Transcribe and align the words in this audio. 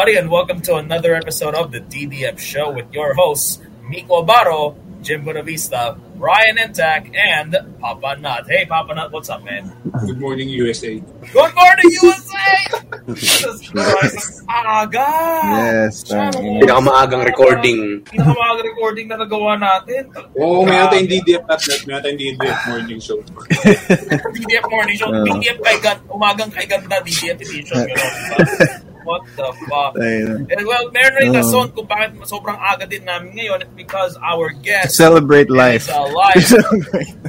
everybody, 0.00 0.16
and 0.16 0.32
welcome 0.32 0.62
to 0.62 0.76
another 0.76 1.12
episode 1.14 1.54
of 1.54 1.72
the 1.72 1.80
DDF 1.92 2.38
Show 2.38 2.72
with 2.72 2.88
your 2.90 3.12
hosts, 3.12 3.60
Miko 3.84 4.22
Baro, 4.24 4.74
Jim 5.02 5.26
Bonavista, 5.26 5.92
Ryan 6.16 6.56
Intac, 6.56 7.12
and 7.12 7.52
Papa 7.78 8.16
Nut. 8.16 8.48
Hey, 8.48 8.64
Papa 8.64 8.94
Nut, 8.94 9.12
what's 9.12 9.28
up, 9.28 9.44
man? 9.44 9.68
Good 10.00 10.18
morning, 10.18 10.48
USA. 10.48 10.96
Good 10.96 11.52
morning, 11.52 11.88
USA! 12.00 12.48
Jesus 13.12 13.68
Christ, 13.68 14.40
aga! 14.48 15.04
Yes. 15.68 16.08
Sana 16.08 16.32
tang- 16.32 16.48
mo. 16.48 16.64
Pinakamaagang 16.64 17.20
recording. 17.28 18.00
Pinakamaga 18.08 18.64
recording 18.64 19.06
na 19.12 19.20
nagawa 19.20 19.60
natin. 19.60 20.08
Oo, 20.40 20.64
may 20.64 20.80
natin 20.80 21.12
DDF 21.12 21.44
at 21.44 21.60
net, 21.68 21.80
may 21.84 21.92
natin 22.00 22.12
DDF 22.16 22.60
morning 22.72 23.00
show. 23.04 23.20
DDF 24.32 24.64
morning 24.64 24.96
show. 24.96 25.12
Oo. 25.12 25.28
DDF 25.28 25.60
kay 25.60 25.76
ganda, 25.84 26.00
umagang 26.08 26.48
kay 26.48 26.64
ganda, 26.64 27.04
DDF 27.04 27.36
edition. 27.36 27.84
You 27.84 27.92
know, 28.00 28.88
What 29.10 29.26
the 29.34 29.50
fuck? 29.66 29.98
And 29.98 30.46
well, 30.62 30.86
meron 30.94 31.14
rin 31.18 31.34
Oo. 31.34 31.42
rason 31.42 31.66
kung 31.74 31.90
bakit 31.90 32.14
sobrang 32.30 32.54
aga 32.54 32.86
din 32.86 33.02
namin 33.02 33.34
ngayon 33.34 33.66
because 33.74 34.14
our 34.22 34.54
guest 34.54 34.94
Celebrate 34.94 35.50
life. 35.50 35.90
alive. 35.94 36.46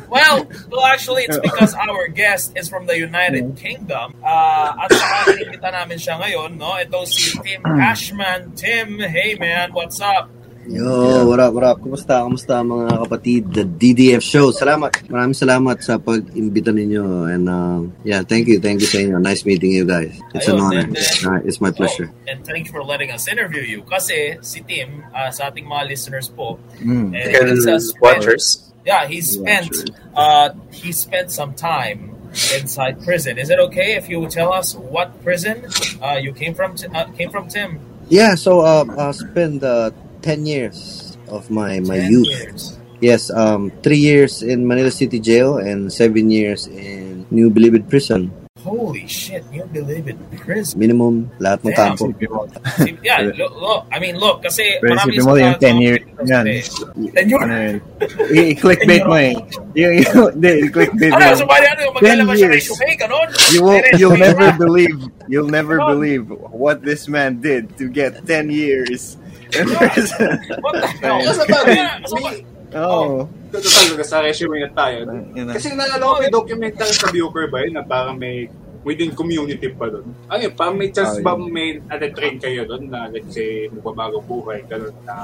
well, 0.05 0.45
well, 0.70 0.85
actually, 0.85 1.26
it's 1.26 1.41
because 1.41 1.73
our 1.73 2.05
guest 2.05 2.54
is 2.54 2.70
from 2.70 2.85
the 2.85 2.94
United 2.94 3.57
Kingdom. 3.57 4.13
Uh, 4.21 4.77
at 4.77 4.94
saka 4.94 5.70
namin 5.73 5.98
siya 5.98 6.21
ngayon, 6.21 6.62
no? 6.62 6.77
Ito 6.77 7.02
si 7.09 7.34
Tim 7.41 7.65
Cashman. 7.65 8.54
Tim, 8.54 9.01
hey 9.01 9.34
man, 9.41 9.73
what's 9.73 9.98
up? 9.98 10.29
Yo, 10.70 11.26
what 11.26 11.40
up, 11.40 11.54
what 11.57 11.63
up? 11.63 11.77
Kumusta? 11.81 12.21
Kumusta 12.21 12.62
mga 12.62 13.01
kapatid? 13.01 13.41
The 13.49 13.65
DDF 13.65 14.21
show. 14.21 14.54
Salamat. 14.54 14.93
Maraming 15.09 15.34
salamat 15.34 15.81
sa 15.81 15.98
pag-imbita 15.98 16.70
ninyo. 16.70 17.26
And 17.34 17.45
uh, 17.49 17.81
yeah, 18.05 18.21
thank 18.21 18.45
you. 18.45 18.62
Thank 18.62 18.85
you 18.85 18.87
sa 18.87 19.01
inyo. 19.01 19.17
Nice 19.17 19.41
meeting 19.41 19.73
you 19.73 19.89
guys. 19.89 20.13
It's 20.37 20.45
an 20.48 20.62
honor. 20.62 20.85
then- 20.85 20.93
Uh, 21.26 21.41
it's 21.45 21.57
my 21.62 21.73
pleasure. 21.73 22.13
Oh, 22.13 22.29
and 22.29 22.45
thank 22.45 22.70
you 22.70 22.73
for 22.73 22.85
letting 22.85 23.09
us 23.09 23.26
interview 23.26 23.62
you. 23.65 23.82
Kasi 23.89 24.37
si 24.45 24.62
Tim, 24.62 25.01
uh, 25.09 25.34
sa 25.34 25.49
ating 25.49 25.65
mga 25.65 25.84
listeners 25.89 26.29
po, 26.29 26.62
Mm. 26.77 27.09
eh, 27.17 27.26
Second 27.34 27.48
it's 27.57 27.65
a 27.65 27.77
spent- 27.82 27.98
watchers. 28.01 28.45
Yeah, 28.85 29.05
he 29.05 29.21
spent 29.21 29.70
uh, 30.17 30.49
he 30.73 30.89
spent 30.89 31.29
some 31.29 31.54
time 31.54 32.17
inside 32.57 32.98
prison. 33.05 33.37
Is 33.37 33.49
it 33.54 33.62
okay 33.70 33.93
if 33.93 34.09
you 34.09 34.26
tell 34.26 34.49
us 34.54 34.73
what 34.73 35.13
prison 35.21 35.70
uh, 36.01 36.17
you 36.17 36.34
came 36.34 36.54
from? 36.57 36.73
Uh, 36.89 37.05
came 37.13 37.29
from 37.29 37.45
Tim. 37.45 37.77
Yeah, 38.09 38.34
so 38.34 38.65
uh, 38.65 38.82
I 38.89 39.13
spent 39.13 39.62
uh, 39.62 39.93
10 40.22 40.46
years 40.46 41.18
of 41.27 41.50
my, 41.50 41.80
my 41.82 41.98
10 42.00 42.12
youth. 42.12 42.27
years. 42.30 42.62
Yes, 43.02 43.30
um, 43.34 43.72
3 43.82 43.98
years 43.98 44.44
in 44.44 44.68
Manila 44.68 44.91
City 44.91 45.20
Jail 45.20 45.58
and 45.58 45.91
7 45.91 46.30
years 46.30 46.68
in 46.68 47.26
New 47.32 47.50
Bilibid 47.50 47.90
Prison. 47.90 48.30
Holy 48.62 49.08
shit! 49.10 49.41
You 49.50 49.66
believe 49.74 50.05
in 50.05 50.22
prison? 50.38 50.78
Minimum, 50.78 51.34
lahat 51.41 51.66
ng 51.66 51.74
Damn. 51.74 51.98
kampo. 51.98 52.13
yeah, 53.02 53.18
look, 53.34 53.58
look, 53.58 53.82
I 53.90 53.98
mean, 53.98 54.22
look, 54.22 54.46
kasi 54.46 54.78
Pero 54.78 54.94
marami 55.02 55.18
isipin 55.18 55.26
mo 55.26 55.34
yung 55.34 55.58
10 55.58 55.82
year- 55.82 56.04
kasi- 56.13 56.30
yan. 56.30 56.46
10 56.46 57.26
years. 57.26 57.41
Ano 57.41 57.54
yun? 57.58 57.74
I- 58.30 58.50
I-clickbait 58.54 59.04
mo 59.10 59.18
eh. 59.18 59.34
Yung, 59.74 59.94
yung, 60.06 60.30
hindi, 60.38 60.52
i-clickbait 60.70 61.10
mo. 61.10 61.18
Ano, 61.18 61.34
so 61.41 61.46
bali, 61.50 61.66
ano, 61.66 61.82
yung 61.90 61.96
maglalabas 61.98 62.22
siya 62.38 62.46
ng 62.46 62.54
years. 62.54 62.66
resume, 62.70 62.94
ganon? 63.02 63.28
You 63.50 63.62
will, 63.66 63.82
May 63.82 63.91
you'll 63.98 64.22
never 64.22 64.47
believe, 64.53 64.97
you'll 65.25 65.50
never 65.50 65.75
believe 65.81 66.24
what 66.53 66.85
this 66.85 67.09
man 67.09 67.41
did 67.41 67.74
to 67.81 67.90
get 67.90 68.13
10 68.30 68.53
years. 68.53 69.18
What 69.52 70.74
the 70.80 70.88
hell? 71.02 71.19
Oh. 72.72 73.28
talaga 73.51 74.03
sa 74.07 74.23
resume 74.23 74.63
na 74.63 74.72
tayo. 74.72 75.03
Kasi 75.35 75.75
naalala 75.75 76.03
ko 76.07 76.13
may 76.23 76.31
documentary 76.31 76.94
sa 76.95 77.12
Buker 77.12 77.51
ba 77.51 77.67
yun 77.67 77.75
na 77.75 77.84
parang 77.84 78.16
may 78.16 78.47
within 78.81 79.12
community 79.13 79.69
pa 79.75 79.91
doon. 79.91 80.07
Ano 80.31 80.39
yun, 80.39 80.53
parang 80.56 80.75
may 80.79 80.89
chance 80.89 81.19
Ah, 81.19 81.23
ba 81.23 81.38
may 81.38 81.78
nade-train 81.84 82.39
kayo 82.39 82.66
doon 82.66 82.89
na 82.89 83.12
let's 83.12 83.29
say 83.35 83.69
magbabago 83.69 84.23
buhay, 84.25 84.66
gano'n 84.66 84.95
na 85.06 85.16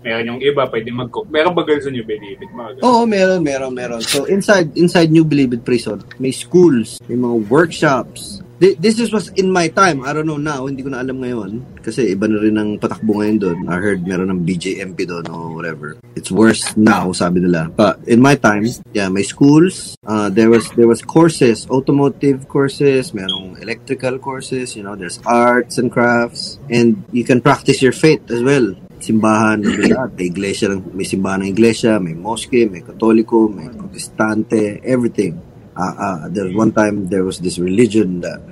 meron 0.00 0.24
yung 0.36 0.40
iba, 0.40 0.64
pwede 0.66 0.88
mag 0.90 1.12
Meron 1.28 1.52
ba 1.52 1.62
girls 1.62 1.84
nyo, 1.86 2.02
Benedict? 2.02 2.50
Mga 2.50 2.80
ganun. 2.80 2.84
Oo, 2.88 3.02
meron, 3.04 3.40
meron, 3.44 3.72
meron. 3.76 4.00
So, 4.00 4.24
inside 4.24 4.72
inside 4.74 5.12
New 5.12 5.28
Bilibid 5.28 5.62
Prison, 5.62 6.00
may 6.16 6.32
schools, 6.32 6.98
may 7.06 7.20
mga 7.20 7.46
workshops. 7.52 8.40
Th- 8.60 8.76
This 8.76 9.00
is 9.00 9.08
was 9.08 9.32
in 9.40 9.48
my 9.48 9.72
time. 9.72 10.04
I 10.04 10.12
don't 10.12 10.28
know 10.28 10.36
now. 10.36 10.68
Hindi 10.68 10.84
ko 10.84 10.92
na 10.92 11.00
alam 11.00 11.16
ngayon. 11.24 11.80
Kasi 11.80 12.12
iba 12.12 12.28
na 12.28 12.36
rin 12.36 12.60
ang 12.60 12.76
patakbo 12.76 13.16
ngayon 13.16 13.38
doon. 13.40 13.58
I 13.72 13.80
heard 13.80 14.04
meron 14.04 14.28
ng 14.28 14.44
BJMP 14.44 15.08
doon 15.08 15.24
or 15.32 15.56
whatever. 15.56 15.96
It's 16.12 16.28
worse 16.28 16.76
now, 16.76 17.08
sabi 17.16 17.40
nila. 17.40 17.72
But 17.72 18.04
in 18.04 18.20
my 18.20 18.36
time, 18.36 18.68
yeah, 18.92 19.08
may 19.08 19.24
schools. 19.24 19.96
Uh, 20.04 20.28
there 20.28 20.52
was 20.52 20.68
there 20.76 20.84
was 20.84 21.00
courses, 21.00 21.64
automotive 21.72 22.52
courses, 22.52 23.16
merong 23.16 23.56
electrical 23.64 24.20
courses, 24.20 24.76
you 24.76 24.84
know, 24.84 24.92
there's 24.92 25.24
arts 25.24 25.80
and 25.80 25.88
crafts. 25.88 26.60
And 26.68 27.00
you 27.16 27.24
can 27.24 27.40
practice 27.40 27.80
your 27.80 27.96
faith 27.96 28.28
as 28.28 28.44
well 28.44 28.76
simbahan 29.00 29.64
ng. 29.64 29.80
May 30.12 30.28
iglesia, 30.28 30.68
may 30.92 31.08
simbahan 31.08 31.48
ng 31.48 31.50
iglesia, 31.56 31.96
may 31.96 32.12
mosque, 32.12 32.68
may 32.68 32.84
katoliko, 32.84 33.48
may 33.48 33.72
protestante, 33.72 34.84
everything. 34.84 35.40
Ah, 35.72 35.94
ah, 35.94 36.16
there 36.28 36.44
was 36.44 36.54
one 36.54 36.72
time 36.72 37.06
there 37.06 37.22
was 37.22 37.38
this 37.38 37.58
religion 37.58 38.20
that 38.20 38.42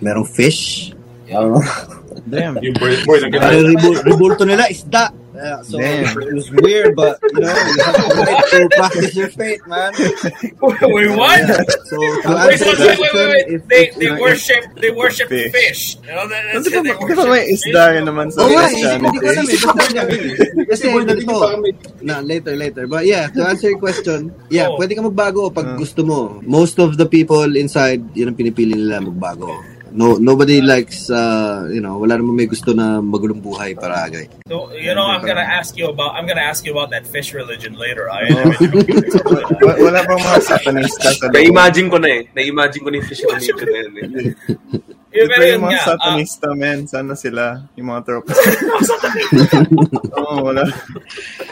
merong 0.00 0.26
fish. 0.26 0.92
I 1.28 1.36
don't 1.36 1.52
know. 1.52 1.64
Damn. 2.30 2.56
Yung 2.64 2.74
boy, 2.74 2.96
boy, 3.04 3.18
na 3.20 3.28
Parang 3.28 3.60
gano'n. 3.60 3.70
ribul- 3.76 4.02
rebulto 4.02 4.42
nila, 4.46 4.64
isda. 4.70 5.10
Yeah, 5.36 5.60
so 5.60 5.76
Damn. 5.76 6.16
it 6.16 6.32
was 6.32 6.48
weird, 6.50 6.96
but 6.96 7.20
you 7.20 7.40
know, 7.44 7.52
you 7.52 7.76
have 7.84 7.96
to, 8.00 8.08
right 8.24 8.44
to 8.56 8.68
practice 8.72 9.12
your 9.12 9.28
faith, 9.28 9.60
man. 9.68 9.92
Wait, 9.92 11.12
what? 11.12 11.44
So 11.84 12.00
to 12.00 12.24
Wait, 12.24 12.56
answer 12.56 12.72
wait, 12.72 12.80
the 12.80 12.86
wait, 12.88 12.96
wait, 12.96 12.96
question, 12.96 13.28
wait. 13.28 13.46
if, 13.52 13.60
They, 13.68 13.82
if, 13.84 13.94
they 14.00 14.08
know, 14.08 14.20
worship, 14.24 14.62
they 14.80 14.90
worship 14.90 15.28
Fish. 15.28 15.52
fish. 15.52 15.82
You 16.08 16.16
know, 16.16 16.24
that, 16.24 16.40
that's 16.56 16.66
it. 16.72 16.88
di 16.88 17.14
ba 17.14 17.24
may 17.28 17.44
isda 17.52 17.84
naman 18.00 18.32
sa 18.32 18.42
Oh, 18.42 18.48
Christianity? 18.48 19.12
hindi 19.12 19.56
ko 19.60 19.68
alam 19.76 20.06
eh. 20.08 20.64
Kasi 20.72 20.84
ganito, 20.88 21.36
parang 21.36 21.60
may 21.60 21.72
na 22.00 22.24
later 22.24 22.54
later 22.56 22.86
but 22.86 23.02
yeah 23.04 23.26
to 23.28 23.42
answer 23.42 23.68
your 23.74 23.82
question 23.82 24.30
yeah 24.48 24.70
Oh. 24.70 24.78
pwede 24.78 24.94
ka 24.94 25.02
magbago 25.02 25.50
pag 25.50 25.74
Ah. 25.74 25.76
gusto 25.76 26.06
mo 26.06 26.38
most 26.46 26.78
of 26.78 26.94
the 26.94 27.04
people 27.04 27.44
inside 27.58 27.98
yun 28.14 28.30
ang 28.30 28.38
pinipili 28.38 28.78
nila 28.78 29.02
magbago 29.02 29.50
no 29.96 30.20
nobody 30.20 30.60
likes 30.60 31.08
uh, 31.08 31.64
you 31.72 31.80
know 31.80 31.96
wala 31.96 32.20
naman 32.20 32.36
may 32.36 32.44
gusto 32.44 32.70
na 32.70 33.00
magulong 33.00 33.40
buhay 33.40 33.72
paragay 33.72 34.28
So, 34.46 34.70
you 34.76 34.94
know, 34.94 35.02
I'm 35.02 35.26
gonna 35.26 35.42
ask 35.42 35.74
you 35.74 35.90
about, 35.90 36.14
I'm 36.14 36.22
gonna 36.22 36.44
ask 36.44 36.62
you 36.62 36.70
about 36.70 36.94
that 36.94 37.02
fish 37.02 37.34
religion 37.34 37.74
later. 37.74 38.06
I, 38.06 38.30
Wa- 39.58 39.78
Wala 39.82 40.06
bang 40.06 40.20
mga 40.22 40.40
satanista 40.40 41.10
sa? 41.10 41.26
Na-imagine 41.34 41.90
ko 41.90 41.98
na 41.98 42.08
eh. 42.14 42.22
Na-imagine 42.30 42.80
ko 42.84 42.88
na 42.94 42.96
yung 43.02 43.08
fish 43.10 43.26
religion 43.26 43.56
na 43.58 43.78
yun 43.82 43.92
eh. 43.98 44.06
Yung 45.16 45.24
Ito 45.26 45.32
pero 45.32 45.42
yung 45.42 45.52
yun 45.56 45.62
mga 45.64 45.72
nga, 45.72 45.80
ah, 45.80 45.88
satanista, 45.88 46.48
men. 46.52 46.78
Sana 46.84 47.12
sila, 47.16 47.44
yung 47.72 47.88
mga 47.88 48.00
tropa. 48.04 48.30
Oo, 50.20 50.36
wala. 50.44 50.62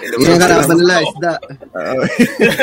yun 0.05 0.29
ang 0.29 0.41
karapan 0.41 0.77
nila 0.79 0.95
isda 1.01 1.33
Uh, 1.75 1.99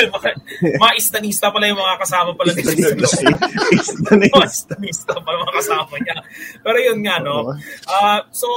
mga 0.84 0.94
istanista 0.96 1.52
pala 1.52 1.68
yung 1.68 1.76
mga 1.76 2.00
kasama 2.00 2.32
pala 2.32 2.56
ni. 2.56 2.64
Mga 2.64 4.48
istanista 4.48 5.12
pala 5.20 5.36
mga 5.44 5.56
kasama 5.60 5.96
niya. 6.00 6.16
Pero 6.64 6.78
yun 6.80 7.00
nga, 7.04 7.20
no? 7.20 7.52
Uh, 7.88 8.20
so, 8.32 8.48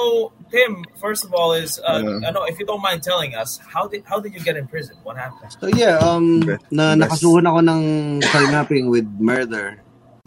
Tim, 0.55 0.87
first 1.03 1.27
of 1.27 1.35
all 1.35 1.59
is, 1.59 1.83
uh, 1.83 1.99
Yeah. 2.05 2.31
ano, 2.31 2.45
if 2.47 2.59
you 2.61 2.67
don't 2.67 2.83
mind 2.83 3.03
telling 3.03 3.35
us, 3.35 3.59
how 3.67 3.89
did 3.89 4.05
how 4.07 4.21
did 4.21 4.31
you 4.35 4.43
get 4.45 4.55
in 4.55 4.67
prison? 4.69 4.95
What 5.03 5.17
happened? 5.17 5.51
so 5.57 5.67
yeah 5.73 5.97
um 6.03 6.43
na 6.69 6.93
nakasuhan 6.95 7.47
ako 7.47 7.61
ng 7.65 7.83
kidnapping 8.21 8.91
with 8.91 9.07
murder 9.17 9.79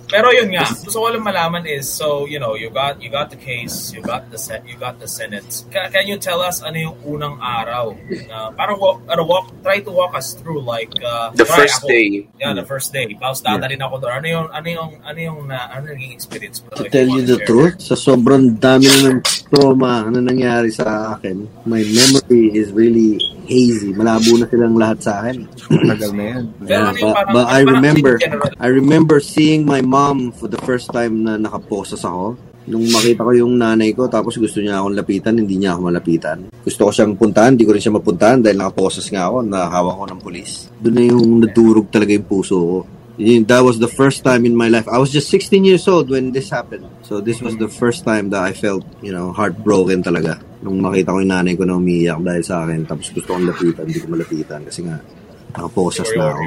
Pero 0.07 0.31
yun 0.31 0.53
nga, 0.55 0.63
gusto 0.63 1.03
ko 1.03 1.09
lang 1.11 1.25
malaman 1.25 1.67
is, 1.67 1.83
so, 1.83 2.29
you 2.29 2.39
know, 2.39 2.55
you 2.55 2.71
got 2.71 3.01
you 3.03 3.11
got 3.11 3.27
the 3.27 3.35
case, 3.35 3.91
you 3.91 3.99
got 3.99 4.29
the 4.31 4.39
set, 4.39 4.63
you 4.63 4.79
got 4.79 5.01
the 5.03 5.09
sentence. 5.09 5.67
Can, 5.67 5.91
can 5.91 6.07
you 6.07 6.15
tell 6.15 6.39
us 6.39 6.63
ano 6.63 6.79
yung 6.79 6.95
unang 7.03 7.35
araw? 7.43 7.91
Na, 8.29 8.53
parang 8.55 8.79
walk, 8.79 9.03
ano, 9.11 9.27
walk, 9.27 9.51
try 9.65 9.83
to 9.83 9.91
walk 9.91 10.15
us 10.15 10.31
through 10.37 10.63
like, 10.63 10.93
uh, 11.03 11.35
The 11.35 11.43
first 11.43 11.83
ako, 11.83 11.91
day. 11.91 12.29
Yeah, 12.39 12.55
the 12.55 12.63
first 12.63 12.95
day. 12.95 13.09
Tapos 13.19 13.43
dadalhin 13.43 13.83
ako 13.83 13.99
doon. 13.99 14.13
Ano 14.23 14.27
yung, 14.31 14.47
ano 14.53 14.67
yung, 14.71 14.91
ano 15.03 15.19
yung, 15.19 15.39
na, 15.49 15.67
ano 15.75 15.91
yung 15.91 15.99
naging 15.99 16.13
experience 16.15 16.63
mo? 16.63 16.71
to 16.77 16.87
tell 16.87 17.09
you 17.09 17.25
the 17.25 17.41
truth 17.43 17.81
sa 17.83 17.97
sobrang 17.97 18.55
dami 18.61 18.87
na 18.87 18.99
ng 19.11 19.19
trauma 19.51 20.07
na 20.07 20.21
nangyari 20.23 20.69
sa 20.69 21.17
akin 21.17 21.49
my 21.65 21.81
memory 21.81 22.53
is 22.53 22.69
really 22.71 23.17
hazy 23.47 23.95
malabo 23.95 24.35
na 24.35 24.45
silang 24.45 24.75
lahat 24.75 24.99
sa 24.99 25.23
akin 25.23 25.47
Matagal 25.67 26.11
na 26.15 26.23
yan. 26.23 26.43
Yeah, 26.63 26.91
but, 26.95 27.13
parang- 27.15 27.33
but 27.33 27.45
I 27.47 27.59
remember? 27.63 28.13
I 28.59 28.67
remember 28.67 29.17
seeing 29.19 29.63
my 29.63 29.81
mom 29.83 30.31
for 30.31 30.47
the 30.47 30.59
first 30.63 30.91
time 30.91 31.23
na 31.23 31.35
nakaposas 31.35 32.03
ako. 32.03 32.35
Nung 32.67 32.83
makita 32.91 33.23
ko 33.23 33.31
yung 33.31 33.55
nanay 33.55 33.95
ko, 33.95 34.11
tapos 34.11 34.35
gusto 34.35 34.59
niya 34.59 34.83
akong 34.83 34.91
lapitan, 34.91 35.39
hindi 35.39 35.55
niya 35.55 35.79
ako 35.79 35.87
malapitan. 35.87 36.51
Gusto 36.67 36.87
ko 36.87 36.91
siyang 36.91 37.15
puntahan, 37.15 37.55
hindi 37.55 37.63
ko 37.63 37.71
rin 37.71 37.79
siya 37.79 37.95
mapuntahan 37.95 38.43
dahil 38.43 38.59
nakaposas 38.59 39.07
nga 39.07 39.31
ako, 39.31 39.47
nakahawak 39.47 39.95
ko 39.95 40.03
ng 40.11 40.19
pulis. 40.19 40.51
Doon 40.83 40.95
na 40.99 41.03
yung 41.07 41.27
nadurog 41.39 41.87
talaga 41.87 42.11
yung 42.11 42.27
puso 42.27 42.55
ko. 42.59 42.77
That 43.17 43.65
was 43.65 43.81
the 43.81 43.89
first 43.89 44.21
time 44.21 44.45
in 44.45 44.53
my 44.53 44.69
life. 44.69 44.85
I 44.85 45.01
was 45.01 45.09
just 45.09 45.33
16 45.33 45.65
years 45.65 45.89
old 45.89 46.13
when 46.13 46.31
this 46.31 46.53
happened. 46.53 46.85
So 47.01 47.17
this 47.17 47.41
was 47.41 47.57
the 47.57 47.67
first 47.67 48.05
time 48.05 48.29
that 48.29 48.45
I 48.45 48.53
felt, 48.53 48.85
you 49.01 49.09
know, 49.09 49.33
heartbroken 49.33 50.05
talaga. 50.05 50.37
Nung 50.61 50.85
makita 50.85 51.17
ko 51.17 51.25
yung 51.25 51.33
nanay 51.33 51.57
ko 51.57 51.65
na 51.65 51.81
umiiyak 51.81 52.21
dahil 52.21 52.43
sa 52.45 52.61
akin, 52.61 52.85
tapos 52.85 53.09
gusto 53.09 53.33
kong 53.33 53.49
lapitan, 53.49 53.89
hindi 53.89 54.05
ko 54.05 54.07
malapitan 54.13 54.61
kasi 54.69 54.85
nga, 54.85 55.01
nakaposas 55.49 56.13
na 56.13 56.29
ako. 56.29 56.43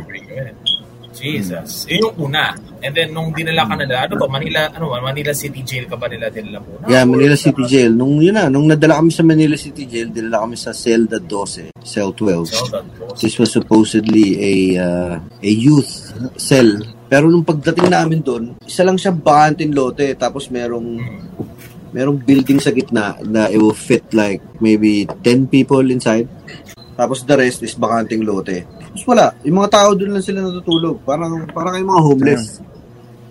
Jesus. 1.15 1.85
Yun 1.91 2.01
yung 2.07 2.17
una. 2.31 2.55
And 2.81 2.97
then, 2.97 3.13
nung 3.13 3.29
dinala 3.35 3.69
ka 3.69 3.75
nila, 3.77 4.09
ano 4.09 4.15
ba, 4.17 4.27
Manila, 4.31 4.71
ano 4.73 4.89
ba, 4.89 5.05
Manila 5.05 5.35
City 5.37 5.61
Jail 5.61 5.85
ka 5.85 5.99
ba 5.99 6.09
nila 6.09 6.33
dinala 6.33 6.63
muna? 6.65 6.89
Yeah, 6.89 7.05
Manila 7.05 7.37
City 7.37 7.61
Jail. 7.67 7.93
Nung 7.93 8.23
yun 8.23 8.33
na, 8.33 8.49
nung 8.49 8.65
nadala 8.65 8.97
kami 9.03 9.13
sa 9.13 9.21
Manila 9.21 9.53
City 9.59 9.85
Jail, 9.85 10.09
dinala 10.09 10.47
kami 10.47 10.57
sa 10.57 10.73
Celda 10.73 11.21
12, 11.21 11.77
Cell 11.85 12.11
12. 12.17 12.49
So, 12.49 12.65
that 12.73 12.85
was- 12.97 13.21
This 13.21 13.37
was 13.37 13.51
supposedly 13.53 14.27
a 14.41 14.53
uh, 14.81 15.13
a 15.21 15.51
youth 15.51 16.15
cell. 16.41 16.81
Pero 17.05 17.27
nung 17.29 17.45
pagdating 17.45 17.91
namin 17.91 18.23
doon, 18.23 18.55
isa 18.65 18.81
lang 18.81 18.97
siya 18.97 19.11
bakanting 19.13 19.75
lote. 19.75 20.15
Tapos 20.17 20.47
merong 20.49 20.89
merong 21.91 22.23
building 22.23 22.63
sa 22.63 22.71
gitna 22.71 23.19
na 23.27 23.51
it 23.51 23.59
will 23.59 23.75
fit 23.75 24.07
like 24.15 24.39
maybe 24.63 25.05
10 25.27 25.51
people 25.51 25.83
inside. 25.91 26.31
Tapos 26.95 27.27
the 27.27 27.35
rest 27.35 27.61
is 27.61 27.75
bakanting 27.75 28.23
lote. 28.23 28.63
Tapos 28.91 29.05
wala. 29.07 29.27
Yung 29.47 29.57
mga 29.57 29.71
tao 29.71 29.89
doon 29.95 30.11
lang 30.19 30.25
sila 30.25 30.43
natutulog. 30.43 30.99
Parang, 31.07 31.47
parang 31.51 31.73
kayong 31.79 31.91
mga 31.95 32.05
homeless. 32.05 32.45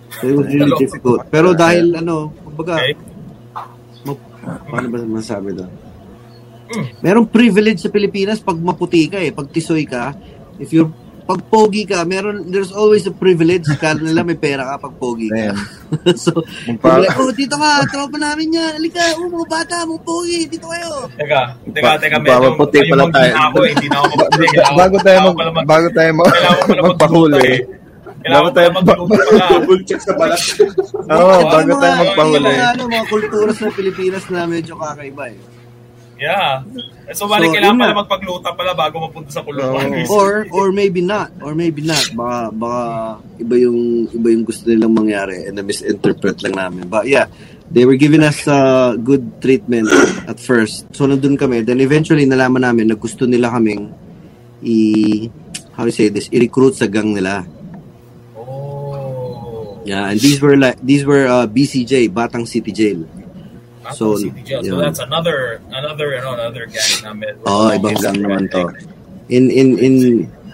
So 0.10 0.24
it 0.26 0.36
was 0.36 0.48
really 0.50 0.74
difficult. 0.80 1.28
Pero 1.30 1.54
dahil 1.54 1.94
ano, 1.94 2.32
kumbaga, 2.42 2.80
Okay. 2.82 2.94
mag- 4.04 4.26
paano 4.66 4.88
ba 4.90 4.98
masabi 5.06 5.54
doon? 5.54 5.72
Mm. 6.70 6.86
Merong 7.02 7.28
privilege 7.28 7.82
sa 7.82 7.90
Pilipinas 7.90 8.40
pag 8.40 8.58
maputi 8.58 9.10
ka 9.10 9.18
eh, 9.18 9.34
pag 9.34 9.50
tisoy 9.50 9.84
ka. 9.86 10.14
If 10.62 10.70
you're 10.70 10.90
pag 11.30 11.46
pogi 11.46 11.86
ka, 11.86 12.02
meron 12.04 12.50
there's 12.50 12.74
always 12.74 13.06
a 13.06 13.14
privilege. 13.14 13.62
Kala 13.78 14.02
nila 14.02 14.26
may 14.26 14.34
pera 14.34 14.66
ka 14.66 14.82
pag 14.82 14.98
pogi 14.98 15.30
ka. 15.30 15.54
So, 16.16 16.42
Pa- 16.78 16.98
like, 16.98 17.14
oh, 17.16 17.30
dito 17.32 17.54
ka, 17.54 17.86
tropa 17.86 18.18
namin 18.18 18.50
yan. 18.52 18.74
Halika, 18.76 19.14
oh, 19.16 19.26
mga 19.28 19.46
bata, 19.48 19.76
mga 19.84 20.02
pogi, 20.02 20.40
dito 20.46 20.66
kayo. 20.66 21.06
Teka, 21.14 21.42
teka, 21.70 21.90
teka, 21.98 22.18
medyo, 22.18 22.50
maputi 22.50 22.82
pala 22.84 23.06
tayo. 23.10 23.34
ako 23.36 23.58
eh, 23.62 23.72
hindi 23.74 23.88
na 23.88 23.98
ako 24.00 24.08
maputi. 24.12 24.46
Bago 24.80 24.98
tayo 25.00 25.18
mag, 25.24 25.36
bago 25.64 25.88
tayo 25.92 26.12
mag, 26.12 26.30
magpahuli. 26.90 27.42
eh. 27.44 27.60
Kailangan 28.20 28.42
Bago 28.42 28.50
tayo- 28.52 28.72
pala 28.72 28.86
magluto 28.90 29.30
pala. 29.30 29.46
Double 29.54 29.82
check 29.86 30.02
sa 30.02 30.14
balat. 30.14 30.42
Oo, 31.10 31.36
bago 31.48 31.72
tayo 31.78 31.94
magpahuli. 32.02 32.54
Ano, 32.58 32.82
mga 32.86 33.06
kultura 33.08 33.52
sa 33.52 33.70
Pilipinas 33.70 34.24
na 34.28 34.42
medyo 34.44 34.74
kakaiba 34.76 35.26
eh. 35.30 35.38
Yeah. 36.20 36.68
So, 37.16 37.26
bali, 37.26 37.48
So, 37.48 37.56
kailangan 37.56 37.80
pala 37.80 37.96
magpagluta 38.06 38.50
pala 38.54 38.72
bago 38.76 39.08
mapunta 39.08 39.32
sa 39.32 39.42
kulungan. 39.42 40.06
Oo. 40.06 40.14
Or 40.14 40.46
or 40.52 40.68
maybe 40.76 41.00
not, 41.00 41.32
or 41.40 41.56
maybe 41.56 41.82
not. 41.82 42.04
Baka 42.14 42.52
baka 42.54 42.84
iba 43.40 43.56
yung 43.56 44.12
iba 44.12 44.28
yung 44.30 44.44
gusto 44.44 44.68
nilang 44.68 44.94
mangyari 44.94 45.48
and 45.48 45.56
na 45.58 45.64
misinterpret 45.64 46.44
lang 46.44 46.60
namin. 46.60 46.92
But 46.92 47.08
yeah, 47.08 47.32
they 47.72 47.88
were 47.88 47.96
giving 47.96 48.22
us 48.22 48.44
uh, 48.46 49.00
good 49.00 49.40
treatment 49.40 49.88
at 50.28 50.38
first. 50.44 50.92
So 50.92 51.08
nandun 51.08 51.40
kami, 51.40 51.64
then 51.64 51.80
eventually 51.80 52.28
nalaman 52.28 52.68
namin 52.68 52.92
na 52.92 52.98
gusto 53.00 53.24
nila 53.24 53.50
kaming 53.56 53.90
i 54.60 54.78
how 55.80 55.88
to 55.88 55.94
say 55.96 56.12
this, 56.12 56.28
i-recruit 56.36 56.76
sa 56.76 56.92
gang 56.92 57.16
nila. 57.16 57.48
Oh. 58.36 59.80
Yeah, 59.88 60.12
and 60.12 60.20
these 60.20 60.44
were 60.44 60.60
like 60.60 60.76
these 60.84 61.08
were 61.08 61.24
uh, 61.24 61.48
BCJ, 61.48 62.12
Batang 62.12 62.44
City 62.44 62.76
Jail. 62.76 63.08
So, 63.96 64.16
City 64.18 64.42
Jail. 64.44 64.62
so 64.64 64.78
yun. 64.78 64.80
that's 64.82 65.02
another, 65.02 65.62
another, 65.70 66.18
ano, 66.18 66.30
another 66.36 66.66
gang 66.68 66.94
namin. 67.06 67.34
Oo, 67.46 67.68
ibang 67.74 67.98
gang 67.98 68.20
naman 68.20 68.50
to. 68.52 68.70
In 69.30 69.54
in 69.54 69.78
in 69.78 69.96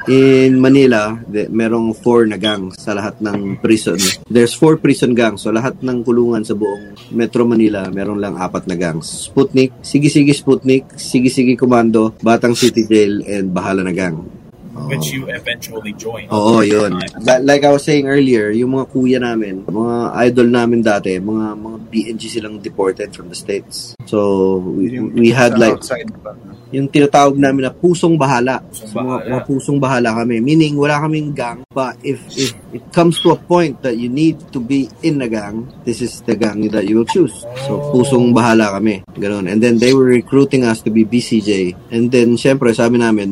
in 0.05 0.61
Manila, 0.61 1.17
de, 1.25 1.49
merong 1.49 1.95
four 1.97 2.29
na 2.29 2.37
gang 2.37 2.69
sa 2.75 2.93
lahat 2.93 3.17
ng 3.21 3.57
prison. 3.63 3.97
There's 4.29 4.53
four 4.53 4.77
prison 4.77 5.17
gangs. 5.17 5.41
So 5.41 5.49
lahat 5.49 5.81
ng 5.81 6.05
kulungan 6.05 6.45
sa 6.45 6.53
buong 6.53 6.93
Metro 7.09 7.47
Manila, 7.47 7.89
meron 7.89 8.21
lang 8.21 8.37
apat 8.37 8.69
na 8.69 8.77
gangs. 8.77 9.31
Sputnik, 9.31 9.73
Sige-Sige 9.81 10.33
Sputnik, 10.35 10.93
Sige-Sige 10.93 11.57
Commando, 11.57 12.13
Batang 12.21 12.53
City 12.53 12.85
Jail, 12.85 13.23
and 13.25 13.49
Bahala 13.55 13.81
na 13.81 13.95
Gang. 13.95 14.34
Which 14.75 15.15
you 15.15 15.31
eventually 15.31 15.95
joined. 15.95 16.27
Oo, 16.29 16.59
yun. 16.59 16.99
Li- 16.99 17.43
Like 17.47 17.63
I 17.63 17.71
was 17.71 17.87
saying 17.87 18.11
earlier, 18.11 18.51
yung 18.51 18.75
mga 18.75 18.85
kuya 18.91 19.19
namin, 19.23 19.63
mga 19.63 20.11
idol 20.27 20.47
namin 20.51 20.83
dati, 20.83 21.15
mga 21.15 21.55
mga 21.55 21.77
BNG 21.87 22.21
silang 22.27 22.59
deported 22.59 23.15
from 23.15 23.31
the 23.31 23.37
States. 23.39 23.95
So, 24.05 24.59
we, 24.59 24.99
we 24.99 25.29
had 25.31 25.55
like 25.55 25.79
outside. 25.79 26.11
Yung 26.73 26.89
tinatawag 26.89 27.37
namin 27.37 27.69
na 27.69 27.73
pusong 27.73 28.17
bahala. 28.17 28.61
Pusong 28.65 28.89
So, 28.89 28.97
mga, 28.97 29.05
bahala. 29.05 29.29
mga 29.29 29.43
pusong 29.45 29.79
bahala 29.79 30.09
kami. 30.17 30.35
Meaning, 30.41 30.73
wala 30.79 30.97
kaming 31.05 31.29
gang. 31.35 31.61
But 31.69 31.97
if, 32.01 32.17
if 32.33 32.57
it 32.73 32.85
comes 32.89 33.21
to 33.21 33.33
a 33.33 33.39
point 33.39 33.81
that 33.85 33.97
you 33.97 34.09
need 34.09 34.41
to 34.53 34.59
be 34.59 34.89
in 35.05 35.21
a 35.21 35.29
gang, 35.29 35.69
this 35.85 36.01
is 36.01 36.21
the 36.25 36.33
gang 36.33 36.65
that 36.73 36.89
you 36.89 37.01
will 37.01 37.09
choose. 37.09 37.45
So, 37.69 37.93
pusong 37.93 38.33
bahala 38.33 38.73
kami. 38.73 39.05
Ganun. 39.13 39.45
And 39.51 39.61
then, 39.61 39.77
they 39.77 39.93
were 39.93 40.09
recruiting 40.09 40.65
us 40.65 40.81
to 40.83 40.89
be 40.89 41.05
BCJ. 41.05 41.91
And 41.93 42.09
then, 42.09 42.35
syempre, 42.35 42.73
sabi 42.73 42.97
namin, 42.97 43.29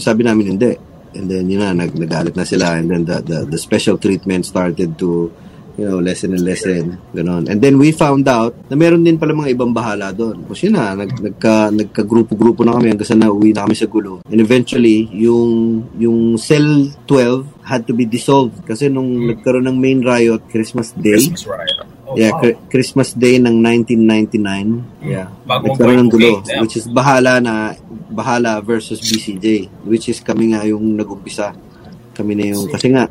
sabi 0.00 0.26
namin 0.26 0.58
hindi. 0.58 0.72
And 1.14 1.24
then, 1.30 1.48
yun 1.48 1.62
na, 1.62 1.72
nag, 1.72 1.94
nagalit 1.94 2.36
na 2.36 2.44
sila. 2.44 2.76
And 2.76 2.90
then, 2.90 3.02
the, 3.06 3.22
the, 3.22 3.38
the 3.48 3.58
special 3.58 3.96
treatment 3.96 4.44
started 4.44 4.98
to 4.98 5.32
you 5.78 5.86
know, 5.86 6.02
lessen 6.02 6.34
and 6.34 6.42
lessen, 6.42 6.98
ganon. 7.14 7.46
And 7.46 7.62
then 7.62 7.78
we 7.78 7.94
found 7.94 8.26
out 8.26 8.50
na 8.66 8.74
meron 8.74 9.06
din 9.06 9.14
pala 9.14 9.30
mga 9.30 9.54
ibang 9.54 9.70
bahala 9.70 10.10
doon. 10.10 10.42
Tapos 10.42 10.58
yun 10.66 10.74
na, 10.74 10.98
nag, 10.98 11.14
nagka, 11.22 11.70
nagka-grupo-grupo 11.70 12.66
na 12.66 12.74
kami 12.74 12.90
hanggang 12.90 13.06
sa 13.06 13.14
nauwi 13.14 13.54
na 13.54 13.62
kami 13.62 13.78
sa 13.78 13.86
gulo. 13.86 14.18
And 14.26 14.42
eventually, 14.42 15.06
yung, 15.14 15.86
yung 15.94 16.34
cell 16.34 16.90
12 17.06 17.62
had 17.62 17.86
to 17.86 17.94
be 17.94 18.10
dissolved 18.10 18.58
kasi 18.66 18.90
nung 18.90 19.30
nagkaroon 19.30 19.70
ng 19.70 19.78
main 19.78 20.02
riot, 20.02 20.42
Christmas 20.50 20.90
Day, 20.98 21.14
Christmas 21.14 21.46
riot. 21.46 21.86
Oh, 22.08 22.16
yeah, 22.18 22.34
wow. 22.34 22.56
Christmas 22.72 23.14
Day 23.14 23.38
ng 23.38 23.62
1999, 23.62 25.04
yeah, 25.06 25.30
Bagong 25.46 25.78
nagkaroon 25.78 25.98
ng 26.02 26.10
gulo, 26.10 26.42
yeah. 26.42 26.58
which 26.58 26.74
is 26.74 26.90
bahala 26.90 27.38
na, 27.38 27.78
bahala 28.10 28.58
versus 28.66 28.98
BCJ, 28.98 29.70
which 29.86 30.10
is 30.10 30.18
kami 30.18 30.58
nga 30.58 30.66
yung 30.66 30.98
nag-umpisa. 30.98 31.54
Kami 32.18 32.34
na 32.34 32.50
yung, 32.50 32.66
kasi 32.66 32.90
nga, 32.90 33.06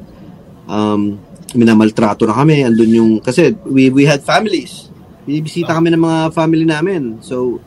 um, 0.67 1.15
minamaltrato 1.55 2.27
na 2.27 2.35
kami, 2.35 2.67
andun 2.67 2.91
yung, 2.91 3.11
kasi 3.23 3.55
we, 3.63 3.87
we 3.87 4.03
had 4.03 4.19
families. 4.19 4.91
Binibisita 5.23 5.75
kami 5.75 5.91
ng 5.91 6.03
mga 6.03 6.19
family 6.35 6.65
namin. 6.67 7.23
So, 7.23 7.59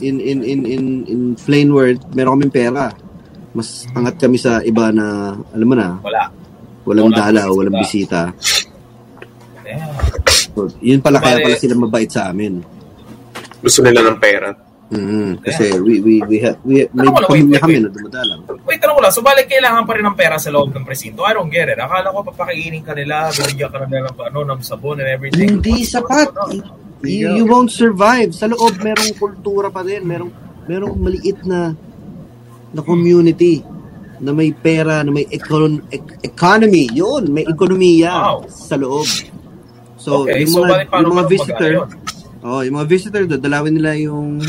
in, 0.00 0.20
in, 0.20 0.44
in, 0.44 0.60
in, 0.68 0.84
in 1.08 1.20
plain 1.36 1.72
word, 1.72 2.04
meron 2.12 2.36
kaming 2.40 2.52
pera. 2.52 2.92
Mas 3.56 3.88
angat 3.96 4.20
kami 4.20 4.36
sa 4.36 4.60
iba 4.60 4.92
na, 4.92 5.36
alam 5.52 5.66
mo 5.68 5.76
na, 5.76 5.96
Wala. 6.04 6.28
walang 6.84 7.08
Walang 7.08 7.16
dalaw, 7.16 7.48
walang 7.56 7.76
bisita. 7.80 8.32
Yeah. 9.64 9.88
So, 10.56 10.68
yun 10.80 11.00
pala, 11.04 11.20
kaya 11.20 11.44
pala 11.44 11.56
sila 11.56 11.76
mabait 11.76 12.08
sa 12.08 12.32
amin. 12.32 12.60
Gusto 13.60 13.84
nila 13.84 14.04
ng 14.04 14.18
pera. 14.20 14.67
Mhm. 14.88 15.44
Kasi 15.44 15.76
we, 15.84 16.00
we, 16.00 16.14
we, 16.24 16.36
have, 16.40 16.56
we, 16.64 16.88
may 16.96 17.04
Ano 17.04 17.12
wala, 17.12 17.28
wait, 17.28 17.44
pamilya 17.44 17.52
wait, 17.52 17.60
kami 17.60 17.76
na 17.84 17.88
dumadalang. 17.92 18.40
Wait, 18.64 18.78
tanong 18.80 18.96
ko 18.96 19.02
lang. 19.04 19.12
So, 19.12 19.20
balik 19.20 19.46
kailangan 19.46 19.84
pa 19.84 19.92
rin 19.92 20.04
ng 20.08 20.16
pera 20.16 20.36
sa 20.40 20.48
loob 20.48 20.72
ng 20.72 20.84
presinto? 20.88 21.28
I 21.28 21.36
don't 21.36 21.52
get 21.52 21.68
it. 21.68 21.76
Akala 21.76 22.08
ko 22.08 22.24
papakainin 22.24 22.80
ka 22.80 22.96
nila, 22.96 23.28
bibigyan 23.28 23.68
ka 23.68 23.84
nila 23.84 24.08
ng 24.08 24.16
ano, 24.16 24.38
ng 24.48 24.60
sabon 24.64 24.96
and 24.98 25.12
everything. 25.12 25.60
Hindi 25.60 25.84
What's 25.84 25.92
sapat. 25.92 26.28
on? 26.40 26.64
You, 27.04 27.36
you 27.36 27.44
won't 27.44 27.68
survive. 27.68 28.32
Sa 28.32 28.48
loob, 28.48 28.80
merong 28.80 29.12
kultura 29.14 29.68
pa 29.68 29.84
din. 29.84 30.08
Merong, 30.08 30.32
merong 30.64 30.96
maliit 30.96 31.44
na 31.44 31.76
na 32.68 32.80
community 32.80 33.60
na 34.18 34.32
may 34.32 34.50
pera, 34.50 35.00
na 35.00 35.12
may 35.12 35.28
econ- 35.28 35.84
ec- 35.88 36.20
economy. 36.24 36.88
Yun, 36.90 37.28
may 37.28 37.44
ekonomiya 37.44 38.12
Wow. 38.12 38.38
sa 38.48 38.74
loob. 38.74 39.06
So, 40.00 40.24
okay, 40.24 40.42
yung 40.42 40.52
so 40.52 40.64
mga, 40.64 40.88
paano 40.88 41.06
yung 41.06 41.12
mga 41.14 41.28
visitor, 41.28 41.72
oh, 42.48 42.64
yung 42.64 42.80
mga 42.80 42.88
visitor, 42.88 43.22
dadalawin 43.28 43.76
nila 43.76 43.92
yung 44.00 44.40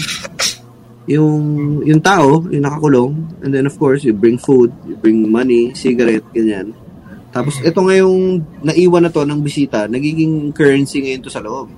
yung 1.09 1.39
yung 1.83 2.01
tao, 2.05 2.45
yung 2.47 2.63
nakakulong, 2.63 3.13
and 3.41 3.49
then 3.49 3.65
of 3.65 3.75
course, 3.75 4.05
you 4.05 4.13
bring 4.13 4.37
food, 4.37 4.69
you 4.85 4.93
bring 4.95 5.25
money, 5.25 5.73
cigarette, 5.73 6.25
ganyan. 6.31 6.71
Tapos 7.29 7.61
ito 7.61 7.77
ngayong 7.81 8.41
naiwan 8.61 9.05
na 9.05 9.13
to 9.13 9.25
ng 9.25 9.41
bisita, 9.41 9.85
nagiging 9.89 10.53
currency 10.53 11.01
ngayon 11.01 11.21
to 11.25 11.33
sa 11.33 11.41
loob. 11.41 11.69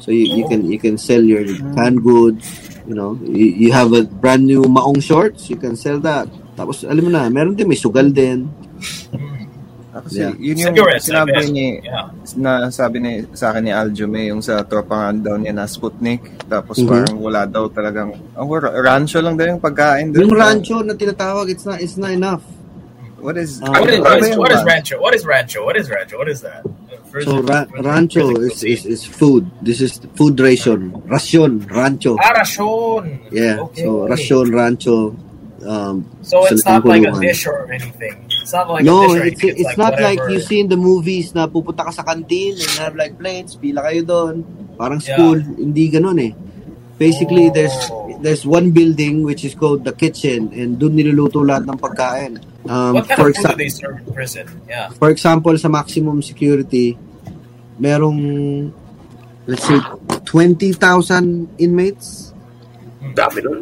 So 0.00 0.10
you, 0.10 0.42
you 0.42 0.44
can 0.48 0.66
you 0.66 0.80
can 0.80 0.96
sell 0.96 1.20
your 1.20 1.44
canned 1.76 2.02
goods, 2.02 2.46
you 2.88 2.96
know, 2.98 3.14
you, 3.22 3.68
you 3.68 3.70
have 3.70 3.92
a 3.92 4.02
brand 4.02 4.42
new 4.46 4.64
maong 4.66 4.98
shorts, 4.98 5.50
you 5.50 5.58
can 5.58 5.78
sell 5.78 6.02
that. 6.02 6.26
Tapos 6.58 6.82
alam 6.82 7.06
mo 7.06 7.10
na, 7.12 7.30
meron 7.30 7.54
din 7.54 7.68
may 7.68 7.78
sugal 7.78 8.10
din. 8.10 8.48
Ah, 9.90 9.98
Kasi 10.06 10.22
Yeah. 10.22 10.32
yun 10.38 10.56
yung 10.56 10.74
Cigarettes, 10.78 11.06
sinabi 11.10 11.50
ni, 11.50 11.66
Yeah. 11.82 12.06
na 12.38 12.70
sabi 12.70 13.02
ni 13.02 13.12
sa 13.34 13.50
akin 13.50 13.62
ni 13.66 13.72
Aljume 13.74 14.30
yung 14.30 14.38
sa 14.38 14.62
tropa 14.62 15.10
daw 15.10 15.34
niya 15.34 15.50
na 15.50 15.66
Sputnik 15.66 16.46
tapos 16.46 16.78
Mhm. 16.78 16.86
parang 16.86 17.16
wala 17.18 17.42
daw 17.42 17.66
talagang 17.66 18.14
ang 18.38 18.46
ra- 18.46 18.70
rancho 18.70 19.18
lang 19.18 19.34
daw 19.34 19.50
yung 19.50 19.58
pagkain 19.58 20.14
doon. 20.14 20.30
Yung 20.30 20.38
rancho 20.38 20.78
na 20.86 20.94
tinatawag, 20.94 21.50
it's 21.50 21.66
not 21.66 21.82
it's 21.82 21.98
not 21.98 22.14
enough. 22.14 22.38
What 23.18 23.34
is 23.36 23.58
Ah, 23.60 23.82
What 23.82 23.90
is, 23.90 23.98
ano 23.98 24.06
what 24.06 24.22
is, 24.22 24.36
what 24.38 24.52
is 24.54 24.62
rancho? 24.62 24.96
What 25.02 25.12
is 25.18 25.24
rancho? 25.26 25.58
What 25.66 25.76
is 25.76 25.86
rancho? 25.90 26.16
What 26.22 26.30
is 26.30 26.40
that? 26.40 26.62
First- 27.10 27.26
So 27.26 27.42
ra- 27.42 27.66
rancho 27.82 28.30
is, 28.46 28.62
is 28.62 28.86
is 28.86 29.02
food. 29.02 29.42
This 29.60 29.82
is 29.82 29.98
food 30.14 30.38
ration. 30.38 30.94
Ration, 31.10 31.66
rancho. 31.66 32.14
Ah, 32.22 32.30
rasyon. 32.32 33.26
Yeah. 33.34 33.58
Okay. 33.66 33.82
So 33.82 34.06
ration, 34.06 34.46
rancho. 34.54 34.96
Um, 35.60 36.08
So 36.24 36.46
it's 36.48 36.64
not 36.64 36.84
like 36.84 37.04
a 37.04 37.12
dish 37.20 37.44
or 37.46 37.68
anything. 37.68 38.24
It's 38.40 38.52
not 38.52 38.70
like 38.72 38.80
a 38.80 38.88
no, 38.88 39.04
dish 39.04 39.12
or 39.12 39.24
it's 39.28 39.42
it's 39.44 39.76
not 39.76 40.00
like 40.00 40.16
whatever. 40.16 40.32
you 40.32 40.40
see 40.40 40.58
in 40.60 40.68
the 40.68 40.80
movies 40.80 41.36
na 41.36 41.44
pupunta 41.46 41.84
ka 41.84 41.92
sa 41.92 42.02
canteen 42.02 42.56
and 42.56 42.72
have 42.80 42.96
like 42.96 43.20
plates, 43.20 43.60
pila 43.60 43.84
kayo 43.84 44.00
doon. 44.02 44.34
Parang 44.80 44.96
Yeah. 45.04 45.20
school, 45.20 45.36
hindi 45.36 45.92
ganun 45.92 46.16
eh. 46.18 46.32
Basically, 46.96 47.48
Oh. 47.48 47.52
there's 47.52 47.76
there's 48.20 48.44
one 48.44 48.72
building 48.72 49.24
which 49.24 49.44
is 49.44 49.52
called 49.52 49.84
the 49.84 49.92
kitchen 49.92 50.48
and 50.52 50.76
doon 50.76 50.96
niluluto 50.96 51.40
lahat 51.40 51.68
ng 51.68 51.76
pagkain. 51.76 52.32
Um, 52.64 52.96
What 53.00 53.08
kind 53.08 53.16
for, 53.20 53.28
of 53.28 53.36
food 53.36 53.44
exa- 53.44 53.52
do 53.52 53.60
they 53.60 53.72
serve 53.72 53.96
in 54.00 54.08
prison? 54.12 54.46
Yeah. 54.64 54.92
for 54.92 55.08
example, 55.08 55.56
sa 55.56 55.68
maximum 55.68 56.20
security, 56.20 56.96
merong, 57.76 58.20
let's 59.44 59.64
say, 59.64 59.80
20,000 60.24 61.48
inmates. 61.56 62.32
Dami 63.16 63.40
nun. 63.40 63.60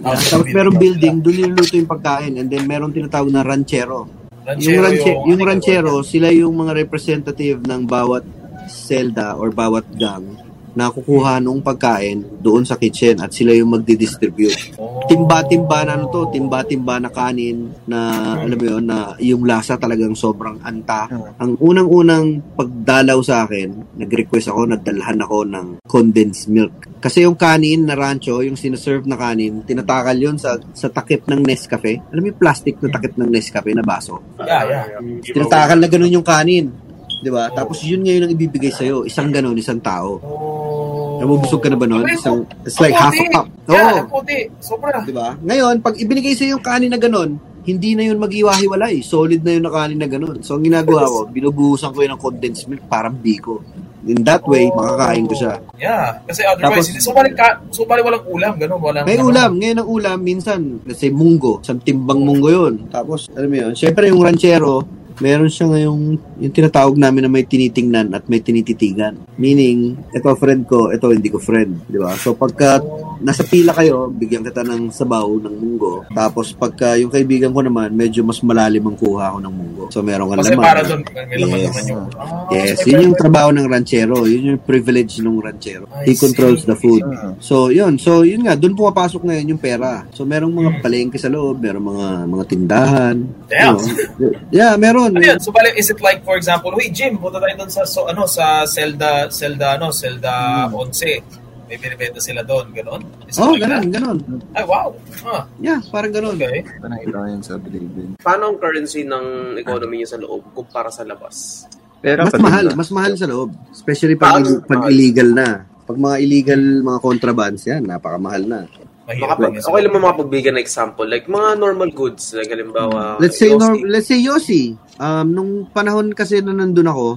Tapos 0.00 0.48
merong 0.48 0.78
building, 0.80 1.14
doon 1.20 1.36
niluluto 1.36 1.74
yung 1.76 1.90
pagkain. 1.90 2.34
And 2.40 2.48
then 2.48 2.64
meron 2.64 2.92
tinatawag 2.92 3.30
na 3.30 3.44
ranchero. 3.44 4.08
Yung, 4.56 4.80
ranche, 4.80 5.12
yung 5.28 5.40
ranchero, 5.44 6.00
sila 6.00 6.32
yung 6.32 6.56
mga 6.56 6.72
representative 6.84 7.60
ng 7.62 7.84
bawat 7.84 8.24
selda 8.66 9.36
or 9.36 9.52
bawat 9.52 9.84
gang 9.94 10.49
na 10.74 10.90
kukuha 10.90 11.42
nung 11.42 11.60
pagkain 11.60 12.22
doon 12.38 12.62
sa 12.62 12.78
kitchen 12.78 13.18
at 13.18 13.34
sila 13.34 13.54
yung 13.54 13.74
magdi-distribute. 13.74 14.76
Timba-timba 15.10 15.86
na 15.86 15.98
ano 15.98 16.06
to, 16.10 16.30
timba-timba 16.30 17.02
na 17.02 17.10
kanin 17.10 17.74
na 17.90 17.98
alam 18.38 18.58
mo 18.58 18.64
yun, 18.64 18.84
na 18.86 19.14
yung 19.18 19.42
lasa 19.42 19.74
talagang 19.74 20.14
sobrang 20.14 20.62
anta. 20.62 21.10
Ang 21.42 21.58
unang-unang 21.58 22.54
pagdalaw 22.54 23.18
sa 23.22 23.46
akin, 23.46 23.98
nag-request 23.98 24.50
ako, 24.54 24.76
nagdalhan 24.76 25.18
ako 25.22 25.38
ng 25.46 25.66
condensed 25.86 26.46
milk. 26.46 26.86
Kasi 27.00 27.24
yung 27.24 27.34
kanin 27.34 27.88
na 27.88 27.96
rancho, 27.96 28.44
yung 28.44 28.60
sinaserve 28.60 29.08
na 29.08 29.16
kanin, 29.16 29.64
tinatakal 29.64 30.14
yun 30.14 30.36
sa, 30.36 30.60
sa 30.76 30.92
takip 30.92 31.26
ng 31.26 31.40
Nescafe. 31.42 31.98
Alam 32.12 32.20
mo 32.22 32.28
yung 32.30 32.40
plastic 32.40 32.76
na 32.78 32.92
takip 32.92 33.16
ng 33.16 33.30
Nescafe 33.30 33.72
na 33.72 33.82
baso? 33.82 34.20
Yeah, 34.38 34.64
yeah. 34.68 34.84
Tinatakal 35.24 35.80
na 35.80 35.88
ganun 35.88 36.12
yung 36.12 36.26
kanin. 36.26 36.89
Di 37.20 37.28
ba? 37.28 37.52
Tapos 37.52 37.84
yun 37.84 38.00
ngayon 38.00 38.26
ang 38.26 38.32
ibibigay 38.32 38.72
sa'yo. 38.72 39.04
Isang 39.04 39.28
ganun, 39.28 39.56
isang 39.60 39.80
tao. 39.80 40.16
Oh. 40.24 41.20
Nabubusog 41.20 41.60
ka 41.60 41.68
na 41.68 41.76
ba? 41.76 41.84
Okay, 41.84 42.16
Isang, 42.16 42.48
so- 42.48 42.64
it's 42.64 42.80
like 42.80 42.96
half 42.96 43.12
a 43.12 43.26
cup. 43.28 43.46
Yeah, 43.68 44.08
Oo. 44.08 44.24
Sobra. 44.64 45.04
Di 45.04 45.12
ba? 45.12 45.36
Ngayon, 45.36 45.84
pag 45.84 46.00
ibinigay 46.00 46.32
sa'yo 46.32 46.56
yung 46.56 46.64
kanin 46.64 46.88
na 46.88 46.96
ganun, 46.96 47.36
hindi 47.60 47.92
na 47.92 48.08
yun 48.08 48.16
mag-iwahiwalay. 48.16 49.04
Solid 49.04 49.44
na 49.44 49.52
yun 49.52 49.64
na 49.68 49.72
kanin 49.72 50.00
na 50.00 50.08
ganun. 50.08 50.40
So, 50.40 50.56
ang 50.56 50.64
ginagawa 50.64 51.04
ko, 51.04 51.28
binubuhusan 51.28 51.92
ko 51.92 51.98
yun 52.00 52.16
ng 52.16 52.22
condensed 52.24 52.66
milk 52.72 52.88
parang 52.88 53.20
biko. 53.20 53.60
In 54.08 54.24
that 54.24 54.40
way, 54.48 54.72
makakain 54.72 55.28
ko 55.28 55.34
siya. 55.36 55.60
Yeah. 55.76 56.24
Kasi 56.24 56.40
otherwise, 56.48 56.88
Tapos- 56.88 56.88
hindi 56.88 57.04
sumali 57.04 57.30
ka, 57.36 57.48
sumali 57.68 58.00
walang 58.00 58.24
ulam, 58.24 58.52
ganun, 58.56 58.80
walang... 58.80 59.04
May 59.04 59.20
ulam. 59.20 59.60
Ngayon 59.60 59.76
ang 59.76 59.88
ulam, 59.92 60.18
minsan, 60.24 60.60
let's 60.88 61.04
say, 61.04 61.12
munggo. 61.12 61.60
Isang 61.60 61.84
timbang 61.84 62.24
munggo 62.24 62.48
yun. 62.48 62.88
Tapos, 62.88 63.28
alam 63.36 63.52
mo 63.52 63.56
yun, 63.60 63.72
syempre 63.76 64.08
yung 64.08 64.24
ranchero, 64.24 64.88
meron 65.20 65.46
siya 65.46 65.68
ngayong, 65.68 66.00
yung 66.38 66.52
tinatawag 66.52 66.96
namin 66.96 67.22
na 67.22 67.30
may 67.30 67.44
tinitingnan 67.44 68.10
at 68.10 68.24
may 68.26 68.40
tinititigan. 68.40 69.20
Meaning, 69.36 69.96
ito 70.10 70.28
friend 70.34 70.64
ko, 70.64 70.88
ito 70.88 71.06
hindi 71.06 71.28
ko 71.28 71.36
friend. 71.36 71.86
Di 71.86 71.96
ba? 71.96 72.12
So, 72.14 72.32
pagka 72.32 72.80
nasa 73.18 73.40
pila 73.42 73.70
kayo, 73.70 74.08
bigyan 74.08 74.40
kita 74.42 74.60
ng 74.62 74.88
sabaw 74.88 75.28
ng 75.38 75.54
munggo. 75.54 76.04
Tapos, 76.10 76.50
pagka 76.50 76.96
yung 76.96 77.08
kaibigan 77.08 77.52
ko 77.52 77.60
naman, 77.60 77.92
medyo 77.92 78.20
mas 78.20 78.40
malalim 78.40 78.82
ang 78.82 78.96
kuha 78.96 79.30
ko 79.30 79.38
ng 79.38 79.52
munggo. 79.52 79.84
So, 79.88 80.00
meron 80.00 80.28
ka 80.28 80.40
Kasi 80.40 80.52
laman. 80.52 80.64
para 80.64 80.80
doon, 80.82 81.00
may 81.04 81.38
laman 81.38 81.56
Yes. 81.56 81.68
naman 81.68 81.84
yung... 81.86 82.04
Ah, 82.16 82.48
Yes, 82.50 82.78
yun 82.82 83.00
yung 83.06 83.16
trabaho 83.16 83.48
ng 83.50 83.66
ranchero. 83.66 84.24
Yun 84.24 84.42
yung 84.50 84.60
privilege 84.60 85.20
ng 85.20 85.38
ranchero. 85.38 85.86
I 85.92 86.02
He 86.02 86.14
controls 86.14 86.64
see. 86.64 86.68
the 86.68 86.74
food. 86.74 87.04
Ah. 87.04 87.36
So, 87.38 87.68
yun. 87.68 87.94
So, 87.94 88.24
yun 88.24 88.42
nga. 88.42 88.56
Doon 88.56 88.74
pumapasok 88.74 89.22
ngayon 89.22 89.54
yung 89.54 89.60
pera. 89.60 90.02
So, 90.10 90.24
merong 90.24 90.50
Hmm. 90.50 90.60
mga 90.60 90.70
palengke 90.80 91.14
sa 91.14 91.28
loob. 91.28 91.60
Merong 91.60 91.84
mga 91.84 92.06
mga 92.26 92.44
tindahan. 92.46 93.16
Damn. 93.46 93.76
You 94.18 94.30
know. 94.32 94.32
Yeah, 94.50 94.74
meron. 94.74 95.09
Ano 95.12 95.24
yun? 95.24 95.38
So, 95.38 95.50
bali, 95.50 95.70
is 95.74 95.88
it 95.88 95.98
like, 95.98 96.22
for 96.22 96.34
example, 96.34 96.72
hey, 96.74 96.88
Jim, 96.88 97.16
punta 97.16 97.38
tayo 97.38 97.54
doon 97.56 97.70
sa, 97.70 97.82
so, 97.84 98.06
ano, 98.06 98.24
sa 98.24 98.62
Zelda, 98.64 99.26
Zelda, 99.28 99.74
ano, 99.74 99.90
Zelda 99.90 100.66
11. 100.66 101.40
May 101.66 101.78
binibenta 101.78 102.18
sila 102.18 102.42
doon, 102.42 102.74
gano'n? 102.74 102.98
Is 103.26 103.38
Hmm. 103.38 103.46
Oh, 103.46 103.54
like 103.54 103.62
ganun, 103.62 103.84
that? 103.84 103.94
ganun. 103.94 104.18
Ay, 104.52 104.64
wow. 104.64 104.90
Ah, 105.22 105.46
Yeah, 105.58 105.78
parang 105.86 106.10
ganun. 106.10 106.34
okay. 106.34 106.66
Ito 106.66 106.82
nakita 106.84 107.14
ko 107.14 107.26
yun 107.28 107.42
sa 107.42 107.54
Bilibid. 107.56 108.08
Paano 108.18 108.42
ang 108.50 108.58
currency 108.58 109.06
ng 109.06 109.24
economy 109.56 110.02
niyo 110.02 110.08
sa 110.10 110.18
loob 110.18 110.50
kumpara 110.50 110.90
sa 110.90 111.06
labas? 111.06 111.62
Pero 112.02 112.26
Mas 112.26 112.34
mahal, 112.34 112.64
mas 112.74 112.90
mahal 112.90 113.12
sa 113.14 113.30
loob. 113.30 113.54
Especially 113.70 114.18
pag, 114.18 114.42
Paano? 114.42 114.66
pag 114.66 114.90
illegal 114.90 115.30
na. 115.30 115.48
Pag 115.86 115.94
mga 115.94 116.16
illegal, 116.18 116.58
mga 116.82 116.98
contrabands 116.98 117.62
yan, 117.62 117.86
napakamahal 117.86 118.42
na. 118.42 118.60
Makapag, 119.06 119.58
okay 119.58 119.80
lang 119.80 119.92
mo 119.92 119.98
makapagbigay 120.00 120.50
ng 120.50 120.62
example. 120.62 121.02
Like, 121.02 121.26
mga 121.26 121.54
normal 121.56 121.90
goods. 121.90 122.30
Like, 122.30 122.46
halimbawa, 122.48 123.18
Let's 123.18 123.38
say, 123.38 123.50
Yossi. 123.50 123.58
norm, 123.60 123.78
let's 123.86 124.06
say 124.06 124.18
Yossi. 124.18 124.62
Um, 125.00 125.26
nung 125.32 125.50
panahon 125.66 126.12
kasi 126.12 126.44
na 126.44 126.52
nandun 126.52 126.84
ako, 126.84 127.16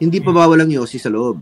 hindi 0.00 0.18
pa 0.18 0.32
bawal 0.32 0.64
ang 0.64 0.72
Yossi 0.72 0.96
sa 0.96 1.12
loob. 1.12 1.36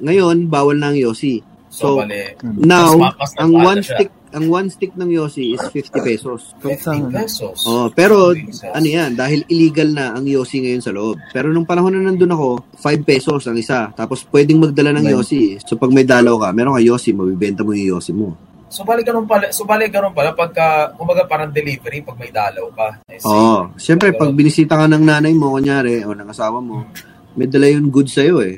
Ngayon, 0.00 0.48
bawal 0.48 0.80
na 0.80 0.88
ang 0.88 0.96
Yossi. 0.96 1.44
So, 1.68 1.96
So, 1.96 2.04
bali, 2.04 2.32
Now, 2.64 2.96
Mas 2.96 3.12
ma- 3.12 3.16
mas 3.16 3.32
ang 3.36 3.52
one 3.52 3.80
siya. 3.80 3.96
stick, 3.96 4.10
ang 4.32 4.46
one 4.48 4.68
stick 4.68 4.92
ng 4.92 5.08
Yossi 5.08 5.52
is 5.52 5.60
50 5.68 6.00
pesos. 6.00 6.40
50 6.60 7.12
pesos. 7.12 7.64
Oh, 7.64 7.88
pero 7.92 8.32
ano 8.72 8.86
yan, 8.86 9.12
dahil 9.12 9.44
illegal 9.48 9.88
na 9.88 10.12
ang 10.12 10.24
Yossi 10.24 10.60
ngayon 10.60 10.80
sa 10.80 10.92
loob. 10.92 11.20
Pero 11.28 11.48
nung 11.48 11.64
panahon 11.64 11.92
na 11.92 12.08
nandun 12.08 12.32
ako, 12.32 12.48
5 12.76 13.04
pesos 13.04 13.44
ang 13.44 13.56
isa. 13.56 13.92
Tapos 13.92 14.24
pwedeng 14.28 14.60
magdala 14.60 14.96
ng. 14.96 15.12
Yossi. 15.12 15.60
So 15.60 15.76
pag 15.76 15.92
may 15.92 16.04
dalaw 16.04 16.40
ka, 16.40 16.48
meron 16.52 16.76
ka 16.76 16.80
Yossi, 16.80 17.12
mabibenta 17.12 17.60
mo 17.60 17.72
yung 17.72 17.96
Yossi 17.96 18.12
mo. 18.12 18.32
So, 18.72 18.88
bali 18.88 19.04
ganun 19.04 19.28
pala, 19.28 19.52
so, 19.52 19.68
bali 19.68 19.92
ganun 19.92 20.16
pala 20.16 20.32
pagka, 20.32 20.96
kumbaga 20.96 21.28
parang 21.28 21.52
delivery 21.52 22.00
pag 22.00 22.16
may 22.16 22.32
dalaw 22.32 22.72
ka. 22.72 22.88
Oo. 23.28 23.76
Siyempre, 23.76 24.16
pag 24.16 24.32
binisita 24.32 24.80
ka 24.80 24.88
ng 24.88 25.04
nanay 25.04 25.36
mo, 25.36 25.52
kunyari, 25.52 26.00
o 26.00 26.16
ng 26.16 26.32
asawa 26.32 26.56
mo, 26.56 26.88
may 27.36 27.44
dala 27.52 27.68
yung 27.68 27.92
goods 27.92 28.16
sa'yo 28.16 28.40
eh. 28.40 28.56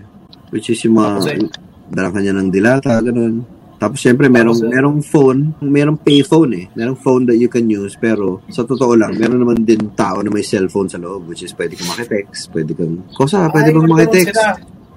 Which 0.55 0.71
is 0.71 0.79
yung 0.87 1.03
mga, 1.03 1.35
eh. 1.35 1.51
dala 1.91 2.15
ka 2.15 2.23
niya 2.23 2.31
ng 2.31 2.47
dilata, 2.47 3.03
ganun. 3.03 3.43
Tapos 3.75 3.99
syempre, 3.99 4.31
merong, 4.31 4.55
Tapos 4.55 4.71
eh. 4.71 4.71
merong 4.71 4.99
phone, 5.03 5.41
merong 5.67 5.99
payphone 5.99 6.53
eh. 6.63 6.65
Merong 6.79 6.99
phone 7.03 7.27
that 7.27 7.35
you 7.35 7.51
can 7.51 7.67
use, 7.67 7.99
pero 7.99 8.47
sa 8.55 8.63
totoo 8.63 8.95
lang, 8.95 9.19
meron 9.19 9.43
naman 9.43 9.67
din 9.67 9.99
tao 9.99 10.23
na 10.23 10.31
may 10.31 10.47
cellphone 10.47 10.87
sa 10.87 11.03
loob, 11.03 11.27
which 11.27 11.43
is 11.43 11.51
pwede 11.59 11.75
kang 11.75 11.91
makitext, 11.91 12.55
pwede 12.55 12.71
kang, 12.71 13.03
kosa, 13.19 13.51
pwede 13.51 13.75
ganun 13.75 13.91
makitext? 13.91 14.39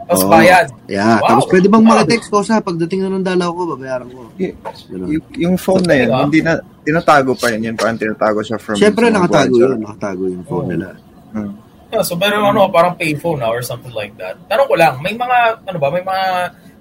Tapos 0.08 0.24
Oo. 0.24 0.32
bayad. 0.32 0.66
Yeah, 0.88 1.20
Wow. 1.20 1.28
tapos 1.28 1.46
pwede 1.52 1.68
bang 1.68 1.84
Wow. 1.84 1.92
makitext, 1.94 2.28
kosa, 2.30 2.54
pagdating 2.60 3.00
na 3.04 3.10
ng 3.12 3.26
dalaw 3.26 3.50
ko, 3.52 3.62
babayaran 3.76 4.08
ko. 4.08 4.32
Y- 4.36 4.56
y- 4.90 5.28
yung 5.38 5.60
phone 5.60 5.84
na 5.84 5.94
yun, 5.94 6.08
Diba? 6.08 6.24
hindi 6.24 6.40
na, 6.40 6.54
tinatago 6.82 7.32
pa 7.36 7.48
yun. 7.52 7.76
Parang 7.76 8.00
tinatago 8.00 8.40
siya 8.40 8.56
from... 8.56 8.80
Syempre, 8.80 9.12
from 9.12 9.16
nakatago 9.20 9.52
guards. 9.52 9.64
yun, 9.68 9.78
nakatago 9.84 10.24
yung 10.26 10.46
phone 10.46 10.64
Oo. 10.64 10.72
nila. 10.72 10.88
Hmm. 11.36 11.52
Yeah, 11.88 12.04
so 12.04 12.16
meron 12.16 12.44
ano, 12.46 12.68
parang 12.68 12.96
payphone 12.96 13.40
na 13.40 13.48
or 13.48 13.60
something 13.62 13.92
like 13.92 14.16
that. 14.16 14.36
Tanong 14.48 14.68
ko 14.68 14.76
lang, 14.76 15.00
may 15.00 15.12
mga, 15.12 15.38
ano 15.64 15.78
ba, 15.78 15.88
may 15.88 16.02
mga 16.02 16.26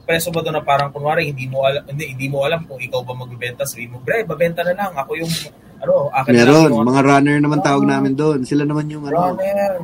preso 0.02 0.30
ba 0.30 0.38
doon 0.38 0.54
na 0.54 0.62
parang 0.62 0.95
kunwari 0.95 1.26
hindi 1.26 1.50
mo 1.50 1.66
alam 1.66 1.83
hindi, 1.85 2.14
hindi 2.14 2.30
mo 2.30 2.47
alam 2.47 2.62
kung 2.62 2.78
ikaw 2.78 3.02
ba 3.02 3.11
magbebenta 3.12 3.66
sabihin 3.66 3.90
mo 3.90 3.99
bre 3.99 4.23
babenta 4.23 4.62
na 4.62 4.71
lang 4.71 4.95
ako 4.95 5.18
yung 5.18 5.33
ano 5.83 6.06
akin 6.14 6.30
na 6.30 6.47
lang 6.47 6.47
Meron, 6.47 6.71
yung 6.71 6.87
mga 6.87 7.02
runner 7.02 7.37
naman 7.42 7.59
tawag 7.59 7.83
Ah. 7.83 7.90
namin 7.90 8.12
doon. 8.14 8.38
Sila 8.47 8.62
naman 8.62 8.87
yung 8.87 9.02
ano, 9.02 9.35
runner 9.35 9.83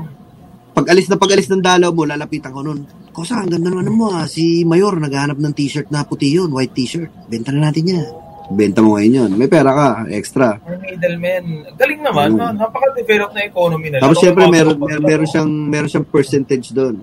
pag 0.73 0.88
alis 0.88 1.07
na 1.07 1.17
pag 1.17 1.31
alis 1.31 1.47
ng 1.47 1.61
dalaw 1.61 1.93
mo, 1.93 2.02
lalapitan 2.02 2.50
ko 2.50 2.61
nun. 2.61 2.81
Kosa, 3.12 3.38
ang 3.38 3.52
ganda 3.52 3.69
naman 3.69 3.93
mo 3.93 4.09
ah. 4.11 4.25
Si 4.25 4.64
Mayor, 4.64 4.97
naghahanap 4.97 5.37
ng 5.37 5.52
t-shirt 5.52 5.93
na 5.93 6.00
puti 6.02 6.33
yun, 6.33 6.49
white 6.49 6.73
t-shirt. 6.73 7.12
Benta 7.29 7.52
na 7.52 7.69
natin 7.69 7.85
yan. 7.87 8.09
Benta 8.49 8.81
mo 8.81 8.97
ngayon 8.97 9.12
yun. 9.14 9.31
May 9.37 9.49
pera 9.49 9.71
ka, 9.71 9.88
extra. 10.09 10.57
or 10.62 10.76
middleman 10.76 11.45
galing 11.76 12.00
naman 12.00 12.29
Mm. 12.33 12.37
no? 12.37 12.47
napaka-develop 12.59 13.31
na 13.33 13.41
economy 13.45 13.87
nila 13.88 14.00
Tapos 14.00 14.17
syempre, 14.19 14.45
bago- 14.45 14.52
meron, 14.52 14.76
meron, 14.79 15.05
meron 15.05 15.29
siyang, 15.29 15.50
meron 15.50 15.88
siyang 15.88 16.09
percentage 16.09 16.73
doon. 16.73 16.97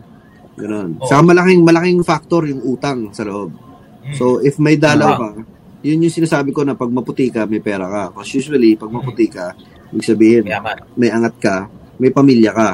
Ganun. 0.53 0.89
Oo. 0.97 1.07
Saka 1.07 1.21
malaking, 1.23 1.61
malaking 1.61 2.01
factor 2.01 2.43
yung 2.43 2.61
utang 2.63 3.13
sa 3.13 3.21
loob. 3.23 3.53
Mm. 4.03 4.13
So, 4.13 4.41
if 4.41 4.57
may 4.57 4.75
dalaw 4.75 5.07
Ah. 5.07 5.17
ka, 5.17 5.27
yun 5.79 6.03
yung 6.03 6.11
sinasabi 6.11 6.51
ko 6.51 6.65
na 6.65 6.73
pag 6.73 6.89
maputi 6.89 7.29
ka, 7.29 7.45
may 7.45 7.61
pera 7.61 7.85
ka. 7.85 8.03
Kasi 8.17 8.41
usually, 8.41 8.75
pag 8.75 8.89
maputi 8.89 9.29
ka, 9.29 9.53
ibig 9.89 10.03
sabihin, 10.03 10.43
Yaman. 10.43 10.97
may 10.97 11.07
angat 11.07 11.35
ka, 11.37 11.55
may 11.95 12.09
pamilya 12.09 12.51
ka. 12.51 12.69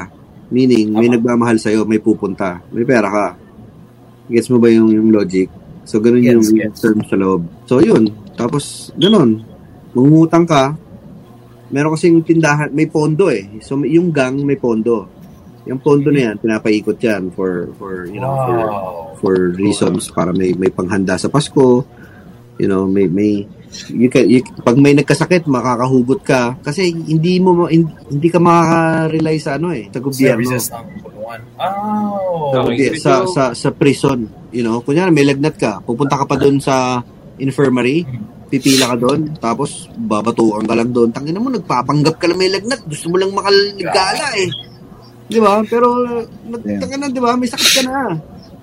Meaning, 0.52 0.94
may 0.94 1.10
nagmamahal 1.10 1.58
sa'yo, 1.58 1.82
may 1.82 1.98
pupunta, 1.98 2.62
may 2.70 2.86
pera 2.86 3.08
ka. 3.10 3.26
Gets 4.30 4.50
mo 4.54 4.62
ba 4.62 4.70
yung, 4.70 4.90
yung 4.90 5.10
logic? 5.10 5.50
So, 5.86 5.98
ganun 5.98 6.22
Gets, 6.22 6.34
yung 6.34 6.58
gets. 6.58 6.78
term 6.82 6.98
sa 7.06 7.16
loob. 7.18 7.42
So, 7.66 7.82
yun. 7.82 8.10
Tapos, 8.38 8.94
ganun. 8.94 9.42
Mangungutang 9.94 10.46
ka, 10.46 10.74
meron 11.70 11.94
kasing 11.94 12.22
tindahan, 12.22 12.70
may 12.70 12.86
pondo 12.86 13.30
eh. 13.30 13.58
So, 13.62 13.78
yung 13.82 14.14
gang, 14.14 14.38
may 14.42 14.58
pondo. 14.58 15.10
Yung 15.66 15.82
pondo 15.82 16.14
na 16.14 16.30
yan, 16.30 16.36
pinapaikot 16.38 16.98
yan 17.02 17.34
for, 17.34 17.74
for, 17.74 18.06
you 18.06 18.22
know, 18.22 18.34
for, 18.46 18.58
wow 18.70 19.06
for 19.16 19.56
reasons 19.56 20.12
para 20.12 20.30
may 20.30 20.52
may 20.52 20.68
panghanda 20.68 21.16
sa 21.16 21.32
Pasko. 21.32 21.84
You 22.60 22.68
know, 22.68 22.84
may 22.86 23.08
may 23.08 23.48
you 23.92 24.08
can, 24.08 24.24
you, 24.30 24.40
pag 24.62 24.76
may 24.78 24.94
nagkasakit, 24.94 25.44
makakahugot 25.46 26.20
ka 26.22 26.56
kasi 26.62 26.90
hindi 26.90 27.38
mo 27.42 27.66
hindi 27.66 28.28
ka 28.30 28.38
makaka-rely 28.38 29.36
sa 29.38 29.58
ano 29.58 29.74
eh, 29.74 29.90
sa 29.90 30.00
gobyerno. 30.00 30.40
services 30.42 30.64
ng 30.72 30.86
oh 31.58 32.68
Okay. 32.70 32.94
Sa 32.98 33.26
sa 33.26 33.50
sa 33.52 33.68
prison, 33.74 34.26
you 34.54 34.62
know. 34.62 34.80
Kunyari 34.80 35.10
may 35.10 35.26
lagnat 35.26 35.58
ka, 35.58 35.82
pupunta 35.82 36.14
ka 36.14 36.24
pa 36.24 36.38
doon 36.38 36.62
sa 36.62 37.02
infirmary, 37.36 38.06
pipila 38.48 38.94
ka 38.94 38.96
doon, 38.96 39.34
tapos 39.36 39.90
babatuan 39.98 40.64
ka 40.64 40.74
lang 40.78 40.90
doon. 40.94 41.10
Tangina 41.10 41.42
mo, 41.42 41.50
nagpapanggap 41.50 42.16
ka 42.16 42.30
lang 42.30 42.38
may 42.38 42.50
lagnat. 42.50 42.80
Gusto 42.86 43.10
mo 43.10 43.18
lang 43.18 43.34
makaligala 43.34 44.26
eh. 44.38 44.48
Di 45.26 45.42
ba? 45.42 45.58
Pero, 45.66 46.06
Yeah. 46.06 46.78
nagtanga 46.78 46.96
na, 47.02 47.06
di 47.10 47.18
ba? 47.18 47.34
May 47.34 47.50
sakit 47.50 47.70
ka 47.74 47.82
na. 47.90 47.98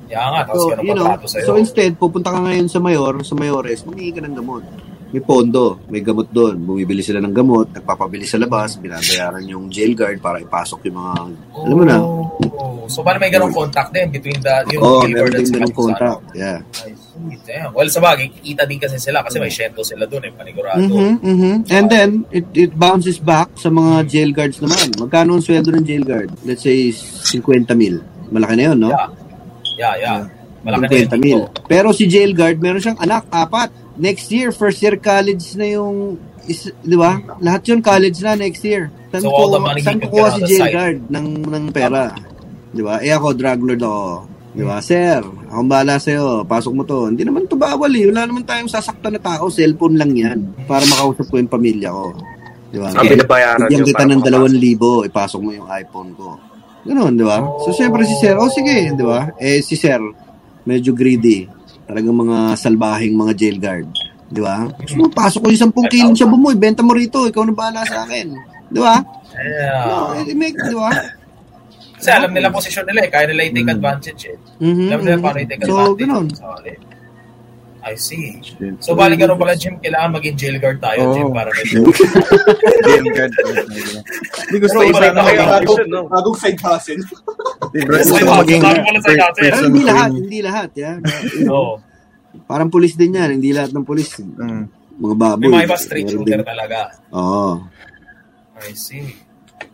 kaya 0.08 0.30
nga 0.30 0.42
tapos 0.46 0.62
So, 0.62 0.66
you 0.86 0.94
know, 0.96 1.10
sa'yo 1.26 1.46
so 1.48 1.52
instead, 1.60 1.92
pupunta 2.00 2.30
ka 2.32 2.40
ngayon 2.40 2.70
sa 2.70 2.80
mayor, 2.80 3.18
sa 3.26 3.36
mayores, 3.36 3.82
humingi 3.84 4.14
ka 4.14 4.22
ng 4.22 4.36
gamot. 4.38 4.64
May 5.14 5.22
pondo, 5.22 5.78
may 5.94 6.02
gamot 6.02 6.34
doon. 6.34 6.58
Bumibili 6.58 7.06
sila 7.06 7.22
ng 7.22 7.30
gamot, 7.30 7.70
nagpapabili 7.70 8.26
sa 8.26 8.42
labas, 8.42 8.82
binabayaran 8.82 9.46
yung 9.46 9.70
jail 9.70 9.94
guard 9.94 10.18
para 10.18 10.42
ipasok 10.42 10.90
yung 10.90 10.98
mga, 10.98 11.14
alam 11.54 11.78
mo 11.78 11.86
na. 11.86 11.98
Oh, 12.02 12.90
so 12.90 13.06
parang 13.06 13.22
may 13.22 13.30
ganong 13.30 13.54
contact 13.54 13.94
din 13.94 14.10
between 14.10 14.42
the 14.42 14.74
yung 14.74 14.82
oh, 14.82 15.06
jail 15.06 15.22
guard 15.22 15.38
at 15.38 15.46
sa 15.46 15.70
contact. 15.70 16.02
ano. 16.02 16.34
Yeah. 16.34 16.66
Damn. 17.46 17.78
Well, 17.78 17.94
sa 17.94 18.02
bagay, 18.02 18.34
kikita 18.42 18.66
din 18.66 18.82
kasi 18.82 18.98
sila 18.98 19.22
kasi 19.22 19.38
may 19.38 19.54
shento 19.54 19.86
sila 19.86 20.10
doon 20.10 20.26
eh, 20.26 20.34
panigurado. 20.34 20.82
Mhm, 20.82 21.22
mhm. 21.22 21.54
And 21.70 21.86
then, 21.94 22.10
it, 22.34 22.50
it 22.58 22.74
bounces 22.74 23.22
back 23.22 23.54
sa 23.62 23.70
mga 23.70 24.10
jail 24.10 24.34
guards 24.34 24.58
naman. 24.66 24.98
Magkano 24.98 25.38
ang 25.38 25.46
sweldo 25.46 25.70
ng 25.70 25.86
jail 25.86 26.02
guard? 26.02 26.34
Let's 26.42 26.66
say, 26.66 26.90
50 26.90 27.70
mil. 27.78 28.02
Malaki 28.34 28.58
na 28.58 28.64
yun, 28.74 28.78
no? 28.82 28.90
Yeah. 28.90 29.08
Yeah, 29.78 29.94
yeah. 30.02 30.18
Malaki 30.66 30.82
na 30.82 30.90
50 30.90 31.14
yun 31.14 31.22
mil. 31.22 31.42
Pero 31.70 31.94
si 31.94 32.10
jail 32.10 32.34
guard, 32.34 32.58
meron 32.58 32.82
siyang 32.82 32.98
anak, 32.98 33.30
apat. 33.30 33.83
Next 33.94 34.34
year, 34.34 34.50
first 34.50 34.82
year 34.82 34.98
college 34.98 35.54
na 35.54 35.70
yung, 35.78 36.18
is, 36.50 36.74
di 36.82 36.98
ba? 36.98 37.22
Lahat 37.38 37.62
yun 37.70 37.80
college 37.80 38.18
na 38.26 38.34
next 38.34 38.66
year. 38.66 38.90
Saan 39.14 39.22
So, 39.22 39.30
ko, 39.30 39.38
all 39.38 39.52
the 39.54 39.62
money 39.62 39.82
saan 39.86 40.02
he 40.02 40.10
ko 40.10 40.10
can 40.10 40.14
kuha 40.18 40.30
get 40.34 40.50
si 40.50 40.56
side. 40.58 40.74
guard 40.74 40.98
ng, 41.14 41.28
ng 41.46 41.66
pera? 41.70 42.10
Di 42.74 42.82
ba? 42.82 42.98
Eh 43.06 43.14
ako, 43.14 43.38
drug 43.38 43.60
lord 43.62 43.84
ako. 43.86 44.06
Di 44.54 44.64
ba? 44.66 44.78
Sir, 44.82 45.22
akong 45.22 45.70
bahala 45.70 45.98
sa'yo. 46.02 46.42
Pasok 46.46 46.74
mo 46.74 46.82
to. 46.86 47.10
Hindi 47.10 47.22
naman 47.26 47.46
to 47.46 47.58
bawal 47.58 47.90
eh. 47.94 48.10
Wala 48.10 48.26
naman 48.26 48.46
tayong 48.46 48.70
sasaktan 48.70 49.14
na 49.14 49.22
tao. 49.22 49.50
Cellphone 49.50 49.98
lang 49.98 50.14
yan. 50.14 50.40
Para 50.66 50.86
makausap 50.90 51.30
ko 51.30 51.38
yung 51.38 51.50
pamilya 51.50 51.90
ko. 51.94 52.14
Di 52.74 52.78
ba? 52.82 52.90
Ang 52.98 53.06
binabayaran 53.06 53.70
Bigyan 53.70 53.86
kita 53.86 54.04
ng 54.10 54.22
dalawang 54.26 54.58
libo, 54.58 55.06
ipasok 55.06 55.42
mo 55.42 55.54
yung 55.54 55.70
iPhone 55.70 56.18
ko. 56.18 56.38
Ganun, 56.82 57.14
di 57.14 57.26
ba? 57.26 57.42
So, 57.62 57.70
syempre 57.74 58.02
si 58.10 58.18
Sir, 58.18 58.34
oh 58.38 58.50
sige, 58.50 58.90
di 58.94 59.06
ba? 59.06 59.30
Eh, 59.38 59.62
si 59.62 59.78
Sir, 59.78 60.02
medyo 60.66 60.98
greedy. 60.98 61.46
Talagang 61.84 62.16
mga 62.16 62.38
salbahing 62.56 63.16
mga 63.16 63.34
jail 63.36 63.58
guard. 63.60 63.88
Di 64.34 64.42
ba? 64.42 64.66
Mo, 64.98 65.12
pasok 65.12 65.46
ko 65.46 65.48
yung 65.54 65.74
10 65.76 65.94
kilong 65.94 66.16
shabu 66.18 66.38
mo, 66.40 66.50
ibenta 66.50 66.82
mo 66.82 66.96
rito, 66.96 67.28
ikaw 67.28 67.44
na 67.46 67.54
bahala 67.54 67.86
sa 67.86 68.08
akin. 68.08 68.34
Di 68.72 68.80
ba? 68.82 68.98
Yeah. 69.34 69.86
No, 69.86 69.96
it 70.18 70.34
make, 70.34 70.58
di 70.58 70.74
ba? 70.74 70.90
Kasi 72.00 72.10
alam 72.10 72.32
nila 72.36 72.50
posisyon 72.52 72.84
nila 72.90 73.08
eh, 73.08 73.10
kaya 73.14 73.30
nila 73.32 73.48
i-take 73.48 73.72
advantage 73.72 74.22
eh. 74.28 74.38
Mhm, 74.60 74.88
Alam 74.90 75.02
nila 75.06 75.18
mhm. 75.20 75.24
paano 75.24 75.40
i-take 75.40 75.62
So, 75.64 75.72
advantage. 75.72 76.00
ganun. 76.02 76.28
So, 76.34 76.46
I 77.84 77.96
see. 77.96 78.40
Shit. 78.40 78.80
So, 78.80 78.96
bali 78.96 79.14
ganun 79.14 79.36
pala, 79.36 79.54
Jim, 79.54 79.76
kailangan 79.78 80.16
maging 80.16 80.36
jail 80.36 80.56
guard 80.56 80.80
tayo, 80.80 81.04
Oo. 81.04 81.14
Jim, 81.14 81.28
para 81.30 81.52
may 81.52 81.66
Jail 82.88 83.06
guard. 83.12 83.32
Hindi 84.48 84.58
gusto 84.58 84.78
Pero 84.80 84.88
isa 84.88 85.04
na 85.04 85.12
na 85.12 85.22
maging 85.22 85.50
Bagong, 85.52 85.88
no? 85.92 86.02
bagong 86.08 86.38
side 86.40 86.60
hustle. 86.64 87.04
Gusto 87.76 88.14
ko 88.18 88.34
maging 88.40 88.62
ko 88.62 88.72
na 88.72 89.28
person 89.30 89.66
hindi 89.66 89.84
queen. 89.84 89.90
lahat, 89.92 90.10
hindi 90.14 90.40
lahat, 90.40 90.70
yan. 90.74 90.98
Oo. 91.54 91.74
Parang 92.44 92.72
pulis 92.72 92.96
din 92.96 93.14
yan, 93.14 93.36
hindi 93.36 93.52
lahat 93.52 93.72
ng 93.72 93.84
pulis. 93.84 94.16
Mm. 94.16 94.64
Mga 94.94 95.16
baboy. 95.20 95.42
May 95.44 95.52
mga 95.54 95.66
iba 95.68 95.78
street 95.78 96.08
shooter 96.08 96.40
din. 96.40 96.48
talaga. 96.48 96.80
Oo. 97.12 97.62
I 98.58 98.72
see. 98.72 99.12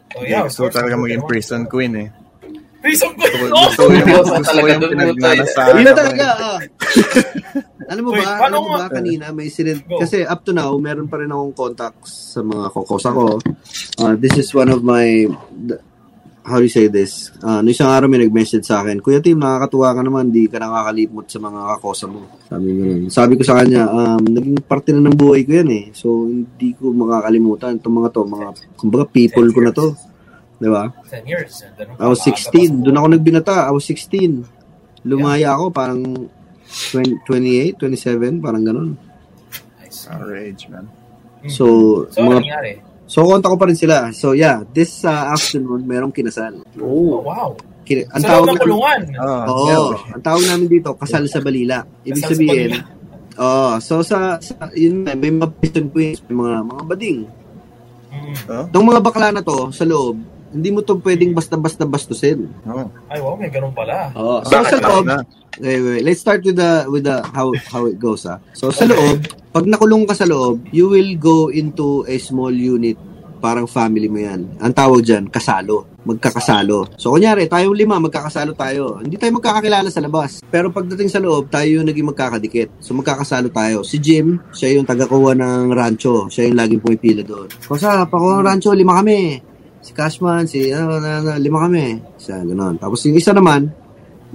So, 0.10 0.26
yeah, 0.26 0.42
Gusto 0.44 0.66
ko 0.66 0.70
talaga 0.74 0.98
maging 0.98 1.22
prison 1.24 1.70
queen 1.70 1.94
eh. 1.96 2.10
Prison 2.80 3.12
ko. 3.14 3.22
Gusto 3.22 3.46
ko, 3.46 3.54
Oh! 3.54 3.68
gusto 3.70 3.82
ko 3.86 3.92
yung, 3.94 4.08
Gusto 4.10 4.34
gusto 4.34 4.56
ko 4.56 4.88
pinagnanasahan. 4.90 5.72
Yun 5.72 5.84
na 5.84 5.92
ako 5.92 6.00
talaga. 6.02 6.26
eh. 6.26 6.40
ah. 6.42 6.58
Alam 7.90 8.02
mo 8.06 8.10
Wait, 8.14 8.22
ba, 8.22 8.38
paano 8.38 8.62
alam 8.62 8.70
mo 8.70 8.78
ba 8.78 8.88
kanina 8.88 9.34
may 9.34 9.50
Go. 9.50 9.98
kasi 9.98 10.22
up 10.22 10.46
to 10.46 10.54
now 10.54 10.70
meron 10.78 11.10
pa 11.10 11.18
rin 11.18 11.34
akong 11.34 11.58
contacts 11.58 12.38
sa 12.38 12.46
mga 12.46 12.70
kokosa 12.70 13.10
ko. 13.10 13.42
Uh, 13.98 14.14
this 14.14 14.38
is 14.38 14.54
one 14.54 14.70
of 14.70 14.86
my 14.86 15.26
how 16.50 16.58
do 16.58 16.66
you 16.66 16.72
say 16.74 16.90
this? 16.90 17.30
Uh, 17.46 17.62
no 17.62 17.70
isang 17.70 17.94
araw 17.94 18.10
may 18.10 18.26
nag-message 18.26 18.66
sa 18.66 18.82
akin, 18.82 18.98
Kuya 19.06 19.22
Tim, 19.22 19.38
nakakatuwa 19.38 19.94
ka 19.94 20.02
naman, 20.02 20.34
di 20.34 20.50
ka 20.50 20.58
nakakalimot 20.58 21.30
sa 21.30 21.38
mga 21.38 21.60
kakosa 21.78 22.06
mo. 22.10 22.26
Sabi 22.50 22.68
ko 22.74 22.84
Sabi 23.10 23.34
ko 23.38 23.44
sa 23.46 23.56
kanya, 23.62 23.86
um, 23.86 24.22
naging 24.26 24.58
parte 24.66 24.90
na 24.90 25.06
ng 25.06 25.18
buhay 25.18 25.46
ko 25.46 25.62
yan 25.62 25.70
eh. 25.70 25.86
So, 25.94 26.26
hindi 26.26 26.74
ko 26.74 26.90
makakalimutan. 26.90 27.78
Itong 27.78 27.96
mga 28.02 28.10
to, 28.10 28.22
mga, 28.26 28.48
kumbaga, 28.74 29.06
people 29.14 29.50
ko 29.54 29.60
na 29.62 29.72
to. 29.72 29.88
Di 30.60 30.68
ba? 30.68 30.90
10 31.08 31.30
years. 31.30 31.64
I 32.02 32.08
was 32.10 32.20
16. 32.26 32.82
Doon 32.82 32.98
ako 32.98 33.08
nagbinata. 33.14 33.70
I 33.70 33.72
was 33.72 33.86
16. 33.86 34.44
Lumaya 35.06 35.56
ako 35.56 35.72
parang 35.72 36.02
20, 36.70 37.26
28, 37.26 37.82
27, 37.82 38.40
parang 38.40 38.64
ganun. 38.64 38.90
I 39.82 39.90
see. 39.90 40.08
Outrage, 40.08 40.70
man. 40.70 40.86
So, 41.48 41.66
So, 42.10 42.20
ano 42.22 42.38
mga, 42.38 42.42
nangyari? 42.46 42.72
so 43.06 43.26
konta 43.26 43.50
ko 43.50 43.58
pa 43.58 43.66
rin 43.66 43.76
sila. 43.76 44.12
So, 44.12 44.34
yeah, 44.34 44.62
this 44.70 45.02
uh, 45.02 45.34
afternoon, 45.34 45.84
merong 45.84 46.14
kinasal. 46.14 46.62
Oh, 46.78 47.22
wow. 47.22 47.58
Kin- 47.82 48.06
ang 48.06 48.22
Sa 48.22 48.38
loob 48.38 48.46
tawag 48.46 48.48
ng 48.54 48.62
kulungan. 48.62 49.02
Oh, 49.18 49.42
Oo, 49.50 49.66
yeah. 49.66 50.14
ang 50.14 50.22
tawag 50.22 50.44
namin 50.46 50.68
dito, 50.70 50.94
kasal 50.94 51.26
sa 51.26 51.42
balila. 51.42 51.82
Ibig 52.04 52.22
Kasal 52.22 52.22
sa 52.22 52.34
sabihin, 52.38 52.70
oh, 53.36 53.74
so 53.82 53.94
sa, 54.04 54.38
sa 54.38 54.54
yun 54.72 55.02
may 55.02 55.32
mga 55.32 55.50
prison 55.58 55.88
queens, 55.90 56.22
may 56.30 56.38
mga, 56.38 56.60
mga 56.62 56.84
bading. 56.86 57.20
Mm. 58.10 58.34
Oh, 58.46 58.66
Itong 58.68 58.86
mga 58.86 59.02
bakla 59.02 59.28
na 59.30 59.42
to, 59.42 59.70
sa 59.72 59.86
loob, 59.86 60.22
hindi 60.50 60.70
mo 60.74 60.82
to 60.82 60.98
pwedeng 61.02 61.34
basta-basta 61.34 61.86
bastusin. 61.86 62.50
oh. 62.66 62.90
Ay, 63.08 63.22
wow, 63.22 63.38
may 63.38 63.50
ganun 63.50 63.74
pala. 63.74 64.10
Oh, 64.18 64.42
so 64.42 64.62
sa 64.66 64.78
loob. 64.82 65.06
Wait, 65.60 65.82
wait. 65.82 66.02
Let's 66.06 66.22
start 66.22 66.42
with 66.42 66.58
the 66.58 66.88
with 66.88 67.04
the 67.04 67.20
how 67.36 67.52
how 67.70 67.84
it 67.86 68.00
goes 68.00 68.26
ah. 68.26 68.40
So 68.56 68.72
sa 68.72 68.86
loob, 68.88 69.26
pag 69.50 69.66
nakulong 69.66 70.06
ka 70.06 70.14
sa 70.14 70.30
loob, 70.30 70.66
you 70.70 70.90
will 70.90 71.18
go 71.18 71.50
into 71.50 72.06
a 72.06 72.16
small 72.18 72.54
unit. 72.54 72.98
Parang 73.40 73.72
family 73.72 74.12
mo 74.12 74.20
yan. 74.20 74.52
Ang 74.60 74.76
tawag 74.76 75.00
dyan, 75.00 75.32
kasalo. 75.32 75.88
Magkakasalo. 76.04 77.00
So, 77.00 77.16
kunyari, 77.16 77.48
tayong 77.48 77.72
lima, 77.72 77.96
magkakasalo 77.96 78.52
tayo. 78.52 79.00
Hindi 79.00 79.16
tayo 79.16 79.32
magkakakilala 79.40 79.88
sa 79.88 80.04
labas. 80.04 80.44
Pero 80.44 80.76
pagdating 80.76 81.08
sa 81.08 81.24
loob, 81.24 81.48
tayo 81.48 81.80
yung 81.80 81.88
naging 81.88 82.12
magkakadikit. 82.12 82.84
So, 82.84 82.92
magkakasalo 83.00 83.48
tayo. 83.48 83.88
Si 83.88 83.96
Jim, 83.96 84.44
siya 84.52 84.76
yung 84.76 84.84
taga-kuha 84.84 85.40
ng 85.40 85.72
rancho. 85.72 86.28
Siya 86.28 86.52
yung 86.52 86.60
laging 86.60 86.84
pumipila 86.84 87.24
doon. 87.24 87.48
Kosa, 87.64 88.04
pakuha 88.12 88.44
ng 88.44 88.48
rancho, 88.48 88.76
lima 88.76 89.00
kami. 89.00 89.40
Si 89.80 89.92
Cashman, 89.96 90.44
si, 90.46 90.70
ano, 90.76 91.00
ano, 91.00 91.36
lima 91.40 91.66
kami. 91.68 92.00
Siya, 92.20 92.44
gano'n. 92.44 92.76
Tapos 92.80 93.00
yung 93.08 93.16
isa 93.16 93.32
naman, 93.32 93.72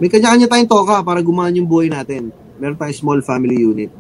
may 0.00 0.08
kanya-kanya 0.08 0.48
tayong 0.48 0.70
toka 0.70 1.04
para 1.04 1.20
gumaan 1.20 1.54
yung 1.54 1.68
buhay 1.68 1.92
natin. 1.92 2.32
Meron 2.58 2.80
tayong 2.80 2.98
small 2.98 3.20
family 3.20 3.60
unit. 3.60 3.92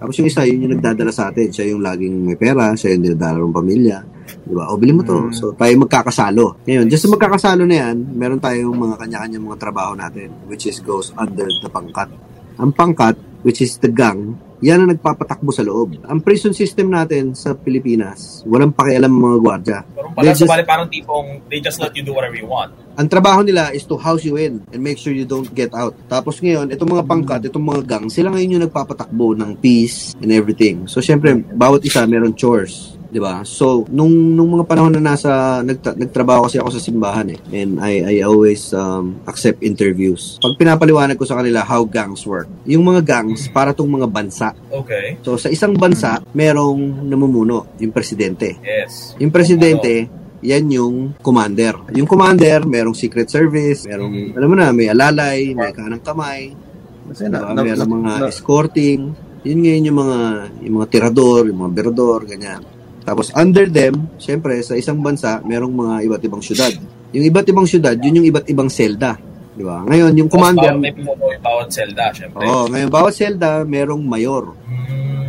Tapos 0.00 0.16
yung 0.18 0.28
isa, 0.28 0.42
yun 0.48 0.64
yung 0.66 0.74
nagdadala 0.80 1.12
sa 1.12 1.28
atin. 1.28 1.52
Siya 1.52 1.70
yung 1.70 1.84
laging 1.84 2.26
may 2.26 2.36
pera, 2.36 2.72
siya 2.74 2.96
yung 2.96 3.04
dinadala 3.04 3.38
ng 3.38 3.54
pamilya. 3.54 3.98
Di 4.40 4.54
ba? 4.56 4.72
O, 4.72 4.78
bilhin 4.80 4.96
mo 4.98 5.04
to. 5.04 5.28
Mm. 5.28 5.32
So, 5.36 5.52
tayo 5.54 5.72
magkakasalo. 5.80 6.64
Ngayon, 6.64 6.86
just 6.88 7.04
sa 7.06 7.10
magkakasalo 7.12 7.62
na 7.68 7.76
yan, 7.86 7.96
meron 8.16 8.40
tayong 8.40 8.74
mga 8.74 8.96
kanya-kanya 8.96 9.38
mga 9.38 9.58
trabaho 9.60 9.92
natin, 9.94 10.32
which 10.48 10.66
is 10.66 10.80
goes 10.80 11.12
under 11.20 11.46
the 11.46 11.70
pangkat. 11.70 12.08
Ang 12.56 12.72
pangkat, 12.72 13.16
which 13.42 13.60
is 13.60 13.76
the 13.80 13.88
gang, 13.88 14.36
yan 14.60 14.84
ang 14.84 14.92
nagpapatakbo 14.92 15.48
sa 15.48 15.64
loob. 15.64 15.96
Ang 16.04 16.20
prison 16.20 16.52
system 16.52 16.92
natin 16.92 17.32
sa 17.32 17.56
Pilipinas, 17.56 18.44
walang 18.44 18.76
pakialam 18.76 19.08
mga 19.08 19.38
gwardya. 19.40 19.78
Parang 19.88 20.12
They 20.12 20.20
pala, 20.20 20.36
just- 20.36 20.50
bali 20.52 20.64
parang 20.68 20.88
tipong, 20.92 21.26
they 21.48 21.64
just 21.64 21.80
let 21.80 21.96
you 21.96 22.04
do 22.04 22.12
whatever 22.12 22.36
you 22.36 22.44
want. 22.44 22.76
ang 23.00 23.08
trabaho 23.08 23.40
nila 23.40 23.72
is 23.72 23.88
to 23.88 23.96
house 23.96 24.28
you 24.28 24.36
in 24.36 24.60
and 24.68 24.80
make 24.84 25.00
sure 25.00 25.08
you 25.08 25.24
don't 25.24 25.48
get 25.56 25.72
out. 25.72 25.96
Tapos 26.04 26.36
ngayon, 26.36 26.68
itong 26.68 26.92
mga 26.92 27.08
pangkat, 27.08 27.40
itong 27.48 27.64
mga 27.64 27.82
gang, 27.88 28.04
sila 28.12 28.28
ngayon 28.28 28.60
yung 28.60 28.64
nagpapatakbo 28.68 29.32
ng 29.32 29.56
peace 29.56 30.12
and 30.20 30.28
everything. 30.28 30.84
So, 30.84 31.00
syempre, 31.00 31.32
bawat 31.32 31.80
isa 31.80 32.04
meron 32.04 32.36
chores. 32.36 32.99
'Di 33.10 33.18
ba? 33.18 33.42
So, 33.42 33.84
nung 33.90 34.38
nung 34.38 34.54
mga 34.54 34.64
panahon 34.70 34.94
na 34.94 35.02
nasa 35.12 35.60
nagta, 35.66 35.98
nagtrabaho 35.98 36.46
kasi 36.46 36.62
ako 36.62 36.70
sa 36.70 36.80
simbahan 36.80 37.34
eh. 37.34 37.38
And 37.50 37.82
I 37.82 38.06
I 38.06 38.14
always 38.22 38.70
um, 38.70 39.18
accept 39.26 39.60
interviews. 39.66 40.38
Pag 40.38 40.56
pinapaliwanag 40.56 41.18
ko 41.18 41.26
sa 41.26 41.42
kanila 41.42 41.66
how 41.66 41.82
gangs 41.82 42.22
work. 42.22 42.46
Yung 42.64 42.86
mga 42.86 43.02
gangs 43.02 43.50
para 43.50 43.74
tong 43.74 43.90
mga 43.90 44.06
bansa. 44.06 44.54
Okay. 44.70 45.18
So, 45.26 45.34
sa 45.34 45.50
isang 45.50 45.74
bansa, 45.74 46.22
merong 46.30 47.02
namumuno, 47.04 47.74
yung 47.82 47.90
presidente. 47.90 48.56
Yes. 48.62 49.18
Yung 49.18 49.34
presidente, 49.34 50.06
yan 50.40 50.64
yung 50.70 50.94
commander. 51.20 51.76
Yung 51.92 52.08
commander, 52.08 52.64
merong 52.64 52.96
secret 52.96 53.28
service, 53.28 53.84
merong, 53.84 54.32
alam 54.32 54.48
mo 54.48 54.56
na, 54.56 54.72
may 54.72 54.88
alalay, 54.88 55.52
may 55.52 55.74
kanang 55.74 56.00
kamay, 56.00 56.54
Kasi 57.10 57.26
na, 57.26 57.52
na, 57.52 57.60
meron 57.60 57.90
mga 57.90 58.12
na- 58.24 58.30
escorting. 58.30 59.00
Yun 59.42 59.58
ngayon 59.64 59.88
yung 59.90 59.98
mga, 59.98 60.18
yung 60.64 60.74
mga 60.80 60.88
tirador, 60.88 61.42
yung 61.48 61.60
mga 61.66 61.72
berador, 61.74 62.20
ganyan. 62.24 62.62
Tapos 63.02 63.32
under 63.32 63.66
them, 63.66 64.08
syempre, 64.20 64.60
sa 64.60 64.76
isang 64.76 65.00
bansa, 65.00 65.40
merong 65.42 65.72
mga 65.72 65.94
iba't 66.06 66.22
ibang 66.24 66.42
syudad. 66.44 66.72
Yung 67.10 67.24
iba't 67.26 67.46
ibang 67.48 67.66
syudad, 67.66 67.96
yun 67.98 68.22
yung 68.22 68.28
iba't 68.28 68.46
ibang 68.46 68.70
selda. 68.70 69.18
Di 69.50 69.64
ba? 69.66 69.82
Ngayon, 69.82 70.12
yung 70.14 70.30
commander, 70.30 70.72
Bawat, 70.72 70.84
may 70.84 70.92
pumuno 70.94 71.24
yung 71.28 71.44
bawat 71.44 71.68
selda, 71.68 72.04
syempre. 72.14 72.44
oh, 72.46 72.64
ngayon, 72.70 72.88
bawat 72.88 73.12
selda, 73.12 73.50
merong 73.66 74.02
mayor. 74.04 74.54
Mm. 74.68 75.19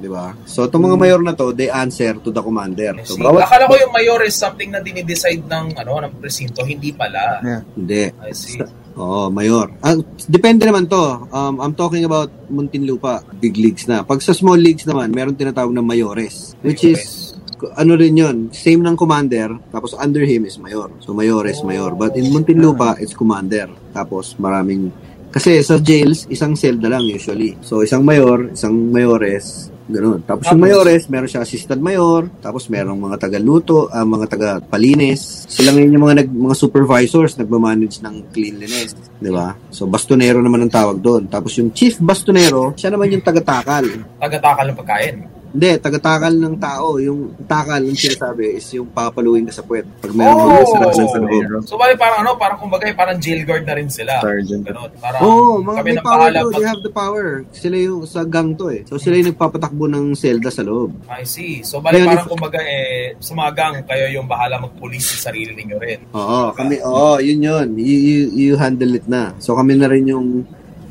Di 0.00 0.08
ba? 0.08 0.32
So, 0.48 0.64
itong 0.64 0.88
mga 0.88 0.96
mayor 0.96 1.20
na 1.20 1.36
to, 1.36 1.52
they 1.52 1.68
answer 1.68 2.16
to 2.16 2.32
the 2.32 2.40
commander. 2.40 2.96
So, 3.04 3.20
see. 3.20 3.22
bawat, 3.22 3.44
Akala 3.44 3.68
ko 3.68 3.76
yung 3.76 3.92
mayor 3.92 4.20
is 4.24 4.32
something 4.32 4.72
na 4.72 4.80
dinidecide 4.80 5.44
ng 5.44 5.76
ano 5.76 6.00
ng 6.08 6.12
presinto, 6.16 6.64
hindi 6.64 6.96
pala. 6.96 7.44
hindi. 7.76 8.08
I 8.08 8.32
see. 8.32 8.64
Oo, 8.96 9.30
mayor. 9.30 9.70
Ah, 9.84 9.94
depende 10.26 10.66
naman 10.66 10.88
to. 10.90 11.28
Um, 11.30 11.62
I'm 11.62 11.76
talking 11.76 12.04
about 12.08 12.32
Muntinlupa, 12.50 13.22
big 13.38 13.54
leagues 13.56 13.86
na. 13.86 14.02
Pag 14.02 14.24
sa 14.24 14.34
small 14.34 14.58
leagues 14.58 14.88
naman, 14.88 15.14
meron 15.14 15.36
tinatawag 15.38 15.70
na 15.70 15.84
mayores. 15.84 16.58
Which 16.60 16.82
is, 16.84 17.32
ano 17.76 17.94
rin 17.94 18.16
yun, 18.16 18.36
same 18.50 18.80
ng 18.80 18.96
commander, 18.96 19.52
tapos 19.70 19.92
under 19.96 20.24
him 20.24 20.48
is 20.48 20.56
mayor. 20.56 20.88
So, 21.04 21.12
mayores, 21.12 21.60
mayor. 21.62 21.92
But 21.92 22.16
in 22.16 22.32
Muntinlupa, 22.32 22.98
it's 22.98 23.14
commander. 23.14 23.68
Tapos, 23.94 24.34
maraming, 24.40 24.90
kasi 25.30 25.62
sa 25.62 25.78
jails, 25.78 26.26
isang 26.26 26.58
selda 26.58 26.90
lang 26.90 27.06
usually. 27.06 27.54
So, 27.62 27.86
isang 27.86 28.02
mayor, 28.02 28.50
isang 28.50 28.90
mayores, 28.90 29.70
Ganun. 29.90 30.22
Tapos 30.22 30.46
yung 30.54 30.62
mayores, 30.62 31.10
meron 31.10 31.26
siya 31.26 31.42
assistant 31.42 31.82
mayor, 31.82 32.30
tapos 32.38 32.70
merong 32.70 33.10
mga 33.10 33.16
taga-luto, 33.18 33.90
ah, 33.90 34.06
mga 34.06 34.26
taga-palinis. 34.30 35.50
Sila 35.50 35.74
ngayon 35.74 35.94
yung 35.98 36.04
mga, 36.06 36.16
nag, 36.22 36.30
mga 36.30 36.56
supervisors, 36.56 37.34
nagmamanage 37.34 37.98
ng 37.98 38.30
cleanliness. 38.30 38.94
Di 39.18 39.30
ba? 39.34 39.52
So, 39.74 39.90
bastonero 39.90 40.38
naman 40.38 40.64
ang 40.64 40.72
tawag 40.72 41.02
doon. 41.02 41.26
Tapos 41.26 41.58
yung 41.58 41.74
chief 41.74 41.98
bastonero, 41.98 42.72
siya 42.78 42.94
naman 42.94 43.10
yung 43.10 43.24
taga-takal. 43.26 43.84
Tagatakal 44.22 44.70
ng 44.70 44.78
pagkain. 44.78 45.39
Hindi, 45.50 45.70
taga-takal 45.78 46.30
ng 46.32 46.56
tao. 46.56 46.96
Yung 46.96 47.34
takal, 47.44 47.82
yung 47.82 47.98
sinasabi, 47.98 48.54
is 48.54 48.70
yung 48.70 48.86
papaluin 48.86 49.42
ka 49.42 49.52
sa 49.52 49.66
puwet. 49.66 49.82
Pag 49.98 50.14
meron 50.14 50.30
Oh! 50.30 50.46
mga 50.46 50.94
sila 50.94 51.06
sa 51.10 51.18
loob. 51.18 51.42
So, 51.66 51.74
bali 51.74 51.98
parang 51.98 52.22
ano, 52.22 52.38
parang 52.38 52.58
kumbaga, 52.58 52.86
parang 52.94 53.18
jail 53.18 53.42
guard 53.42 53.66
na 53.66 53.74
rin 53.74 53.90
sila. 53.90 54.22
Sergeant. 54.22 54.62
Ganun. 54.62 54.90
Parang 54.96 55.20
Oo, 55.20 55.30
oh, 55.30 55.54
mga 55.58 55.80
may 55.82 55.98
power 55.98 56.30
to. 56.30 56.54
They 56.54 56.62
have 56.64 56.82
the 56.82 56.94
power. 56.94 57.42
Sila 57.50 57.76
yung 57.76 58.06
sa 58.06 58.22
gang 58.22 58.54
to 58.54 58.70
eh. 58.70 58.86
So, 58.86 58.94
sila 58.94 59.18
yung 59.18 59.34
nagpapatakbo 59.34 59.90
ng 59.90 60.14
selda 60.14 60.54
sa 60.54 60.62
loob. 60.62 60.94
I 61.10 61.26
see. 61.26 61.66
So, 61.66 61.82
bali 61.82 61.98
Ngayon, 61.98 62.08
parang 62.08 62.22
if- 62.22 62.30
kumbaga, 62.30 62.60
eh, 62.62 63.18
sa 63.18 63.32
mga 63.34 63.50
gang, 63.50 63.74
kayo 63.84 64.06
yung 64.12 64.26
bahala 64.26 64.54
mag-police 64.56 65.18
sa 65.18 65.28
sarili 65.28 65.50
ninyo 65.52 65.76
rin. 65.76 65.98
Oo, 66.14 66.54
kami, 66.54 66.78
oo, 66.78 67.18
yun 67.18 67.42
yun. 67.42 67.68
You, 67.74 67.98
you, 67.98 68.18
you 68.30 68.52
handle 68.54 68.94
it 68.94 69.04
na. 69.04 69.34
So 69.38 69.52
kami 69.52 69.74
na 69.74 69.88
rin 69.88 70.06
yung 70.06 70.46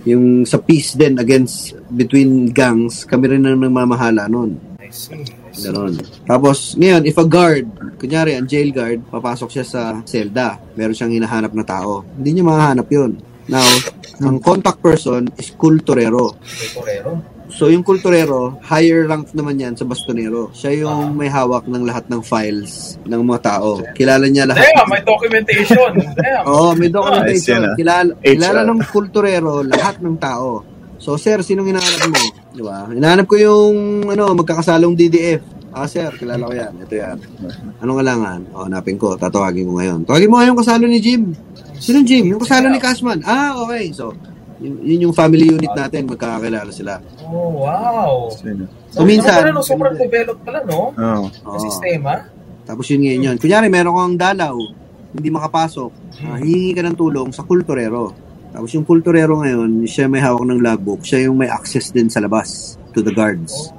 yung 0.07 0.47
sa 0.47 0.59
peace 0.61 0.95
din 0.95 1.19
against 1.19 1.75
between 1.91 2.51
gangs, 2.53 3.03
kami 3.03 3.35
rin 3.35 3.47
ang 3.47 3.59
namamahala 3.59 4.29
see. 4.89 5.21
Ganon. 5.59 5.93
Tapos, 6.25 6.73
ngayon, 6.77 7.03
if 7.05 7.17
a 7.17 7.25
guard, 7.25 7.65
kunyari, 7.99 8.37
ang 8.37 8.47
jail 8.47 8.69
guard, 8.73 9.01
papasok 9.09 9.49
siya 9.49 9.65
sa 9.65 9.81
selda, 10.05 10.57
meron 10.77 10.95
siyang 10.95 11.13
hinahanap 11.13 11.51
na 11.53 11.65
tao, 11.65 12.05
hindi 12.17 12.37
niya 12.37 12.45
mahahanap 12.45 12.87
yun. 12.89 13.11
Now, 13.49 13.65
ang 14.21 14.37
contact 14.39 14.79
person 14.79 15.29
is 15.35 15.51
kulturero. 15.57 16.37
May 16.37 16.69
torero. 16.73 17.11
So, 17.49 17.67
yung 17.67 17.81
kulturero, 17.81 18.61
higher 18.61 19.09
rank 19.09 19.33
naman 19.33 19.57
yan 19.57 19.73
sa 19.73 19.81
bastonero. 19.83 20.53
Siya 20.53 20.85
yung 20.85 21.17
may 21.17 21.27
hawak 21.27 21.65
ng 21.65 21.81
lahat 21.81 22.05
ng 22.05 22.21
files 22.21 22.95
ng 23.03 23.21
mga 23.21 23.41
tao. 23.41 23.81
Kilala 23.97 24.29
niya 24.29 24.45
lahat. 24.45 24.69
Damn, 24.69 24.87
may 24.87 25.01
documentation. 25.01 25.91
Damn. 26.13 26.45
Oo, 26.49 26.77
may 26.77 26.87
Ayos 26.87 26.93
yan, 26.93 26.93
documentation. 26.93 27.59
ah. 27.65 27.75
Kilala, 27.75 28.09
HR. 28.15 28.25
kilala 28.37 28.61
ng 28.63 28.79
kulturero 28.85 29.53
lahat 29.65 29.95
ng 29.99 30.15
tao. 30.15 30.61
So, 31.01 31.17
sir, 31.17 31.41
sinong 31.41 31.73
hinahanap 31.73 32.11
mo? 32.11 32.21
Di 32.53 32.61
ba? 32.61 32.85
Hinahanap 32.85 33.25
ko 33.25 33.35
yung 33.35 33.75
ano, 34.05 34.35
magkakasalong 34.37 34.93
DDF. 34.93 35.41
Ah, 35.69 35.85
sir, 35.85 36.09
kilala 36.17 36.43
ko 36.45 36.53
yan. 36.53 36.73
Ito 36.81 36.93
yan. 36.93 37.17
Anong 37.79 37.97
kailangan? 38.01 38.39
O, 38.53 38.65
hanapin 38.65 38.97
ko. 38.97 39.13
Tatawagin 39.15 39.69
ko 39.69 39.77
ngayon. 39.77 39.99
Tawagin 40.05 40.29
mo 40.29 40.37
ngayon 40.37 40.51
yung 40.53 40.61
kasalo 40.61 40.85
ni 40.85 40.99
Jim. 40.99 41.33
Sinong 41.77 42.05
Jim? 42.05 42.25
Yung 42.29 42.41
kasalo 42.41 42.67
ni 42.67 42.81
Cashman. 42.81 43.21
Ah, 43.23 43.53
okay. 43.57 43.93
So, 43.93 44.11
yun, 44.59 44.75
yun 44.83 44.99
yung 45.09 45.15
family 45.15 45.47
unit 45.47 45.71
natin. 45.71 46.03
Magkakakilala 46.05 46.71
sila. 46.71 46.99
Oh, 47.23 47.63
wow. 47.63 48.27
So, 48.91 49.07
minsan- 49.07 49.39
pala, 49.39 49.55
no? 49.55 49.63
Sobrang 49.63 49.95
developed 49.95 50.43
pala, 50.43 50.59
no? 50.67 50.91
Oo. 50.91 51.23
Oo. 51.27 51.53
Yung 51.55 51.63
sistema. 51.63 52.27
Tapos 52.67 52.85
yun 52.91 53.01
ngayon 53.01 53.21
yun. 53.33 53.37
Kunyari, 53.41 53.65
meron 53.71 53.97
kang 53.97 54.17
dalaw, 54.19 54.53
hindi 55.15 55.29
makapasok. 55.33 55.91
Uh, 56.21 56.37
hihingi 56.37 56.77
ka 56.77 56.85
ng 56.85 56.97
tulong 56.99 57.29
sa 57.33 57.41
kulturero. 57.41 58.13
Tapos 58.53 58.69
yung 58.77 58.85
kulturero 58.85 59.41
ngayon, 59.41 59.89
siya 59.89 60.05
may 60.05 60.21
hawak 60.21 60.45
ng 60.45 60.61
logbook. 60.61 61.01
Siya 61.01 61.29
yung 61.29 61.41
may 61.41 61.49
access 61.49 61.89
din 61.89 62.13
sa 62.13 62.21
labas 62.21 62.77
to 62.93 63.01
the 63.01 63.13
guards. 63.13 63.73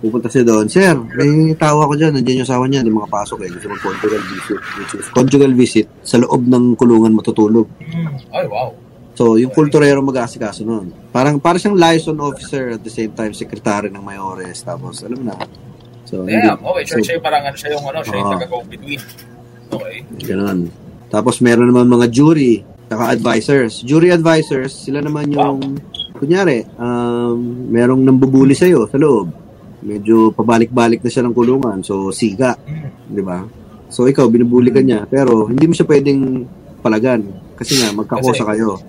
Pupunta 0.00 0.32
siya 0.32 0.48
doon, 0.48 0.64
Sir, 0.64 0.96
may 0.96 1.52
tao 1.60 1.84
ako 1.84 1.92
dyan. 1.92 2.16
Nandiyan 2.16 2.40
yung 2.40 2.48
asawa 2.48 2.64
niya, 2.64 2.80
hindi 2.80 2.96
makapasok 2.96 3.38
eh. 3.44 3.48
Gusto 3.52 3.68
mag-conjugal 3.68 4.22
visit. 4.32 4.60
Which 4.80 4.92
is 4.96 5.06
conjugal 5.12 5.52
visit 5.52 5.86
sa 6.00 6.16
loob 6.16 6.48
ng 6.48 6.64
kulungan 6.80 7.12
matutulog. 7.12 7.68
Hmm. 7.84 8.16
Ay, 8.32 8.48
wow. 8.48 8.72
So, 9.20 9.36
yung 9.36 9.52
kulturero 9.52 10.00
mag-aasikaso 10.00 10.64
nun. 10.64 10.96
Parang, 11.12 11.36
parang 11.36 11.60
siyang 11.60 11.76
liaison 11.76 12.16
officer 12.24 12.72
at 12.72 12.80
the 12.80 12.88
same 12.88 13.12
time, 13.12 13.36
secretary 13.36 13.92
ng 13.92 14.00
mayores. 14.00 14.64
Tapos, 14.64 15.04
alam 15.04 15.20
mo 15.20 15.24
na. 15.28 15.36
So, 16.08 16.24
Damn. 16.24 16.56
hindi- 16.56 16.64
Okay, 16.64 16.84
sure, 16.88 16.96
so, 16.96 17.04
siya 17.04 17.14
yung 17.20 17.26
parang 17.28 17.42
ano, 17.44 17.56
siya 17.60 17.70
yung 17.76 17.84
ano, 17.84 17.98
siya 18.00 18.16
yung 18.16 18.24
Oo. 18.24 18.32
taga-go-between. 18.32 19.02
Okay. 19.68 19.96
Ganun. 20.24 20.58
Tapos 21.12 21.44
meron 21.44 21.68
naman 21.68 21.84
mga 21.84 22.08
jury, 22.08 22.64
saka 22.88 23.12
advisors. 23.12 23.84
Jury 23.84 24.08
advisors, 24.08 24.72
sila 24.72 25.04
naman 25.04 25.28
yung, 25.28 25.76
kunyari, 26.16 26.64
um, 26.80 27.36
merong 27.68 28.00
nambubuli 28.00 28.56
sa'yo 28.56 28.88
sa 28.88 28.96
loob. 28.96 29.28
Medyo 29.84 30.32
pabalik-balik 30.32 31.04
na 31.04 31.12
siya 31.12 31.28
ng 31.28 31.36
kulungan. 31.36 31.84
So, 31.84 32.08
siga. 32.08 32.56
Hmm. 32.56 32.88
Di 33.04 33.20
ba? 33.20 33.44
So, 33.92 34.08
ikaw, 34.08 34.32
binubuli 34.32 34.72
ka 34.72 34.80
niya. 34.80 35.04
Pero, 35.04 35.44
hindi 35.44 35.68
mo 35.68 35.76
siya 35.76 35.84
pwedeng 35.84 36.48
palagan. 36.80 37.20
Kasi 37.52 37.76
nga, 37.84 37.92
magkakosa 37.92 38.48
kayo. 38.48 38.80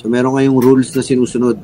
So, 0.00 0.08
meron 0.08 0.32
kayong 0.32 0.56
rules 0.56 0.88
na 0.96 1.04
sinusunod 1.04 1.60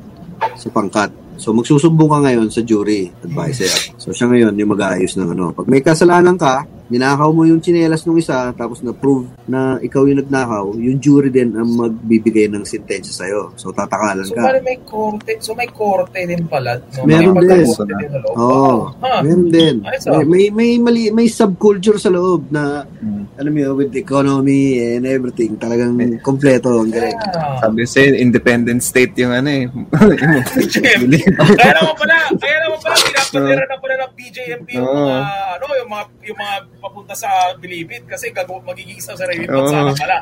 sa 0.53 0.69
pangkat. 0.69 1.09
So, 1.41 1.57
magsusumbong 1.57 2.05
ka 2.05 2.19
ngayon 2.29 2.47
sa 2.53 2.61
jury 2.61 3.09
advisor. 3.25 3.97
So, 3.97 4.13
siya 4.13 4.29
ngayon 4.29 4.53
yung 4.53 4.77
mag-aayos 4.77 5.17
ng 5.17 5.33
ano. 5.33 5.57
Pag 5.57 5.65
may 5.65 5.81
kasalanan 5.81 6.37
ka, 6.37 6.61
ninakaw 6.87 7.29
mo 7.29 7.43
yung 7.43 7.59
tsinelas 7.59 8.03
ng 8.03 8.17
isa, 8.17 8.51
tapos 8.51 8.79
na-prove 8.79 9.27
na 9.45 9.75
ikaw 9.77 10.03
yung 10.03 10.19
nagnakaw, 10.21 10.75
yung 10.75 10.97
jury 10.97 11.27
din 11.27 11.51
ang 11.53 11.67
magbibigay 11.67 12.47
ng 12.47 12.63
sentensya 12.63 13.23
sa'yo. 13.23 13.51
So, 13.55 13.71
tatakalan 13.71 14.23
So, 14.23 14.33
ka. 14.33 14.43
bali 14.43 14.59
may 14.61 14.79
korte. 14.81 15.35
So, 15.39 15.51
may 15.51 15.67
korte 15.67 16.15
din 16.17 16.47
pala. 16.47 16.79
No? 16.79 17.03
Meron 17.03 17.35
may 17.35 17.43
din. 17.43 17.67
pagkakorte 17.67 17.93
din 17.93 18.09
na 18.09 18.19
loob. 18.21 18.35
Oo, 18.35 18.45
Wow. 18.47 18.79
Ha? 19.03 19.19
meron 19.21 19.47
din. 19.49 19.75
May, 19.83 20.23
may, 20.23 20.45
may, 20.49 20.71
mali, 20.77 21.03
may 21.11 21.27
subculture 21.27 21.97
sa 21.97 22.07
loob 22.07 22.47
na, 22.49 22.87
Mm. 22.87 23.23
alam 23.35 23.51
mo 23.51 23.75
with 23.75 23.93
economy 23.93 24.63
and 24.79 25.03
everything, 25.03 25.55
talagang 25.55 25.93
kompleto. 26.19 26.81
Ang 26.81 26.89
galing. 26.89 27.13
Yeah. 27.13 27.59
Sabi 27.59 27.83
sa'yo, 27.83 28.15
independent 28.15 28.81
state 28.81 29.13
yung 29.17 29.31
ano 29.31 29.49
eh. 29.49 29.65
kaya 30.77 31.73
naman 31.73 31.95
pala, 31.95 32.15
kaya 32.35 32.57
naman 32.63 32.79
pala, 32.81 32.95
pinapadira 33.29 33.65
na 33.67 33.77
pala 33.77 33.95
ng 34.01 34.11
BJMP 34.15 34.67
yung 34.79 34.87
mga, 34.87 35.17
ano, 35.57 35.65
yung 35.77 35.89
mga, 35.91 36.03
yung 36.27 36.37
mga 36.39 36.55
papunta 36.79 37.13
sa 37.13 37.29
Bilibid 37.59 38.03
kasi 38.07 38.31
gago, 38.31 38.59
magiging 38.63 38.99
sa 39.03 39.13
sarili 39.13 39.45
Oo. 39.47 39.67
bansa 39.67 39.77
na 39.83 39.93
pala. 39.93 40.17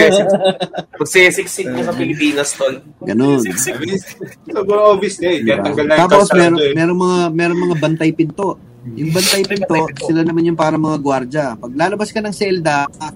Magsisiksik 1.00 1.68
mo 1.72 1.80
sa 1.80 1.94
Pilipinas, 1.96 2.52
tol. 2.54 2.76
Ganon. 3.04 3.40
Sobrang 3.40 4.84
obvious 4.92 5.16
na 5.18 5.28
eh. 5.32 5.40
Kaya 5.40 5.56
Diba? 5.56 5.64
tanggal 5.64 5.84
na 5.88 5.94
Tapos 6.04 6.28
meron, 6.36 6.58
eh. 6.60 6.72
meron 6.76 6.98
mga 6.98 7.18
meron 7.32 7.58
mga 7.58 7.76
bantay 7.80 8.10
pinto. 8.12 8.60
Yung 8.80 9.12
bantay 9.12 9.44
pinto, 9.44 9.76
sila 10.08 10.24
naman 10.24 10.48
yung 10.48 10.56
para 10.56 10.80
mga 10.80 10.96
gwardya. 11.04 11.46
Pag 11.60 11.72
lalabas 11.76 12.08
ka 12.16 12.24
ng 12.24 12.32
selda, 12.32 12.88
ka 12.88 13.12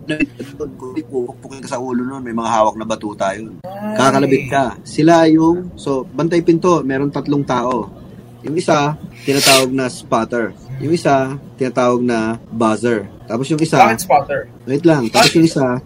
pupukpukin 1.09 1.65
ka 1.65 1.73
sa 1.73 1.81
ulo 1.81 2.05
nun, 2.05 2.21
may 2.21 2.37
mga 2.37 2.53
hawak 2.53 2.77
na 2.77 2.85
batuta 2.85 3.33
yun. 3.33 3.65
Kakalabit 3.97 4.53
ka. 4.53 4.77
Sila 4.85 5.25
yung, 5.25 5.73
so, 5.81 6.05
bantay 6.05 6.45
pinto, 6.45 6.85
meron 6.85 7.09
tatlong 7.09 7.41
tao. 7.49 7.89
Yung 8.45 8.61
isa, 8.61 8.93
tinatawag 9.25 9.73
na 9.73 9.89
spotter. 9.89 10.53
Yung 10.85 10.93
isa, 10.93 11.33
tinatawag 11.57 12.05
na 12.05 12.37
buzzer. 12.53 13.09
Tapos 13.25 13.49
yung 13.49 13.61
isa, 13.65 13.81
Bakit 13.81 14.05
spotter? 14.05 14.41
Wait 14.69 14.85
lang. 14.85 15.09
Tapos 15.09 15.33
yung 15.33 15.49
isa, 15.49 15.81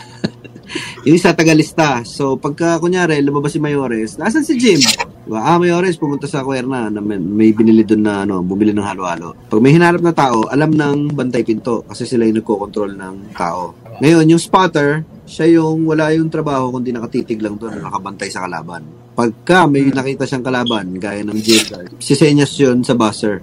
yung 1.06 1.16
isa 1.20 1.36
tagalista. 1.36 2.00
So, 2.08 2.40
pagka, 2.40 2.80
kunyari, 2.80 3.20
lumabas 3.20 3.52
si 3.52 3.60
Mayores, 3.60 4.16
nasan 4.16 4.40
si 4.40 4.56
Jim? 4.56 4.80
Diba? 5.28 5.36
Ah, 5.44 5.60
Mayores, 5.60 6.00
pumunta 6.00 6.24
sa 6.24 6.40
Kuerna 6.40 6.88
na 6.88 7.04
may, 7.04 7.20
may 7.20 7.52
binili 7.52 7.84
doon 7.84 8.08
na, 8.08 8.24
ano, 8.24 8.40
bumili 8.40 8.72
ng 8.72 8.80
halo-halo. 8.80 9.36
Pag 9.52 9.60
may 9.60 9.76
hinarap 9.76 10.00
na 10.00 10.16
tao, 10.16 10.48
alam 10.48 10.72
ng 10.72 11.12
bantay 11.12 11.44
pinto 11.44 11.84
kasi 11.84 12.08
sila 12.08 12.24
yung 12.24 12.40
nagko-control 12.40 12.96
ng 12.96 13.14
tao. 13.36 13.76
Ngayon, 14.00 14.32
yung 14.32 14.40
spotter, 14.40 15.04
siya 15.28 15.60
yung 15.60 15.84
wala 15.84 16.10
yung 16.16 16.32
trabaho 16.32 16.72
kundi 16.72 16.90
nakatitig 16.90 17.38
lang 17.38 17.60
doon 17.60 17.78
na 17.78 17.86
nakabantay 17.86 18.32
sa 18.32 18.48
kalaban. 18.48 18.82
Pagka 19.16 19.66
may 19.68 19.90
nakita 19.90 20.24
siyang 20.24 20.46
kalaban, 20.46 20.96
gaya 20.96 21.20
ng 21.26 21.36
guard, 21.36 21.98
sisenyas 22.00 22.54
yun 22.56 22.80
sa 22.86 22.96
buzzer. 22.96 23.42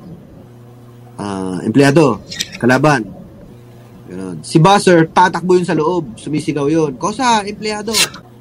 Ah, 1.17 1.60
empleyado, 1.65 2.21
kalaban, 2.58 3.17
Ganun. 4.08 4.39
Si 4.39 4.56
Buzzer, 4.58 5.12
tatakbo 5.12 5.60
yun 5.60 5.67
sa 5.67 5.75
loob. 5.75 6.15
Sumisigaw 6.15 6.71
yun. 6.71 6.95
Kosa, 6.95 7.43
empleyado. 7.43 7.91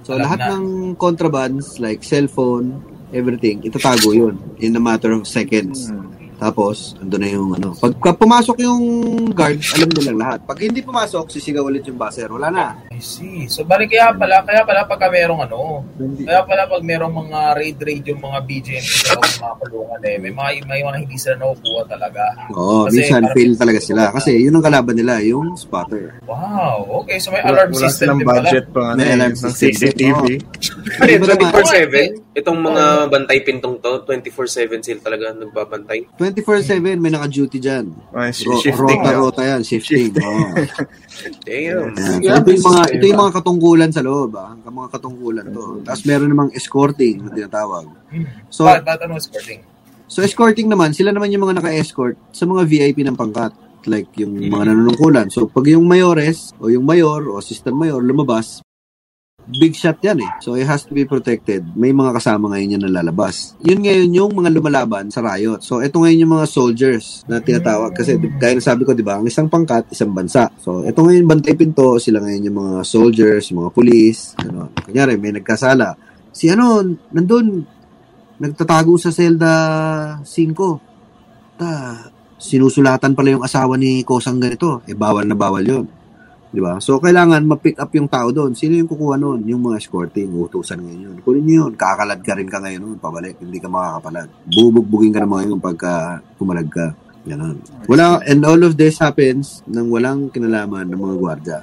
So, 0.07 0.15
Alam 0.15 0.23
lahat 0.23 0.39
na. 0.39 0.49
ng 0.55 0.65
contrabands, 0.95 1.83
like 1.83 2.07
cellphone, 2.07 2.79
everything, 3.11 3.67
itatago 3.67 4.15
yun 4.15 4.39
in 4.63 4.79
a 4.79 4.83
matter 4.83 5.11
of 5.11 5.27
seconds. 5.27 5.91
Tapos, 6.37 6.93
ando 6.97 7.17
na 7.17 7.27
yung 7.27 7.51
ano. 7.53 7.73
Pagka 7.73 8.13
pumasok 8.13 8.57
yung 8.61 8.83
guard, 9.33 9.57
alam 9.73 9.89
nilang 9.91 10.19
lahat. 10.21 10.39
Pag 10.45 10.59
hindi 10.61 10.81
pumasok, 10.81 11.29
sisigaw 11.29 11.65
ulit 11.65 11.85
yung 11.85 11.97
buzzer. 11.97 12.29
Wala 12.29 12.49
na. 12.49 12.67
I 12.93 13.01
see. 13.01 13.49
So, 13.49 13.65
bali 13.65 13.89
kaya 13.89 14.13
pala, 14.13 14.45
kaya 14.45 14.61
pala 14.63 14.85
pagka 14.85 15.09
merong 15.09 15.41
ano, 15.43 15.81
kaya 15.97 16.45
pala 16.45 16.69
pag 16.69 16.83
merong 16.83 17.15
mga 17.25 17.41
raid-raid 17.57 18.05
yung 18.07 18.21
mga 18.21 18.39
BGM 18.45 18.85
sa 18.85 19.17
mga 19.17 19.55
kulungan 19.59 20.01
eh, 20.05 20.17
may 20.19 20.29
mga, 20.31 20.51
may 20.65 20.81
mga 20.81 20.99
hindi 21.01 21.17
sila 21.17 21.35
nakukuha 21.37 21.83
talaga. 21.89 22.23
Oo, 22.53 22.85
Kasi 22.85 22.97
minsan 23.01 23.23
fail 23.33 23.53
talaga 23.57 23.81
sila. 23.81 24.03
Kasi 24.13 24.31
yun 24.37 24.55
ang 24.55 24.65
kalaban 24.65 24.95
nila, 24.95 25.25
yung 25.25 25.57
spotter. 25.57 26.21
Wow, 26.29 27.01
okay. 27.01 27.17
So, 27.17 27.33
may 27.33 27.41
Wala, 27.41 27.65
alarm 27.65 27.71
wala 27.73 27.83
system 27.83 28.07
silang 28.07 28.19
din 28.19 28.29
pala. 28.29 28.41
budget 28.45 28.65
pang 28.71 28.87
ano 28.93 28.99
May 28.99 29.09
eh, 29.09 29.15
alarm 29.17 29.33
ng 29.33 29.41
system. 29.41 29.73
CCTV. 29.73 30.23
Ano 30.97 31.09
yun, 31.09 31.21
Iba 31.21 31.35
naman. 31.35 31.65
24-7? 31.65 32.37
Itong 32.37 32.59
mga 32.61 32.85
bantay 33.09 33.39
pintong 33.41 33.81
to, 33.81 34.05
24-7 34.05 34.85
sila 34.85 35.01
talaga 35.01 35.33
nagbabantay. 35.33 36.05
24-7, 36.35 36.99
may 36.99 37.13
naka-duty 37.13 37.59
dyan. 37.61 37.93
Ro- 38.11 38.33
shifting. 38.33 38.75
Rota-rota 38.75 39.43
yan, 39.45 39.61
shifting. 39.63 40.11
Oo. 40.17 40.47
Damn. 41.47 41.95
Yan. 42.25 42.43
So, 42.43 42.43
ito 42.43 42.51
yung 42.51 42.67
mga 42.67 42.83
ito 42.97 43.05
yung 43.07 43.21
mga 43.21 43.33
katungkulan 43.39 43.91
sa 43.93 44.03
loob, 44.03 44.33
ah. 44.35 44.57
Ang 44.57 44.75
mga 44.75 44.89
katungkulan 44.97 45.47
to. 45.53 45.81
Tapos 45.87 46.03
meron 46.05 46.29
namang 46.31 46.51
escorting 46.53 47.23
na 47.23 47.31
tinatawag. 47.31 47.87
Hmm. 48.11 48.27
So, 48.51 48.67
Bakit, 48.67 48.83
bakit 48.83 49.01
ano 49.07 49.15
escorting? 49.17 49.61
So 50.07 50.23
escorting 50.23 50.71
naman, 50.71 50.95
sila 50.95 51.11
naman 51.11 51.35
yung 51.35 51.43
mga 51.43 51.59
naka-escort 51.59 52.15
sa 52.31 52.47
mga 52.47 52.63
VIP 52.71 53.03
ng 53.03 53.19
pangkat. 53.19 53.51
Like 53.87 54.11
yung 54.19 54.39
mga 54.39 54.71
nanunungkulan. 54.71 55.31
So 55.31 55.47
pag 55.47 55.67
yung 55.67 55.87
mayores 55.87 56.55
o 56.59 56.71
yung 56.71 56.87
mayor 56.87 57.27
o 57.31 57.39
assistant 57.39 57.75
mayor 57.75 58.03
lumabas, 58.03 58.63
big 59.47 59.79
shot 59.79 60.03
yan 60.03 60.19
eh. 60.27 60.33
So 60.43 60.59
it 60.59 60.67
has 60.67 60.83
to 60.91 60.93
be 60.93 61.07
protected. 61.07 61.63
May 61.79 61.95
mga 61.95 62.19
kasama 62.19 62.51
ngayon 62.51 62.79
yan 62.79 62.83
na 62.91 63.01
lalabas. 63.01 63.55
Yun 63.63 63.87
ngayon 63.87 64.11
yung 64.11 64.33
mga 64.35 64.51
lumalaban 64.51 65.07
sa 65.15 65.23
riot. 65.23 65.63
So 65.63 65.79
ito 65.79 66.03
ngayon 66.03 66.27
yung 66.27 66.35
mga 66.35 66.47
soldiers 66.51 67.23
na 67.31 67.39
tinatawag. 67.39 67.95
Kasi 67.95 68.19
gaya 68.19 68.59
na 68.59 68.63
sabi 68.63 68.83
ko, 68.83 68.91
di 68.93 69.07
ba, 69.07 69.23
ang 69.23 69.27
isang 69.27 69.47
pangkat, 69.47 69.87
isang 69.95 70.11
bansa. 70.11 70.51
So 70.59 70.83
ito 70.83 70.99
ngayon 70.99 71.31
bantay 71.31 71.55
pinto, 71.55 72.03
sila 72.03 72.19
ngayon 72.19 72.51
yung 72.51 72.59
mga 72.59 72.75
soldiers, 72.83 73.47
yung 73.55 73.67
mga 73.67 73.73
police. 73.73 74.35
Ano. 74.43 74.75
Kunyari, 74.83 75.15
may 75.15 75.31
nagkasala. 75.39 75.95
Si 76.35 76.51
ano, 76.51 76.83
nandun, 77.15 77.63
nagtatago 78.43 78.99
sa 78.99 79.15
selda 79.15 79.53
5. 80.27 81.57
Ta, 81.57 81.71
sinusulatan 82.37 83.17
pala 83.17 83.33
yung 83.33 83.45
asawa 83.47 83.81
ni 83.81 84.05
Kosang 84.05 84.43
ganito. 84.43 84.85
Eh, 84.85 84.93
bawal 84.93 85.25
na 85.25 85.39
bawal 85.39 85.65
yun. 85.65 85.87
Di 86.47 86.61
ba? 86.63 86.79
So, 86.79 87.03
kailangan 87.03 87.43
ma-pick 87.45 87.77
up 87.77 87.91
yung 87.93 88.09
tao 88.09 88.31
doon. 88.31 88.55
Sino 88.55 88.79
yung 88.79 88.89
kukuha 88.89 89.19
noon? 89.19 89.45
Yung 89.51 89.61
mga 89.67 89.83
escorting, 89.83 90.31
utusan 90.31 90.81
ngayon 90.81 91.01
yun. 91.11 91.17
Kunin 91.21 91.43
nyo 91.45 91.55
yun. 91.67 91.73
Kakalad 91.75 92.21
ka 92.23 92.33
rin 92.39 92.49
ka 92.49 92.63
ngayon 92.63 92.81
noon. 92.81 92.99
Pabalik. 93.03 93.37
Hindi 93.43 93.59
ka 93.59 93.69
makakapalad. 93.69 94.29
Bubugbugin 94.47 95.13
ka 95.13 95.21
naman 95.27 95.37
ngayon 95.45 95.61
pagka 95.61 96.23
pumalag 96.39 96.71
ka. 96.71 96.87
Ganun. 97.27 97.59
Wala, 97.91 98.23
and 98.23 98.47
all 98.47 98.63
of 98.63 98.79
this 98.79 99.03
happens 99.03 99.67
nang 99.67 99.91
walang 99.91 100.31
kinalaman 100.31 100.87
ng 100.87 101.01
mga 101.01 101.17
gwardya. 101.19 101.59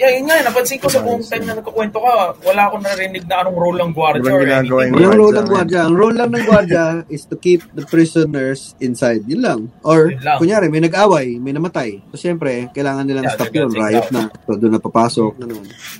Yeah, 0.00 0.16
yun 0.16 0.24
nga, 0.24 0.40
napansin 0.40 0.80
ko 0.80 0.88
sa 0.88 1.04
buong 1.04 1.20
time 1.20 1.44
na 1.44 1.60
nagkukwento 1.60 2.00
ka, 2.00 2.12
wala 2.40 2.60
akong 2.66 2.80
narinig 2.80 3.28
na 3.28 3.44
anong 3.44 3.58
role 3.60 3.76
ng 3.76 3.92
gwardiya 3.92 4.32
or 4.32 4.40
anything. 4.42 4.90
Walang 4.96 5.18
role 5.20 5.36
ng 5.36 5.44
gwardya. 5.44 5.80
Ang 5.84 5.96
role 6.00 6.16
lang 6.16 6.30
ng 6.32 6.44
gwardya 6.48 6.84
is 7.12 7.28
to 7.28 7.36
keep 7.36 7.60
the 7.76 7.84
prisoners 7.84 8.72
inside. 8.80 9.28
Yun 9.28 9.44
lang. 9.44 9.60
Or, 9.84 10.08
Yun 10.08 10.24
lang. 10.24 10.38
kunyari, 10.40 10.72
may 10.72 10.80
nag-away, 10.80 11.36
may 11.36 11.52
namatay. 11.52 12.00
So, 12.08 12.16
siyempre, 12.16 12.72
kailangan 12.72 13.04
nilang 13.04 13.28
Yeah, 13.28 13.36
stop 13.36 13.52
yun. 13.52 13.68
Riot 13.70 14.08
out. 14.08 14.12
na. 14.16 14.22
So, 14.48 14.56
doon 14.56 14.72
na 14.72 14.80
papasok. 14.80 15.32
Ano, 15.36 15.54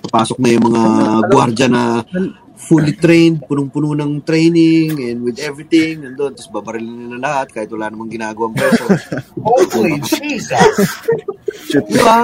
papasok 0.08 0.36
na 0.40 0.48
yung 0.48 0.64
mga 0.64 0.82
gwardya 1.28 1.66
na 1.68 1.82
fully 2.70 2.94
trained, 2.94 3.42
punong-puno 3.42 3.98
ng 3.98 4.22
training 4.22 4.94
and 5.02 5.26
with 5.26 5.42
everything. 5.42 6.06
Nandun. 6.06 6.38
Tapos 6.38 6.46
babarilin 6.54 7.10
nila 7.10 7.18
lahat 7.18 7.50
kahit 7.50 7.70
wala 7.74 7.90
namang 7.90 8.14
ginagawang 8.14 8.54
preso. 8.54 8.86
Holy 9.42 9.98
Jesus! 10.06 10.54
Shoot 11.66 11.90
Di 11.90 11.98
ba? 11.98 12.22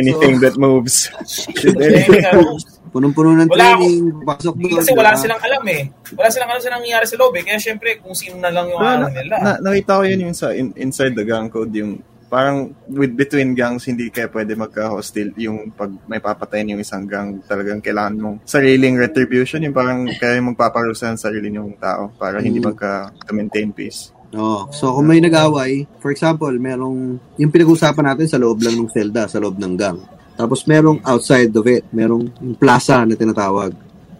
anything 0.00 0.40
that 0.40 0.56
moves. 0.56 1.12
Shoot 1.28 1.76
nga, 1.76 2.40
Punong-puno 2.88 3.36
ng 3.36 3.52
Wala 3.52 3.76
training. 3.76 4.24
Pasok 4.24 4.56
doon. 4.56 4.80
Kasi 4.80 4.96
wala 4.96 5.12
ba? 5.12 5.20
silang 5.20 5.42
alam 5.44 5.64
eh. 5.68 5.82
Wala 6.16 6.28
silang 6.32 6.48
alam 6.48 6.62
sa 6.64 6.72
nangyayari 6.72 7.04
sa 7.04 7.16
loob 7.20 7.36
eh. 7.36 7.44
Kaya 7.44 7.60
syempre, 7.60 8.00
kung 8.00 8.16
sino 8.16 8.40
na 8.40 8.48
lang 8.48 8.72
yung 8.72 8.80
Na, 8.80 8.96
ano 8.96 9.04
na, 9.04 9.12
nila. 9.12 9.34
na, 9.36 9.52
nakita 9.60 10.00
ko 10.00 10.02
yun 10.08 10.24
yung 10.24 10.32
sa 10.32 10.56
in- 10.56 10.72
inside 10.80 11.12
the 11.12 11.20
gang 11.20 11.52
code 11.52 11.68
yung 11.76 12.00
parang 12.26 12.74
with 12.90 13.14
between 13.14 13.54
gangs 13.54 13.86
hindi 13.86 14.10
kaya 14.10 14.26
pwede 14.26 14.58
magka-hostile 14.58 15.30
yung 15.38 15.70
pag 15.70 15.94
may 16.06 16.18
papatayin 16.18 16.74
yung 16.74 16.82
isang 16.82 17.06
gang 17.06 17.38
talagang 17.46 17.78
kailangan 17.78 18.18
mong 18.18 18.36
sariling 18.42 18.98
retribution 18.98 19.62
yung 19.62 19.70
parang 19.70 20.10
kaya 20.10 20.42
magpaparusa 20.42 21.14
ng 21.14 21.20
sarili 21.20 21.54
yung 21.54 21.78
tao 21.78 22.10
para 22.14 22.42
hindi 22.42 22.58
Mm. 22.58 22.66
magka-maintain 22.66 23.70
peace. 23.70 24.10
Oo. 24.34 24.66
So, 24.74 24.90
kung 24.90 25.06
may 25.06 25.22
nag-away, 25.22 25.86
for 25.96 26.10
example, 26.10 26.50
merong, 26.50 27.16
yung 27.38 27.52
pinag-usapan 27.54 28.12
natin 28.12 28.26
sa 28.26 28.36
loob 28.36 28.58
lang 28.58 28.74
ng 28.74 28.90
selda, 28.90 29.30
sa 29.30 29.38
loob 29.38 29.54
ng 29.54 29.74
gang. 29.78 30.02
Tapos 30.34 30.66
merong 30.66 31.00
outside 31.06 31.48
of 31.54 31.64
it, 31.64 31.86
merong 31.88 32.28
plaza 32.58 33.06
na 33.06 33.14
tinatawag. 33.14 33.72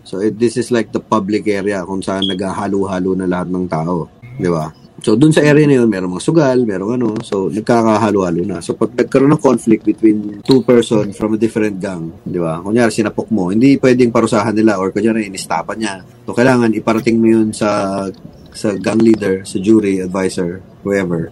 So, 0.07 0.23
it, 0.23 0.39
this 0.39 0.55
is 0.55 0.71
like 0.71 0.95
the 0.95 1.03
public 1.03 1.51
area 1.51 1.83
kung 1.83 2.01
saan 2.01 2.25
naghahalo-halo 2.25 3.19
na 3.19 3.27
lahat 3.27 3.51
ng 3.51 3.67
tao. 3.67 4.07
Di 4.39 4.47
ba? 4.47 4.71
So, 4.97 5.13
dun 5.13 5.29
sa 5.29 5.45
area 5.45 5.69
na 5.69 5.77
yun, 5.77 5.93
merong 5.93 6.17
mga 6.17 6.25
sugal, 6.25 6.59
merong 6.65 6.97
ano. 6.97 7.09
So, 7.21 7.53
nagkakahalo-halo 7.53 8.43
na. 8.49 8.65
So, 8.65 8.73
pag 8.73 8.97
nagkaroon 8.97 9.29
ng 9.37 9.45
conflict 9.45 9.85
between 9.85 10.41
two 10.41 10.65
person 10.65 11.13
from 11.13 11.37
a 11.37 11.39
different 11.39 11.77
gang, 11.77 12.17
di 12.25 12.41
ba? 12.41 12.65
Kunyari, 12.65 12.89
sinapok 12.89 13.29
mo, 13.29 13.53
hindi 13.53 13.77
pwedeng 13.77 14.09
parusahan 14.09 14.57
nila 14.57 14.81
or 14.81 14.97
kunyari, 14.97 15.29
inistapan 15.29 15.77
niya. 15.77 15.95
So, 16.25 16.33
kailangan 16.33 16.73
iparating 16.73 17.21
mo 17.21 17.29
yun 17.29 17.53
sa 17.53 18.03
sa 18.57 18.73
gang 18.73 18.97
leader, 19.05 19.45
sa 19.45 19.61
jury, 19.61 20.01
advisor, 20.01 20.65
whoever. 20.81 21.29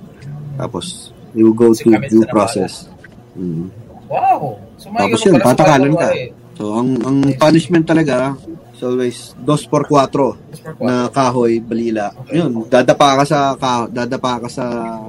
Tapos, 0.61 1.09
you 1.33 1.57
go 1.57 1.73
Kasi 1.73 1.89
to 1.89 2.05
due 2.05 2.27
process. 2.29 2.93
Mm. 3.33 3.73
Wow! 4.13 4.61
So, 4.77 4.93
may 4.93 5.09
Tapos 5.09 5.19
yun, 5.25 5.41
patakalan 5.41 5.93
ka. 5.97 6.09
eh. 6.13 6.29
So, 6.55 6.77
ang, 6.77 7.01
ang 7.01 7.19
punishment 7.41 7.89
talaga, 7.89 8.37
always 8.85 9.33
dos 9.41 9.65
por 9.65 9.89
cuatro 9.89 10.37
na 10.79 11.09
kahoy, 11.09 11.59
balila. 11.65 12.13
Yun, 12.29 12.69
dadapa 12.69 13.19
ka 13.21 13.25
sa 13.25 13.39
ka, 13.57 13.89
dadapa 13.89 14.45
ka 14.45 14.49
sa 14.53 14.65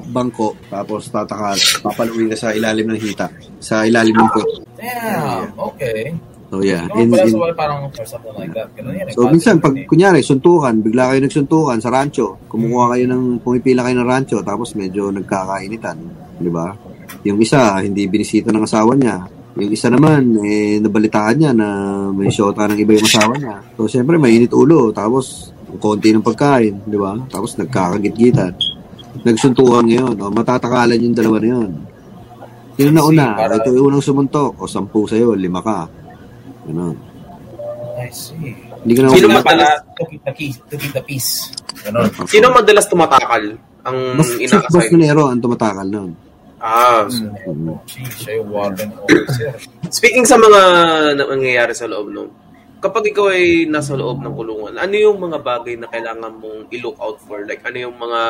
bangko, 0.07 0.55
tapos 0.71 1.11
tataka, 1.11 1.59
papaluin 1.83 2.31
ka 2.31 2.37
sa 2.39 2.49
ilalim 2.55 2.89
ng 2.89 2.99
hita, 2.99 3.27
sa 3.59 3.83
ilalim 3.83 4.15
ng 4.15 4.29
puwet. 4.31 4.49
Damn! 4.79 5.51
Okay. 5.75 6.15
So, 6.45 6.61
yeah. 6.61 6.85
In, 6.95 7.09
in, 7.09 7.33
sa 7.33 7.41
wala 7.41 7.57
parang 7.57 7.89
or 7.89 8.05
something 8.05 8.35
like 8.37 8.53
that. 8.53 8.69
Ganun 8.77 8.95
yan. 8.95 9.09
eh. 9.09 9.13
So, 9.17 9.27
minsan, 9.27 9.57
pag, 9.57 9.73
kunyari, 9.89 10.21
suntukan, 10.21 10.77
bigla 10.79 11.11
kayo 11.11 11.19
nagsuntukan 11.25 11.81
sa 11.81 11.89
rancho, 11.89 12.37
kumukuha 12.47 12.95
kayo 12.95 13.05
ng, 13.09 13.41
pumipila 13.41 13.81
kayo 13.83 13.97
ng 13.99 14.07
rancho, 14.07 14.39
tapos 14.45 14.77
medyo 14.77 15.09
nagkakainitan, 15.09 15.97
di 16.37 16.47
ba? 16.53 16.71
Yung 17.25 17.41
isa, 17.41 17.81
hindi 17.81 18.05
binisita 18.05 18.53
ng 18.53 18.63
asawa 18.63 18.93
niya. 18.93 19.25
Yung 19.55 19.71
isa 19.71 19.87
naman, 19.87 20.35
eh, 20.43 20.83
nabalitaan 20.83 21.35
niya 21.39 21.51
na 21.55 21.67
may 22.11 22.27
shota 22.27 22.67
ng 22.67 22.75
iba 22.75 22.91
yung 22.91 23.07
asawa 23.07 23.33
niya. 23.39 23.55
So, 23.73 23.87
siyempre, 23.87 24.19
mainit 24.19 24.51
ulo, 24.51 24.91
tapos, 24.91 25.55
ang 25.65 25.79
konti 25.79 26.11
ng 26.11 26.19
pagkain, 26.19 26.83
di 26.83 26.99
ba? 26.99 27.15
Tapos, 27.31 27.55
nagkakagit-gitan. 27.55 28.51
Nagsuntukan 29.23 29.87
ngayon, 29.87 30.15
o, 30.19 30.27
matatakalan 30.27 30.99
yung 30.99 31.15
dalawa 31.15 31.39
na 31.39 31.47
yun. 31.47 31.71
Sino 32.75 32.89
na 32.91 33.01
una? 33.01 33.25
Para- 33.31 33.55
Ito 33.55 33.71
yung 33.71 33.87
unang 33.89 34.03
sumuntok, 34.03 34.59
o 34.59 34.67
sampu 34.67 35.07
sa'yo, 35.07 35.31
lima 35.33 35.63
ka. 35.63 35.87
Ganun. 36.67 36.95
I 37.95 38.11
see. 38.11 38.51
Hindi 38.83 38.91
ka 38.91 39.01
na 39.01 39.15
Sino 39.15 39.27
madalas- 39.31 39.47
pala 39.47 39.67
to 39.95 40.03
keep 40.05 40.21
the 40.21 40.33
peace? 40.35 40.57
To 40.67 40.75
keep 40.75 40.91
the 40.91 41.03
peace. 41.07 41.29
Ganun. 41.79 42.11
Sino 42.27 42.51
madalas 42.51 42.85
tumatakal 42.85 43.43
ang 43.87 43.97
Boss 44.19 44.35
inakasay? 44.35 44.91
Minero 44.91 45.31
ang 45.31 45.39
tumatakal 45.39 45.87
noon. 45.87 46.11
Ah, 46.65 47.05
Mm. 47.05 47.77
Gee, 47.85 48.09
siya 48.09 48.41
yung 48.41 48.49
warden 48.49 48.89
officer. 48.97 49.53
speaking 49.93 50.25
sa 50.25 50.33
mga 50.33 50.59
na- 51.13 51.29
nangyayari 51.29 51.77
sa 51.77 51.85
loob, 51.85 52.09
no? 52.09 52.25
Kapag 52.81 53.05
ikaw 53.07 53.29
ay 53.29 53.65
nasa 53.65 53.93
loob 53.93 54.17
ng 54.17 54.33
kulungan, 54.33 54.73
ano 54.75 54.93
yung 54.93 55.17
mga 55.17 55.41
bagay 55.41 55.77
na 55.77 55.85
kailangan 55.85 56.33
mong 56.33 56.65
i-look 56.69 56.97
out 56.97 57.21
for? 57.21 57.45
Like, 57.45 57.61
ano 57.61 57.77
yung 57.79 57.97
mga 57.97 58.21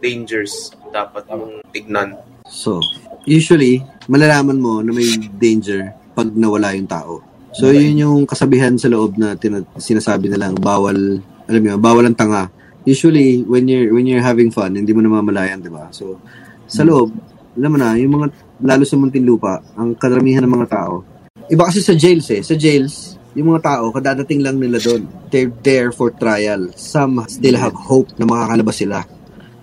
dangers 0.00 0.52
dapat 0.88 1.24
mong 1.28 1.64
tignan? 1.72 2.12
So, 2.44 2.80
usually, 3.24 3.80
malalaman 4.04 4.60
mo 4.60 4.80
na 4.80 4.92
may 4.92 5.08
danger 5.34 5.88
pag 6.12 6.28
nawala 6.30 6.72
yung 6.72 6.88
tao. 6.88 7.24
So, 7.52 7.68
yun 7.68 7.96
yung 7.98 8.18
kasabihan 8.24 8.76
sa 8.76 8.88
loob 8.88 9.16
na 9.16 9.32
tina- 9.32 9.64
sinasabi 9.74 10.28
nilang 10.28 10.56
bawal, 10.56 11.20
alam 11.44 11.60
mo, 11.60 11.80
bawal 11.80 12.04
ang 12.04 12.16
tanga. 12.16 12.52
Usually, 12.84 13.44
when 13.44 13.64
you're 13.64 13.92
when 13.92 14.04
you're 14.04 14.24
having 14.24 14.48
fun, 14.48 14.72
hindi 14.72 14.92
mo 14.92 15.00
namamalayan, 15.00 15.60
di 15.60 15.68
ba? 15.68 15.88
So, 15.90 16.16
sa 16.64 16.84
loob, 16.84 17.12
alam 17.58 17.70
mo 17.74 17.78
na, 17.82 17.98
yung 17.98 18.14
mga, 18.14 18.26
lalo 18.62 18.82
sa 18.86 18.94
Muntinlupa, 18.94 19.58
ang 19.74 19.98
karamihan 19.98 20.46
ng 20.46 20.54
mga 20.54 20.70
tao, 20.70 21.02
iba 21.50 21.66
kasi 21.66 21.82
sa 21.82 21.98
jails 21.98 22.30
eh. 22.30 22.40
Sa 22.46 22.54
jails, 22.54 23.18
yung 23.34 23.50
mga 23.50 23.66
tao, 23.66 23.90
kadadating 23.90 24.46
lang 24.46 24.62
nila 24.62 24.78
doon. 24.78 25.10
They're 25.28 25.50
there 25.66 25.90
for 25.90 26.14
trial. 26.14 26.70
Some 26.78 27.26
still 27.26 27.58
have 27.58 27.74
hope 27.74 28.14
na 28.14 28.30
makakalabas 28.30 28.78
sila. 28.78 29.02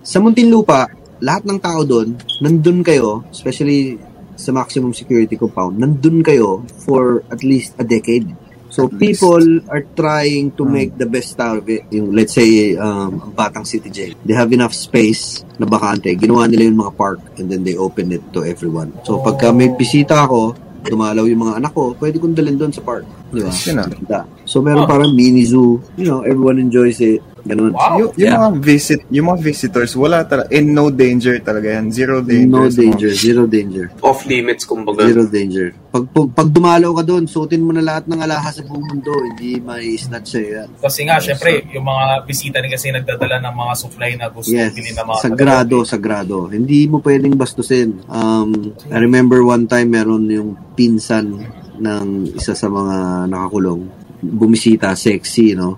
Sa 0.04 0.20
Muntinlupa, 0.20 0.92
lahat 1.24 1.48
ng 1.48 1.58
tao 1.58 1.80
doon, 1.88 2.14
nandun 2.44 2.84
kayo, 2.84 3.24
especially 3.32 3.96
sa 4.36 4.52
maximum 4.52 4.92
security 4.92 5.40
compound, 5.40 5.80
nandun 5.80 6.20
kayo 6.20 6.60
for 6.84 7.24
at 7.32 7.40
least 7.40 7.72
a 7.80 7.84
decade. 7.84 8.28
So 8.68 8.86
At 8.86 8.98
least. 8.98 9.22
people 9.22 9.40
are 9.70 9.84
trying 9.94 10.52
to 10.54 10.62
make 10.64 10.94
the 10.94 11.06
best 11.06 11.38
out 11.38 11.58
of 11.58 11.66
it. 11.66 11.86
Yung, 11.90 12.12
let's 12.12 12.34
say, 12.34 12.76
um, 12.76 13.22
ang 13.22 13.32
Batang 13.32 13.64
City 13.64 13.88
Jail. 13.88 14.12
They 14.22 14.34
have 14.34 14.52
enough 14.52 14.74
space 14.74 15.46
na 15.56 15.64
bakante. 15.64 16.12
Ginawa 16.12 16.44
nila 16.44 16.68
yung 16.68 16.80
mga 16.80 16.94
park 16.94 17.20
and 17.38 17.48
then 17.48 17.64
they 17.64 17.74
open 17.74 18.12
it 18.12 18.20
to 18.32 18.44
everyone. 18.44 18.92
So 19.02 19.22
pagka 19.22 19.54
may 19.54 19.72
bisita 19.72 20.26
ako, 20.26 20.52
dumalaw 20.84 21.26
yung 21.26 21.42
mga 21.42 21.58
anak 21.58 21.72
ko, 21.72 21.96
pwede 21.98 22.20
kong 22.20 22.34
dalhin 22.34 22.58
doon 22.58 22.70
sa 22.70 22.82
park. 22.82 23.02
Di 23.32 23.42
ba? 23.42 23.50
Na. 23.74 23.84
Ganda. 23.88 24.20
So 24.44 24.62
meron 24.62 24.84
Oh. 24.84 24.90
parang 24.90 25.10
mini 25.14 25.42
zoo. 25.42 25.82
You 25.96 26.06
know, 26.06 26.20
everyone 26.22 26.58
enjoys 26.58 27.00
it. 27.00 27.22
Ganun. 27.46 27.72
Wow. 27.72 27.94
Yung, 27.96 28.10
yung 28.12 28.26
Yeah. 28.26 28.38
mga 28.42 28.50
visit, 28.58 29.00
yung 29.08 29.26
mga 29.30 29.38
visitors, 29.40 29.94
wala 29.94 30.22
talaga, 30.22 30.50
in 30.50 30.74
no 30.74 30.90
danger 30.90 31.38
talaga 31.38 31.78
yan. 31.78 31.88
Zero 31.88 32.18
danger. 32.20 32.50
No 32.50 32.66
sa 32.66 32.74
mga- 32.74 32.78
danger. 32.82 33.10
Zero 33.14 33.42
danger. 33.46 33.86
Off 34.02 34.26
limits, 34.26 34.66
kumbaga. 34.66 35.06
Zero 35.06 35.24
danger. 35.24 35.70
Pag, 35.88 36.10
pag, 36.10 36.26
pag 36.34 36.48
dumalaw 36.50 36.90
ka 36.92 37.02
doon, 37.06 37.24
suotin 37.24 37.62
mo 37.62 37.70
na 37.70 37.80
lahat 37.80 38.04
ng 38.04 38.18
alahas 38.18 38.58
sa 38.58 38.62
buong 38.62 38.82
mundo. 38.82 39.14
Hindi 39.14 39.56
may 39.58 39.94
snatch 39.94 40.28
sa'yo 40.28 40.48
yan. 40.58 40.68
Kasi 40.76 41.00
nga, 41.06 41.16
syempre, 41.16 41.64
yung 41.70 41.86
mga 41.86 42.04
bisita 42.26 42.58
rin 42.58 42.68
kasi 42.68 42.90
nagdadala 42.90 43.38
ng 43.40 43.54
mga 43.54 43.72
supply 43.78 44.10
na 44.18 44.26
gusto 44.28 44.50
Yes. 44.50 44.74
bilhin 44.74 44.92
ng 44.92 45.06
mga 45.06 45.20
Sagrado, 45.22 45.76
sagrado. 45.86 46.36
Hindi 46.48 46.84
mo 46.84 46.98
pwedeng 47.00 47.32
bastusin. 47.32 48.02
Um, 48.06 48.74
I 48.90 48.98
remember 48.98 49.40
one 49.40 49.64
time 49.64 49.88
meron 49.88 50.26
yung 50.26 50.58
pinsan 50.74 51.46
ng 51.76 52.06
isa 52.34 52.52
sa 52.52 52.66
mga 52.66 52.96
nakakulong. 53.30 53.86
Bumisita, 54.18 54.96
sexy, 54.96 55.54
no? 55.54 55.76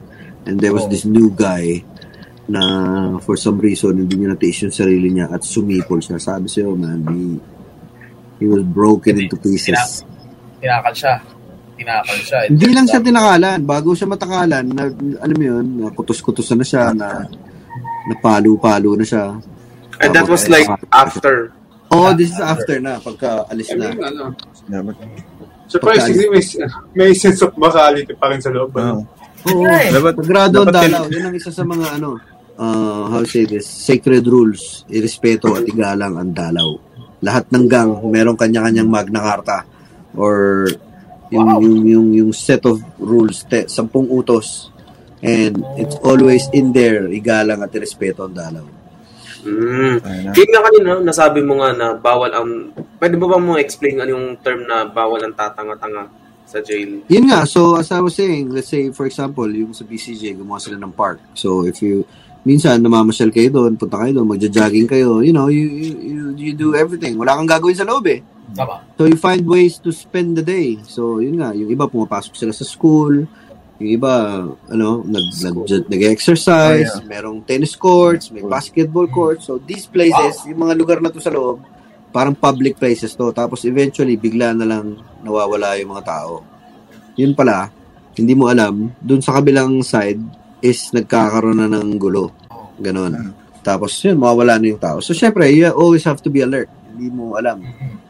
And 0.48 0.56
there 0.56 0.72
was 0.72 0.88
Oh. 0.88 0.90
this 0.90 1.04
new 1.04 1.28
guy. 1.28 1.84
na 2.48 2.64
for 3.20 3.36
some 3.36 3.60
reason 3.60 3.92
hindi 3.92 4.16
niya 4.16 4.32
natiis 4.32 4.64
yung 4.64 4.72
sarili 4.72 5.12
niya 5.12 5.28
at 5.28 5.44
sumipol 5.44 6.00
siya. 6.00 6.16
Sabi 6.16 6.48
sa'yo, 6.48 6.72
man, 6.72 7.04
he, 7.12 7.36
he 8.40 8.46
was 8.48 8.64
broken 8.64 9.20
into 9.20 9.36
pieces. 9.36 10.00
Tinakal 10.56 10.96
siya. 10.96 11.14
Tinakal 11.76 12.18
siya. 12.24 12.38
Hindi 12.48 12.68
lang 12.72 12.88
siya 12.88 13.04
tinakalan. 13.04 13.60
Bago 13.68 13.92
siya 13.92 14.08
matakalan, 14.08 14.64
na, 14.64 14.88
alam 15.20 15.36
mo 15.36 15.44
yun, 15.44 15.66
na 15.76 15.92
kutos-kutos 15.92 16.48
na 16.56 16.64
siya, 16.64 16.96
na 16.96 17.28
napalo-palo 18.08 18.96
na 18.96 19.04
siya. 19.04 19.36
And 20.00 20.10
that 20.16 20.24
was 20.24 20.48
like 20.48 20.72
after. 20.88 21.52
Oh, 21.92 22.16
this 22.16 22.32
is 22.32 22.40
after 22.40 22.80
na, 22.80 22.96
pagka 22.96 23.44
alis 23.52 23.68
I 23.72 23.76
na. 23.76 23.92
mean, 23.92 24.00
ano, 24.08 24.24
surprisingly, 25.68 26.32
may, 26.32 26.42
may 26.96 27.12
sense 27.12 27.44
of 27.44 27.52
morality 27.60 28.16
pa 28.16 28.32
rin 28.32 28.40
sa 28.40 28.48
loob. 28.48 28.72
Oh. 28.72 29.04
Oo. 29.46 29.62
Right. 29.62 29.94
Dapat, 29.94 30.14
Sagrado 30.18 30.56
ang 30.66 30.74
dalaw. 30.74 31.02
Yun 31.06 31.24
ang 31.30 31.34
isa 31.38 31.50
sa 31.54 31.62
mga 31.62 31.86
ano, 32.00 32.18
uh, 32.58 33.06
how 33.08 33.22
to 33.22 33.28
say 33.30 33.46
this, 33.46 33.64
sacred 33.64 34.26
rules, 34.26 34.82
irespeto 34.90 35.54
at 35.54 35.64
igalang 35.64 36.18
ang 36.18 36.34
dalaw. 36.34 36.74
Lahat 37.22 37.46
ng 37.50 37.66
gang, 37.70 37.90
meron 38.10 38.38
kanya-kanyang 38.38 38.90
magna 38.90 39.22
carta 39.22 39.58
or 40.18 40.66
yung, 41.30 41.46
Wow. 41.46 41.60
yung, 41.62 41.78
yung, 41.86 42.08
yung 42.14 42.30
set 42.34 42.66
of 42.66 42.82
rules, 42.98 43.46
te, 43.46 43.70
sampung 43.70 44.10
utos. 44.10 44.74
And 45.18 45.66
it's 45.74 45.98
always 46.02 46.46
in 46.54 46.70
there, 46.70 47.10
igalang 47.10 47.62
at 47.62 47.74
irespeto 47.74 48.26
ang 48.26 48.34
dalaw. 48.38 48.66
Mm. 49.42 50.02
Yun 50.34 50.50
nga 50.50 50.62
kanina, 50.66 50.90
nasabi 51.02 51.42
mo 51.42 51.62
nga 51.62 51.70
na 51.74 51.86
bawal 51.94 52.30
ang... 52.34 52.74
Pwede 52.98 53.14
ba 53.18 53.26
ba 53.30 53.38
mo 53.38 53.54
explain 53.54 54.02
ano 54.02 54.10
yung 54.14 54.26
term 54.42 54.66
na 54.66 54.86
bawal 54.86 55.22
ang 55.22 55.34
tatanga-tanga 55.34 56.17
sa 56.48 56.64
jail? 56.64 57.04
Yun 57.12 57.28
nga, 57.28 57.44
so 57.44 57.76
as 57.76 57.92
I 57.92 58.00
was 58.00 58.16
saying, 58.16 58.48
let's 58.48 58.72
say 58.72 58.88
for 58.88 59.04
example, 59.04 59.44
yung 59.44 59.76
sa 59.76 59.84
BCJ, 59.84 60.40
gumawa 60.40 60.56
sila 60.56 60.80
ng 60.80 60.96
park. 60.96 61.20
So 61.36 61.68
if 61.68 61.84
you, 61.84 62.08
minsan 62.48 62.80
namamasyal 62.80 63.28
kayo 63.28 63.52
doon, 63.52 63.76
punta 63.76 64.00
kayo 64.00 64.16
doon, 64.16 64.28
magja-jogging 64.32 64.88
kayo, 64.88 65.20
you 65.20 65.36
know, 65.36 65.52
you, 65.52 65.68
you, 65.68 65.92
you, 66.00 66.22
you 66.32 66.52
do 66.56 66.72
everything. 66.72 67.20
Wala 67.20 67.36
kang 67.36 67.46
gagawin 67.46 67.76
sa 67.76 67.84
loob 67.84 68.08
eh. 68.08 68.24
Tama. 68.56 68.80
So 68.96 69.04
you 69.04 69.20
find 69.20 69.44
ways 69.44 69.76
to 69.84 69.92
spend 69.92 70.40
the 70.40 70.44
day. 70.44 70.80
So 70.88 71.20
yun 71.20 71.44
nga, 71.44 71.52
yung 71.52 71.68
iba 71.68 71.84
pumapasok 71.84 72.32
sila 72.32 72.52
sa 72.56 72.64
school, 72.64 73.28
yung 73.78 73.90
iba 73.92 74.42
ano, 74.72 75.04
nag 75.04 75.26
nag 75.44 75.56
nag-exercise, 75.86 76.98
Oh, 76.98 77.04
merong 77.04 77.44
tennis 77.44 77.76
courts, 77.76 78.32
may 78.32 78.42
basketball 78.42 79.06
courts. 79.06 79.46
So 79.46 79.60
these 79.60 79.84
places, 79.84 80.42
yung 80.48 80.64
mga 80.64 80.74
lugar 80.80 80.98
na 81.04 81.12
to 81.12 81.20
sa 81.20 81.30
loob, 81.30 81.60
parang 82.08 82.34
public 82.34 82.76
places 82.76 83.12
to. 83.12 83.30
Tapos 83.30 83.64
eventually 83.64 84.16
bigla 84.16 84.52
na 84.52 84.64
lang 84.64 84.96
nawawala 85.20 85.76
yung 85.78 85.92
mga 85.92 86.04
tao. 86.06 86.42
Yun 87.14 87.34
pala, 87.34 87.68
hindi 88.14 88.34
mo 88.34 88.50
alam, 88.50 88.90
dun 88.98 89.22
sa 89.22 89.38
kabilang 89.38 89.82
side 89.82 90.18
is 90.58 90.90
nagkakaroon 90.90 91.58
na 91.58 91.70
ng 91.70 91.98
gulo. 91.98 92.34
Ganon. 92.78 93.34
Tapos 93.62 93.94
yun, 94.02 94.18
mawawala 94.18 94.58
na 94.58 94.70
yung 94.70 94.82
tao. 94.82 94.98
So 94.98 95.14
syempre, 95.14 95.50
you 95.50 95.66
always 95.70 96.02
have 96.02 96.22
to 96.22 96.30
be 96.30 96.42
alert. 96.42 96.70
Hindi 96.94 97.10
mo 97.10 97.34
alam. 97.38 97.62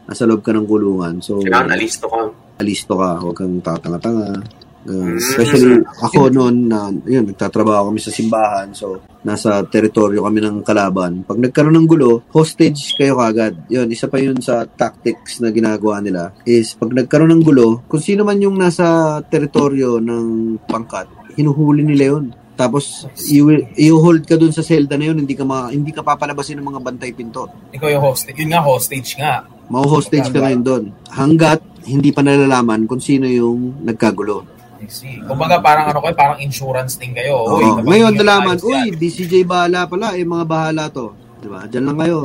Nasa 0.05 0.25
loob 0.25 0.41
ka 0.41 0.49
ng 0.49 0.65
kulungan. 0.65 1.21
So, 1.21 1.37
Kailangan 1.41 1.77
alisto 1.77 2.05
ka. 2.09 2.21
alisto 2.57 2.93
ka, 2.97 3.09
huwag 3.21 3.37
kang 3.37 3.61
tatanga-tanga. 3.61 4.41
Uh, 4.87 5.19
especially 5.19 5.83
ako 5.99 6.31
noon 6.31 6.71
na 6.71 6.87
yun, 7.03 7.27
nagtatrabaho 7.27 7.91
kami 7.91 7.99
sa 7.99 8.15
simbahan 8.15 8.71
so 8.71 9.03
nasa 9.27 9.59
teritoryo 9.67 10.23
kami 10.23 10.39
ng 10.39 10.63
kalaban. 10.63 11.27
Pag 11.27 11.43
nagkaroon 11.43 11.75
ng 11.75 11.89
gulo, 11.89 12.23
hostage 12.31 12.95
kayo 12.95 13.19
kagad. 13.19 13.59
Yun, 13.67 13.91
isa 13.91 14.07
pa 14.07 14.23
yun 14.23 14.39
sa 14.39 14.63
tactics 14.63 15.43
na 15.43 15.51
ginagawa 15.51 15.99
nila 15.99 16.31
is 16.47 16.79
pag 16.79 16.95
nagkaroon 16.95 17.35
ng 17.35 17.43
gulo, 17.43 17.83
kung 17.91 17.99
sino 17.99 18.23
man 18.23 18.39
yung 18.39 18.55
nasa 18.55 19.19
teritoryo 19.27 19.99
ng 19.99 20.25
pangkat, 20.63 21.11
hinuhuli 21.35 21.83
nila 21.83 22.15
yun. 22.15 22.25
Tapos 22.59 23.07
you 23.31 23.47
will, 23.47 23.63
i-hold 23.79 24.27
ka 24.27 24.35
dun 24.35 24.51
sa 24.51 24.63
selda 24.63 24.99
na 24.99 25.11
yun, 25.11 25.23
hindi 25.23 25.35
ka 25.35 25.47
ma, 25.47 25.71
hindi 25.71 25.95
ka 25.95 26.03
papalabasin 26.03 26.59
ng 26.59 26.67
mga 26.67 26.81
bantay 26.83 27.11
pinto. 27.15 27.47
Ikaw 27.71 27.87
yung 27.87 28.03
hostage. 28.03 28.35
Yun 28.39 28.51
nga, 28.51 28.61
hostage 28.63 29.11
nga. 29.15 29.47
Mau-hostage 29.69 30.27
ka 30.33 30.39
ngayon 30.43 30.63
doon. 30.65 30.83
Hanggat 31.07 31.61
hindi 31.87 32.09
pa 32.11 32.25
nalalaman 32.25 32.89
kung 32.89 32.99
sino 32.99 33.29
yung 33.29 33.85
nagkagulo. 33.85 34.58
I 34.79 34.87
see. 34.87 35.19
Kumbaga 35.27 35.59
parang 35.59 35.91
ano 35.91 35.99
kayo, 35.99 36.15
parang 36.15 36.39
insurance 36.39 36.95
din 36.95 37.11
kayo. 37.11 37.43
Uy, 37.43 37.67
Oo. 37.67 37.83
kapag 37.83 37.89
Ngayon 37.91 38.13
nalaman, 38.15 38.57
uy. 38.63 38.95
BCJ 38.95 39.43
bahala 39.43 39.83
pala, 39.85 40.15
eh 40.15 40.23
mga 40.23 40.45
bahala 40.47 40.83
to. 40.87 41.11
'Di 41.39 41.47
ba? 41.47 41.67
Diyan 41.67 41.85
lang 41.91 41.97
kayo. 41.99 42.19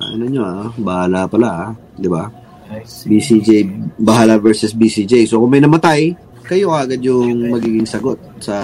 Ano 0.00 0.24
nyo 0.28 0.42
ah, 0.44 0.68
bahala 0.76 1.20
pala 1.24 1.48
ah, 1.48 1.70
'di 1.96 2.08
ba? 2.08 2.28
BCJ 3.08 3.50
bahala 4.00 4.36
versus 4.40 4.76
BCJ. 4.76 5.28
So 5.30 5.40
kung 5.40 5.52
may 5.52 5.62
namatay, 5.62 6.16
kayo 6.44 6.72
agad 6.76 7.00
yung 7.00 7.52
magiging 7.52 7.88
sagot 7.88 8.20
sa 8.40 8.56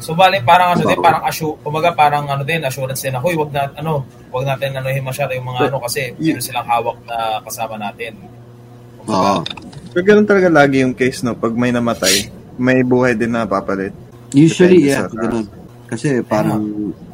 So 0.00 0.16
bali 0.16 0.40
parang 0.40 0.72
ano 0.72 0.80
din, 0.80 0.96
Oo. 0.96 1.04
parang 1.04 1.22
assure, 1.28 1.60
kumbaga 1.60 1.92
parang 1.92 2.24
ano 2.24 2.40
din, 2.40 2.64
assurance 2.64 3.04
din 3.04 3.12
na, 3.12 3.20
huy, 3.20 3.36
wag 3.36 3.52
na 3.52 3.68
ano, 3.76 4.00
wag 4.32 4.48
natin 4.48 4.80
anuhin 4.80 5.04
masyado 5.04 5.36
yung 5.36 5.44
mga 5.44 5.68
ano 5.68 5.76
kasi 5.76 6.16
meron 6.16 6.40
silang 6.40 6.64
hawak 6.64 6.96
na 7.04 7.36
kasama 7.44 7.76
natin. 7.76 8.16
Oo. 9.04 9.44
Pero 9.92 10.02
ganun 10.08 10.24
talaga 10.24 10.48
lagi 10.48 10.80
yung 10.80 10.96
case, 10.96 11.20
no? 11.20 11.36
Pag 11.36 11.52
may 11.52 11.68
namatay, 11.68 12.32
may 12.60 12.84
buhay 12.84 13.16
din 13.16 13.32
na 13.32 13.48
papalit. 13.48 13.96
Usually, 14.36 14.84
Depende 14.84 14.92
yeah, 14.92 15.08
sa- 15.08 15.16
ganun. 15.16 15.46
Kasi 15.90 16.22
parang, 16.22 16.62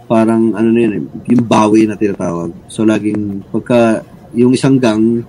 parang 0.04 0.52
ano 0.52 0.68
na 0.68 0.80
yun, 0.84 0.92
eh, 1.00 1.02
yung 1.32 1.46
bawi 1.48 1.88
na 1.88 1.96
tinatawag. 1.96 2.52
So, 2.68 2.84
laging, 2.84 3.46
pagka 3.48 4.04
yung 4.36 4.52
isang 4.52 4.76
gang, 4.76 5.24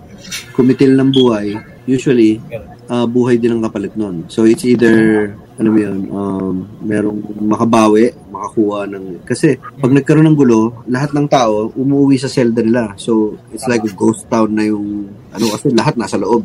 kumitil 0.51 0.99
ng 0.99 1.13
buhay, 1.15 1.55
usually, 1.87 2.43
ah, 2.91 3.07
buhay 3.07 3.39
din 3.39 3.55
ang 3.55 3.63
kapalit 3.63 3.95
nun. 3.95 4.27
So, 4.27 4.43
it's 4.43 4.67
either, 4.67 5.31
ano 5.55 5.67
mo 5.71 5.79
yun, 5.79 5.99
um, 6.11 6.55
merong 6.83 7.23
makabawi, 7.39 8.11
makakuha 8.27 8.83
ng, 8.91 9.23
kasi, 9.23 9.55
pag 9.55 9.95
nagkaroon 9.95 10.27
ng 10.27 10.37
gulo, 10.37 10.83
lahat 10.91 11.15
ng 11.15 11.27
tao, 11.31 11.71
umuwi 11.71 12.19
sa 12.19 12.27
selda 12.27 12.59
nila. 12.59 12.99
So, 12.99 13.39
it's 13.55 13.63
like 13.65 13.87
a 13.87 13.93
ghost 13.95 14.27
town 14.27 14.51
na 14.51 14.67
yung, 14.67 15.07
ano, 15.31 15.45
kasi 15.55 15.71
lahat 15.71 15.95
nasa 15.95 16.19
loob. 16.19 16.43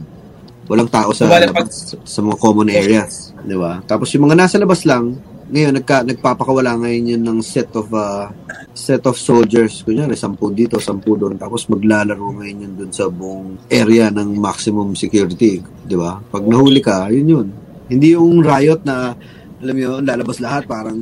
Walang 0.70 0.90
tao 0.90 1.10
sa, 1.10 1.26
bale, 1.26 1.50
pag- 1.50 1.70
sa, 1.70 2.18
mga 2.22 2.38
common 2.38 2.70
areas. 2.70 3.34
Di 3.42 3.56
ba? 3.58 3.82
Tapos 3.82 4.08
yung 4.14 4.30
mga 4.30 4.38
nasa 4.38 4.56
labas 4.62 4.86
lang, 4.86 5.18
ngayon, 5.52 5.72
nagka, 5.76 6.00
nagpapakawala 6.06 6.80
ngayon 6.80 7.12
yun 7.18 7.22
ng 7.28 7.38
set 7.44 7.68
of 7.76 7.92
uh, 7.92 8.32
set 8.72 9.04
of 9.04 9.20
soldiers. 9.20 9.84
Kunyari, 9.84 10.16
sampu 10.16 10.48
dito, 10.48 10.80
sampu 10.80 11.12
doon. 11.18 11.36
Tapos 11.36 11.68
maglalaro 11.68 12.40
ngayon 12.40 12.56
yun 12.64 12.72
dun 12.72 12.90
sa 12.94 13.12
buong 13.12 13.68
area 13.68 14.08
ng 14.08 14.32
maximum 14.40 14.96
security. 14.96 15.60
Di 15.60 15.96
ba? 15.98 16.16
Pag 16.24 16.48
nahuli 16.48 16.80
ka, 16.80 17.12
yun 17.12 17.26
yun. 17.28 17.48
Hindi 17.92 18.16
yung 18.16 18.40
riot 18.40 18.80
na, 18.88 19.12
alam 19.60 19.74
mo 19.76 19.80
yun, 19.82 20.00
lalabas 20.08 20.40
lahat, 20.40 20.64
parang 20.64 20.96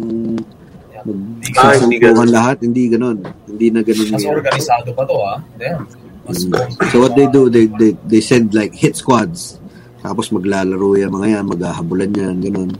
Ah, 1.57 1.73
hindi 1.81 1.97
lahat. 2.29 2.57
Hindi 2.61 2.93
ganun. 2.93 3.25
Hindi 3.49 3.67
na 3.73 3.81
ganun. 3.81 4.09
Mas 4.13 4.27
organisado 4.27 4.89
pa 4.93 5.03
to 5.09 5.17
ah. 5.25 5.39
Damn. 5.57 5.89
So 6.91 7.03
what 7.03 7.15
they 7.15 7.27
do, 7.27 7.49
they, 7.49 7.67
they, 7.67 7.93
they 8.07 8.23
send 8.23 8.55
like 8.55 8.75
hit 8.75 8.97
squads. 8.97 9.61
Tapos 10.01 10.33
maglalaro 10.33 10.97
yan 10.97 11.13
mga 11.13 11.27
yan, 11.39 11.45
maghahabulan 11.45 12.11
yan, 12.13 12.37
ganun. 12.41 12.71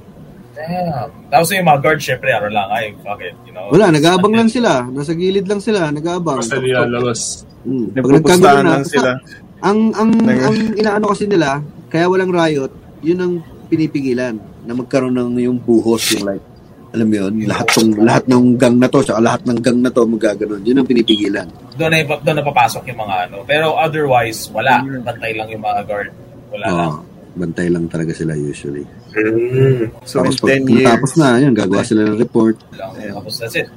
Damn. 0.61 1.09
Tapos 1.33 1.49
yung 1.57 1.69
mga 1.69 1.81
guard, 1.81 2.01
syempre, 2.01 2.29
ano 2.37 2.49
lang, 2.53 2.69
ay, 2.69 2.93
fuck 3.01 3.21
it, 3.25 3.37
you 3.49 3.53
know. 3.53 3.73
Wala, 3.73 3.89
nag-aabang 3.93 4.35
lang 4.37 4.51
sila. 4.53 4.85
Nasa 4.89 5.17
gilid 5.17 5.49
lang 5.49 5.61
sila, 5.61 5.89
nag-aabang. 5.89 6.45
Basta 6.45 6.61
nilalabas. 6.61 7.49
Hmm. 7.65 7.93
Pag 7.97 8.13
nagkagulo 8.21 8.61
na, 8.61 8.73
lang 8.81 8.89
sila. 8.89 9.11
ang, 9.69 9.81
ang, 9.97 10.11
Nag- 10.21 10.45
ang 10.45 10.57
inaano 10.77 11.07
kasi 11.13 11.25
nila, 11.29 11.65
kaya 11.89 12.09
walang 12.09 12.33
riot, 12.33 12.73
yun 13.01 13.19
ang 13.21 13.35
pinipigilan 13.73 14.37
na 14.65 14.73
magkaroon 14.77 15.17
ng 15.17 15.41
yung 15.41 15.59
buhos, 15.61 16.05
yung 16.17 16.29
like, 16.29 16.45
alam 16.91 17.07
mo 17.07 17.15
yun, 17.15 17.33
lahat, 17.47 17.69
ng, 17.79 18.03
lahat 18.03 18.25
ng 18.27 18.45
gang 18.59 18.77
na 18.83 18.91
to, 18.91 18.99
saka 19.07 19.23
lahat 19.23 19.47
ng 19.47 19.59
gang 19.63 19.79
na 19.79 19.91
to, 19.95 20.03
magaganon. 20.03 20.59
Yun 20.67 20.83
ang 20.83 20.89
pinipigilan. 20.91 21.47
Doon 21.79 21.91
na, 21.95 22.03
doon 22.03 22.37
na 22.43 22.45
papasok 22.45 22.83
yung 22.91 23.01
mga 23.07 23.17
ano. 23.31 23.37
Pero 23.47 23.79
otherwise, 23.79 24.51
wala. 24.51 24.83
Bantay 24.83 25.39
lang 25.39 25.47
yung 25.55 25.63
mga 25.63 25.81
guard. 25.87 26.11
Wala 26.51 26.67
lang. 26.67 26.91
Oo. 26.91 26.99
bantay 27.31 27.71
lang 27.71 27.87
talaga 27.87 28.11
sila 28.11 28.35
usually. 28.35 28.83
Mm. 29.15 29.87
So, 30.03 30.19
Tapos 30.19 30.43
in 30.43 30.67
10 30.67 30.67
pag 30.67 30.71
years, 30.75 30.87
tapos 30.91 31.11
na, 31.15 31.29
yun, 31.39 31.55
gagawa 31.55 31.83
sila 31.87 32.03
ng 32.11 32.19
report. 32.19 32.59
lang. 32.75 32.91
Tapos 32.91 33.39
that's 33.39 33.55
it. 33.55 33.71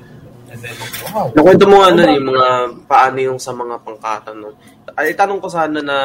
And 0.50 0.58
then, 0.62 0.74
wow. 1.14 1.30
Nakwento 1.34 1.66
mo 1.70 1.82
ano 1.82 2.02
yung 2.02 2.30
mga 2.30 2.48
paano 2.86 3.18
yung 3.18 3.38
sa 3.38 3.54
mga 3.54 3.78
pangkatan 3.82 4.38
no. 4.38 4.54
Ay 4.94 5.18
tanong 5.18 5.42
ko 5.42 5.50
sana 5.50 5.82
na 5.82 5.98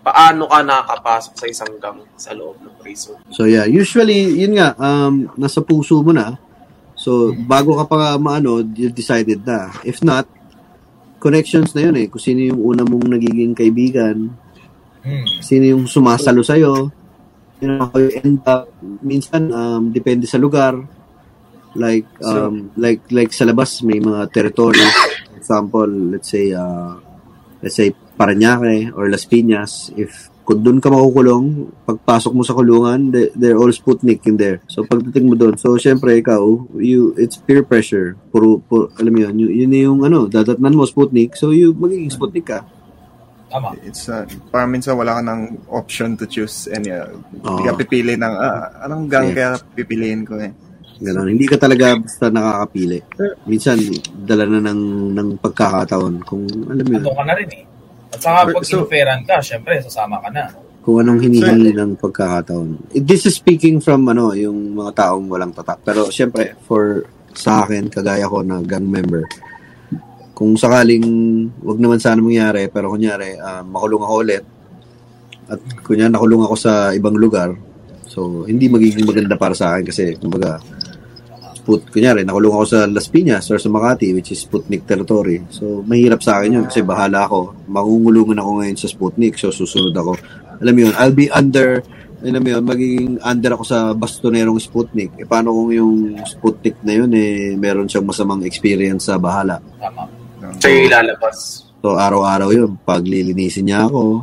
paano 0.00 0.48
ka 0.48 0.64
nakakapasok 0.64 1.32
sa 1.36 1.46
isang 1.48 1.72
gang 1.76 2.00
sa 2.16 2.32
loob 2.32 2.56
ng 2.64 2.72
prison. 2.80 3.20
So 3.28 3.44
yeah, 3.44 3.68
usually, 3.68 4.40
yun 4.40 4.56
nga, 4.56 4.72
um, 4.80 5.28
nasa 5.36 5.60
puso 5.60 6.00
mo 6.00 6.12
na. 6.16 6.40
So, 7.02 7.34
bago 7.34 7.74
ka 7.82 7.90
pa 7.90 8.14
maano, 8.14 8.62
you 8.62 8.94
decided 8.94 9.42
na. 9.42 9.74
If 9.82 10.06
not, 10.06 10.30
connections 11.18 11.74
na 11.74 11.90
yun 11.90 11.98
eh. 11.98 12.06
Kung 12.06 12.22
sino 12.22 12.38
yung 12.46 12.62
una 12.62 12.86
mong 12.86 13.18
nagiging 13.18 13.58
kaibigan, 13.58 14.38
Hmm. 15.02 15.26
sino 15.42 15.66
yung 15.66 15.90
sumasalo 15.90 16.46
sa'yo, 16.46 16.86
you 17.58 17.66
know, 17.66 17.90
how 17.90 17.98
you 17.98 18.14
end 18.22 18.38
up. 18.46 18.70
Minsan, 19.02 19.50
um, 19.50 19.90
depende 19.90 20.30
sa 20.30 20.38
lugar. 20.38 20.78
Like, 21.74 22.06
um, 22.22 22.70
like, 22.78 23.10
like 23.10 23.34
sa 23.34 23.42
labas, 23.42 23.82
may 23.82 23.98
mga 23.98 24.30
territories. 24.30 24.94
For 25.26 25.36
example, 25.42 25.90
let's 25.90 26.30
say, 26.30 26.54
uh, 26.54 27.02
let's 27.58 27.74
say, 27.74 27.90
Parañaque 28.14 28.94
or 28.94 29.10
Las 29.10 29.26
Piñas. 29.26 29.90
If 29.98 30.30
kung 30.42 30.60
doon 30.62 30.82
ka 30.82 30.90
makukulong, 30.90 31.70
pagpasok 31.86 32.32
mo 32.34 32.42
sa 32.42 32.54
kulungan, 32.54 33.14
they, 33.14 33.30
they're 33.38 33.58
all 33.58 33.70
Sputnik 33.70 34.26
in 34.26 34.34
there. 34.34 34.58
So, 34.66 34.82
pagdating 34.82 35.30
mo 35.30 35.34
doon, 35.38 35.54
so, 35.54 35.78
syempre, 35.78 36.18
ikaw, 36.18 36.42
you, 36.82 37.14
it's 37.14 37.38
peer 37.38 37.62
pressure. 37.62 38.18
Puro, 38.34 38.58
puro 38.58 38.90
alam 38.98 39.12
mo 39.14 39.18
yun, 39.22 39.38
yun, 39.38 39.50
yun 39.54 39.72
yung, 39.72 40.00
ano, 40.02 40.26
dadatnan 40.26 40.74
mo 40.74 40.82
Sputnik, 40.82 41.38
so, 41.38 41.54
you, 41.54 41.70
magiging 41.78 42.10
Sputnik 42.10 42.50
ka. 42.50 42.66
Tama. 43.52 43.76
It's, 43.86 44.08
uh, 44.08 44.26
parang 44.50 44.72
minsan 44.72 44.98
wala 44.98 45.20
ka 45.20 45.22
ng 45.22 45.68
option 45.70 46.16
to 46.18 46.24
choose 46.26 46.66
any, 46.72 46.90
uh, 46.90 47.06
hindi 47.44 47.62
ka 47.68 47.72
pipili 47.78 48.18
ng, 48.18 48.34
ah, 48.34 48.82
anong 48.88 49.06
gang 49.06 49.30
Yeah. 49.30 49.36
kaya 49.36 49.50
pipiliin 49.78 50.26
ko 50.26 50.40
eh. 50.42 50.50
Ganon. 51.02 51.34
Hindi 51.34 51.50
ka 51.50 51.58
talaga 51.58 51.98
basta 51.98 52.30
nakakapili. 52.30 53.02
Minsan, 53.50 53.78
dala 54.22 54.46
na 54.46 54.70
ng, 54.70 54.82
ng 55.10 55.28
pagkakataon. 55.42 56.14
Kung, 56.22 56.46
alam 56.46 56.84
mo 56.86 56.90
yun, 56.94 57.02
Andun 57.02 57.16
ka 57.18 57.24
na 57.26 57.34
rin 57.34 57.50
eh. 57.50 57.62
At 58.12 58.20
saka 58.20 58.52
pag 58.52 58.64
So- 58.64 58.84
inuferan 58.84 59.20
ka, 59.24 59.40
syempre, 59.40 59.80
sasama 59.80 60.20
ka 60.20 60.28
na. 60.28 60.44
kung 60.82 60.98
anong 60.98 61.22
hinihingi 61.22 61.78
ng 61.78 61.94
pagkakataon. 61.94 62.90
This 62.90 63.22
is 63.30 63.38
speaking 63.38 63.78
from 63.78 64.02
ano, 64.10 64.34
yung 64.34 64.74
mga 64.74 64.98
taong 64.98 65.30
walang 65.30 65.54
tatak. 65.54 65.78
Pero 65.86 66.10
syempre, 66.10 66.58
for 66.66 67.06
sa 67.32 67.62
akin, 67.62 67.86
kagaya 67.86 68.26
ko 68.26 68.42
na 68.42 68.58
gang 68.66 68.90
member, 68.90 69.22
kung 70.34 70.58
sakaling 70.58 71.06
wag 71.62 71.78
naman 71.78 72.02
sana 72.02 72.18
mangyari, 72.18 72.66
pero 72.66 72.90
kunyari, 72.90 73.38
ah, 73.38 73.62
makulong 73.62 74.02
ako 74.02 74.14
ulit, 74.26 74.44
at 75.46 75.60
kunyari 75.86 76.10
nakulong 76.10 76.42
ako 76.42 76.54
sa 76.58 76.90
ibang 76.98 77.14
lugar, 77.14 77.54
so 78.10 78.42
hindi 78.50 78.66
magiging 78.66 79.06
maganda 79.06 79.38
para 79.38 79.54
sa 79.54 79.72
akin 79.78 79.86
kasi, 79.86 80.18
kumbaga, 80.18 80.58
put, 81.62 81.86
kunyari, 81.88 82.26
nakulong 82.26 82.52
ako 82.52 82.64
sa 82.66 82.78
Las 82.90 83.06
Piñas 83.06 83.46
or 83.48 83.58
sa 83.62 83.70
Makati, 83.70 84.10
which 84.12 84.34
is 84.34 84.42
Sputnik 84.42 84.84
territory. 84.84 85.40
So, 85.48 85.86
mahirap 85.86 86.20
sa 86.20 86.42
akin 86.42 86.58
yun 86.60 86.64
kasi 86.66 86.82
bahala 86.82 87.24
ako. 87.30 87.54
Mangungulungan 87.70 88.42
ako 88.42 88.50
ngayon 88.60 88.78
sa 88.78 88.90
Sputnik, 88.90 89.38
so 89.38 89.54
susunod 89.54 89.94
ako. 89.94 90.18
Alam 90.58 90.72
mo 90.74 90.80
yun, 90.86 90.94
I'll 90.98 91.14
be 91.14 91.30
under, 91.30 91.80
alam 92.22 92.40
mo 92.42 92.48
yun, 92.52 92.62
magiging 92.66 93.10
under 93.22 93.54
ako 93.54 93.64
sa 93.64 93.78
bastonerong 93.94 94.58
Sputnik. 94.58 95.14
E 95.16 95.24
paano 95.24 95.54
kung 95.54 95.70
yung 95.70 96.18
Sputnik 96.26 96.82
na 96.82 96.92
yun, 96.98 97.10
eh, 97.14 97.54
meron 97.54 97.86
siyang 97.86 98.06
masamang 98.06 98.42
experience 98.42 99.06
sa 99.06 99.16
bahala. 99.16 99.62
Tama. 99.78 100.10
Siya 100.58 100.68
yung 100.74 100.86
ilalabas. 100.90 101.66
So, 101.82 101.98
araw-araw 101.98 102.54
yun, 102.54 102.78
pag 102.86 103.02
lilinisin 103.02 103.66
niya 103.70 103.90
ako, 103.90 104.22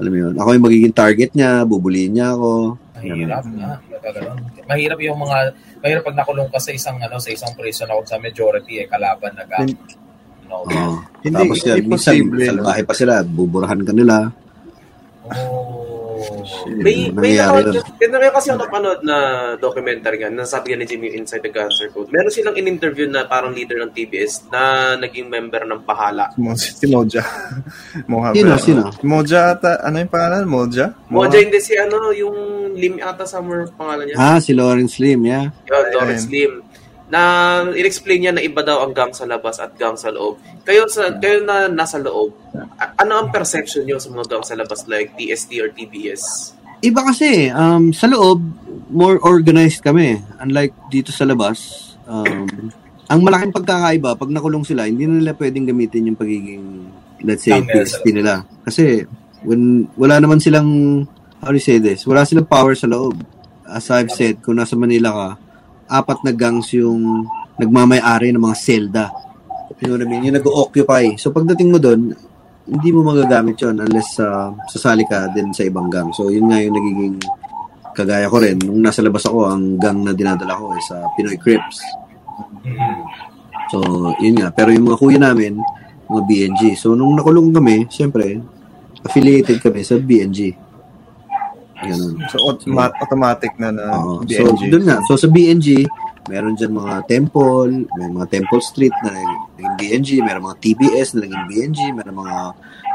alam 0.00 0.10
mo 0.12 0.18
yun, 0.20 0.34
ako 0.36 0.48
yung 0.56 0.66
magiging 0.68 0.96
target 0.96 1.30
niya, 1.36 1.64
bubulihin 1.68 2.16
niya 2.16 2.32
ako. 2.32 2.76
Mahirap 2.96 3.44
na. 3.52 3.80
Mahirap 4.68 4.98
yung 5.00 5.18
mga, 5.20 5.36
mahirap 5.80 6.02
pag 6.04 6.16
nakulong 6.16 6.48
ka 6.52 6.60
sa 6.60 6.70
isang, 6.72 6.96
ano, 7.00 7.16
sa 7.16 7.30
isang 7.32 7.52
prison 7.56 7.88
ako 7.88 8.00
sa 8.04 8.16
majority, 8.20 8.84
eh, 8.84 8.86
kalaban 8.86 9.32
na 9.34 9.44
gang. 9.48 9.68
No. 10.48 10.64
Oo. 10.66 11.00
Hindi- 11.24 11.36
Tapos 11.36 11.58
yan, 11.62 11.76
hindi 11.80 11.88
minsan, 11.88 12.14
posible, 12.16 12.42
sa 12.44 12.52
no? 12.52 12.62
bahay 12.66 12.82
pa 12.84 12.94
sila, 12.96 13.14
buburahan 13.24 13.80
ka 13.80 13.92
nila. 13.94 14.16
Oh. 15.30 15.89
May, 16.70 17.08
may 17.10 17.36
yun. 17.36 17.80
May 17.98 18.30
kasi 18.30 18.52
ako 18.52 18.58
napanood 18.60 19.00
na 19.02 19.16
documentary 19.56 20.20
nga, 20.20 20.28
nasabi 20.28 20.72
nga 20.72 20.78
ni 20.80 20.86
Jimmy 20.86 21.08
Inside 21.16 21.44
the 21.44 21.52
Cancer 21.52 21.88
Code. 21.88 22.12
Meron 22.12 22.32
silang 22.32 22.56
in-interview 22.56 23.08
na 23.08 23.24
parang 23.24 23.56
leader 23.56 23.80
ng 23.80 23.92
TBS 23.92 24.48
na 24.52 24.94
naging 24.96 25.32
member 25.32 25.64
ng 25.64 25.80
Pahala. 25.82 26.32
Mo- 26.36 26.56
Si 26.60 26.86
Moja. 26.86 27.24
Moja. 28.06 28.36
Sino, 28.36 28.52
sino? 28.60 28.82
Moja 29.02 29.56
ata, 29.56 29.80
ano 29.80 30.00
yung 30.00 30.12
pangalan? 30.12 30.44
Moja? 30.44 30.84
Moja 31.08 31.36
hindi 31.40 31.58
si 31.60 31.76
ano, 31.76 32.12
yung 32.12 32.36
Lim 32.76 33.00
ata 33.02 33.26
summer 33.26 33.66
pangalan 33.74 34.08
niya. 34.08 34.16
Ah, 34.16 34.38
si 34.38 34.54
Lawrence 34.54 34.96
Lim, 35.02 35.26
yeah. 35.26 35.50
Yun, 35.66 35.84
Lawrence 35.96 36.26
Lim. 36.30 36.62
Na 37.10 37.20
in-explain 37.74 38.22
niya 38.22 38.32
na 38.32 38.42
iba 38.42 38.62
daw 38.62 38.86
ang 38.86 38.94
gang 38.94 39.10
sa 39.10 39.26
labas 39.26 39.58
at 39.58 39.74
gang 39.74 39.98
sa 39.98 40.14
loob. 40.14 40.38
Kayo 40.62 40.86
sa 40.86 41.10
kayo 41.18 41.42
na 41.42 41.66
nasa 41.66 41.98
loob, 41.98 42.30
a- 42.54 42.94
ano 43.02 43.18
ang 43.18 43.28
perception 43.34 43.82
niyo 43.82 43.98
sa 43.98 44.14
mga 44.14 44.30
gang 44.30 44.44
sa 44.46 44.54
labas 44.54 44.86
like 44.86 45.18
TST 45.18 45.58
or 45.58 45.74
TBS? 45.74 46.54
Iba 46.80 47.04
kasi, 47.04 47.52
um, 47.52 47.92
sa 47.92 48.08
loob, 48.08 48.40
more 48.88 49.20
organized 49.20 49.84
kami. 49.84 50.16
Unlike 50.40 50.88
dito 50.88 51.10
sa 51.12 51.28
labas, 51.28 51.92
um, 52.08 52.46
ang 53.04 53.20
malaking 53.20 53.52
pagkakaiba, 53.52 54.16
pag 54.16 54.30
nakulong 54.30 54.64
sila, 54.64 54.86
hindi 54.86 55.04
na 55.04 55.18
nila 55.20 55.34
pwedeng 55.36 55.66
gamitin 55.66 56.08
yung 56.08 56.16
pagiging, 56.16 56.64
let's 57.20 57.42
say, 57.44 57.52
PSP 57.66 58.14
nila. 58.14 58.46
Kasi, 58.64 59.04
when, 59.42 59.90
wala 59.98 60.22
naman 60.22 60.38
silang, 60.38 61.02
how 61.42 61.50
do 61.50 61.58
you 61.58 61.64
say 61.64 61.76
this, 61.76 62.06
wala 62.06 62.24
silang 62.24 62.46
power 62.46 62.72
sa 62.72 62.86
loob. 62.86 63.18
As 63.66 63.90
I've 63.90 64.08
said, 64.10 64.40
kung 64.40 64.56
nasa 64.56 64.72
Manila 64.72 65.10
ka, 65.10 65.28
apat 65.90 66.22
na 66.22 66.30
gangs 66.30 66.70
yung 66.72 67.26
nagmamay-ari 67.58 68.30
ng 68.30 68.40
mga 68.40 68.56
selda. 68.56 69.04
You 69.82 69.90
know 69.90 69.96
what 69.98 70.06
I 70.06 70.08
mean? 70.08 70.22
Yung 70.30 70.38
nag-occupy. 70.38 71.18
So, 71.18 71.34
pagdating 71.34 71.74
mo 71.74 71.78
doon, 71.82 72.14
hindi 72.70 72.88
mo 72.94 73.02
magagamit 73.02 73.58
yon 73.58 73.82
unless 73.82 74.22
uh, 74.22 74.54
sasali 74.70 75.02
ka 75.02 75.26
din 75.34 75.50
sa 75.50 75.66
ibang 75.66 75.90
gang. 75.90 76.14
So, 76.14 76.30
yun 76.30 76.46
nga 76.46 76.62
yung 76.62 76.76
nagiging 76.78 77.16
kagaya 77.96 78.30
ko 78.30 78.38
rin. 78.38 78.62
Nung 78.62 78.80
nasa 78.84 79.02
labas 79.02 79.26
ako, 79.26 79.50
ang 79.50 79.76
gang 79.80 80.06
na 80.06 80.14
dinadala 80.14 80.54
ko 80.54 80.76
is 80.78 80.86
sa 80.86 81.02
Pinoy 81.18 81.34
Crips. 81.40 81.82
So, 83.74 83.82
yun 84.22 84.38
nga. 84.38 84.54
Pero 84.54 84.70
yung 84.70 84.86
mga 84.86 84.98
kuya 85.00 85.18
namin, 85.18 85.58
mga 86.06 86.22
BNG. 86.26 86.62
So, 86.78 86.94
nung 86.94 87.18
nakulong 87.18 87.50
kami, 87.50 87.90
syempre, 87.90 88.38
affiliated 89.02 89.58
kami 89.58 89.82
sa 89.82 89.98
BNG. 89.98 90.69
Ganun. 91.80 92.14
So, 92.28 92.36
automa- 92.44 92.94
automatic 93.00 93.56
na 93.56 93.72
na. 93.72 93.84
So, 94.28 94.52
BNG. 94.52 94.62
doon 94.68 94.84
nga. 94.84 94.98
So, 95.08 95.16
sa 95.16 95.28
BNG, 95.32 95.88
meron 96.28 96.54
dyan 96.54 96.76
mga 96.76 97.08
temple, 97.08 97.88
may 97.96 98.08
mga 98.12 98.28
Temple 98.28 98.62
Street 98.62 98.92
na 99.00 99.16
naging 99.16 99.74
BNG, 99.80 100.08
meron 100.20 100.44
mga 100.44 100.60
TBS 100.60 101.16
na 101.16 101.24
naging 101.24 101.44
BNG, 101.48 101.78
meron 101.96 102.16
mga 102.20 102.36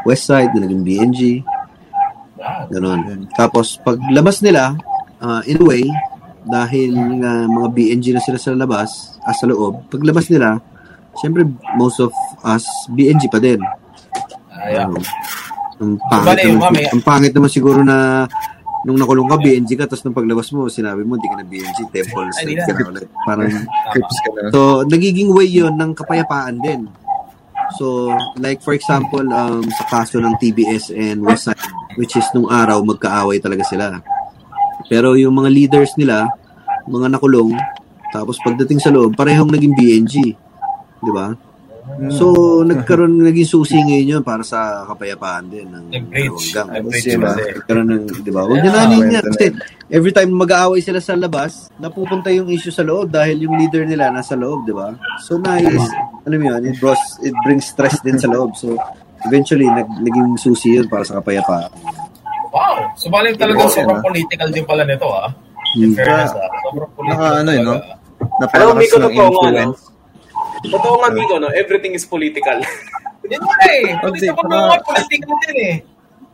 Westside 0.06 0.54
na 0.54 0.70
naging 0.70 0.84
BNG. 0.86 1.20
Wow. 2.38 2.70
Ganon. 2.70 3.02
Tapos, 3.34 3.82
pag 3.82 3.98
labas 4.14 4.46
nila, 4.46 4.78
ah, 5.18 5.42
in 5.50 5.58
a 5.58 5.66
way, 5.66 5.84
dahil 6.46 6.94
nga 6.94 7.50
mga 7.50 7.70
BNG 7.74 8.06
na 8.14 8.22
sila 8.22 8.38
sa 8.38 8.54
labas, 8.54 9.18
as 9.26 9.36
sa 9.42 9.50
loob, 9.50 9.90
pag 9.90 10.06
labas 10.06 10.30
nila, 10.30 10.62
syempre, 11.18 11.42
most 11.74 11.98
of 11.98 12.14
us, 12.46 12.64
BNG 12.94 13.26
pa 13.34 13.42
din. 13.42 13.58
Ayan. 14.54 14.94
Um, 14.94 15.02
ang 15.76 15.92
pangit, 16.08 16.48
naman, 16.48 16.72
ang 16.88 17.04
pangit 17.04 17.34
naman 17.36 17.52
siguro 17.52 17.84
na 17.84 18.30
nung 18.86 19.02
nakulong 19.02 19.26
ka, 19.26 19.42
BNG 19.42 19.74
ka, 19.74 19.90
tapos 19.90 20.06
nung 20.06 20.14
paglabas 20.14 20.54
mo, 20.54 20.70
sinabi 20.70 21.02
mo, 21.02 21.18
hindi 21.18 21.26
ka 21.26 21.42
na 21.42 21.48
BNG, 21.50 21.90
Temple 21.90 22.30
na. 22.30 22.34
ka 22.70 22.74
na 22.78 22.86
ulit. 22.94 23.10
Parang, 23.26 23.50
Crips 23.90 24.18
ka 24.22 24.30
na. 24.30 24.42
So, 24.54 24.86
nagiging 24.86 25.34
way 25.34 25.50
yon 25.50 25.74
ng 25.74 25.98
kapayapaan 25.98 26.62
din. 26.62 26.86
So, 27.82 28.14
like 28.38 28.62
for 28.62 28.78
example, 28.78 29.26
um, 29.26 29.66
sa 29.74 29.84
kaso 29.90 30.22
ng 30.22 30.38
TBS 30.38 30.94
and 30.94 31.26
Westside, 31.26 31.58
which 31.98 32.14
is 32.14 32.30
nung 32.38 32.46
araw, 32.46 32.86
magkaaway 32.86 33.42
talaga 33.42 33.66
sila. 33.66 33.98
Pero 34.86 35.18
yung 35.18 35.34
mga 35.34 35.50
leaders 35.50 35.98
nila, 35.98 36.30
mga 36.86 37.18
nakulong, 37.18 37.58
tapos 38.14 38.38
pagdating 38.46 38.78
sa 38.78 38.94
loob, 38.94 39.18
parehong 39.18 39.50
naging 39.50 39.74
BNG. 39.74 40.16
Di 41.02 41.12
ba? 41.12 41.34
So, 42.12 42.26
nagkaroon, 42.62 43.24
naging 43.24 43.48
susi 43.48 43.80
ngayon 43.80 44.20
yun 44.20 44.24
para 44.24 44.44
sa 44.44 44.84
kapayapaan 44.86 45.48
din 45.48 45.64
ng 45.66 45.86
Nag-bridge. 45.88 46.28
dalawang 46.28 46.52
gang. 46.52 46.70
Nag-bridge 46.76 47.08
Sino? 47.08 47.24
kasi. 47.24 47.42
Nagkaroon 47.56 47.88
ng, 47.88 48.04
di 48.20 48.32
ba? 48.32 48.42
Huwag 48.44 48.58
Yeah, 48.58 48.64
niya 48.66 48.74
nanin 48.76 49.02
niya. 49.08 49.22
Kasi 49.24 49.46
every 49.88 50.12
time 50.12 50.30
mag-aaway 50.30 50.80
sila 50.80 51.00
sa 51.00 51.16
labas, 51.16 51.72
napupunta 51.78 52.28
yung 52.30 52.52
issue 52.52 52.70
sa 52.70 52.84
loob 52.84 53.08
dahil 53.10 53.48
yung 53.48 53.56
leader 53.56 53.88
nila 53.88 54.12
nasa 54.12 54.36
loob, 54.36 54.64
di 54.64 54.76
ba? 54.76 54.92
So, 55.24 55.40
nice. 55.40 55.88
Alam 56.24 56.38
mo 56.38 56.46
yun, 56.52 56.62
it, 56.66 56.76
bros, 56.78 57.00
it 57.22 57.36
brings 57.42 57.64
stress 57.66 57.96
din 58.02 58.20
sa 58.20 58.28
loob. 58.28 58.54
So, 58.54 58.76
eventually, 59.24 59.66
nag, 59.66 59.88
naging 60.02 60.36
susi 60.36 60.76
yun 60.76 60.92
para 60.92 61.08
sa 61.08 61.24
kapayapaan. 61.24 61.72
Wow. 62.52 62.92
So, 62.96 63.08
balik 63.08 63.36
talagang 63.36 63.68
Okay, 63.68 63.84
sobrang 63.84 64.04
political 64.04 64.48
din 64.52 64.66
pala 64.68 64.84
nito, 64.84 65.08
ah. 65.08 65.32
In 65.76 65.92
Hmm. 65.92 65.96
fairness, 65.96 66.32
ah. 66.34 66.50
Sobrang 66.66 66.92
political 66.92 67.24
Naka, 67.24 67.40
ano, 67.40 67.50
eh, 67.52 67.62
no? 67.62 67.76
Napalakas 68.36 68.76
Miko, 68.76 68.96
ng 68.98 69.14
influence. 69.14 69.82
Totoo 70.68 70.96
nga, 70.98 71.10
Miko, 71.10 71.36
no? 71.38 71.50
Everything 71.50 71.94
is 71.94 72.04
political. 72.04 72.58
Hindi 73.22 73.36
nga 73.36 73.56
eh. 73.68 73.84
Mga 73.98 74.38
mga- 74.38 74.84
political 74.84 75.36
din 75.44 75.58
eh. 75.60 75.76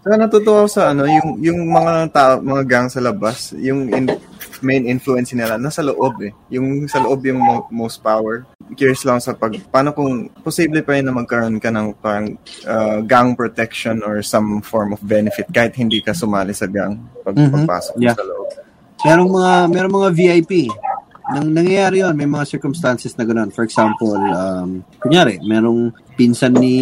Saka 0.01 0.17
natutuwa 0.17 0.65
ako 0.65 0.69
sa 0.71 0.84
ano, 0.89 1.05
yung 1.05 1.29
yung 1.39 1.59
mga 1.63 1.93
tao, 2.09 2.34
mga 2.41 2.63
gang 2.65 2.88
sa 2.89 2.97
labas, 2.99 3.53
yung 3.53 3.86
in- 3.88 4.17
main 4.59 4.82
influence 4.84 5.29
nila 5.32 5.55
nasa 5.55 5.79
loob 5.79 6.21
eh. 6.21 6.34
Yung 6.49 6.86
sa 6.86 6.97
loob 6.99 7.21
yung 7.21 7.38
mo- 7.38 7.69
most 7.69 8.01
power. 8.01 8.45
Curious 8.71 9.03
lang 9.03 9.17
sa 9.17 9.32
pag 9.32 9.53
paano 9.69 9.89
kung 9.91 10.11
posible 10.41 10.82
pa 10.82 10.93
rin 10.93 11.03
na 11.03 11.11
magkaroon 11.11 11.57
ka 11.57 11.69
ng 11.69 11.93
parang 11.95 12.34
uh, 12.63 12.97
gang 13.03 13.34
protection 13.34 14.01
or 14.01 14.21
some 14.21 14.61
form 14.61 14.89
of 14.89 15.01
benefit 15.01 15.45
kahit 15.47 15.73
hindi 15.73 15.99
ka 15.99 16.11
sumali 16.11 16.51
sa 16.51 16.65
gang 16.65 16.97
pag 17.21 17.34
Mhm. 17.34 17.61
pagpasok 17.61 17.93
Yeah. 17.95 18.13
sa 18.13 18.23
loob. 18.23 18.49
Merong 19.01 19.29
mga, 19.32 19.53
merong 19.67 19.95
mga 19.97 20.09
VIP. 20.11 20.51
Nang 21.32 21.47
nangyayari 21.55 22.03
yun, 22.03 22.15
may 22.15 22.27
mga 22.27 22.43
circumstances 22.43 23.15
na 23.15 23.23
gano'n. 23.23 23.55
For 23.55 23.63
example, 23.63 24.19
um, 24.19 24.84
kunyari, 24.99 25.39
merong 25.39 25.95
pinsan 26.19 26.59
ni 26.59 26.75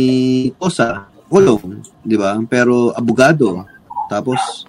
Kosa, 0.58 1.06
kulong, 1.30 1.86
di 2.02 2.18
ba? 2.18 2.34
Pero 2.50 2.90
abogado. 2.98 3.62
Tapos, 4.10 4.66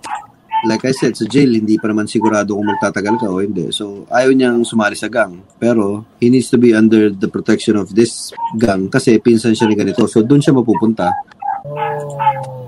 like 0.68 0.84
I 0.84 0.92
said, 0.92 1.16
sa 1.16 1.24
jail, 1.24 1.56
hindi 1.56 1.80
pa 1.80 1.88
naman 1.88 2.04
sigurado 2.04 2.52
kung 2.52 2.68
magtatagal 2.68 3.14
ka 3.16 3.26
o 3.32 3.40
hindi. 3.40 3.72
So, 3.72 4.04
ayaw 4.12 4.36
niyang 4.36 4.60
sumali 4.68 4.92
sa 4.92 5.08
gang. 5.08 5.40
Pero, 5.56 6.04
he 6.20 6.28
needs 6.28 6.52
to 6.52 6.60
be 6.60 6.76
under 6.76 7.08
the 7.08 7.28
protection 7.32 7.80
of 7.80 7.88
this 7.96 8.36
gang 8.60 8.92
kasi 8.92 9.16
pinsan 9.16 9.56
siya 9.56 9.64
ni 9.64 9.76
ganito. 9.80 10.04
So, 10.04 10.20
doon 10.20 10.44
siya 10.44 10.52
mapupunta. 10.52 11.08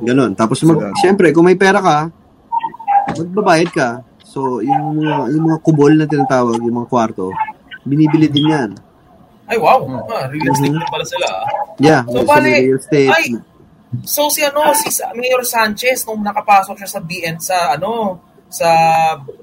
Ganon. 0.01 0.33
Tapos, 0.33 0.65
mag, 0.65 0.97
syempre, 0.97 1.29
kung 1.37 1.45
may 1.45 1.61
pera 1.61 1.85
ka, 1.85 2.09
magbabayad 3.21 3.69
ka. 3.69 3.89
So, 4.33 4.65
yung 4.65 4.97
mga, 4.97 5.29
yung 5.37 5.45
mga 5.45 5.59
kubol 5.61 5.93
na 5.93 6.09
tinatawag, 6.09 6.57
yung 6.59 6.77
mga 6.79 6.89
kwarto, 6.89 7.29
binibili 7.85 8.27
din 8.27 8.49
yan. 8.49 8.71
Ay, 9.45 9.61
wow. 9.61 9.85
Ah, 10.09 10.25
real 10.27 10.49
estate 10.49 10.73
Mhm. 10.73 10.81
din 10.81 10.89
pala 10.89 11.05
sila. 11.05 11.27
ah. 11.29 11.45
Yeah, 11.77 12.01
So, 12.09 12.25
bali, 12.25 12.49
real 12.65 12.81
estate. 12.81 13.13
ay, 13.13 13.27
So 14.09 14.33
si 14.33 14.41
ano 14.41 14.73
si 14.73 14.89
Mayor 15.13 15.45
Sanchez 15.45 16.09
nung 16.09 16.25
nakapasok 16.25 16.81
siya 16.81 16.89
sa 16.89 16.97
BN 16.99 17.37
sa 17.37 17.77
ano 17.77 18.17
sa 18.49 18.69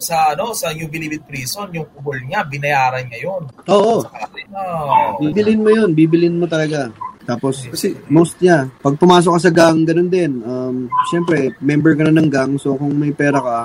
sa 0.02 0.34
ano 0.34 0.58
sa 0.58 0.74
New 0.74 0.90
Bilibid 0.90 1.22
Prison 1.22 1.70
yung 1.70 1.86
kubol 1.94 2.18
niya 2.18 2.42
binayaran 2.44 3.06
niya 3.06 3.30
yun. 3.30 3.46
Oo, 3.70 4.02
Oh. 4.50 5.22
bibilin 5.22 5.62
mo 5.62 5.70
yun, 5.70 5.94
bibilin 5.94 6.34
mo 6.34 6.50
talaga. 6.50 6.90
Tapos, 7.22 7.70
Kasi, 7.70 7.94
most 8.10 8.42
niya, 8.42 8.66
pag 8.82 8.98
pumasok 8.98 9.38
ka 9.38 9.40
sa 9.40 9.54
gang, 9.54 9.86
ganun 9.86 10.10
din. 10.10 10.42
Um, 10.42 10.90
Siyempre, 11.06 11.54
member 11.62 11.94
ka 11.94 12.10
na 12.10 12.18
ng 12.18 12.26
gang, 12.28 12.58
so 12.58 12.74
kung 12.74 12.90
may 12.92 13.14
pera 13.14 13.38
ka, 13.38 13.58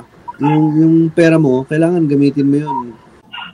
yung, 0.43 0.65
yung 0.81 0.95
pera 1.11 1.37
mo, 1.39 1.63
kailangan 1.67 2.07
gamitin 2.07 2.49
mo 2.49 2.57
yun 2.59 2.79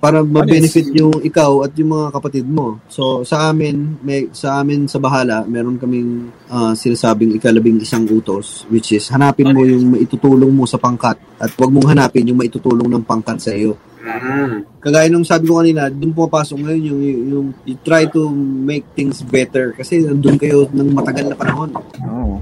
para 0.00 0.24
ma-benefit 0.24 0.96
yung 0.96 1.20
ikaw 1.20 1.60
at 1.68 1.76
yung 1.76 1.92
mga 1.92 2.08
kapatid 2.16 2.48
mo. 2.48 2.80
So, 2.88 3.20
sa 3.20 3.52
amin, 3.52 4.00
may, 4.00 4.32
sa 4.32 4.64
amin 4.64 4.88
sa 4.88 4.96
Bahala, 4.96 5.44
meron 5.44 5.76
kaming 5.76 6.32
ah, 6.48 6.72
sinasabing 6.72 7.36
ikalabing 7.36 7.76
isang 7.84 8.08
utos, 8.08 8.64
which 8.72 8.96
is 8.96 9.12
hanapin 9.12 9.52
mo 9.52 9.60
yung 9.60 9.92
maitutulong 9.92 10.48
mo 10.48 10.64
sa 10.64 10.80
pangkat 10.80 11.20
at 11.36 11.52
huwag 11.52 11.68
mong 11.68 11.92
hanapin 11.92 12.24
yung 12.24 12.40
maitutulong 12.40 12.88
ng 12.88 13.04
pangkat 13.04 13.38
sa 13.44 13.52
iyo 13.52 13.76
Mm. 14.00 14.80
kagaya 14.80 15.12
nung 15.12 15.28
sabi 15.28 15.44
ko 15.44 15.60
kanina, 15.60 15.92
doon 15.92 16.16
pumapasok 16.16 16.56
ngayon 16.56 16.82
yung, 16.88 17.00
yung 17.04 17.46
you 17.68 17.76
try 17.84 18.08
to 18.08 18.32
make 18.64 18.88
things 18.96 19.20
better 19.20 19.76
kasi 19.76 20.00
nandun 20.00 20.40
kayo 20.40 20.64
ng 20.72 20.96
matagal 20.96 21.28
na 21.28 21.36
panahon. 21.36 21.70
Oo. 22.08 22.40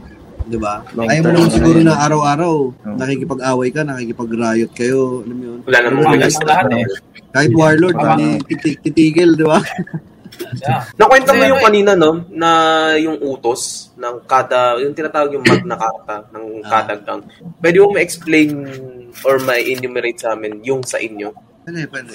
Di 0.48 0.56
ba? 0.56 0.80
Ayaw 0.96 1.22
mo 1.22 1.28
naman 1.28 1.44
na 1.44 1.52
siguro 1.52 1.78
na 1.84 1.94
araw-araw 2.00 2.54
Oo. 2.72 2.96
nakikipag-away 2.96 3.68
ka, 3.68 3.84
nakikipag-riot 3.84 4.72
kayo, 4.72 5.20
alam 5.22 5.36
mo 5.36 5.44
yun. 5.44 5.58
Wala 5.68 5.78
namang 5.84 6.04
na. 6.16 6.28
lahat 6.28 6.66
eh. 6.72 6.84
Kahit 7.28 7.52
warlord, 7.52 7.96
hindi 8.00 8.28
titig- 8.48 8.80
titigil, 8.80 9.36
di 9.36 9.44
ba? 9.44 9.60
Yeah. 10.38 10.86
Nakwento 10.96 11.34
mo 11.34 11.44
yung 11.44 11.60
eh. 11.60 11.64
kanina, 11.66 11.92
no? 11.92 12.24
Na 12.30 12.50
yung 12.94 13.18
utos 13.20 13.90
ng 13.98 14.22
kada, 14.24 14.78
yung 14.78 14.94
tinatawag 14.94 15.34
yung 15.34 15.44
Magna 15.44 15.74
Carta 15.74 16.30
ng 16.30 16.62
Ah. 16.62 16.86
kada 16.86 16.94
gang. 17.02 17.22
Pwede 17.58 17.82
mo 17.82 17.90
ma-explain 17.92 18.50
or 19.26 19.42
ma-enumerate 19.42 20.22
sa 20.22 20.32
amin 20.32 20.62
yung 20.62 20.80
sa 20.86 20.96
inyo? 20.96 21.34
Pwede, 21.66 21.84
pwede. 21.90 22.12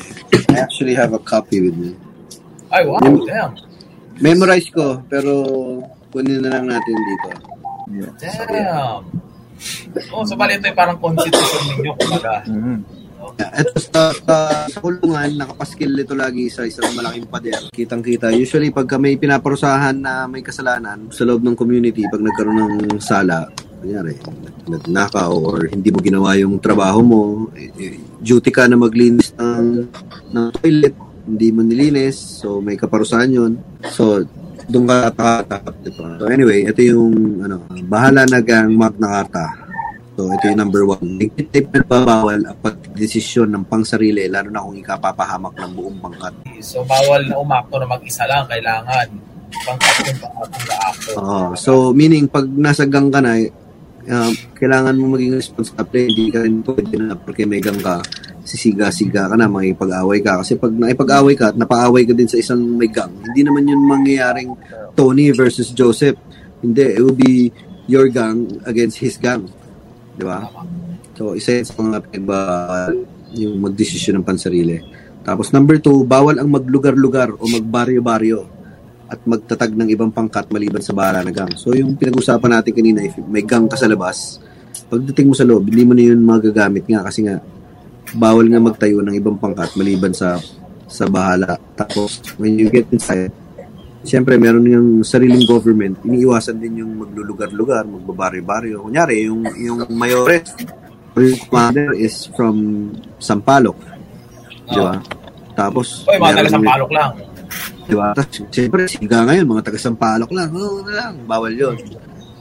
I 0.49 0.57
actually 0.57 0.95
have 0.95 1.13
a 1.13 1.21
copy 1.21 1.61
with 1.61 1.75
me. 1.75 1.93
Ay 2.71 2.87
wow, 2.87 2.97
Yung- 3.03 3.27
damn. 3.27 3.53
Memorize 4.17 4.69
ko, 4.69 5.03
pero 5.05 5.31
kunin 6.09 6.41
na 6.41 6.57
lang 6.57 6.69
natin 6.69 6.95
dito. 6.95 7.27
Yeah. 7.91 8.11
Damn. 8.19 9.03
Oh, 10.11 10.23
so 10.25 10.35
bali 10.35 10.59
ito 10.59 10.67
yung 10.67 10.77
parang 10.77 10.97
constitution 10.99 11.61
ninyo 11.71 11.91
kumbaga. 11.95 12.43
Mhm. 12.47 12.77
Yeah, 13.39 13.63
ito 13.63 13.79
sa, 13.79 14.11
sa, 14.11 14.35
sa 14.67 14.79
kulungan, 14.83 15.39
nakapaskil 15.39 15.95
ito 15.95 16.11
lagi 16.11 16.51
sa 16.51 16.67
isang 16.67 16.91
malaking 16.91 17.23
pader. 17.31 17.71
Kitang-kita. 17.71 18.35
Usually, 18.35 18.67
pagka 18.67 18.99
may 18.99 19.15
pinaparusahan 19.15 19.95
na 19.95 20.27
may 20.27 20.43
kasalanan 20.43 21.07
sa 21.07 21.23
loob 21.23 21.39
ng 21.39 21.55
community, 21.55 22.03
pag 22.11 22.19
nagkaroon 22.19 22.83
ng 22.83 22.99
sala, 22.99 23.47
kunyari, 23.79 24.19
nagnakaw 24.67 25.31
or 25.39 25.71
hindi 25.71 25.89
mo 25.91 26.03
ginawa 26.03 26.35
yung 26.35 26.59
trabaho 26.59 26.99
mo, 26.99 27.21
eh, 27.55 27.71
eh, 27.79 27.95
duty 28.19 28.51
ka 28.51 28.67
na 28.67 28.75
maglinis 28.75 29.31
ng, 29.39 29.87
ng 30.35 30.47
toilet, 30.59 30.95
hindi 31.23 31.47
mo 31.55 31.63
nilinis, 31.63 32.43
so 32.43 32.59
may 32.59 32.75
kaparusahan 32.75 33.31
yun. 33.31 33.51
So, 33.87 34.19
doon 34.69 34.85
ka 34.87 35.11
tatakat. 35.11 35.75
So 36.19 36.27
anyway, 36.31 36.67
ito 36.67 36.79
yung 36.83 37.43
ano, 37.43 37.63
bahala 37.87 38.23
na 38.27 38.39
gang 38.39 38.71
Magna 38.73 39.21
Carta. 39.21 39.63
So, 40.13 40.29
ito 40.29 40.45
yung 40.45 40.61
number 40.61 40.85
one. 40.85 41.17
Nagtitip 41.17 41.73
na 41.73 42.05
bawal 42.05 42.45
ang 42.45 42.57
pagdesisyon 42.61 43.49
ng 43.49 43.65
pangsarili, 43.65 44.29
lalo 44.29 44.53
na 44.53 44.61
kung 44.61 44.77
ikapapahamak 44.77 45.57
ng 45.57 45.71
buong 45.73 45.97
pangkat. 45.97 46.33
So 46.61 46.85
bawal 46.85 47.25
na 47.25 47.41
umakto 47.41 47.81
na 47.81 47.89
mag-isa 47.89 48.29
lang, 48.29 48.45
kailangan 48.45 49.09
pang-action 49.65 50.15
pang-action. 50.21 51.15
Oo. 51.17 51.57
so, 51.57 51.71
meaning, 51.97 52.29
pag 52.29 52.45
nasa 52.45 52.85
gang 52.85 53.09
ka 53.09 53.25
na, 53.25 53.41
uh, 54.09 54.31
kailangan 54.57 54.95
mo 54.99 55.15
maging 55.15 55.37
responsable. 55.37 56.03
Hindi 56.03 56.31
ka 56.31 56.39
rin 56.43 56.63
pwede 56.63 56.95
na 56.99 57.15
porque 57.15 57.47
may 57.47 57.63
gang 57.63 57.79
ka, 57.79 58.03
sisiga-siga 58.43 59.31
ka 59.31 59.35
na, 59.35 59.47
makipag-away 59.47 60.19
ka. 60.19 60.43
Kasi 60.43 60.59
pag 60.59 60.73
nakipag-away 60.73 61.35
ka 61.35 61.51
at 61.53 61.57
napaaway 61.59 62.03
ka 62.03 62.13
din 62.15 62.27
sa 62.27 62.39
isang 62.39 62.59
may 62.59 62.91
gang, 62.91 63.11
hindi 63.11 63.41
naman 63.43 63.67
yun 63.67 63.81
mangyayaring 63.83 64.51
Tony 64.95 65.31
versus 65.31 65.71
Joseph. 65.71 66.17
Hindi, 66.63 66.95
it 66.95 67.01
will 67.03 67.15
be 67.15 67.51
your 67.91 68.07
gang 68.07 68.47
against 68.63 68.99
his 69.03 69.19
gang. 69.19 69.47
Di 70.15 70.23
ba? 70.23 70.47
So, 71.19 71.35
isa 71.35 71.59
yun 71.59 71.65
sa 71.67 71.75
mga 71.79 71.97
pinagbawal 72.07 72.93
yung 73.33 73.59
magdesisyon 73.59 74.21
ng 74.21 74.25
pansarili. 74.25 74.77
Tapos 75.23 75.55
number 75.55 75.79
two, 75.79 76.03
bawal 76.03 76.35
ang 76.37 76.51
maglugar-lugar 76.51 77.31
o 77.39 77.43
magbaryo-baryo 77.47 78.52
at 79.13 79.19
magtatag 79.29 79.77
ng 79.77 79.89
ibang 79.93 80.09
pangkat 80.09 80.49
maliban 80.49 80.81
sa 80.81 80.97
bahala 80.97 81.21
na 81.21 81.29
gang. 81.29 81.53
So, 81.53 81.77
yung 81.77 81.93
pinag-usapan 81.93 82.49
natin 82.57 82.73
kanina, 82.73 83.05
if 83.05 83.13
may 83.29 83.45
gang 83.45 83.69
ka 83.69 83.77
sa 83.77 83.85
labas, 83.85 84.41
pagdating 84.89 85.29
mo 85.29 85.35
sa 85.37 85.45
loob, 85.45 85.69
hindi 85.69 85.85
mo 85.85 85.93
na 85.93 86.03
yun 86.09 86.25
magagamit 86.25 86.89
nga 86.89 87.05
kasi 87.05 87.29
nga, 87.29 87.37
bawal 88.17 88.49
nga 88.49 88.57
magtayo 88.57 89.05
ng 89.05 89.13
ibang 89.13 89.37
pangkat 89.37 89.69
maliban 89.77 90.17
sa 90.17 90.41
sa 90.89 91.05
bahala. 91.05 91.61
Tapos, 91.77 92.21
when 92.41 92.57
you 92.57 92.73
get 92.73 92.89
inside, 92.89 93.29
Siyempre, 94.03 94.35
meron 94.35 94.67
yung 94.67 94.99
sariling 94.99 95.47
government, 95.47 96.03
iniiwasan 96.03 96.59
din 96.59 96.83
yung 96.83 96.91
maglulugar-lugar, 96.99 97.87
magbabaryo-baryo. 97.87 98.83
Kunyari, 98.83 99.31
yung, 99.31 99.47
yung 99.55 99.87
mayores, 99.95 100.51
or 101.15 101.23
yung 101.23 101.39
commander 101.47 101.95
is 101.95 102.27
from 102.35 102.91
Sampaloc. 103.23 103.79
Di 104.67 104.75
ba? 104.75 104.99
Tapos, 105.55 106.03
Oy, 106.11 106.19
mga 106.19 106.35
taga 106.35 106.51
Sampalok 106.51 106.91
lang. 106.91 107.09
Di 107.83 107.93
ba? 107.93 108.13
Tapos, 108.13 108.47
siyempre, 108.49 108.81
siga 108.87 109.23
ngayon, 109.23 109.45
mga 109.45 109.63
taga 109.63 109.79
Sampaloc 109.79 110.31
lang. 110.31 110.49
Oo, 110.51 110.79
na 110.81 110.93
lang. 110.93 111.13
Bawal 111.23 111.51
yun. 111.51 111.75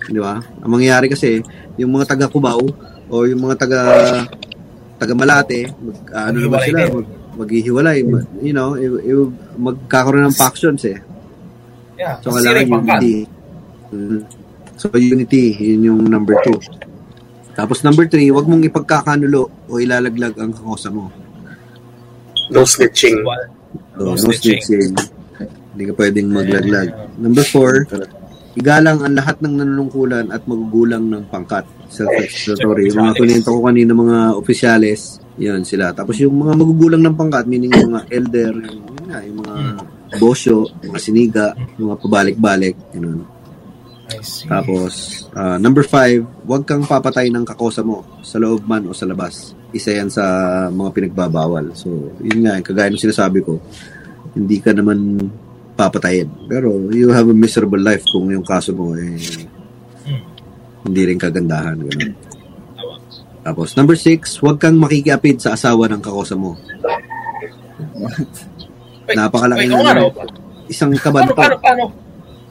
Di 0.02 0.18
ba? 0.18 0.38
Ang 0.38 0.70
mangyayari 0.70 1.06
kasi, 1.06 1.42
yung 1.74 1.92
mga 1.92 2.08
taga 2.08 2.26
Cubao, 2.26 2.62
o 3.06 3.14
yung 3.24 3.42
mga 3.42 3.56
taga 3.58 3.80
taga 4.96 5.12
Malate, 5.12 5.66
mag, 5.74 5.98
ano 6.14 6.36
naman 6.40 6.60
sila, 6.62 6.78
din. 6.80 6.90
mag, 6.94 7.08
maghihiwalay. 7.36 7.98
Ma- 8.06 8.28
You 8.38 8.54
know, 8.54 8.74
it, 8.74 8.86
it, 9.02 9.18
magkakaroon 9.58 10.30
ng 10.30 10.36
factions 10.36 10.86
eh. 10.86 10.98
Yeah, 11.98 12.22
So, 12.22 12.30
kailangan 12.32 12.70
unity. 12.72 13.14
Mhm. 13.90 14.20
So, 14.78 14.88
unity, 14.94 15.52
yun 15.54 15.80
yung 15.84 16.00
number 16.06 16.38
two. 16.42 16.56
Tapos 17.52 17.84
number 17.84 18.08
three, 18.08 18.32
wag 18.32 18.48
mong 18.48 18.64
ipagkakanulo 18.64 19.68
o 19.68 19.72
ilalaglag 19.76 20.32
ang 20.34 20.50
kakosa 20.50 20.88
mo. 20.88 21.12
No 22.48 22.64
snitching. 22.64 23.20
So, 23.20 24.00
No 24.00 24.12
no, 24.12 24.16
snitching. 24.16 24.58
snitching. 24.58 24.94
Hindi 25.72 25.82
ka 25.88 25.94
pwedeng 25.96 26.28
maglaglag. 26.28 26.88
Number 27.16 27.44
four, 27.48 27.88
igalang 28.52 29.00
ang 29.00 29.16
lahat 29.16 29.40
ng 29.40 29.54
nanunungkulan 29.56 30.28
at 30.28 30.44
magugulang 30.44 31.08
ng 31.08 31.24
pangkat. 31.32 31.64
Self-explanatory. 31.88 32.92
Yung 32.92 33.00
mga 33.00 33.14
kunento 33.16 33.48
ko 33.56 33.60
kanina 33.64 33.92
mga 33.96 34.18
opisyales, 34.36 35.20
yun 35.40 35.64
sila. 35.64 35.96
Tapos 35.96 36.20
yung 36.20 36.36
mga 36.36 36.52
magugulang 36.60 37.00
ng 37.00 37.16
pangkat, 37.16 37.44
meaning 37.48 37.72
yung 37.72 37.96
mga 37.96 38.04
elder, 38.12 38.52
yung, 38.52 38.84
yun 38.84 39.04
nga, 39.08 39.20
yung 39.24 39.38
mga 39.40 39.56
bosyo, 40.20 40.68
mga 40.84 41.00
siniga, 41.00 41.46
mga 41.80 41.96
pabalik-balik, 42.04 42.76
yun. 42.92 43.24
Tapos, 44.44 45.24
ah, 45.32 45.56
number 45.56 45.88
five, 45.88 46.20
huwag 46.44 46.68
kang 46.68 46.84
papatay 46.84 47.32
ng 47.32 47.48
kakosa 47.48 47.80
mo 47.80 48.04
sa 48.20 48.36
loob 48.36 48.68
man 48.68 48.84
o 48.84 48.92
sa 48.92 49.08
labas. 49.08 49.56
Isa 49.72 49.96
yan 49.96 50.12
sa 50.12 50.24
mga 50.68 50.92
pinagbabawal. 50.92 51.72
So, 51.72 52.12
yun 52.20 52.44
nga, 52.44 52.60
kagaya 52.60 52.92
ng 52.92 53.00
sinasabi 53.00 53.40
ko, 53.40 53.56
hindi 54.36 54.60
ka 54.60 54.76
naman 54.76 55.16
papatayin. 55.74 56.28
Pero, 56.48 56.72
you 56.92 57.10
have 57.10 57.28
a 57.28 57.36
miserable 57.36 57.80
life 57.80 58.04
kung 58.08 58.28
yung 58.30 58.44
kaso 58.44 58.72
mo 58.76 58.94
eh, 58.96 59.16
hindi 60.82 61.00
rin 61.06 61.18
kagandahan. 61.18 61.78
Ganun. 61.78 62.14
Tapos, 63.42 63.74
number 63.74 63.98
six, 63.98 64.38
huwag 64.38 64.62
kang 64.62 64.78
makikiapid 64.78 65.42
sa 65.42 65.58
asawa 65.58 65.90
ng 65.90 65.98
kakosa 65.98 66.38
mo. 66.38 66.54
Napakalaki 69.10 69.66
na 69.66 70.06
Isang 70.70 70.94
paano, 70.94 71.02
kabanto. 71.02 71.32
paano, 71.34 71.56
paano? 71.58 71.84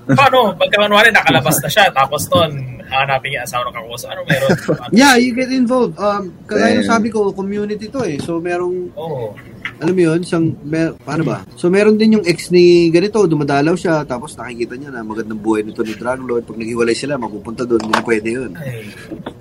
Paano? 0.10 0.58
Pagka 0.58 0.78
kunwari 0.82 1.10
nakalabas 1.14 1.62
na 1.62 1.70
siya, 1.70 1.86
tapos 1.93 2.26
nun, 2.34 2.82
hanapin 2.91 3.30
niya 3.32 3.47
asawa 3.47 3.70
ng 3.70 3.76
kakusa. 3.78 4.08
Ano 4.12 4.22
meron? 4.28 4.49
Yeah, 4.99 5.16
you 5.16 5.32
get 5.32 5.49
involved. 5.54 5.95
Um, 5.95 6.36
kagaya 6.49 6.82
ng 6.82 6.89
sabi 6.89 7.08
ko, 7.08 7.32
community 7.32 7.88
to 7.88 8.04
eh. 8.04 8.20
So, 8.20 8.43
merong 8.43 8.91
Oo. 8.97 9.38
alam 9.80 9.93
mo 9.95 10.02
yun, 10.02 10.20
isang, 10.22 10.58
mer, 10.66 10.97
paano 11.02 11.24
ba? 11.24 11.47
So, 11.56 11.72
meron 11.72 11.95
din 11.95 12.20
yung 12.20 12.26
ex 12.28 12.52
ni 12.52 12.91
ganito, 12.91 13.24
dumadalaw 13.24 13.78
siya, 13.78 14.04
tapos 14.04 14.36
nakikita 14.36 14.76
niya 14.76 14.91
na 14.91 15.06
magandang 15.06 15.39
buhay 15.39 15.64
nito 15.64 15.82
ni 15.86 15.95
Drug 15.95 16.22
Lord. 16.28 16.43
Pag 16.49 16.60
naghiwalay 16.60 16.95
sila, 16.97 17.16
mapupunta 17.22 17.64
doon, 17.64 17.82
hindi 17.82 17.93
na 17.95 18.04
pwede 18.04 18.30
yun. 18.30 18.52
Ay, 18.58 18.91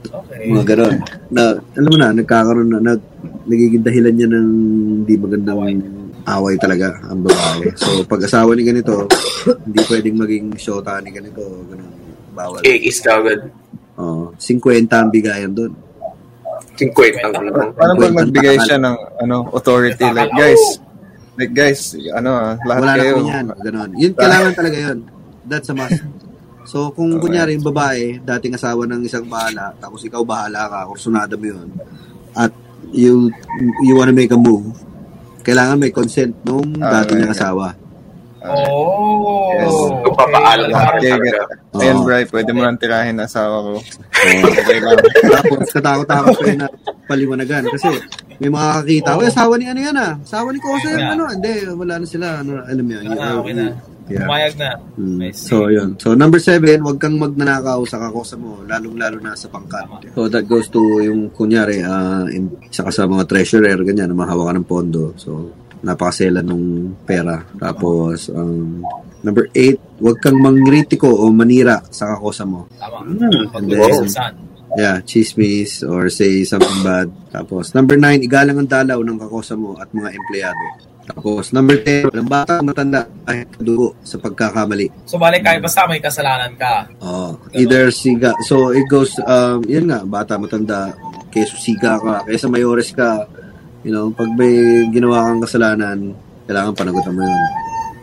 okay. 0.06 0.44
Mga 0.52 0.64
ganon. 0.76 0.96
Na, 1.32 1.42
alam 1.58 1.90
mo 1.90 1.98
na, 1.98 2.08
nagkakaroon 2.14 2.68
na, 2.70 2.78
nag, 2.78 3.00
nagiging 3.50 3.82
dahilan 3.82 4.14
niya 4.14 4.28
ng 4.30 4.48
hindi 5.02 5.14
magandang 5.18 5.58
away 6.26 6.54
talaga 6.56 6.98
ang 7.06 7.24
babae. 7.24 7.72
So, 7.76 8.04
pag 8.04 8.24
asawa 8.24 8.52
ni 8.56 8.64
ganito, 8.64 9.06
hindi 9.64 9.80
pwedeng 9.86 10.16
maging 10.18 10.46
shota 10.56 11.00
ni 11.00 11.14
ganito, 11.14 11.40
ganun. 11.68 11.92
Bawal. 12.30 12.60
Eh, 12.62 12.88
is 12.88 13.00
agad. 13.04 13.50
Oh, 14.00 14.32
50 14.38 14.88
ang 14.88 15.12
bigayan 15.12 15.52
doon. 15.52 15.72
50 16.76 17.20
ang 17.20 17.32
kulong. 17.36 17.70
Paano 17.76 17.92
Kwentang 17.96 18.18
magbigay 18.24 18.56
siya 18.64 18.78
ng 18.80 18.96
ano 19.20 19.36
authority 19.52 20.06
like 20.16 20.32
guys 20.32 20.62
like 21.36 21.52
guys 21.52 21.92
ano 22.16 22.30
ah, 22.32 22.54
lahat 22.64 22.80
Wala 22.80 22.92
na 22.92 23.00
kayo 23.00 23.12
po 23.12 23.22
yan. 23.28 23.46
Ganon. 23.60 23.90
Yun, 23.96 24.12
kailangan 24.16 24.52
talaga 24.56 24.76
yun. 24.80 24.98
That's 25.44 25.68
a 25.68 25.74
must. 25.76 26.00
So, 26.68 26.92
kung 26.94 27.16
Okay. 27.16 27.22
kunyari 27.26 27.50
yung 27.56 27.66
babae, 27.66 28.20
dating 28.22 28.54
asawa 28.54 28.86
ng 28.86 29.02
isang 29.02 29.26
bahala, 29.26 29.74
tapos 29.80 30.04
ikaw 30.06 30.22
bahala 30.22 30.70
ka, 30.70 30.78
kursunada 30.92 31.34
mo 31.34 31.46
yun, 31.50 31.68
at 32.36 32.52
you 32.94 33.32
you 33.82 33.96
wanna 33.98 34.14
make 34.14 34.30
a 34.30 34.38
move, 34.38 34.70
kailangan 35.41 35.76
may 35.76 35.91
consent 35.91 36.32
nung 36.43 36.76
Ah, 36.78 37.01
dating 37.01 37.05
okay. 37.05 37.16
niyang 37.22 37.34
asawa. 37.34 37.66
Oh. 38.41 39.53
Yes. 39.53 39.76
Kung 40.01 40.16
papaalam 40.16 40.72
Okay. 40.72 41.12
ka. 41.12 41.45
Ayun, 41.76 41.99
Bri, 42.09 42.24
pwede 42.32 42.51
mo 42.57 42.64
lang 42.64 42.80
tirahin 42.80 43.20
ang 43.20 43.28
asawa 43.28 43.57
ko. 43.61 43.72
Lang. 44.80 44.97
tapos 45.45 45.70
katakot-takot 45.72 46.36
yun 46.49 46.59
na 46.64 46.68
paliwanagan. 47.05 47.68
Kasi 47.68 47.88
may 48.41 48.49
makakakita, 48.49 49.16
oh. 49.16 49.24
asawa 49.24 49.53
ni 49.61 49.68
ano 49.68 49.80
yan 49.80 49.97
ah, 49.97 50.16
asawa 50.24 50.49
ni 50.53 50.61
Kosa 50.61 50.88
yung 50.88 51.01
Yeah. 51.05 51.12
ano, 51.12 51.24
hindi, 51.28 51.53
wala 51.68 51.95
na 52.01 52.07
sila, 52.09 52.26
ano, 52.41 52.51
alam 52.64 52.84
mo 52.84 52.93
yun. 52.97 53.05
Ah, 53.12 53.34
okay 53.36 53.53
na. 53.53 53.64
Yeah. 54.11 54.26
Pumayag 54.26 54.54
na. 54.58 54.70
Mm. 54.98 55.30
So, 55.30 55.70
yun. 55.70 55.94
So, 56.02 56.18
number 56.18 56.42
seven, 56.42 56.82
wag 56.82 56.98
kang 56.98 57.14
magnanakaw 57.14 57.86
sa 57.86 58.02
kakosa 58.02 58.34
mo, 58.34 58.66
lalong-lalo 58.66 59.22
na 59.22 59.38
sa 59.38 59.46
pangkat. 59.46 59.86
So, 60.12 60.26
that 60.26 60.50
goes 60.50 60.66
to 60.74 60.82
yung, 60.98 61.30
kunyari, 61.30 61.86
uh, 61.86 62.26
in, 62.26 62.50
saka 62.74 62.90
sa 62.90 63.06
mga 63.06 63.30
treasurer, 63.30 63.78
ganyan, 63.86 64.11
na 64.11 64.18
mahawa 64.18 64.50
ka 64.50 64.52
ng 64.58 64.66
pondo. 64.66 65.14
So, 65.14 65.54
napakaselan 65.86 66.42
nung 66.42 66.98
pera. 67.06 67.38
Tapos, 67.56 68.28
um, 68.34 68.82
number 69.22 69.46
eight, 69.54 69.78
wag 70.02 70.18
kang 70.18 70.42
mangritiko 70.42 71.06
o 71.06 71.30
manira 71.30 71.78
sa 71.94 72.18
kakosa 72.18 72.42
mo. 72.42 72.66
Tama. 72.74 73.06
Hmm. 73.06 73.46
Pag-uusap 73.54 74.50
Yeah, 74.78 75.02
chismis 75.02 75.82
or 75.82 76.06
say 76.14 76.46
something 76.46 76.86
bad. 76.86 77.11
Tapos, 77.34 77.74
number 77.74 77.98
nine, 77.98 78.22
igalang 78.22 78.54
ang 78.54 78.70
dalaw 78.70 79.02
ng 79.02 79.18
kakosa 79.18 79.58
mo 79.58 79.74
at 79.74 79.90
mga 79.90 80.14
empleyado. 80.14 80.64
Tapos, 81.11 81.50
number 81.50 81.82
10, 81.82 82.14
walang 82.14 82.30
bata 82.30 82.62
matanda 82.62 83.11
kahit 83.26 83.50
kadugo 83.58 83.98
sa 84.06 84.16
pagkakamali. 84.22 84.86
So, 85.11 85.18
balik 85.18 85.42
kahit 85.42 85.58
basta 85.58 85.84
may 85.90 85.98
kasalanan 85.98 86.54
ka. 86.54 86.86
Oh, 87.02 87.34
either 87.52 87.90
siga. 87.90 88.30
So 88.46 88.70
it 88.70 88.86
goes 88.86 89.18
um 89.26 89.66
yun 89.66 89.90
nga, 89.90 90.06
bata 90.06 90.38
matanda, 90.38 90.94
keso 91.34 91.58
siga 91.58 91.98
ka, 91.98 92.24
kaysa 92.24 92.46
mayores 92.46 92.94
ka, 92.94 93.26
you 93.82 93.90
know, 93.90 94.08
pag 94.14 94.30
may 94.38 94.86
ginawa 94.94 95.26
kang 95.28 95.42
kasalanan, 95.42 95.98
kailangan 96.46 96.74
panagutan 96.78 97.14
mo 97.14 97.22
yun. 97.26 97.42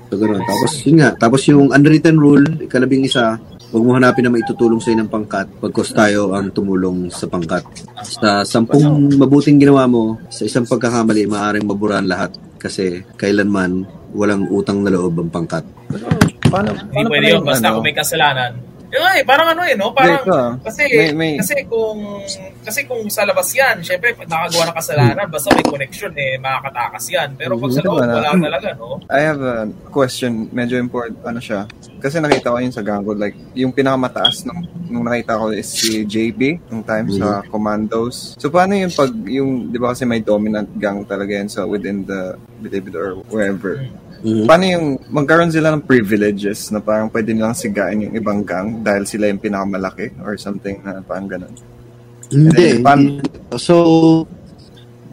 So 0.08 0.16
ganoon. 0.16 0.44
Tapos 0.44 0.72
yun 0.84 0.98
nga, 1.00 1.10
tapos 1.16 1.42
yung 1.48 1.68
unwritten 1.72 2.18
rule, 2.20 2.48
ikalabing 2.64 3.04
isa, 3.04 3.36
huwag 3.68 3.84
mo 3.84 3.92
hanapin 4.00 4.24
na 4.24 4.32
maitutulong 4.32 4.80
sa 4.80 4.96
ng 4.96 5.12
pangkat 5.12 5.48
pagkos 5.60 5.92
tayo 5.92 6.32
ang 6.32 6.56
tumulong 6.56 7.12
sa 7.12 7.28
pangkat. 7.28 7.68
Sa 8.08 8.48
sampung 8.48 9.12
mabuting 9.20 9.60
ginawa 9.60 9.84
mo, 9.84 10.16
sa 10.32 10.48
isang 10.48 10.64
pagkakamali, 10.64 11.28
maaaring 11.28 11.68
maburan 11.68 12.08
lahat 12.08 12.32
kasi 12.58 13.06
kailanman 13.16 13.86
walang 14.12 14.50
utang 14.50 14.82
na 14.84 14.92
loob 14.92 15.22
ang 15.22 15.30
pangkat. 15.30 15.64
Paano, 16.48 16.74
Hindi 16.74 16.90
paano 16.92 17.10
pwede 17.10 17.26
pala 17.26 17.34
yun. 17.34 17.42
Basta 17.46 17.68
ano? 17.70 17.76
kung 17.80 17.86
may 17.86 17.96
kasalanan. 17.96 18.52
Yun 18.88 19.02
nga 19.04 19.12
eh, 19.20 19.24
parang 19.28 19.48
ano 19.52 19.62
eh, 19.68 19.76
no? 19.76 19.92
Parang, 19.92 20.24
ah. 20.32 20.52
kasi, 20.64 20.88
May- 20.88 21.12
may- 21.12 21.38
kasi 21.44 21.68
kung, 21.68 22.24
kasi 22.64 22.80
kung 22.88 23.04
sa 23.12 23.28
labas 23.28 23.52
yan, 23.52 23.84
syempre, 23.84 24.16
pag 24.16 24.32
nakagawa 24.32 24.72
ng 24.72 24.78
kasalanan, 24.80 25.28
basta 25.28 25.52
may 25.52 25.66
connection 25.68 26.12
eh, 26.16 26.40
makakatakas 26.40 27.06
yan. 27.12 27.30
Pero 27.36 27.60
pag 27.60 27.72
sa 27.76 27.82
loob, 27.84 28.00
wala 28.00 28.32
talaga, 28.32 28.68
no? 28.80 29.04
I 29.12 29.22
have 29.28 29.42
a 29.44 29.68
question, 29.92 30.48
medyo 30.56 30.80
important, 30.80 31.20
ano 31.28 31.44
siya. 31.44 31.68
Kasi 32.00 32.24
nakita 32.24 32.56
ko 32.56 32.58
yun 32.64 32.72
sa 32.72 32.86
Gango, 32.86 33.12
like, 33.12 33.36
yung 33.52 33.76
pinakamataas 33.76 34.48
nung, 34.48 34.64
nung 34.88 35.04
nakita 35.04 35.36
ko 35.36 35.52
is 35.52 35.68
si 35.68 36.08
JB, 36.08 36.72
nung 36.72 36.86
time 36.86 37.12
sa 37.12 37.44
Commandos. 37.52 38.40
So, 38.40 38.48
paano 38.48 38.72
yung 38.72 38.94
pag, 38.96 39.12
yung, 39.28 39.68
di 39.68 39.78
ba 39.82 39.92
kasi 39.92 40.08
may 40.08 40.24
dominant 40.24 40.72
gang 40.80 41.04
talaga 41.04 41.36
yan 41.36 41.52
sa 41.52 41.68
within 41.68 42.08
the 42.08 42.40
Bilibid 42.64 42.96
or 42.96 43.20
wherever. 43.28 43.84
Mhm. 44.24 44.46
Paano 44.50 44.64
yung, 44.66 44.86
magkaroon 45.14 45.54
sila 45.54 45.70
ng 45.74 45.86
privileges 45.86 46.74
na 46.74 46.82
parang 46.82 47.10
pwede 47.10 47.38
nilang 47.38 47.54
sigain 47.54 48.02
yung 48.02 48.16
ibang 48.18 48.42
gang 48.42 48.82
dahil 48.82 49.06
sila 49.06 49.30
yung 49.30 49.38
pinakamalaki 49.38 50.10
or 50.26 50.34
something 50.38 50.82
na 50.82 51.06
parang 51.06 51.30
ganun. 51.30 51.54
Hindi. 52.34 52.82
Pan- 52.82 53.22
hindi. 53.22 53.30
So, 53.62 53.76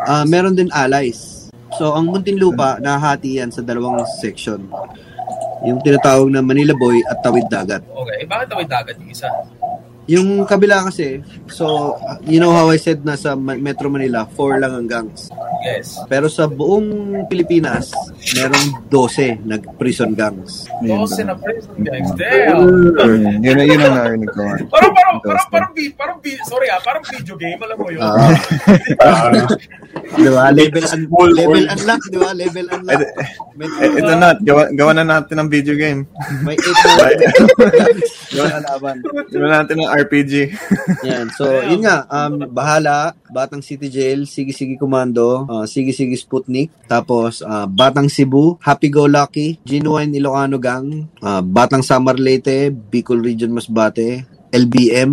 ah 0.00 0.24
meron 0.24 0.56
din 0.56 0.72
allies. 0.72 1.48
So, 1.74 1.90
ang 1.90 2.06
Muntinlupa, 2.06 2.78
nahati 2.78 3.42
yan 3.42 3.50
sa 3.50 3.58
dalawang 3.58 3.98
section. 4.22 4.62
Yung 5.66 5.82
tinatawag 5.82 6.30
na 6.30 6.38
Manila 6.38 6.70
Boy 6.76 7.02
at 7.08 7.18
Tawid 7.18 7.50
Dagat. 7.50 7.82
Okay, 7.82 8.16
eh, 8.22 8.26
bakit 8.28 8.46
tawid 8.52 8.68
dagat 8.68 8.94
yung 9.00 9.10
isa? 9.10 9.26
Yung 10.06 10.44
kabila 10.44 10.84
kasi, 10.84 11.20
so, 11.48 11.96
you 12.22 12.36
know 12.36 12.52
how 12.52 12.68
I 12.68 12.76
said 12.76 13.00
na 13.02 13.16
sa 13.16 13.32
Ma- 13.32 13.56
Metro 13.56 13.88
Manila, 13.88 14.28
four 14.28 14.56
lang 14.56 14.74
ang 14.74 14.84
gangs. 14.84 15.32
Yes. 15.64 15.96
Pero 16.06 16.28
sa 16.28 16.44
buong 16.44 16.84
Pilipinas, 17.24 17.88
meron 18.36 18.84
12 18.92 19.40
nag-prison 19.42 20.12
gangs. 20.12 20.68
Yun 20.84 21.00
Dose 21.00 21.24
ba? 21.24 21.32
na 21.32 21.34
prison 21.34 21.76
gangs. 21.80 22.10
Damn! 22.14 22.92
Mm, 22.94 23.40
yun, 23.40 23.58
yun 23.64 23.80
ang 23.80 23.96
narinig 23.96 24.28
ko. 24.28 24.44
Parang, 24.68 24.92
parang, 24.92 25.16
parang, 25.24 25.46
parang, 25.48 25.72
parang, 25.96 26.16
sorry 26.44 26.68
ah, 26.68 26.80
parang 26.84 27.00
video 27.08 27.34
game, 27.40 27.60
alam 27.64 27.76
mo 27.80 27.88
yun. 27.88 28.00
Ah, 28.04 28.36
Ah, 29.00 29.32
di 30.14 30.28
ba? 30.28 30.52
Level, 30.52 30.84
un- 30.84 31.32
level 31.32 31.64
unlock, 31.64 32.02
di 32.12 32.18
ba? 32.20 32.30
Level 32.36 32.66
unlock. 32.68 33.00
Eh, 33.80 33.90
ito 33.94 34.12
na, 34.18 34.36
gawa, 34.36 34.68
gawa 34.68 34.92
na 34.92 35.04
natin 35.06 35.40
ng 35.40 35.48
video 35.48 35.72
game. 35.74 36.04
may 36.44 36.60
8 36.60 36.60
na 36.60 37.08
gawa 38.34 38.46
na 38.50 38.60
laban. 38.68 38.96
Gawa 39.32 39.46
natin 39.48 39.74
ng 39.80 39.90
RPG. 39.94 40.32
Yan. 41.06 41.30
So, 41.32 41.46
yun 41.62 41.86
nga, 41.86 42.04
um, 42.10 42.50
Bahala, 42.50 43.14
Batang 43.30 43.62
City 43.62 43.86
Jail, 43.86 44.26
Sige 44.26 44.50
Sige 44.50 44.74
Commando, 44.74 45.46
uh, 45.46 45.64
Sige 45.64 45.94
Sige 45.94 46.14
Sputnik, 46.18 46.70
tapos 46.86 47.40
uh, 47.40 47.66
Batang 47.66 48.10
Cebu, 48.10 48.58
Happy 48.58 48.90
Go 48.90 49.06
Lucky, 49.06 49.62
Genuine 49.62 50.12
Ilocano 50.12 50.58
Gang, 50.58 51.08
uh, 51.22 51.40
Batang 51.40 51.82
Samar 51.82 52.18
Leyte, 52.18 52.68
Bicol 52.70 53.22
Region 53.22 53.54
Masbate, 53.54 54.26
LBM, 54.50 55.12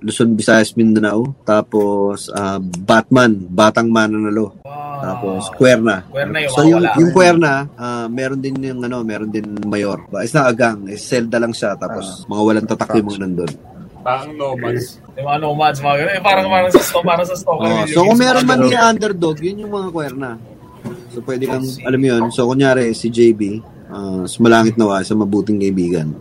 Luzon, 0.00 0.32
Visayas, 0.32 0.72
Mindanao, 0.74 1.36
tapos 1.44 2.32
uh, 2.32 2.56
Batman, 2.58 3.36
Batang 3.46 3.92
Mananalo, 3.92 4.56
Wow. 5.00 5.00
tapos 5.00 5.42
Cuerna. 5.56 6.04
Cuerna 6.12 6.38
yung 6.44 6.52
So 6.52 6.60
yung, 6.60 6.84
mawala. 6.84 6.96
yung 7.00 7.10
Cuerna, 7.16 7.54
ah, 7.72 8.06
meron 8.06 8.40
din 8.40 8.52
yung 8.60 8.84
ano, 8.84 9.00
meron 9.00 9.32
din 9.32 9.48
mayor. 9.64 10.04
It's 10.20 10.36
not 10.36 10.52
a 10.52 10.54
gang, 10.54 10.84
it's 10.92 11.08
Zelda 11.08 11.40
lang 11.40 11.56
siya 11.56 11.72
tapos 11.74 12.28
mga 12.28 12.42
walang 12.44 12.68
tatak 12.68 13.00
yung 13.00 13.08
mga 13.08 13.20
nandun. 13.24 13.52
Parang 14.00 14.32
nomads. 14.32 14.96
Yung 15.16 15.26
mga 15.28 15.38
nomads, 15.44 15.78
mga 15.84 15.96
ganun. 16.00 16.12
Eh, 16.16 16.22
parang, 16.24 16.46
parang 16.48 16.70
sa 16.72 16.82
stock, 16.82 17.04
parang 17.04 17.26
sa 17.28 17.36
stock. 17.36 17.58
Oh, 17.60 17.84
so 17.84 18.00
kung 18.04 18.18
meron 18.18 18.44
man 18.48 18.58
yung 18.64 18.84
underdog, 18.96 19.36
yun 19.44 19.66
yung 19.66 19.72
mga 19.72 19.88
Cuerna. 19.92 20.30
So 21.10 21.20
pwede 21.26 21.44
kang, 21.44 21.66
alam 21.84 22.00
yun, 22.00 22.22
so 22.32 22.46
kunyari 22.46 22.94
si 22.96 23.10
JB, 23.12 23.60
ah, 23.90 24.24
sumalangit 24.24 24.78
nawa, 24.80 25.04
sa 25.04 25.12
mabuting 25.12 25.60
kaibigan, 25.60 26.14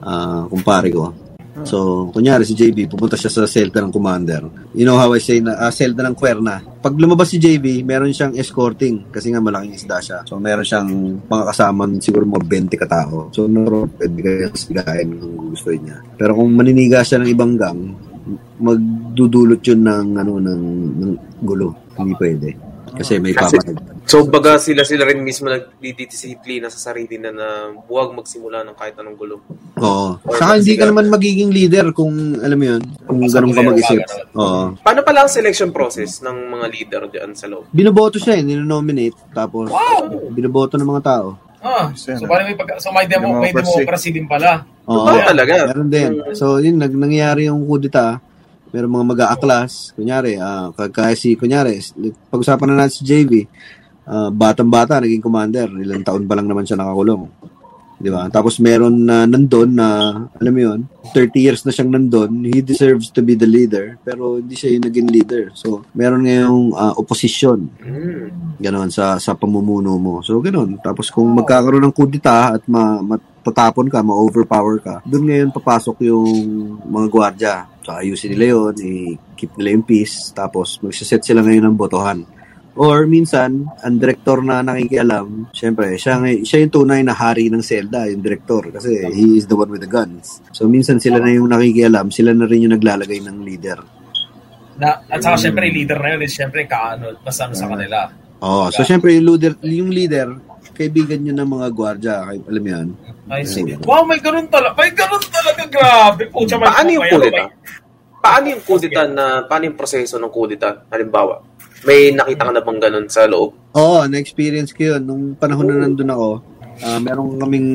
ah, 0.00 0.48
kumpare 0.48 0.88
ko. 0.88 1.12
So, 1.60 2.08
kunyari 2.08 2.48
si 2.48 2.56
JB, 2.56 2.88
pupunta 2.88 3.12
siya 3.12 3.28
sa 3.28 3.44
Zelda 3.44 3.84
ng 3.84 3.92
Commander. 3.92 4.72
You 4.72 4.88
know 4.88 4.96
how 4.96 5.12
I 5.12 5.20
say 5.20 5.44
na, 5.44 5.60
ah, 5.60 5.68
Zelda 5.68 6.00
ng 6.00 6.16
Cuerna. 6.16 6.64
Pag 6.80 6.96
lumabas 6.96 7.28
si 7.28 7.36
JB, 7.36 7.84
meron 7.84 8.08
siyang 8.08 8.32
escorting 8.40 9.12
kasi 9.12 9.28
nga 9.28 9.44
malaking 9.44 9.76
isda 9.76 10.00
siya. 10.00 10.18
So, 10.24 10.40
meron 10.40 10.64
siyang 10.64 10.88
mga 11.28 11.44
kasama 11.52 11.84
siguro 12.00 12.24
mga 12.24 12.72
20 12.72 12.80
katao. 12.80 13.16
So, 13.36 13.44
no, 13.44 13.84
pwede 14.00 14.18
kayo 14.24 14.48
sigahin 14.56 15.20
kung 15.20 15.52
gusto 15.52 15.68
niya. 15.76 16.00
Pero 16.16 16.40
kung 16.40 16.48
maniniga 16.56 17.04
siya 17.04 17.20
ng 17.20 17.28
ibang 17.28 17.60
gang, 17.60 17.80
magdudulot 18.56 19.60
yun 19.60 19.84
ng, 19.84 20.08
ano, 20.24 20.32
ng, 20.40 20.62
ng 21.04 21.12
gulo. 21.44 21.92
Hindi 22.00 22.16
pwede. 22.16 22.71
Kasi 22.92 23.16
may 23.18 23.32
Kasi- 23.32 23.56
papatag. 23.56 23.76
So, 24.04 24.26
baga 24.26 24.58
sila 24.58 24.82
sila 24.84 25.06
rin 25.06 25.22
mismo 25.22 25.46
nagdidisiplina 25.48 26.68
sa 26.68 26.90
sarili 26.92 27.16
na 27.16 27.30
na 27.30 27.46
huwag 27.86 28.12
magsimula 28.12 28.66
ng 28.66 28.76
kahit 28.76 28.98
anong 28.98 29.16
gulo. 29.16 29.36
Oo. 29.78 30.18
Saka 30.36 30.58
hindi 30.58 30.74
ka 30.76 30.90
naman 30.90 31.08
magiging 31.08 31.48
leader 31.48 31.94
kung, 31.94 32.12
alam 32.36 32.58
mo 32.58 32.66
yun, 32.66 32.82
kung 33.06 33.22
ganun 33.24 33.54
ka 33.54 33.62
mag-isip. 33.62 34.02
Oo. 34.36 34.76
Paano 34.82 35.00
pala 35.06 35.24
ang 35.24 35.30
selection 35.32 35.70
process 35.70 36.20
ng 36.20 36.36
mga 36.50 36.66
leader 36.68 37.02
diyan 37.08 37.30
sa 37.32 37.46
loob? 37.48 37.70
Binoboto 37.70 38.18
siya 38.18 38.36
eh, 38.36 38.42
ninonominate. 38.44 39.16
Tapos, 39.32 39.70
binoboto 40.34 40.76
ng 40.76 40.88
mga 40.88 41.02
tao. 41.06 41.28
Ah, 41.62 41.94
so 41.94 42.10
parang 42.26 42.50
may, 42.50 42.58
pagka, 42.58 42.82
so 42.82 42.90
may, 42.90 43.06
demo, 43.06 43.38
may 43.38 43.54
Democracy. 43.54 44.10
din 44.10 44.26
pala. 44.26 44.66
Oo. 44.90 45.06
Totoo 45.06 45.22
talaga. 45.22 45.70
Meron 45.70 45.88
din. 45.88 46.10
So, 46.34 46.58
yun, 46.58 46.74
nag, 46.82 46.90
nangyari 46.90 47.46
yung 47.46 47.62
kudita. 47.70 48.18
Meron 48.72 48.90
mga 48.90 49.06
mag-aaklas. 49.12 49.92
Kunyari, 49.92 50.40
ah, 50.40 50.72
kagaya 50.72 51.12
si, 51.12 51.36
kunyari, 51.36 51.76
pag-usapan 52.32 52.72
na 52.72 52.76
natin 52.84 52.96
si 52.96 53.02
JV, 53.04 53.44
ah, 54.08 54.32
batang-bata, 54.32 54.96
naging 54.98 55.20
commander. 55.20 55.68
Ilang 55.68 56.02
taon 56.02 56.24
pa 56.24 56.34
lang 56.34 56.48
naman 56.48 56.64
siya 56.64 56.80
nakakulong. 56.80 57.28
Di 58.02 58.10
ba? 58.10 58.26
Tapos 58.26 58.58
meron 58.58 59.06
na 59.06 59.30
nandun 59.30 59.78
na, 59.78 60.10
alam 60.34 60.50
mo 60.50 60.58
yun, 60.58 60.80
30 61.14 61.38
years 61.38 61.62
na 61.62 61.70
siyang 61.70 61.94
nandun, 61.94 62.50
he 62.50 62.58
deserves 62.58 63.14
to 63.14 63.22
be 63.22 63.38
the 63.38 63.46
leader, 63.46 63.94
pero 64.02 64.42
hindi 64.42 64.58
siya 64.58 64.74
yung 64.74 64.90
naging 64.90 65.06
leader. 65.06 65.54
So, 65.54 65.86
meron 65.94 66.26
ngayong 66.26 66.74
ah, 66.74 66.98
opposition 66.98 67.70
Mm. 67.78 68.58
ganon 68.58 68.90
sa 68.90 69.22
sa 69.22 69.38
pamumuno 69.38 69.94
mo. 70.02 70.18
So 70.18 70.42
ganon. 70.42 70.78
Tapos 70.82 71.10
kung 71.14 71.30
magkakaroon 71.30 71.82
ng 71.86 71.94
kudita 71.94 72.58
at 72.58 72.62
ma, 72.66 72.98
matatapon 73.02 73.86
ka, 73.86 74.02
ma-overpower 74.02 74.78
ka, 74.82 74.94
doon 75.06 75.24
ngayon 75.26 75.50
papasok 75.54 76.02
yung 76.06 76.26
mga 76.82 77.06
gwardya 77.06 77.54
So, 77.82 77.98
ayusin 77.98 78.38
nila 78.38 78.46
yun, 78.54 78.74
i-keep 78.78 79.58
nila 79.58 79.68
yung 79.74 79.86
peace, 79.86 80.30
tapos 80.30 80.78
magsaset 80.78 81.22
sila 81.26 81.42
ngayon 81.42 81.66
ng 81.66 81.78
botohan. 81.78 82.22
Or 82.72 83.04
minsan, 83.04 83.68
ang 83.84 84.00
director 84.00 84.40
na 84.40 84.64
nakikialam, 84.64 85.52
syempre, 85.52 85.92
siya, 86.00 86.16
ngay- 86.16 86.40
siya 86.40 86.64
yung 86.64 86.72
tunay 86.72 87.04
na 87.04 87.12
hari 87.12 87.52
ng 87.52 87.60
Zelda, 87.60 88.08
yung 88.08 88.24
director, 88.24 88.72
kasi 88.72 89.12
he 89.12 89.36
is 89.36 89.44
the 89.44 89.58
one 89.58 89.68
with 89.68 89.84
the 89.84 89.90
guns. 89.90 90.40
So 90.56 90.64
minsan 90.64 90.96
sila 90.96 91.20
na 91.20 91.28
yung 91.28 91.52
nakikialam, 91.52 92.08
sila 92.08 92.32
na 92.32 92.48
rin 92.48 92.64
yung 92.64 92.72
naglalagay 92.72 93.20
ng 93.20 93.44
leader. 93.44 93.76
Na, 94.80 95.04
at 95.04 95.20
saka 95.20 95.36
syempre, 95.36 95.68
yung 95.68 95.76
leader 95.84 95.98
na 96.00 96.08
yun 96.16 96.22
is 96.24 96.32
syempre 96.32 96.64
kaano, 96.64 97.12
mas 97.20 97.36
ano 97.44 97.52
sa 97.52 97.68
kanila. 97.68 98.08
Oh, 98.40 98.72
so 98.72 98.80
syempre 98.88 99.20
yung 99.20 99.26
leader, 99.36 99.52
yung 99.60 99.90
leader, 99.92 100.28
kaibigan 100.72 101.20
nyo 101.22 101.32
ng 101.36 101.50
mga 101.52 101.68
gwardya, 101.72 102.14
kay- 102.26 102.44
alam 102.44 102.62
mo 102.62 102.70
yan. 102.70 102.88
I 103.30 103.46
see. 103.46 103.64
Wow, 103.86 104.04
may 104.04 104.18
ganun 104.18 104.48
talaga. 104.48 104.74
May 104.76 104.90
ganun 104.92 105.22
talaga. 105.22 105.62
Grabe. 105.68 106.22
Pucha, 106.28 106.58
may 106.58 106.68
Paano 106.68 106.90
yung 106.90 107.06
kudeta? 107.08 107.44
Paano 108.22 108.46
yung 108.50 108.62
kudeta 108.62 109.00
na, 109.08 109.24
paano 109.46 109.62
yung 109.70 109.78
proseso 109.78 110.18
ng 110.18 110.32
kudeta? 110.32 110.84
Halimbawa, 110.90 111.40
may 111.82 112.10
nakita 112.10 112.46
ka 112.46 112.52
na 112.52 112.62
bang 112.62 112.80
ganun 112.80 113.06
sa 113.08 113.26
loob? 113.26 113.54
Oo, 113.74 114.04
na-experience 114.06 114.70
ko 114.74 114.94
yun. 114.94 115.02
Nung 115.02 115.24
panahon 115.34 115.66
na 115.66 115.82
nandun 115.82 116.10
ako, 116.12 116.28
ah 116.82 116.98
meron 116.98 117.38
kaming 117.38 117.68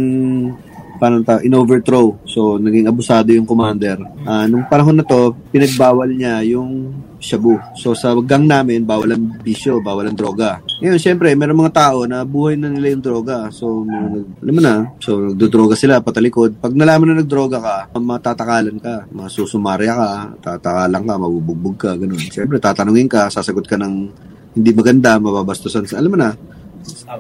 paano 0.98 1.24
ta, 1.24 1.40
in-overthrow. 1.40 2.18
So, 2.28 2.58
naging 2.58 2.90
abusado 2.90 3.30
yung 3.32 3.48
commander. 3.48 4.02
Ah, 4.26 4.50
nung 4.50 4.66
panahon 4.66 4.98
na 4.98 5.06
to, 5.06 5.38
pinagbawal 5.54 6.10
niya 6.12 6.44
yung 6.44 6.92
shabu. 7.18 7.58
So, 7.78 7.98
sa 7.98 8.14
gang 8.22 8.46
namin, 8.46 8.86
bawal 8.86 9.14
ang 9.14 9.42
bisyo, 9.42 9.82
bawal 9.82 10.10
ang 10.10 10.18
droga. 10.18 10.62
Ngayon, 10.82 11.02
syempre, 11.02 11.34
meron 11.34 11.58
mga 11.58 11.74
tao 11.74 12.06
na 12.06 12.22
buhay 12.22 12.58
na 12.58 12.70
nila 12.70 12.94
yung 12.94 13.06
droga. 13.06 13.50
So, 13.50 13.86
mga 13.86 14.08
alam 14.42 14.54
mo 14.54 14.62
na, 14.62 14.76
so, 15.02 15.34
nagdodroga 15.34 15.74
sila 15.74 16.02
patalikod. 16.02 16.62
Pag 16.62 16.78
nalaman 16.78 17.14
na 17.14 17.22
nagdroga 17.26 17.58
ka, 17.58 17.78
matatakalan 17.98 18.78
ka, 18.78 19.10
masusumarya 19.10 19.94
ka, 19.98 20.12
tatakalan 20.42 21.04
ka, 21.06 21.14
mabubugbog 21.18 21.78
ka, 21.78 21.92
ganun. 21.98 22.22
Syempre, 22.22 22.62
tatanungin 22.62 23.10
ka, 23.10 23.30
sasagot 23.34 23.66
ka 23.66 23.78
ng 23.78 23.94
hindi 24.58 24.72
maganda, 24.74 25.22
mababastusan 25.22 25.86
sa, 25.86 26.02
alam 26.02 26.12
mo 26.14 26.18
na. 26.18 26.34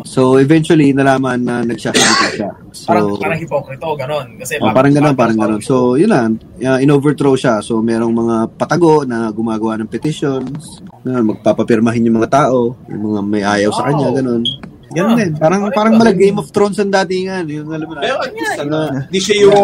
So, 0.04 0.38
eventually, 0.38 0.92
nalaman 0.92 1.44
na 1.44 1.64
nagsasabit 1.64 2.32
siya. 2.36 2.52
So, 2.78 2.94
Parang, 2.94 3.18
parang 3.18 3.40
hipokrito, 3.42 3.88
ganun. 3.98 4.38
Kasi 4.38 4.62
Oh, 4.62 4.70
parang 4.70 4.94
gano'n, 4.94 5.18
parang 5.18 5.34
gano'n. 5.34 5.62
So, 5.66 5.98
yun 5.98 6.14
na, 6.14 6.30
uh, 6.62 6.78
in-overthrow 6.78 7.34
siya. 7.34 7.58
So, 7.60 7.82
merong 7.82 8.14
mga 8.14 8.36
patago 8.54 9.02
na 9.02 9.34
gumagawa 9.34 9.82
ng 9.82 9.90
petitions, 9.90 10.86
na 11.02 11.26
magpapapirmahin 11.26 12.06
yung 12.06 12.22
mga 12.22 12.30
tao, 12.30 12.78
yung 12.86 13.02
mga 13.02 13.20
may 13.26 13.42
ayaw 13.42 13.74
sa 13.74 13.90
kanya, 13.90 14.14
Wow. 14.14 14.18
gano'n. 14.22 14.44
Ganun 14.88 15.14
Ah, 15.14 15.20
din. 15.20 15.32
Parang, 15.36 15.62
parang 15.76 15.94
mala 16.00 16.16
Game 16.16 16.40
of 16.40 16.48
Thrones 16.50 16.80
ang 16.80 16.88
datingan. 16.88 17.44
Yung 17.52 17.68
alam 17.68 17.88
mo 17.88 17.94
na. 17.96 18.02
Pero 18.08 18.16
at 18.24 18.32
least, 18.32 18.56
ano, 18.58 18.78
Ah. 18.88 19.04
di 19.12 19.20
siya 19.20 19.36
yung 19.44 19.60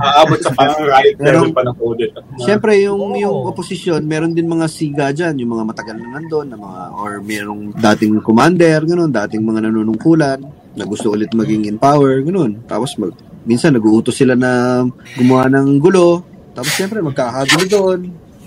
aabot 0.00 0.38
sa 0.40 0.50
parang 0.56 0.80
riot 0.80 1.16
level 1.20 1.52
pa 1.52 1.62
ng 1.68 1.76
kudeta. 1.76 2.18
Siyempre, 2.40 2.72
yung, 2.80 3.00
Oo. 3.12 3.20
yung 3.20 3.38
opposition, 3.44 4.00
meron 4.02 4.32
din 4.32 4.48
mga 4.48 4.66
siga 4.66 5.06
dyan, 5.12 5.36
yung 5.36 5.52
mga 5.52 5.64
matagal 5.68 5.96
na 6.00 6.16
nandun, 6.16 6.46
na 6.48 6.56
mga, 6.56 6.80
or 6.96 7.12
merong 7.20 7.62
dating 7.76 8.24
commander, 8.24 8.80
ganun, 8.82 9.12
dating 9.12 9.44
mga 9.44 9.60
nanunungkulan, 9.68 10.40
na 10.74 10.84
gusto 10.88 11.12
ulit 11.12 11.30
maging 11.36 11.68
in 11.68 11.76
power, 11.76 12.24
ganun. 12.24 12.56
Tapos, 12.64 12.96
mag, 12.96 13.12
minsan, 13.44 13.76
nag-uutos 13.76 14.16
sila 14.16 14.32
na 14.32 14.82
gumawa 15.14 15.46
ng 15.52 15.76
gulo, 15.76 16.24
tapos 16.56 16.72
siyempre, 16.72 17.04
magkakagulo 17.04 17.64
doon. 17.68 18.00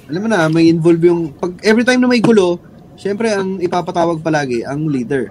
Alam 0.09 0.21
mo 0.23 0.27
na, 0.27 0.49
may 0.49 0.65
involve 0.67 1.03
yung, 1.05 1.29
pag 1.37 1.53
every 1.61 1.85
time 1.85 2.01
na 2.01 2.09
may 2.09 2.19
gulo, 2.19 2.57
siyempre, 2.97 3.29
ang 3.31 3.61
ipapatawag 3.61 4.19
palagi, 4.19 4.65
ang 4.65 4.89
leader, 4.89 5.29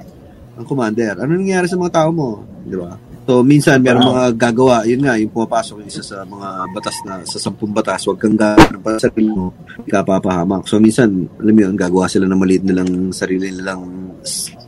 ang 0.56 0.66
commander. 0.66 1.20
Ano 1.20 1.36
nangyayari 1.36 1.68
sa 1.68 1.76
mga 1.76 1.94
tao 2.02 2.08
mo? 2.10 2.40
Di 2.64 2.76
ba? 2.76 2.96
So, 3.26 3.42
minsan, 3.42 3.82
meron 3.82 4.06
mga 4.06 4.38
gagawa, 4.38 4.86
yun 4.86 5.02
nga, 5.02 5.18
yung 5.18 5.34
pumapasok 5.34 5.82
yung 5.82 5.90
isa 5.90 5.98
sa 5.98 6.22
mga 6.22 6.70
batas 6.70 6.96
na, 7.02 7.26
sa 7.26 7.42
sampung 7.42 7.74
batas, 7.74 8.06
huwag 8.06 8.22
kang 8.22 8.38
gagawa 8.38 8.70
ng 8.70 8.82
para 8.86 9.02
sa 9.02 9.10
sarili 9.10 9.34
mo, 9.34 9.50
ikapapahamak. 9.82 10.62
So, 10.70 10.78
minsan, 10.78 11.26
alam 11.42 11.50
mo 11.50 11.60
yun, 11.66 11.74
gagawa 11.74 12.06
sila 12.06 12.30
ng 12.30 12.38
maliit 12.38 12.62
nilang 12.62 13.10
sarili 13.10 13.50
nilang 13.50 13.82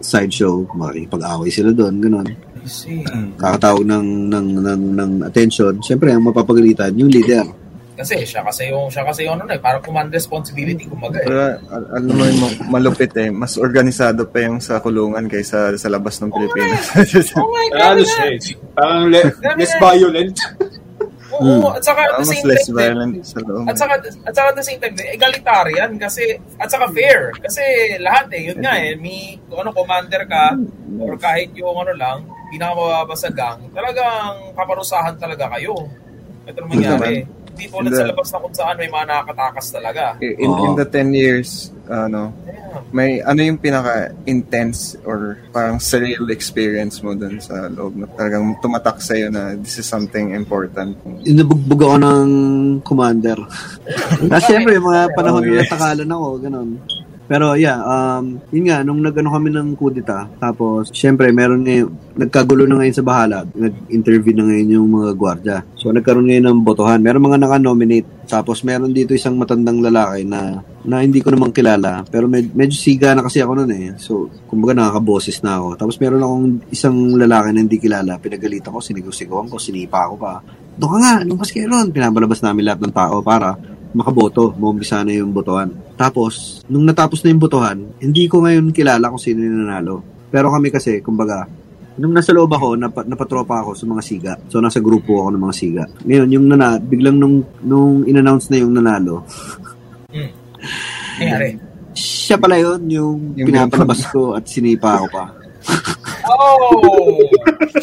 sideshow, 0.03 0.66
makikipag-away 0.74 1.55
sila 1.55 1.70
doon, 1.70 2.03
ganun. 2.03 2.26
Kakatawag 3.39 3.86
ng, 3.86 4.07
ng, 4.26 4.47
ng, 4.59 4.82
ng 4.91 5.12
attention. 5.22 5.78
Siyempre, 5.78 6.11
ang 6.11 6.26
mapapagalitan, 6.26 6.99
yung 6.99 7.14
leader. 7.14 7.47
Kasi 7.99 8.22
siya 8.22 8.46
kasi 8.46 8.70
yung 8.70 8.86
siya 8.86 9.03
kasi 9.03 9.26
yung 9.26 9.42
ano 9.42 9.51
na 9.51 9.59
eh, 9.59 9.62
parang 9.62 9.82
command 9.82 10.07
responsibility 10.14 10.86
kumaga 10.86 11.18
eh. 11.18 11.26
Pero 11.26 11.42
al- 11.66 11.88
alam 11.99 12.12
mo 12.14 12.22
yung 12.22 12.38
ma- 12.38 12.78
malupit 12.78 13.11
eh, 13.18 13.26
mas 13.34 13.59
organisado 13.59 14.30
pa 14.30 14.46
yung 14.46 14.62
sa 14.62 14.78
kulungan 14.78 15.26
kaysa 15.26 15.74
sa 15.74 15.88
labas 15.90 16.22
ng 16.22 16.30
Pilipinas. 16.30 16.94
Oh 17.34 17.51
my 17.51 17.66
God! 17.74 17.99
eh, 17.99 18.38
parang 18.78 19.11
le- 19.11 19.34
less 19.59 19.74
na. 19.74 19.80
violent. 19.82 20.36
Oo, 21.28 21.70
at 21.70 21.82
saka 21.84 22.09
at 22.09 22.18
the 22.18 22.24
mas 22.24 22.30
same 22.30 22.46
less 22.49 22.66
time, 22.66 22.78
violent 22.78 23.14
sa 23.20 23.38
loob. 23.44 23.64
At 23.68 23.76
saka, 23.76 23.94
at 24.01 24.32
saka 24.34 24.46
at 24.49 24.57
the 24.57 24.66
same 24.66 24.80
time, 24.80 24.94
egalitarian 24.96 25.90
kasi, 26.01 26.38
at 26.57 26.70
saka 26.70 26.88
fair. 26.90 27.34
Kasi 27.36 27.62
lahat 28.01 28.30
eh, 28.32 28.49
yun 28.51 28.59
nga 28.62 28.74
eh, 28.80 28.96
may 28.96 29.36
ano, 29.51 29.70
commander 29.74 30.22
ka, 30.24 30.57
or 30.99 31.14
kahit 31.20 31.51
yung 31.55 31.74
ano 31.76 31.92
lang, 31.94 32.18
pinakamababa 32.49 33.14
sa 33.14 33.28
gang, 33.28 33.61
talagang 33.70 34.55
paparusahan 34.57 35.14
talaga 35.20 35.53
kayo. 35.59 35.76
Ito 36.49 36.64
naman 36.64 36.80
mangyari. 36.80 37.28
Hindi 37.59 37.66
tulad 37.68 37.90
sa 37.90 38.06
labas 38.06 38.28
na 38.28 38.38
kung 38.38 38.54
saan 38.54 38.74
may 38.76 38.86
mga 38.86 39.04
nakakatakas 39.04 39.66
talaga. 39.68 40.02
in, 40.22 40.46
in 40.46 40.72
the 40.74 40.86
10 40.86 41.11
years, 41.12 41.48
ano, 41.84 42.30
Damn. 42.38 42.84
may 42.90 43.18
ano 43.20 43.40
yung 43.40 43.59
pinaka-intense 43.59 44.78
or 45.02 45.42
parang 45.50 45.76
surreal 45.78 46.30
experience 46.30 47.00
mo 47.00 47.12
dun 47.12 47.40
sa 47.40 47.66
loob 47.66 47.96
na 47.96 48.06
talagang 48.09 48.54
tumatak 48.61 49.00
sa'yo 49.00 49.28
na 49.28 49.56
this 49.56 49.76
is 49.76 49.86
something 49.86 50.30
important. 50.32 50.94
Inubugbog 51.24 51.82
ako 51.82 51.96
ng 51.98 52.28
commander. 52.82 53.38
Kasi 54.22 54.46
syempre, 54.54 54.76
yung 54.76 54.86
mga 54.86 55.11
panahon 55.12 55.40
Oh, 55.40 55.44
na 55.44 55.52
yes. 55.52 55.66
natakalan 55.66 56.09
ako, 56.09 56.26
ganun. 56.38 56.68
Pero 57.29 57.53
yeah, 57.61 57.76
um, 57.85 58.41
yun 58.49 58.72
nga, 58.72 58.81
nung 58.81 59.05
nag-ano 59.05 59.29
kami 59.29 59.53
ng 59.53 59.76
kudita, 59.76 60.24
tapos 60.41 60.89
syempre 60.97 61.29
meron 61.29 61.61
ngayon, 61.61 62.16
nagkagulo 62.16 62.64
na 62.64 62.81
ngayon 62.81 62.97
sa 62.97 63.05
bahala, 63.05 63.45
nag-interview 63.53 64.33
na 64.33 64.49
ngayon 64.49 64.74
yung 64.81 64.89
mga 64.89 65.11
gwardya. 65.12 65.57
So 65.76 65.93
nagkaroon 65.93 66.24
ngayon 66.24 66.49
ng 66.49 66.61
botohan. 66.64 67.05
Meron 67.05 67.29
mga 67.29 67.45
naka-nominate, 67.45 68.09
tapos 68.24 68.64
meron 68.64 68.97
dito 68.97 69.12
isang 69.12 69.37
matandang 69.37 69.85
lalaki 69.85 70.24
na 70.24 70.64
na 70.89 71.05
hindi 71.05 71.20
ko 71.20 71.29
namang 71.29 71.53
kilala, 71.53 72.01
pero 72.09 72.24
med- 72.33 72.57
medyo 72.57 72.72
siga 72.72 73.12
na 73.12 73.20
kasi 73.20 73.45
ako 73.45 73.61
noon 73.61 73.72
eh. 73.76 73.93
So, 74.01 74.33
kumbaga 74.49 74.72
nakakaboses 74.72 75.45
na 75.45 75.61
ako. 75.61 75.76
Tapos 75.76 76.01
meron 76.01 76.24
akong 76.24 76.47
isang 76.72 76.97
lalaki 77.12 77.53
na 77.53 77.61
hindi 77.61 77.76
kilala, 77.76 78.16
pinagalitan 78.16 78.72
ko, 78.72 78.81
sinigaw-sigawan 78.81 79.53
ko, 79.53 79.61
sinipa 79.61 80.09
ako 80.09 80.14
pa. 80.16 80.41
Doon 80.81 80.91
ka 80.95 80.99
nga, 81.05 81.14
lumabas 81.29 81.51
kayo 81.53 81.66
ron. 81.68 81.93
Pinabalabas 81.93 82.41
namin 82.41 82.62
lahat 82.64 82.81
ng 82.87 82.95
tao 82.95 83.20
para 83.20 83.59
makaboto, 83.93 84.53
maumpisa 84.55 85.01
na 85.01 85.16
yung 85.16 85.32
botohan. 85.32 85.72
Tapos, 85.97 86.61
nung 86.68 86.84
natapos 86.84 87.24
na 87.24 87.32
yung 87.32 87.43
botohan, 87.43 87.78
hindi 87.99 88.28
ko 88.28 88.45
ngayon 88.45 88.70
kilala 88.70 89.09
kung 89.09 89.20
sino 89.20 89.41
yung 89.41 89.64
nanalo. 89.64 90.05
Pero 90.28 90.53
kami 90.53 90.68
kasi, 90.68 91.01
kumbaga, 91.01 91.49
nung 91.97 92.12
nasa 92.12 92.30
loob 92.30 92.53
ako, 92.53 92.76
nap- 92.76 93.09
napatropa 93.09 93.64
ako 93.64 93.72
sa 93.74 93.84
mga 93.84 94.03
siga. 94.05 94.32
So, 94.47 94.61
nasa 94.61 94.78
grupo 94.78 95.24
ako 95.24 95.28
ng 95.34 95.43
mga 95.43 95.57
siga. 95.57 95.84
Ngayon, 96.05 96.28
yung 96.30 96.47
nana, 96.47 96.76
biglang 96.78 97.16
nung, 97.16 97.43
nung 97.61 98.05
in-announce 98.05 98.53
na 98.53 98.61
yung 98.61 98.72
nanalo, 98.76 99.24
Nangyari. 101.18 101.59
siya 101.93 102.39
pala 102.39 102.57
yun, 102.57 102.80
yung, 102.86 103.16
Yung 103.34 103.47
pinapalabas 103.51 104.07
ko 104.14 104.36
at 104.36 104.47
sinipa 104.47 105.01
ako 105.01 105.07
pa. 105.11 105.24
Oh! 106.29 107.24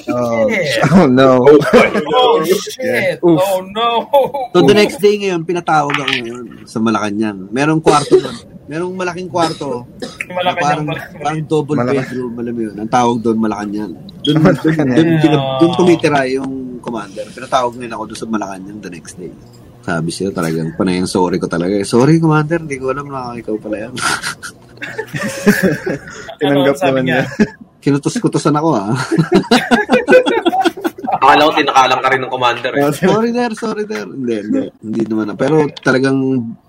Oh, 0.05 0.45
Shit! 0.47 0.85
oh 0.93 1.09
no. 1.09 1.41
Oh, 1.41 2.37
shit! 2.45 3.17
Oof. 3.25 3.41
Oh, 3.41 3.59
no! 3.65 4.05
So, 4.53 4.61
the 4.63 4.77
next 4.77 5.01
day 5.01 5.17
ngayon, 5.17 5.43
pinatawag 5.43 5.91
ako 5.91 6.11
ngayon 6.13 6.45
sa 6.63 6.77
Malacanang. 6.77 7.49
Merong 7.49 7.81
kwarto 7.81 8.15
doon. 8.15 8.37
Merong 8.65 8.93
malaking 8.93 9.29
kwarto. 9.29 9.85
Malaki 10.25 10.57
parang, 10.57 10.85
niyang 10.89 11.21
parang 11.21 11.41
double 11.45 11.77
Malaki. 11.77 11.97
bedroom, 12.01 12.33
alam 12.37 12.53
mo 12.53 12.61
yun. 12.65 12.75
Ang 12.77 12.91
tawag 12.91 13.17
doon, 13.21 13.37
Malacanang. 13.37 13.93
Doon, 14.21 14.35
doon, 14.41 14.55
doon, 14.57 15.07
doon, 15.21 15.41
doon 15.61 15.71
tumitira 15.77 16.21
yung 16.29 16.77
commander. 16.81 17.25
Pinatawag 17.29 17.73
ngayon 17.77 17.93
ako 17.93 18.03
doon 18.09 18.19
sa 18.21 18.27
Malacanang 18.29 18.79
the 18.79 18.89
next 18.89 19.17
day. 19.17 19.33
Sabi 19.85 20.09
siya 20.09 20.33
talagang 20.33 20.73
panay 20.73 20.97
ang 20.97 21.05
sorry 21.05 21.37
ko 21.37 21.45
talaga. 21.45 21.77
Sorry, 21.85 22.17
commander, 22.17 22.57
hindi 22.57 22.81
ko 22.81 22.89
alam 22.89 23.05
na 23.05 23.37
ikaw 23.37 23.53
pala 23.61 23.85
yan. 23.85 23.93
Tinanggap 26.41 26.75
Ano 26.77 26.85
naman 26.89 27.03
niya. 27.05 27.21
Kinutos-kutosan 27.85 28.57
ako 28.57 28.69
ah. 28.73 28.89
Akala 31.05 31.47
ko 31.47 31.51
tinakalang 31.53 32.01
ka 32.01 32.09
rin 32.09 32.21
ng 32.25 32.33
commander 32.33 32.71
eh. 32.75 32.81
sorry 33.05 33.29
there, 33.29 33.53
sorry 33.53 33.85
there. 33.85 34.09
Hindi, 34.09 34.35
hindi. 34.41 34.63
Hindi 34.81 35.01
naman. 35.05 35.25
na. 35.29 35.33
Pero 35.37 35.69
talagang, 35.81 36.17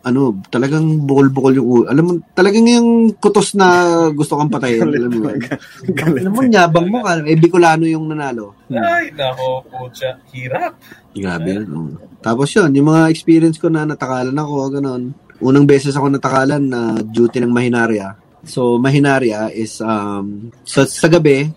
ano, 0.04 0.20
talagang 0.52 1.08
bukol-bukol 1.08 1.56
yung 1.56 1.68
ulo. 1.68 1.84
Alam 1.88 2.04
mo, 2.04 2.12
talagang 2.32 2.68
yung 2.68 3.16
kutos 3.16 3.56
na 3.56 3.68
gusto 4.12 4.36
kang 4.36 4.52
patayin. 4.52 4.84
alam 4.84 5.08
mo. 5.08 5.28
Alam 5.28 6.32
mo, 6.32 6.40
nyabang 6.44 6.88
mo 6.88 7.00
ka. 7.00 7.24
Eh, 7.24 7.36
Bicolano 7.36 7.84
yung 7.88 8.12
nanalo. 8.12 8.56
Ay, 8.68 9.08
nako, 9.16 9.64
pucha. 9.72 10.20
Hirap. 10.32 10.76
Grabe 11.16 11.48
yun. 11.56 11.66
oo. 11.72 11.90
Tapos 12.20 12.52
yun, 12.52 12.70
yung 12.76 12.92
mga 12.92 13.08
experience 13.08 13.56
ko 13.56 13.72
na 13.72 13.88
natakalan 13.88 14.36
ako, 14.36 14.68
ganun. 14.68 15.16
Unang 15.40 15.68
beses 15.68 15.92
ako 15.92 16.12
natakalan 16.12 16.64
na 16.64 16.96
duty 17.00 17.44
ng 17.44 17.52
Mahinaria. 17.52 18.25
So, 18.46 18.78
Mahinaria 18.78 19.50
is, 19.50 19.82
um, 19.82 20.54
sa, 20.62 20.86
sa 20.86 21.10
gabi, 21.10 21.50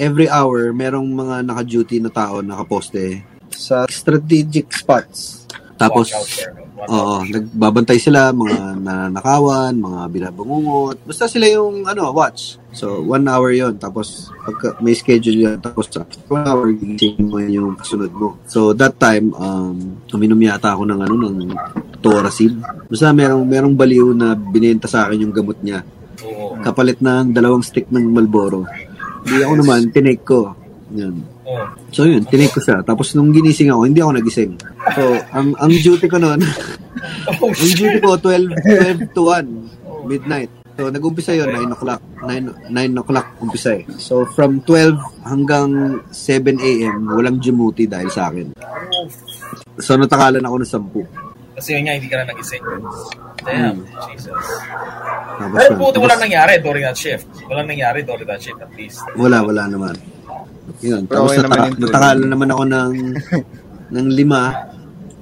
every 0.00 0.26
hour, 0.26 0.72
merong 0.72 1.06
mga 1.06 1.44
naka-duty 1.44 2.00
na 2.00 2.08
tao, 2.08 2.40
nakaposte 2.40 3.20
sa 3.52 3.84
strategic 3.86 4.72
spots. 4.72 5.44
Tapos. 5.76 6.08
Oo, 6.80 7.20
nagbabantay 7.28 8.00
sila, 8.00 8.32
mga 8.32 8.80
nananakawan, 8.80 9.76
mga 9.76 10.00
binabangungot. 10.08 10.96
Basta 11.04 11.28
sila 11.28 11.44
yung, 11.52 11.84
ano, 11.84 12.08
watch. 12.08 12.56
So, 12.72 13.04
one 13.04 13.28
hour 13.28 13.52
yon 13.52 13.76
Tapos, 13.76 14.32
pagka, 14.48 14.80
may 14.80 14.96
schedule 14.96 15.44
yun. 15.44 15.60
Tapos, 15.60 15.92
after 15.92 16.16
one 16.32 16.48
hour, 16.48 16.72
gigising 16.72 17.28
mo 17.28 17.36
yun 17.36 17.52
yung 17.52 17.70
kasunod 17.76 18.08
mo. 18.16 18.40
So, 18.48 18.72
that 18.72 18.96
time, 18.96 19.36
um, 19.36 20.00
uminom 20.08 20.40
yata 20.40 20.72
ako 20.72 20.88
ng, 20.88 21.00
ano, 21.04 21.14
ng 21.20 21.52
Toracid. 22.00 22.56
Basta 22.88 23.12
merong, 23.12 23.44
merong 23.44 23.76
baliw 23.76 24.16
na 24.16 24.32
binenta 24.32 24.88
sa 24.88 25.04
akin 25.04 25.28
yung 25.28 25.36
gamot 25.36 25.60
niya. 25.60 25.84
Oo. 26.36 26.58
Kapalit 26.60 26.98
ng 27.02 27.34
dalawang 27.34 27.64
stick 27.64 27.88
ng 27.90 28.10
Malboro. 28.10 28.66
Hindi 29.26 29.42
ako 29.44 29.54
naman, 29.60 29.80
tinake 29.90 30.24
ko. 30.24 30.54
Yan. 30.94 31.16
Oo. 31.46 31.66
So 31.90 32.06
yun, 32.06 32.22
tinake 32.26 32.54
ko 32.54 32.60
siya. 32.62 32.82
Tapos 32.86 33.12
nung 33.18 33.34
ginising 33.34 33.70
ako, 33.70 33.82
hindi 33.86 34.00
ako 34.00 34.12
nagising. 34.16 34.52
So, 34.94 35.02
ang 35.34 35.54
ang 35.58 35.72
duty 35.74 36.06
ko 36.06 36.18
noon, 36.18 36.40
Oh, 37.40 37.48
ang 37.52 37.72
duty 37.76 37.98
ko 38.02 38.16
12, 38.18 39.06
12 39.08 39.14
to 39.16 39.22
1, 39.28 40.08
midnight. 40.08 40.50
So, 40.80 40.88
nag-umpisa 40.88 41.36
yun, 41.36 41.52
9 41.52 41.76
o'clock. 41.76 42.00
9, 42.24 42.72
9 42.72 43.00
o'clock 43.04 43.26
umpisa 43.36 43.76
eh. 43.76 43.84
So, 44.00 44.24
from 44.24 44.64
12 44.64 44.96
hanggang 45.28 46.00
7 46.08 46.56
a.m., 46.56 47.04
walang 47.12 47.36
Jimuti 47.36 47.84
dahil 47.84 48.08
sa 48.08 48.32
akin. 48.32 48.56
So, 49.76 50.00
natakalan 50.00 50.40
ako 50.40 50.56
ng 50.56 50.70
10. 51.04 51.29
Kasi 51.60 51.76
yun 51.76 51.84
nga, 51.84 51.92
hindi 51.92 52.08
ka 52.08 52.16
na 52.16 52.26
nagising. 52.26 52.64
Damn, 53.40 53.76
Jesus. 54.08 54.44
Tapos, 55.36 55.56
Pero 55.56 55.72
buti 55.76 55.98
walang 55.98 56.20
nangyari 56.20 56.56
during 56.58 56.80
that 56.82 56.96
shift. 56.96 57.28
Walang 57.44 57.68
nangyari 57.68 58.00
during 58.00 58.24
that 58.24 58.40
shift 58.40 58.56
at 58.58 58.72
least. 58.74 59.04
Wala, 59.12 59.40
wala 59.40 59.68
naman. 59.68 59.92
Yun. 60.80 61.04
Pero 61.04 61.24
Tapos 61.24 61.30
okay 61.30 61.44
naman 61.44 61.58
tulog. 61.70 61.80
natakalan 61.82 62.28
naman 62.28 62.48
ako 62.48 62.62
ng 62.64 62.92
ng 63.94 64.06
lima. 64.10 64.42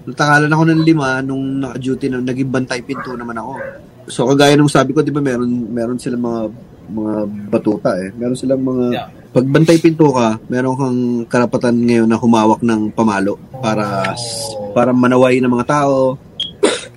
Natakalan 0.05 0.51
ako 0.51 0.63
ng 0.65 0.81
lima 0.85 1.09
nung 1.21 1.45
naka-duty 1.59 2.07
na 2.07 2.19
naging 2.21 2.49
bantay 2.49 2.81
pinto 2.81 3.13
naman 3.13 3.35
ako. 3.35 3.53
So 4.07 4.25
kagaya 4.25 4.55
nung 4.55 4.71
sabi 4.71 4.93
ko, 4.93 5.03
'di 5.03 5.11
ba, 5.11 5.21
meron 5.21 5.51
meron 5.69 5.99
silang 5.99 6.23
mga 6.23 6.41
mga 6.89 7.13
batuta 7.51 7.91
eh. 7.95 8.09
Meron 8.15 8.35
silang 8.35 8.63
mga 8.63 8.85
Yeah. 8.89 9.09
pag 9.29 9.45
bantay 9.45 9.77
pinto 9.77 10.09
ka, 10.09 10.41
meron 10.47 10.75
kang 10.75 11.01
karapatan 11.27 11.77
ngayon 11.77 12.09
na 12.09 12.17
humawak 12.17 12.61
ng 12.61 12.89
pamalo 12.91 13.37
para 13.59 14.17
Oh. 14.57 14.73
para 14.73 14.91
manaway 14.91 15.37
ng 15.39 15.51
mga 15.51 15.69
tao. 15.69 16.17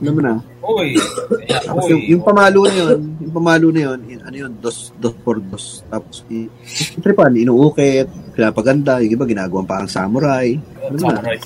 Alam 0.02 0.14
mo 0.18 0.22
na. 0.26 0.34
Uy. 0.66 0.98
Tapos 1.46 1.86
yung, 1.94 2.04
yung 2.10 2.24
pamalo 2.26 2.66
na 2.66 2.74
yun, 2.74 3.00
yung 3.22 3.34
pamalo 3.34 3.68
na 3.70 3.82
yun, 3.86 4.00
in- 4.10 4.24
ano 4.26 4.36
yun, 4.36 4.52
dos, 4.58 4.90
dos 4.98 5.14
por 5.14 5.38
dos. 5.38 5.86
Tapos, 5.86 6.26
i- 6.28 6.50
tripan, 6.98 7.38
inuukit, 7.38 8.10
pinapaganda, 8.34 8.98
yung 8.98 9.14
iba 9.14 9.30
ginagawang 9.30 9.70
parang 9.70 9.86
samurai. 9.86 10.58
Ano 10.82 10.96
na? 10.98 11.22
Samurai. 11.22 11.38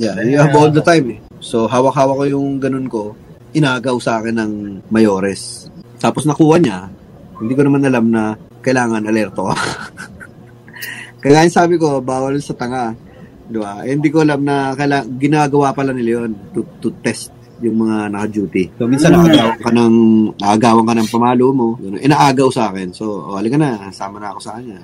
Yeah, 0.00 0.16
you 0.24 0.40
have 0.40 0.56
all 0.56 0.72
the 0.72 0.80
time 0.80 1.12
eh. 1.12 1.18
So, 1.44 1.68
hawak-hawak 1.68 2.16
ko 2.16 2.24
yung 2.26 2.56
ganun 2.56 2.88
ko, 2.88 3.12
inagaw 3.52 4.00
sa 4.00 4.16
akin 4.16 4.36
ng 4.38 4.52
mayores. 4.88 5.68
Tapos 6.00 6.24
nakuha 6.24 6.56
niya, 6.56 6.88
hindi 7.36 7.52
ko 7.52 7.68
naman 7.68 7.84
alam 7.84 8.08
na 8.08 8.32
kailangan 8.64 9.04
alerto 9.04 9.44
ka. 9.44 9.56
Kaya 11.20 11.44
yung 11.44 11.52
sabi 11.52 11.76
ko, 11.76 12.00
bawal 12.00 12.40
sa 12.40 12.56
tanga. 12.56 12.96
Di 13.44 13.58
ba? 13.60 13.82
Eh, 13.84 13.92
hindi 13.92 14.08
ko 14.08 14.24
alam 14.24 14.40
na 14.40 14.72
kaila- 14.72 15.04
ginagawa 15.18 15.74
pala 15.74 15.92
nila 15.92 16.22
yun 16.24 16.32
to, 16.54 16.64
to 16.80 16.88
test 17.02 17.28
yung 17.60 17.76
mga 17.78 18.08
naka-duty. 18.08 18.64
So, 18.76 18.88
minsan 18.88 19.12
nakagawan 19.12 19.58
ka 19.60 19.70
ng, 19.70 19.94
nakagawan 20.36 20.84
ka 20.84 20.94
ng 20.96 21.08
pamalo 21.12 21.46
mo. 21.52 21.68
Yun, 21.78 22.00
inaagaw 22.00 22.48
sa 22.48 22.72
akin. 22.72 22.90
So, 22.90 23.28
oh, 23.28 23.36
halika 23.36 23.60
na, 23.60 23.92
sama 23.92 24.16
na 24.16 24.32
ako 24.32 24.40
sa 24.40 24.56
kanya. 24.56 24.80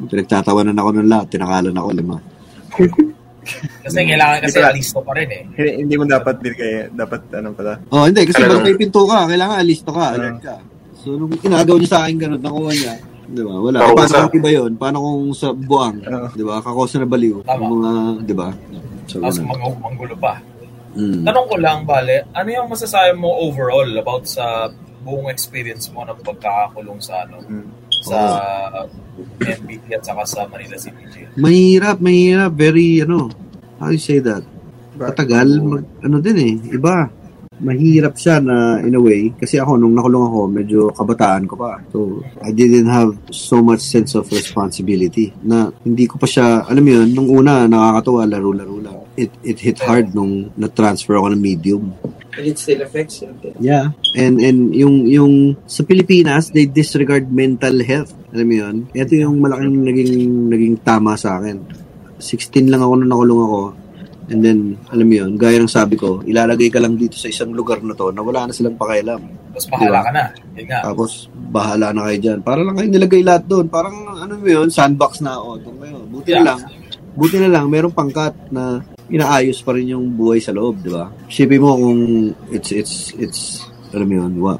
Pinagtatawanan 0.00 0.74
ako 0.74 0.90
ng 0.96 1.08
lahat, 1.08 1.26
tinakalan 1.28 1.76
ako 1.76 1.88
lima. 1.92 2.16
Kasi 3.80 4.04
kailangan 4.04 4.38
kasi 4.44 4.60
alisto 4.60 5.00
pa 5.00 5.16
rin 5.16 5.28
eh. 5.32 5.42
Hindi, 5.56 5.70
hindi 5.82 5.94
mo 5.96 6.04
dapat 6.04 6.44
kaya, 6.44 6.92
dapat 6.92 7.20
ano 7.32 7.48
pala. 7.56 7.72
Oh, 7.88 8.04
hindi. 8.04 8.22
Kasi 8.28 8.44
pag 8.44 8.62
may 8.62 8.76
pinto 8.76 9.08
ka, 9.08 9.26
kailangan 9.26 9.56
alisto 9.64 9.90
ka, 9.90 10.12
Ah. 10.12 10.14
alert 10.14 10.38
ka. 10.44 10.56
So, 11.00 11.16
nung 11.16 11.32
inagaw 11.32 11.80
niya 11.80 11.88
sa 11.88 11.98
akin 12.04 12.16
ganun, 12.20 12.40
nakuha 12.44 12.70
niya. 12.70 12.94
Di 13.30 13.40
ba? 13.40 13.54
Wala. 13.56 13.78
Paano 13.80 14.10
sa- 14.12 14.28
kung 14.28 14.38
iba 14.44 14.50
yun? 14.52 14.70
Paano 14.76 14.96
kung 15.00 15.32
sa 15.32 15.48
buwang? 15.56 15.96
Oo. 16.04 16.28
Di 16.36 16.44
ba? 16.44 16.60
Kakosa 16.60 17.00
na 17.00 17.08
baliw. 17.08 17.40
Tama. 17.46 17.64
Mga, 17.64 17.90
di 18.28 18.34
ba? 18.36 18.48
So, 19.08 19.18
Tapos 19.24 19.40
mga 19.40 19.66
manggulo 19.80 20.14
pa. 20.20 20.32
Mm. 20.90 21.22
Tanong 21.22 21.46
ko 21.46 21.56
lang, 21.56 21.78
Bale, 21.86 22.26
ano 22.34 22.48
yung 22.50 22.66
masasabi 22.66 23.14
mo 23.14 23.30
overall 23.46 23.90
about 23.94 24.26
sa 24.26 24.66
buong 25.00 25.30
experience 25.30 25.88
mo 25.94 26.02
ng 26.04 26.18
pagkakakulong 26.20 26.98
sa 27.00 27.24
ano 27.24 27.40
Mm. 27.46 27.68
sa 28.00 28.18
NBT 29.38 29.92
at 29.92 30.02
saka 30.02 30.22
sa 30.24 30.40
Manila 30.48 30.76
City 30.80 31.04
Jail? 31.12 31.28
Mahirap, 31.36 32.00
mahirap. 32.00 32.52
Very, 32.56 33.04
ano, 33.04 33.28
how 33.78 33.92
you 33.92 34.00
say 34.00 34.18
that? 34.18 34.42
Katagal, 34.96 35.60
mag, 35.60 35.84
ano 36.04 36.16
din 36.20 36.36
eh, 36.40 36.54
iba. 36.74 37.08
Mahirap 37.60 38.16
siya 38.16 38.40
na, 38.40 38.80
in 38.80 38.96
a 38.96 39.02
way, 39.02 39.32
kasi 39.36 39.60
ako, 39.60 39.76
nung 39.76 39.92
nakulong 39.92 40.26
ako, 40.26 40.40
medyo 40.48 40.80
kabataan 40.96 41.44
ko 41.44 41.54
pa. 41.60 41.76
So, 41.92 42.24
I 42.40 42.50
didn't 42.56 42.88
have 42.88 43.12
so 43.28 43.60
much 43.60 43.84
sense 43.84 44.16
of 44.16 44.26
responsibility 44.32 45.32
na 45.44 45.68
hindi 45.84 46.08
ko 46.08 46.16
pa 46.16 46.24
siya, 46.24 46.64
alam 46.64 46.82
mo 46.82 46.90
yun, 46.90 47.08
nung 47.12 47.28
una, 47.28 47.68
nakakatuwa, 47.68 48.24
laro-laro 48.24 48.76
lang. 48.80 48.98
It, 49.20 49.30
it 49.44 49.60
hit 49.60 49.78
hard 49.84 50.16
nung 50.16 50.48
na-transfer 50.56 51.20
ako 51.20 51.36
ng 51.36 51.42
medium. 51.42 51.92
And 52.36 52.46
it 52.46 52.58
still 52.58 52.80
affects 52.80 53.20
you. 53.20 53.34
Yeah. 53.58 53.90
And 54.14 54.38
and 54.38 54.70
yung 54.70 55.10
yung 55.10 55.58
sa 55.66 55.82
Pilipinas, 55.82 56.54
they 56.54 56.70
disregard 56.70 57.26
mental 57.26 57.82
health. 57.82 58.14
Alam 58.30 58.46
mo 58.46 58.54
'yun? 58.54 58.76
Ito 58.94 59.12
yung 59.18 59.42
malaking 59.42 59.76
naging 59.82 60.14
naging 60.46 60.76
tama 60.86 61.18
sa 61.18 61.42
akin. 61.42 61.58
16 62.22 62.70
lang 62.70 62.84
ako 62.84 62.92
nung 63.02 63.10
nakulong 63.10 63.42
ako. 63.42 63.60
And 64.30 64.40
then, 64.40 64.58
alam 64.88 65.06
mo 65.06 65.14
'yun, 65.16 65.30
gaya 65.34 65.58
ng 65.58 65.66
sabi 65.66 65.94
ko, 65.94 66.22
ilalagay 66.22 66.70
ka 66.70 66.78
lang 66.78 66.94
dito 66.94 67.18
sa 67.18 67.26
isang 67.26 67.50
lugar 67.50 67.82
na 67.82 67.92
to 67.92 68.10
na 68.10 68.22
wala 68.22 68.46
na 68.46 68.54
silang 68.54 68.78
pakialam. 68.78 69.18
Tapos 69.50 69.66
bahala 69.66 69.90
Diba? 69.90 70.00
ka 70.00 70.12
na. 70.12 70.24
Nga. 70.54 70.78
Tapos, 70.86 71.10
bahala 71.50 71.86
na 71.90 72.00
kayo 72.06 72.18
dyan. 72.20 72.38
Para 72.40 72.62
lang 72.62 72.74
kayo 72.74 72.88
nilagay 72.88 73.22
lahat 73.22 73.44
doon. 73.44 73.66
Parang, 73.66 73.96
ano 74.06 74.38
mo 74.38 74.46
yun, 74.46 74.70
sandbox 74.70 75.18
na 75.18 75.34
ako. 75.34 75.58
Doon 75.58 75.76
kayo. 75.82 75.96
Buti 76.06 76.28
na 76.30 76.36
Yeah. 76.36 76.46
lang, 76.46 76.58
buti 77.10 77.36
na 77.42 77.50
lang, 77.50 77.64
merong 77.66 77.90
pangkat 77.90 78.34
na 78.48 78.78
inaayos 79.08 79.58
pa 79.58 79.74
rin 79.74 79.90
yung 79.90 80.14
buhay 80.14 80.38
sa 80.38 80.54
loob, 80.54 80.78
di 80.78 80.94
ba? 80.94 81.10
Isipin 81.26 81.58
mo 81.58 81.74
kung 81.74 82.00
it's, 82.48 82.70
it's, 82.70 82.94
it's, 83.18 83.40
alam 83.90 84.06
mo 84.06 84.14
yun, 84.14 84.32
wa, 84.38 84.54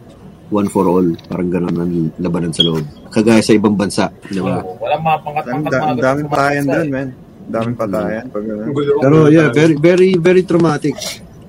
one 0.50 0.66
for 0.66 0.90
all. 0.90 1.06
Parang 1.30 1.46
ganun 1.46 1.76
ang 1.76 1.92
labanan 2.18 2.50
sa 2.50 2.66
loob. 2.66 2.82
Kagaya 3.06 3.38
sa 3.38 3.54
ibang 3.54 3.78
bansa, 3.78 4.10
di 4.26 4.42
ba? 4.42 4.58
Oo, 4.58 4.74
walang 4.82 4.98
mga 4.98 5.14
Ang 5.14 5.22
pangkat-pangkat 5.22 5.72
ang 5.78 5.98
daming 6.02 6.26
sa- 6.26 6.74
doon, 6.74 6.88
man. 6.90 7.08
Daming 7.50 7.76
patayan. 7.76 8.24
Pag 8.30 8.44
ano. 8.46 8.70
Pero 8.74 9.16
yeah, 9.26 9.50
very, 9.50 9.74
very, 9.74 10.14
very 10.14 10.42
traumatic. 10.46 10.94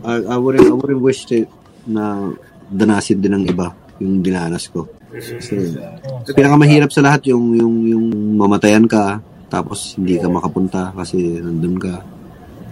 I, 0.02 0.34
I 0.34 0.38
wouldn't, 0.42 0.66
I 0.66 0.74
wouldn't 0.74 1.02
wish 1.02 1.30
it 1.30 1.46
na 1.86 2.34
danasin 2.66 3.22
din 3.22 3.38
ng 3.38 3.46
iba 3.46 3.70
yung 4.02 4.26
dinanas 4.26 4.66
ko. 4.74 4.90
Kasi, 5.12 5.78
pinakamahirap 6.34 6.90
sa 6.90 7.06
lahat 7.06 7.30
yung 7.30 7.54
yung 7.54 7.76
yung 7.86 8.06
mamatayan 8.40 8.88
ka 8.88 9.20
tapos 9.52 10.00
hindi 10.00 10.16
ka 10.16 10.32
makapunta 10.32 10.96
kasi 10.96 11.44
nandun 11.44 11.76
ka. 11.76 12.00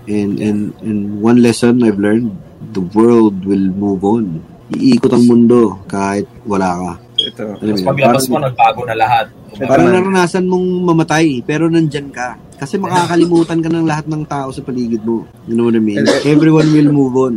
And 0.10 0.40
and 0.42 0.60
and 0.82 1.00
one 1.20 1.44
lesson 1.44 1.84
I've 1.84 2.00
learned, 2.00 2.34
the 2.74 2.82
world 2.82 3.44
will 3.44 3.68
move 3.70 4.02
on. 4.08 4.42
Iikot 4.72 5.12
ang 5.12 5.28
mundo 5.28 5.84
kahit 5.86 6.26
wala 6.48 6.70
ka. 6.80 6.92
Ito. 7.28 7.44
Tapos 7.60 7.84
paglabas 7.84 8.24
mo, 8.32 8.40
nagbago 8.40 8.82
na 8.88 8.96
lahat. 8.96 9.26
parang 9.60 9.92
naranasan 9.92 10.46
mong 10.48 10.68
mamatay 10.88 11.44
pero 11.44 11.68
nandyan 11.68 12.08
ka. 12.14 12.40
Kasi 12.60 12.80
makakalimutan 12.80 13.60
ka 13.60 13.70
ng 13.72 13.88
lahat 13.88 14.06
ng 14.08 14.24
tao 14.28 14.52
sa 14.52 14.64
paligid 14.64 15.04
mo. 15.04 15.28
You 15.48 15.56
know 15.56 15.68
what 15.68 15.76
I 15.76 15.84
mean? 15.84 16.04
Everyone 16.28 16.68
will 16.72 16.92
move 16.92 17.16
on. 17.16 17.36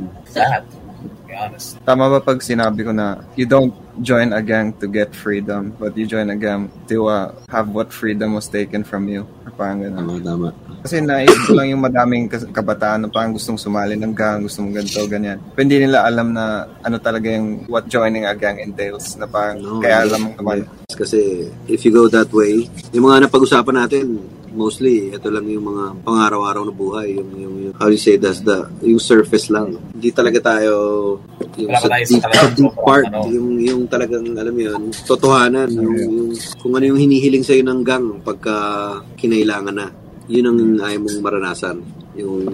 Honest. 1.33 1.81
Tama 1.83 2.07
ba 2.13 2.19
pag 2.23 2.39
sinabi 2.45 2.87
ko 2.87 2.93
na 2.95 3.25
you 3.35 3.49
don't 3.49 3.73
join 4.01 4.33
a 4.33 4.41
gang 4.41 4.73
to 4.81 4.89
get 4.89 5.13
freedom, 5.13 5.77
but 5.77 5.93
you 5.97 6.09
join 6.09 6.31
a 6.33 6.39
gang 6.39 6.73
to 6.89 7.13
uh, 7.13 7.35
have 7.53 7.69
what 7.77 7.93
freedom 7.93 8.33
was 8.33 8.49
taken 8.49 8.85
from 8.85 9.09
you? 9.09 9.29
Parang 9.53 9.85
gano'n. 9.85 10.01
Tama, 10.01 10.15
tama. 10.25 10.49
Kasi 10.83 11.05
naisip 11.05 11.47
ko 11.47 11.53
lang 11.55 11.71
yung 11.71 11.85
madaming 11.85 12.27
kabataan 12.27 13.05
na 13.05 13.09
parang 13.13 13.37
gustong 13.37 13.61
sumali 13.61 13.95
ng 13.95 14.17
gang, 14.17 14.43
gustong 14.43 14.73
ganito, 14.73 15.05
ganyan. 15.07 15.39
Pero 15.53 15.63
hindi 15.69 15.79
nila 15.85 16.09
alam 16.09 16.33
na 16.33 16.67
ano 16.81 16.97
talaga 16.99 17.31
yung 17.31 17.69
what 17.69 17.87
joining 17.87 18.25
a 18.25 18.35
gang 18.35 18.59
entails. 18.59 19.15
Na 19.21 19.29
parang 19.29 19.61
No, 19.61 19.79
kaya 19.79 20.09
alam 20.09 20.21
mo 20.27 20.31
naman. 20.35 20.67
Kasi 20.91 21.53
if 21.69 21.85
you 21.87 21.93
go 21.93 22.09
that 22.09 22.33
way, 22.33 22.67
yung 22.91 23.07
mga 23.07 23.29
napag-usapan 23.29 23.87
natin, 23.87 24.19
mostly, 24.53 25.11
ito 25.11 25.29
lang 25.33 25.49
yung 25.49 25.67
mga 25.67 26.05
pang-araw-araw 26.05 26.63
na 26.69 26.75
buhay. 26.75 27.17
Yung, 27.17 27.31
yung, 27.35 27.55
yung 27.69 27.75
how 27.77 27.89
do 27.89 27.97
you 27.97 28.01
say, 28.01 28.21
that's 28.21 28.45
the, 28.45 28.69
yung 28.85 29.01
surface 29.01 29.49
lang. 29.49 29.81
Hindi 29.97 30.13
talaga 30.13 30.39
tayo, 30.55 30.73
yung 31.57 31.73
Wala 31.73 31.81
sa 31.81 31.89
tayo 31.89 32.05
sa 32.05 32.13
deep, 32.13 32.23
sa 32.23 32.49
deep 32.53 32.75
part, 32.79 33.09
ano. 33.09 33.27
yung, 33.29 33.49
yung 33.59 33.83
talagang, 33.89 34.25
alam 34.37 34.53
mo 34.53 34.63
yun, 34.63 34.83
totohanan, 35.09 35.69
yung, 35.73 35.97
yung, 35.97 36.31
kung 36.61 36.73
ano 36.77 36.85
yung 36.85 37.01
hinihiling 37.01 37.45
sa'yo 37.45 37.65
ng 37.65 37.81
gang 37.83 38.07
pagka 38.21 38.55
kinailangan 39.17 39.75
na. 39.75 39.89
Yun 40.31 40.47
ang 40.49 40.59
ayaw 40.79 41.01
mong 41.03 41.19
maranasan. 41.19 41.77
Yung, 42.15 42.53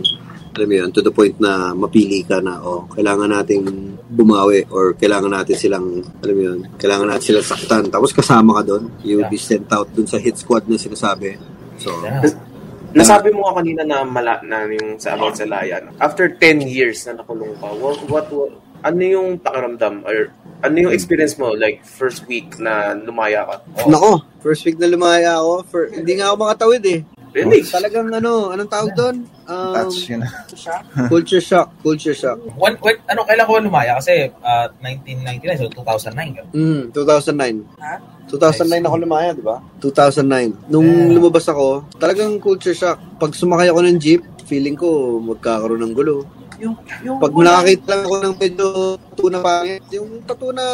alam 0.59 0.67
mo 0.67 0.75
yun, 0.75 0.91
to 0.91 1.03
the 1.05 1.15
point 1.15 1.39
na 1.39 1.71
mapili 1.77 2.27
ka 2.27 2.43
na, 2.43 2.59
oh, 2.59 2.91
kailangan 2.91 3.31
nating 3.31 3.63
bumawi 4.09 4.67
or 4.73 4.97
kailangan 4.99 5.31
natin 5.31 5.55
silang, 5.55 6.03
alam 6.25 6.35
mo 6.35 6.43
yun, 6.43 6.59
kailangan 6.81 7.07
natin 7.07 7.27
silang 7.31 7.47
saktan. 7.47 7.85
Tapos 7.93 8.11
kasama 8.11 8.59
ka 8.59 8.75
doon. 8.75 8.91
You 9.07 9.23
will 9.23 9.31
be 9.31 9.39
sent 9.39 9.71
out 9.71 9.87
dun 9.95 10.09
sa 10.09 10.19
hit 10.19 10.41
squad 10.41 10.67
na 10.67 10.81
sinasabi. 10.81 11.58
So, 11.79 11.95
Yeah. 12.03 12.23
Nasabi 12.89 13.29
mo 13.37 13.45
nga 13.45 13.61
kanina 13.61 13.83
na 13.85 14.01
mala 14.01 14.41
na 14.41 14.65
yung 14.65 14.97
sa 14.97 15.13
about 15.13 15.37
sa 15.37 15.45
Layan. 15.45 15.93
After 16.01 16.25
10 16.33 16.65
years 16.65 17.05
na 17.05 17.21
nakulong 17.21 17.53
ka, 17.61 17.69
what, 17.77 18.01
what, 18.09 18.27
what 18.33 18.51
ano 18.81 19.03
yung 19.05 19.37
pakiramdam 19.37 20.09
or 20.09 20.33
ano 20.65 20.77
yung 20.89 20.95
experience 20.97 21.37
mo 21.37 21.53
like 21.53 21.85
first 21.85 22.25
week 22.25 22.57
na 22.57 22.97
lumaya 22.97 23.45
ka? 23.45 23.55
Nako, 23.85 24.25
first 24.41 24.65
week 24.65 24.81
na 24.81 24.89
lumaya 24.89 25.37
ako, 25.37 25.55
for, 25.69 25.83
hindi 25.93 26.17
nga 26.17 26.33
ako 26.33 26.37
makatawid 26.49 26.83
eh. 26.89 27.01
Really? 27.33 27.61
Talagang 27.63 28.09
ano, 28.09 28.51
anong 28.51 28.71
tawag 28.71 28.93
doon? 28.95 29.17
Um, 29.45 29.75
Touch 29.75 30.09
yun. 30.09 30.21
culture 31.13 31.41
shock, 31.41 31.69
culture 31.81 32.13
shock. 32.13 32.37
When, 32.55 32.77
when, 32.81 32.97
ano, 33.07 33.25
kailan 33.25 33.45
ko 33.45 33.61
lumaya? 33.61 33.97
Kasi 33.97 34.29
uh, 34.41 34.67
1999, 34.81 35.61
so 35.61 35.67
2009. 35.73 36.39
yun. 36.39 36.47
Mm, 36.53 36.83
2009. 36.93 37.81
Ha? 37.81 37.95
2009 38.29 38.85
ako 38.85 38.97
lumaya, 39.01 39.31
di 39.33 39.41
ba? 39.41 39.57
2009. 39.81 40.69
Nung 40.69 40.85
Yeah. 40.85 41.17
lumabas 41.17 41.49
ako, 41.49 41.89
talagang 41.97 42.37
culture 42.39 42.77
shock. 42.77 43.01
Pag 43.17 43.33
sumakay 43.33 43.73
ako 43.73 43.81
ng 43.85 43.97
jeep, 43.97 44.21
feeling 44.45 44.77
ko 44.77 45.17
magkakaroon 45.19 45.81
ng 45.81 45.93
gulo. 45.93 46.25
Yung, 46.59 46.75
yung, 47.07 47.19
Pag 47.23 47.33
nakakita 47.39 47.87
lang 47.95 48.03
ako 48.03 48.17
ng 48.19 48.35
medyo 48.35 48.67
tattoo 48.99 49.31
na 49.31 49.39
pangit, 49.39 49.83
yung 49.95 50.11
tattoo 50.27 50.51
na 50.51 50.65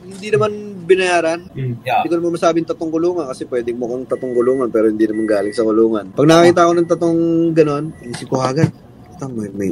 hindi 0.00 0.28
naman 0.32 0.52
binayaran, 0.88 1.40
yeah. 1.52 2.00
hindi 2.00 2.08
ko 2.08 2.16
naman 2.16 2.32
masabing 2.32 2.64
tatong 2.64 2.88
kulungan 2.88 3.28
kasi 3.28 3.44
pwedeng 3.44 3.76
mukhang 3.76 4.08
tatong 4.08 4.32
kulungan 4.32 4.72
pero 4.72 4.88
hindi 4.88 5.04
naman 5.04 5.28
galing 5.28 5.52
sa 5.52 5.68
kulungan. 5.68 6.16
Pag 6.16 6.28
nakakita 6.28 6.60
ako 6.64 6.72
ng 6.72 6.88
tatong 6.88 7.20
ganon, 7.52 7.84
inisip 8.00 8.26
ko 8.32 8.40
agad, 8.40 8.72
ito 9.12 9.24
may, 9.28 9.48
may, 9.52 9.70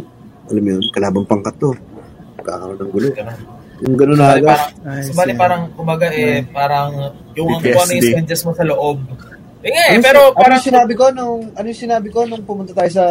alam 0.53 0.61
mo 0.61 0.68
yun, 0.77 0.83
kalabang 0.93 1.25
pangkat 1.25 1.55
to. 1.57 1.72
Magkakaroon 2.37 2.79
ng 2.85 2.93
gulo. 2.93 3.09
Ganun. 3.16 3.41
Yung 3.81 3.97
ganon 3.97 4.18
na 4.20 4.29
agad. 4.37 4.59
parang, 4.85 5.29
Ay, 5.33 5.37
parang, 5.41 5.62
kumbaga 5.72 6.07
eh, 6.12 6.45
parang 6.53 7.16
yung 7.33 7.49
PTSD. 7.59 7.72
kung 7.72 7.81
ano 7.81 7.93
yung 7.97 8.45
mo 8.45 8.53
sa 8.53 8.64
loob. 8.68 8.99
Eh, 9.65 9.73
eh, 9.73 9.97
Ano 9.97 10.05
pero 10.05 10.21
si- 10.29 10.35
parang, 10.37 10.61
ano 10.61 10.69
sinabi 10.69 10.93
ko 10.93 11.05
nung 11.09 11.41
ano 11.57 11.67
yung 11.67 11.81
sinabi 11.81 12.09
ko 12.12 12.29
nung 12.29 12.45
pumunta 12.45 12.77
tayo 12.77 12.91
sa 12.93 13.05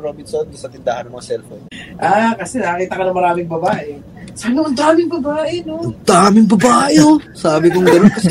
Robinson 0.00 0.48
sa 0.56 0.64
tindahan 0.66 1.04
ng 1.04 1.12
mga 1.12 1.26
cellphone. 1.28 1.64
Ah, 2.00 2.32
kasi 2.32 2.56
nakita 2.56 2.96
ka 2.96 3.04
ng 3.04 3.12
maraming 3.12 3.44
babae. 3.44 4.00
Sana 4.32 4.64
ang 4.64 4.72
daming 4.72 5.12
babae, 5.12 5.60
no? 5.68 5.76
Ang 5.84 6.00
daming 6.02 6.48
babae 6.48 6.96
oh. 7.04 7.20
Sabi 7.36 7.68
kong 7.68 7.84
gano'n 7.84 8.08
kasi 8.10 8.30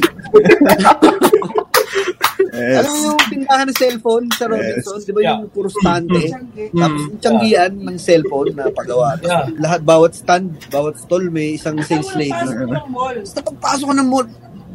Yes. 2.49 2.81
alam 2.81 2.91
mo 2.91 2.99
yung 3.05 3.23
tindahan 3.29 3.65
ng 3.69 3.77
cellphone 3.77 4.25
sa 4.35 4.45
Robinson, 4.49 4.99
di 4.99 5.13
ba 5.13 5.21
yung 5.23 5.47
puro 5.47 5.69
stante? 5.71 6.19
Tiyangge. 6.19 6.65
Tapos 6.73 6.99
yung 6.99 7.19
tiyanggian 7.21 7.73
ng 7.77 7.97
cellphone 7.97 8.51
na 8.51 8.65
pagawa. 8.67 9.15
Yeah. 9.21 9.47
lahat, 9.55 9.79
bawat 9.85 10.11
stand, 10.11 10.57
bawat 10.67 10.97
stall 10.97 11.29
may 11.29 11.55
isang 11.55 11.77
sales 11.85 12.09
lady. 12.17 12.33
Basta 12.33 13.39
pagpasok 13.39 13.85
ko 13.85 13.95
ng 13.95 14.09
mall, 14.09 14.27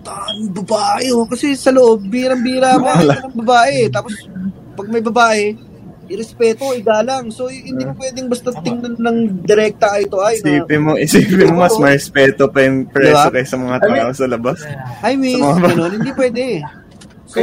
daming 0.04 0.52
babae 0.52 1.08
oh. 1.16 1.24
Kasi 1.24 1.56
sa 1.56 1.72
loob, 1.72 2.04
birang-bira 2.06 2.76
makakita 2.76 3.26
ng 3.26 3.38
babae. 3.40 3.78
Tapos 3.88 4.12
pag 4.74 4.86
may 4.92 5.00
babae, 5.00 5.42
irespeto, 6.08 6.76
igalang. 6.76 7.32
So, 7.32 7.48
hindi 7.48 7.80
mo 7.84 7.96
pwedeng 7.96 8.28
basta 8.28 8.52
tingnan 8.60 9.00
ng 9.00 9.18
direkta 9.44 9.96
eye 9.96 10.06
to 10.08 10.20
eye 10.20 10.36
na, 10.40 10.60
Isipin 10.60 10.80
mo, 10.84 10.92
isipin 11.00 11.48
mo 11.48 11.64
mas 11.64 11.76
may 11.80 11.96
respeto 11.96 12.52
pa 12.52 12.60
yung 12.64 12.84
preso 12.88 13.28
Diba? 13.28 13.32
kaysa 13.32 13.56
mga 13.56 13.78
tao 13.80 14.10
sa 14.12 14.26
labas. 14.28 14.58
Hi, 15.00 15.14
miss. 15.16 15.40
Sa 15.40 15.56
mga- 15.56 15.72
Ganun, 15.72 15.92
hindi 15.96 16.12
pwede. 16.12 16.42
So, 17.24 17.40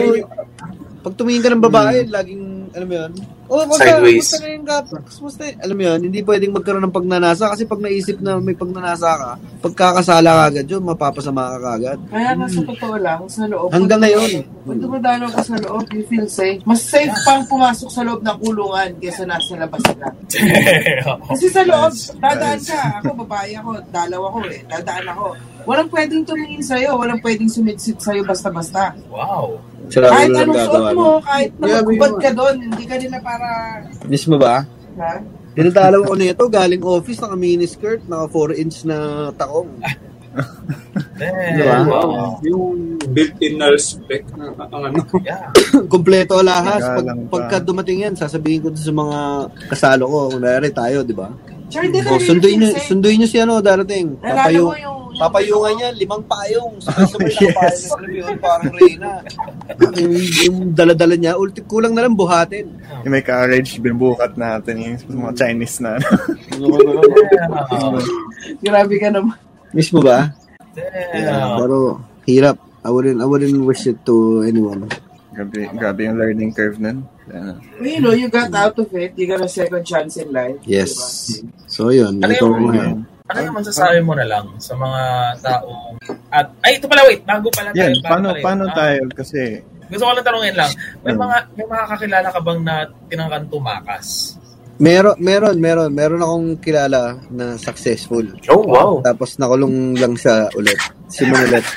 pag 1.02 1.14
tumingin 1.18 1.42
ka 1.42 1.50
ng 1.50 1.64
babae, 1.64 2.06
laging, 2.06 2.44
alam 2.72 2.88
mo 2.88 2.96
yun, 2.96 3.12
oh, 3.52 3.64
basta, 3.68 3.84
Sideways. 3.84 4.24
basta 4.24 4.38
na 4.40 4.50
yung 4.56 4.66
gap, 4.68 4.86
basta, 4.96 5.44
alam 5.60 5.76
mo 5.76 5.84
yun, 5.84 6.00
hindi 6.08 6.20
pwedeng 6.24 6.56
magkaroon 6.56 6.84
ng 6.88 6.96
pagnanasa 6.96 7.52
kasi 7.52 7.64
pag 7.68 7.84
naisip 7.84 8.18
na 8.24 8.40
may 8.40 8.56
pagnanasa 8.56 9.10
ka, 9.12 9.32
pagkakasala 9.60 10.30
ka 10.32 10.44
agad 10.48 10.66
yun, 10.72 10.84
mapapasama 10.84 11.60
ka 11.60 11.72
agad. 11.76 11.98
Kaya 12.08 12.32
nga 12.36 12.48
sa 12.48 12.62
totoo 12.64 12.96
lang, 12.96 13.20
sa 13.28 13.44
loob. 13.46 13.70
Hanggang 13.76 14.02
ngayon. 14.02 14.30
Pag 14.64 14.80
dumadalaw 14.80 15.30
ka 15.36 15.42
sa 15.44 15.56
loob, 15.60 15.86
you 15.92 16.04
feel 16.08 16.28
safe. 16.32 16.64
Mas 16.64 16.82
safe 16.88 17.12
pang 17.28 17.44
pumasok 17.44 17.90
sa 17.92 18.02
loob 18.08 18.24
ng 18.24 18.38
kulungan 18.40 18.90
kesa 19.04 19.28
nasa 19.28 19.60
labas 19.60 19.84
ka. 19.84 20.08
Kasi 21.36 21.46
sa 21.52 21.62
loob, 21.68 21.92
dadaan 22.24 22.60
ka. 22.64 22.80
Ako, 23.04 23.08
babae 23.28 23.52
ako, 23.60 23.70
dalaw 23.92 24.22
ako 24.32 24.40
eh. 24.48 24.64
Dadaan 24.72 25.06
ako. 25.12 25.28
Walang 25.66 25.90
pwedeng 25.94 26.24
tumingin 26.26 26.64
sa'yo. 26.64 26.98
Walang 26.98 27.22
pwedeng 27.22 27.50
sumitsit 27.50 28.02
sa'yo 28.02 28.26
basta-basta. 28.26 28.96
wow. 29.12 29.58
Kahit 29.92 30.32
anong 30.32 30.62
suot 30.72 30.86
mo, 30.96 31.20
kahit 31.20 31.52
yun. 31.60 32.16
ka 32.22 32.32
doon, 32.32 32.56
hindi 32.64 32.84
ka 32.88 32.96
nila 32.96 33.18
para... 33.20 33.48
Miss 34.08 34.24
mo 34.24 34.40
ba? 34.40 34.64
Ha? 34.96 35.14
Dinadalaw 35.52 36.08
ko 36.08 36.14
nito, 36.16 36.48
galing 36.48 36.80
office, 36.80 37.20
naka 37.20 37.36
mini 37.36 37.68
skirt, 37.68 38.00
naka 38.08 38.32
4 38.32 38.56
inch 38.56 38.88
na 38.88 39.28
takong. 39.36 39.68
Damn. 41.20 41.56
Diba? 41.60 41.76
Wow. 41.92 42.40
Yung 42.48 42.96
built-in 43.12 43.60
na 43.60 43.68
respect 43.68 44.32
na 44.40 44.56
ang 44.56 44.84
ano. 44.88 45.04
Yeah. 45.20 45.52
Kompleto 45.94 46.40
lahas. 46.40 46.80
Pag, 46.80 47.08
pagka 47.28 47.58
dumating 47.60 48.08
yan, 48.08 48.16
sasabihin 48.16 48.64
ko 48.64 48.72
sa 48.72 48.96
mga 48.96 49.20
kasalo 49.68 50.04
ko, 50.08 50.20
kunwari 50.40 50.72
tayo, 50.72 51.04
di 51.04 51.12
ba? 51.12 51.28
Tsaka 51.72 51.84
hindi 51.88 52.00
ka 52.04 52.10
O, 52.12 52.20
rin 52.20 52.28
sunduin 52.28 52.60
safe. 52.68 52.84
sunduin 52.92 53.16
nyo 53.24 53.28
si 53.32 53.38
ano, 53.40 53.64
darating. 53.64 54.20
Papayo, 54.20 54.76
yung... 54.76 54.84
yung- 54.84 55.00
papayungan 55.12 55.74
niya, 55.78 55.90
limang 55.94 56.24
payong. 56.26 56.82
Sabay-sabay 56.82 57.30
na 57.30 57.54
payong. 57.54 57.94
Alam 57.94 58.10
mo 58.10 58.18
yun, 58.18 58.36
parang 58.42 58.74
reyna. 58.74 59.12
yung, 60.02 60.14
yung 60.18 60.58
dala-dala 60.74 61.14
niya, 61.14 61.38
ulti 61.38 61.62
kulang 61.62 61.94
na 61.94 62.02
lang 62.08 62.18
buhatin. 62.18 62.66
Yung 63.06 63.14
may 63.14 63.22
courage, 63.22 63.78
binubukat 63.78 64.34
natin 64.34 64.82
yung 64.82 64.98
mga 64.98 65.34
Chinese 65.38 65.78
na. 65.84 66.02
Damn. 66.02 68.02
Grabe 68.66 68.96
ka 68.98 69.10
naman. 69.14 69.38
Miss 69.72 69.94
mo 69.94 70.02
ba? 70.02 70.34
Damn. 70.74 71.14
Yeah, 71.14 71.54
pero 71.60 72.02
hirap. 72.26 72.58
I 72.82 72.90
wouldn't, 72.90 73.22
I 73.22 73.28
wouldn't 73.30 73.62
wish 73.62 73.86
it 73.86 74.02
to 74.10 74.42
anyone. 74.42 74.90
Grabe, 75.32 75.58
grabe 75.74 76.02
yung 76.04 76.18
learning 76.18 76.52
curve 76.52 76.78
nun. 76.78 77.08
Yeah. 77.26 77.56
Well, 77.76 77.88
you 77.88 78.00
know, 78.00 78.12
you 78.12 78.28
got 78.28 78.52
out 78.52 78.76
of 78.76 78.92
it. 78.92 79.16
You 79.16 79.26
got 79.26 79.40
a 79.40 79.48
second 79.48 79.84
chance 79.84 80.16
in 80.16 80.30
life. 80.30 80.60
Yes. 80.64 80.92
Diba? 81.32 81.48
So, 81.66 81.90
yun. 81.90 82.20
Ano 82.20 82.30
ito 82.30 82.44
yung- 82.44 82.54
ko 82.54 82.68
ngayon. 82.70 82.98
Ano 83.26 83.40
yung 83.42 83.56
masasabi 83.56 84.04
mo 84.04 84.12
na 84.12 84.28
lang 84.28 84.44
sa 84.58 84.76
mga 84.76 85.02
taong... 85.40 85.96
At, 86.28 86.52
ay, 86.62 86.76
ito 86.76 86.86
pala, 86.86 87.08
wait. 87.08 87.24
Bago 87.24 87.48
pala 87.50 87.72
tayo. 87.72 87.80
Yan, 87.80 87.94
paano, 88.04 88.28
pala 88.28 88.36
yun. 88.36 88.44
paano 88.44 88.64
Ah, 88.68 88.76
tayo? 88.76 89.02
Kasi, 89.16 89.40
Gusto 89.88 90.04
ko 90.04 90.12
lang 90.12 90.24
tanongin 90.24 90.56
lang. 90.56 90.72
May 91.02 91.12
Hmm. 91.12 91.20
mga 91.20 91.36
may 91.52 91.66
mga 91.66 91.84
kakilala 91.86 92.28
ka 92.28 92.40
bang 92.40 92.60
na 92.62 92.76
tinangkan 93.08 93.44
tumakas? 93.48 94.08
Meron, 94.80 95.16
meron, 95.16 95.58
meron. 95.60 95.92
Meron 95.92 96.20
akong 96.20 96.48
kilala 96.58 97.02
na 97.30 97.54
successful. 97.56 98.24
Oh, 98.48 98.64
wow. 98.66 98.92
Tapos 99.00 99.36
nakulong 99.36 99.94
lang 99.94 100.16
siya 100.16 100.48
ulit. 100.56 100.80
Si 101.08 101.24
Manulet. 101.24 101.64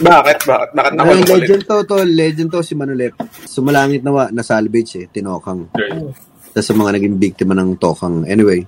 Bakit? 0.00 0.38
Bakit? 0.48 0.70
Bakit 0.72 0.92
Ay, 0.92 0.96
nakulong 0.96 1.24
ulit? 1.28 1.32
legend 1.44 1.62
to, 1.68 1.76
to. 1.84 1.96
Legend 2.04 2.48
to 2.48 2.60
si 2.64 2.72
Manulet. 2.72 3.14
Sumalangit 3.44 4.00
na 4.00 4.10
wa, 4.10 4.24
na 4.32 4.40
salvage 4.40 4.96
eh. 4.96 5.06
Tinokang. 5.12 5.68
Tapos 6.50 6.66
sa 6.66 6.74
mga 6.74 6.96
naging 6.96 7.16
biktima 7.20 7.52
ng 7.54 7.76
tokang. 7.78 8.24
Anyway, 8.26 8.64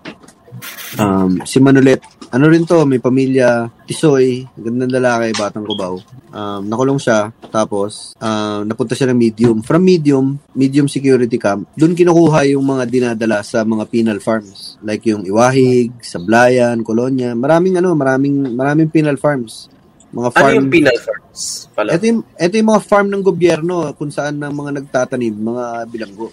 um, 1.01 1.41
si 1.43 1.59
Manulet, 1.59 2.05
ano 2.33 2.49
rin 2.49 2.65
to, 2.65 2.85
may 2.89 2.97
pamilya, 2.97 3.69
Tisoy, 3.85 4.47
gandang 4.57 4.93
lalaki, 4.93 5.37
batang 5.37 5.69
kubaw. 5.69 6.01
Um, 6.33 6.65
nakulong 6.65 6.97
siya, 6.97 7.29
tapos 7.53 8.17
um, 8.17 8.65
napunta 8.65 8.97
siya 8.97 9.13
ng 9.13 9.19
medium. 9.21 9.61
From 9.61 9.85
medium, 9.85 10.41
medium 10.57 10.89
security 10.89 11.37
camp, 11.37 11.69
doon 11.77 11.93
kinukuha 11.93 12.49
yung 12.49 12.65
mga 12.65 12.89
dinadala 12.89 13.45
sa 13.45 13.67
mga 13.69 13.85
penal 13.93 14.17
farms. 14.23 14.81
Like 14.81 15.05
yung 15.05 15.29
Iwahig, 15.29 16.01
Sablayan, 16.01 16.81
Colonia, 16.81 17.37
maraming 17.37 17.77
ano, 17.77 17.93
maraming, 17.93 18.57
maraming 18.57 18.89
penal 18.89 19.21
farms. 19.21 19.69
Mga 20.13 20.29
Ano 20.29 20.37
farm, 20.37 20.55
yung 20.55 20.69
penal 20.69 20.99
farms 21.01 21.41
pala? 21.73 21.89
ito 21.97 22.05
yung, 22.05 22.21
ito 22.37 22.55
yung 22.55 22.69
mga 22.69 22.83
farm 22.85 23.09
ng 23.09 23.23
gobyerno 23.25 23.75
kung 23.97 24.13
saan 24.13 24.37
ng 24.37 24.53
mga 24.53 24.71
nagtatanim, 24.79 25.35
mga 25.35 25.65
bilanggo 25.89 26.29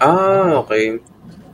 Ah, 0.00 0.58
okay. 0.58 0.98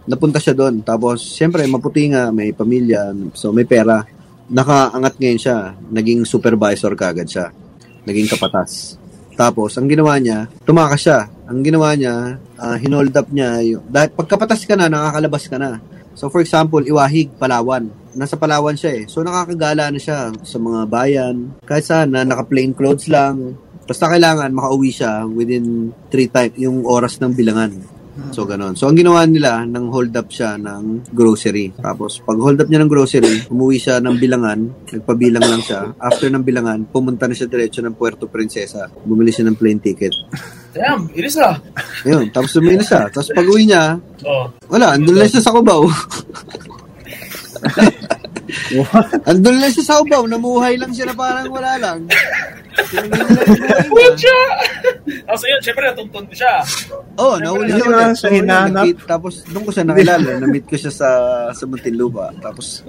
napunta 0.06 0.40
siya 0.40 0.54
doon. 0.54 0.80
Tapos, 0.80 1.20
siyempre, 1.20 1.66
maputi 1.66 2.08
nga, 2.08 2.32
may 2.32 2.54
pamilya, 2.54 3.12
so 3.36 3.52
may 3.52 3.68
pera. 3.68 4.00
Nakaangat 4.48 5.20
ngayon 5.20 5.36
siya. 5.36 5.58
Naging 5.92 6.24
supervisor 6.24 6.96
kagad 6.96 7.28
siya. 7.28 7.52
Naging 8.08 8.24
kapatas. 8.24 8.96
Tapos, 9.36 9.76
ang 9.76 9.84
ginawa 9.84 10.16
niya, 10.16 10.48
tumakas 10.64 11.04
siya. 11.04 11.28
Ang 11.44 11.60
ginawa 11.60 11.92
niya, 11.92 12.40
ah, 12.56 12.80
hinold 12.80 13.12
up 13.12 13.28
niya. 13.28 13.60
Yung, 13.60 13.84
dahil 13.84 14.08
pagkapatas 14.16 14.64
ka 14.64 14.80
na, 14.80 14.88
nakakalabas 14.88 15.44
ka 15.44 15.60
na. 15.60 15.76
So, 16.16 16.32
for 16.32 16.40
example, 16.40 16.80
Iwahig, 16.80 17.28
Palawan. 17.36 17.92
Nasa 18.18 18.34
Palawan 18.34 18.74
siya 18.74 18.98
eh. 18.98 19.02
So, 19.06 19.22
nakakagala 19.22 19.94
na 19.94 20.00
siya 20.02 20.34
sa 20.42 20.58
mga 20.58 20.90
bayan. 20.90 21.54
Kahit 21.62 21.86
saan 21.86 22.10
na, 22.10 22.26
naka-plain 22.26 22.74
clothes 22.74 23.06
lang. 23.06 23.54
Basta 23.86 24.10
kailangan 24.10 24.50
makauwi 24.50 24.90
siya 24.90 25.22
within 25.24 25.94
three 26.10 26.26
time, 26.26 26.50
yung 26.58 26.82
oras 26.82 27.22
ng 27.22 27.30
bilangan. 27.30 27.70
So, 28.34 28.42
ganon. 28.42 28.74
So, 28.74 28.90
ang 28.90 28.98
ginawa 28.98 29.22
nila, 29.30 29.62
nang 29.62 29.94
hold 29.94 30.10
up 30.18 30.26
siya 30.34 30.58
ng 30.58 31.14
grocery. 31.14 31.70
Tapos, 31.78 32.18
pag 32.18 32.34
hold 32.34 32.58
up 32.58 32.66
niya 32.66 32.82
ng 32.82 32.90
grocery, 32.90 33.46
umuwi 33.46 33.78
siya 33.78 34.02
ng 34.02 34.18
bilangan, 34.18 34.58
nagpabilang 34.90 35.46
lang 35.46 35.62
siya. 35.62 35.94
After 36.02 36.26
ng 36.26 36.42
bilangan, 36.42 36.90
pumunta 36.90 37.30
na 37.30 37.38
siya 37.38 37.46
diretso 37.46 37.78
ng 37.78 37.94
Puerto 37.94 38.26
Princesa. 38.26 38.90
Bumili 39.06 39.30
siya 39.30 39.46
ng 39.46 39.54
plane 39.54 39.78
ticket. 39.78 40.10
Damn, 40.74 41.06
ilis 41.14 41.38
ah. 41.38 41.62
Ayun, 42.02 42.34
tapos 42.34 42.58
na 42.58 42.82
siya. 42.82 43.06
Tapos 43.06 43.30
pag 43.30 43.46
uwi 43.46 43.70
niya, 43.70 44.02
Oh. 44.26 44.50
wala, 44.66 44.98
andun 44.98 45.14
lang 45.14 45.30
siya 45.30 45.38
sa 45.38 45.54
Cubao. 45.54 45.86
Andun 49.28 49.56
lang 49.60 49.72
siya 49.72 49.84
sa 49.84 49.94
ubaw, 50.00 50.24
namuhay 50.24 50.80
lang 50.80 50.92
siya 50.92 51.12
na 51.12 51.16
parang 51.16 51.48
wala 51.52 51.76
lang. 51.76 51.98
Niya. 52.08 52.16
Tapos 55.28 55.42
yun, 55.44 55.60
syempre 55.60 55.82
natuntun 55.84 56.24
siya. 56.32 56.64
Oo, 57.18 57.34
oh, 57.34 57.36
nahuli 57.36 57.74
Hindi 57.74 57.76
siya 57.76 57.84
mo 57.84 57.92
lang 57.92 58.12
ulit. 58.12 58.20
siya 58.20 58.30
nag-meet. 58.40 58.98
Tapos 59.04 59.32
doon 59.50 59.62
ko 59.66 59.70
siya 59.74 59.84
nakilala. 59.84 60.28
Na-meet 60.40 60.64
ko 60.64 60.76
siya 60.78 60.92
sa 60.92 61.08
sa 61.52 61.64
Muntinlupa. 61.68 62.32
Tapos 62.40 62.86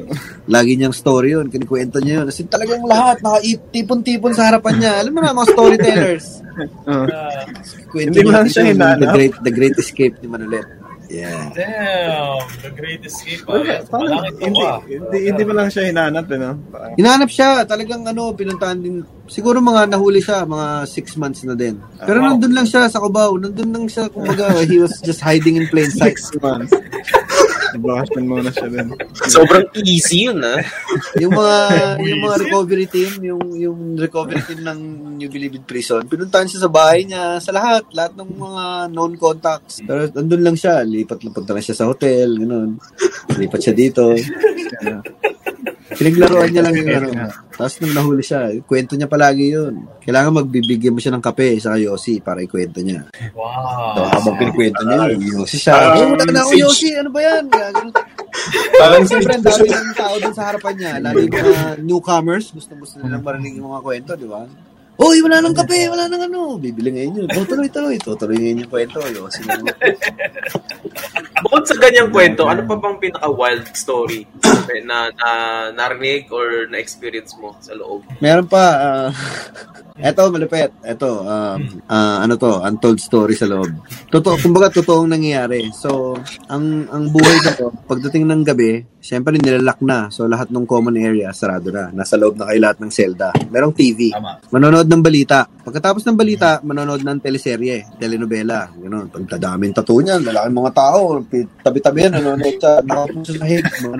lagi 0.47 0.79
niyang 0.79 0.95
story 0.95 1.35
yun. 1.35 1.51
Kinikwento 1.51 1.99
niya 1.99 2.23
yun. 2.23 2.25
As 2.29 2.39
in, 2.39 2.47
talagang 2.47 2.85
lahat. 2.85 3.19
Nakatipon-tipon 3.19 4.31
sa 4.31 4.53
harapan 4.53 4.75
niya. 4.79 4.91
Alam 5.03 5.11
mo 5.11 5.19
na, 5.19 5.35
mga 5.35 5.49
storytellers. 5.51 6.27
Uh, 6.39 6.45
Ah, 6.89 7.47
Kwento 7.87 8.19
Hindi 8.19 8.27
mo 8.27 8.35
lang 8.35 8.51
siya 8.51 8.67
yung 8.67 8.75
hinahanap. 8.75 8.99
The 8.99 9.09
Great, 9.15 9.33
the 9.47 9.53
great 9.55 9.75
Escape 9.79 10.15
ni 10.19 10.27
Manolet. 10.27 10.67
Yeah. 11.09 11.49
damn, 11.57 12.37
the 12.61 12.69
great 12.69 13.01
escape. 13.01 13.41
ah. 13.49 13.57
Wala, 13.57 13.81
parang 13.89 14.29
hindi, 14.37 14.61
hindi, 14.93 15.17
hindi 15.25 15.41
mo 15.41 15.57
lang 15.57 15.73
siya 15.73 15.89
hinanap, 15.89 16.29
eh, 16.29 16.37
no? 16.37 16.53
Parang, 16.69 16.93
Hinahanap 17.01 17.29
siya. 17.33 17.65
Talagang 17.65 18.05
ano, 18.05 18.29
pinuntahan 18.31 18.77
din. 18.77 19.01
Siguro 19.25 19.57
mga 19.57 19.89
nahuli 19.89 20.21
siya, 20.21 20.45
mga 20.45 20.85
six 20.85 21.17
months 21.17 21.41
na 21.41 21.57
din. 21.57 21.81
Pero 21.97 22.21
Wow. 22.21 22.37
nandun 22.37 22.53
lang 22.53 22.69
siya 22.69 22.85
sa 22.85 23.01
Cubao. 23.01 23.41
Nandun 23.41 23.73
lang 23.73 23.85
siya, 23.89 24.05
kumbaga, 24.05 24.61
he 24.69 24.77
was 24.77 25.01
just 25.01 25.17
hiding 25.19 25.57
in 25.57 25.65
plain 25.73 25.89
sight. 25.89 26.13
six 26.13 26.29
months. 26.37 26.69
Nagbakasyon 27.75 28.25
muna 28.25 28.49
siya 28.49 28.67
din. 28.71 28.87
Sobrang 29.27 29.65
easy 29.85 30.29
yun, 30.29 30.39
ah. 30.41 30.61
yung 31.19 31.33
mga 31.35 31.57
yung 32.01 32.21
mga 32.25 32.37
recovery 32.47 32.85
team, 32.89 33.11
yung 33.21 33.43
yung 33.55 33.79
recovery 33.99 34.41
team 34.45 34.61
ng 34.65 34.79
New 35.19 35.29
Bilibid 35.29 35.67
Prison, 35.67 36.05
pinuntahan 36.07 36.49
siya 36.49 36.65
sa 36.65 36.71
bahay 36.71 37.05
niya, 37.05 37.37
sa 37.37 37.51
lahat, 37.53 37.85
lahat 37.93 38.15
ng 38.17 38.29
mga 38.33 38.63
known 38.93 39.13
contacts. 39.19 39.83
Pero 39.83 40.09
andun 40.09 40.43
lang 40.43 40.57
siya, 40.57 40.81
lipat 40.81 41.21
lang 41.21 41.35
punta 41.35 41.53
na 41.53 41.61
siya 41.61 41.77
sa 41.77 41.87
hotel, 41.89 42.39
ganoon. 42.39 42.79
Lipat 43.37 43.59
siya 43.61 43.73
dito. 43.75 44.15
Pinaglaruan 45.99 46.47
niya 46.47 46.63
lang 46.63 46.75
yung 46.79 46.89
ano. 46.95 47.09
Tapos 47.51 47.75
nung 47.83 47.91
nahuli 47.91 48.23
siya, 48.23 48.55
kwento 48.63 48.95
niya 48.95 49.11
palagi 49.11 49.51
yun. 49.51 49.83
Kailangan 49.99 50.31
magbibigyan 50.39 50.95
mo 50.95 51.03
siya 51.03 51.11
ng 51.11 51.19
kape 51.19 51.59
sa 51.59 51.75
Yossi 51.75 52.23
para 52.23 52.39
ikwento 52.39 52.79
niya. 52.79 53.03
So, 53.11 53.35
Wow. 53.35 54.07
habang 54.07 54.39
pinikwento 54.39 54.79
niya, 54.87 55.11
yung 55.11 55.43
Yossi 55.43 55.59
siya. 55.59 55.75
Oh, 55.99 56.15
wala 56.15 56.23
na 56.23 56.39
ako. 56.47 56.55
Yossi, 56.55 56.95
ano 56.95 57.11
ba 57.11 57.19
yan? 57.19 57.51
Parang 58.79 59.03
Siyempre, 59.03 59.35
ang 59.35 59.43
dami 59.43 59.67
ng 59.67 59.91
tao 59.99 60.15
dun 60.23 60.31
sa 60.31 60.43
harapan 60.47 60.73
niya. 60.79 60.91
Lalo 61.03 61.19
yung 61.19 61.35
mga 61.35 61.63
newcomers, 61.83 62.45
gusto-gusto 62.55 63.03
nilang 63.03 63.23
marinig 63.27 63.59
yung 63.59 63.67
mga 63.67 63.83
kwento, 63.83 64.11
di 64.15 64.27
ba? 64.31 64.47
Uy, 64.99 65.23
wala 65.23 65.39
nang 65.39 65.55
kape, 65.55 65.87
wala 65.87 66.11
nang 66.11 66.27
ano. 66.27 66.59
Bibili 66.59 66.91
ngayon 66.91 67.23
yun. 67.23 67.27
Oh, 67.31 67.43
tuloy, 67.47 67.71
tuloy. 67.71 67.95
Tutuloy 67.99 68.35
ngayon 68.35 68.67
yung 68.67 68.71
kwento. 68.71 68.99
Naman. 68.99 69.31
Bukod 71.39 71.63
sa 71.63 71.75
ganyang 71.79 72.11
kwento, 72.11 72.43
ano 72.43 72.67
pa 72.67 72.75
bang 72.75 72.99
pinaka-wild 72.99 73.63
story 73.71 74.27
na, 74.85 75.09
na 75.13 75.29
narinig 75.73 76.29
or 76.29 76.69
na-experience 76.69 77.33
mo 77.37 77.57
sa 77.59 77.73
loob? 77.73 78.05
Meron 78.21 78.45
pa, 78.45 78.63
ah, 78.77 79.09
eto, 80.09 80.29
malupit. 80.31 80.71
Eto, 80.85 81.25
um, 81.25 81.59
ah, 81.89 82.23
ano 82.23 82.33
to, 82.37 82.61
untold 82.63 82.99
story 83.01 83.33
sa 83.35 83.49
loob. 83.49 83.69
Totoo, 84.09 84.37
kumbaga, 84.39 84.69
totoong 84.69 85.09
nangyayari. 85.09 85.73
So, 85.75 86.17
ang 86.47 86.87
ang 86.89 87.09
buhay 87.09 87.37
na 87.43 87.51
to, 87.57 87.73
pagdating 87.89 88.25
ng 88.29 88.41
gabi, 88.45 88.85
syempre 88.99 89.39
nilalak 89.39 89.79
na. 89.81 90.11
So, 90.11 90.27
lahat 90.27 90.51
ng 90.51 90.67
common 90.67 90.99
area, 90.99 91.31
sarado 91.31 91.71
na. 91.71 91.89
Nasa 91.91 92.19
loob 92.19 92.35
na 92.35 92.47
kayo 92.51 92.59
lahat 92.61 92.77
ng 92.83 92.91
selda. 92.91 93.31
Merong 93.49 93.73
TV. 93.73 94.11
Tama. 94.11 94.43
Manonood 94.51 94.87
ng 94.87 95.03
balita. 95.03 95.47
Pagkatapos 95.47 96.03
ng 96.05 96.17
balita, 96.19 96.59
manonood 96.61 97.01
ng 97.01 97.19
teleserye, 97.23 97.95
telenovela. 97.97 98.69
Ganun. 98.75 99.07
Pagdadaming 99.09 99.73
tattoo 99.73 100.03
niyan, 100.03 100.21
lalaking 100.25 100.57
mga 100.59 100.73
tao, 100.75 100.99
tabi-tabi 101.63 101.97
yan, 102.05 102.13
nanonood 102.19 102.55
sa, 102.59 102.71
nakaupo 102.83 103.19
sa 103.23 103.33
sahig, 103.39 103.63
mga 103.63 103.97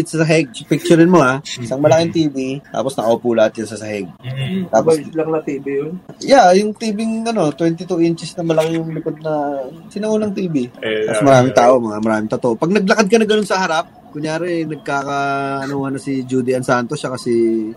naka-agency 0.00 0.16
sa 0.16 0.24
sahig. 0.24 0.48
Picturein 0.66 1.10
mo 1.10 1.20
ha, 1.20 1.38
isang 1.60 1.80
malaking 1.80 2.12
TV, 2.12 2.36
tapos 2.64 2.96
nakaupo 2.96 3.36
lahat 3.36 3.52
yan 3.60 3.68
sa 3.68 3.76
sahig. 3.76 4.06
Mhm. 4.20 4.72
Tapos, 4.72 4.96
lang 5.12 5.30
na 5.30 5.40
TV 5.40 5.64
yun. 5.76 5.92
yeah, 6.20 6.48
yung 6.56 6.72
TV, 6.72 7.04
ano, 7.26 7.52
22 7.52 8.00
inches 8.02 8.32
na 8.36 8.44
malaki 8.44 8.76
yung 8.76 8.88
likod 8.90 9.16
na, 9.20 9.60
sinaunang 9.88 10.32
TV. 10.32 10.68
Eh, 10.80 11.06
Tapos 11.06 11.22
maraming 11.22 11.54
tao, 11.54 11.76
mga 11.78 11.98
maraming 12.00 12.30
tato. 12.30 12.56
Pag 12.56 12.72
naglakad 12.72 13.06
ka 13.06 13.16
na 13.20 13.26
ganun 13.28 13.48
sa 13.48 13.60
harap, 13.60 13.86
kunyari, 14.10 14.66
nagkaka, 14.66 15.18
ano, 15.62 15.86
ano 15.86 15.98
si 16.00 16.24
Judy 16.24 16.56
Ann 16.56 16.66
Santos, 16.66 16.98
siya 16.98 17.14
kasi 17.14 17.30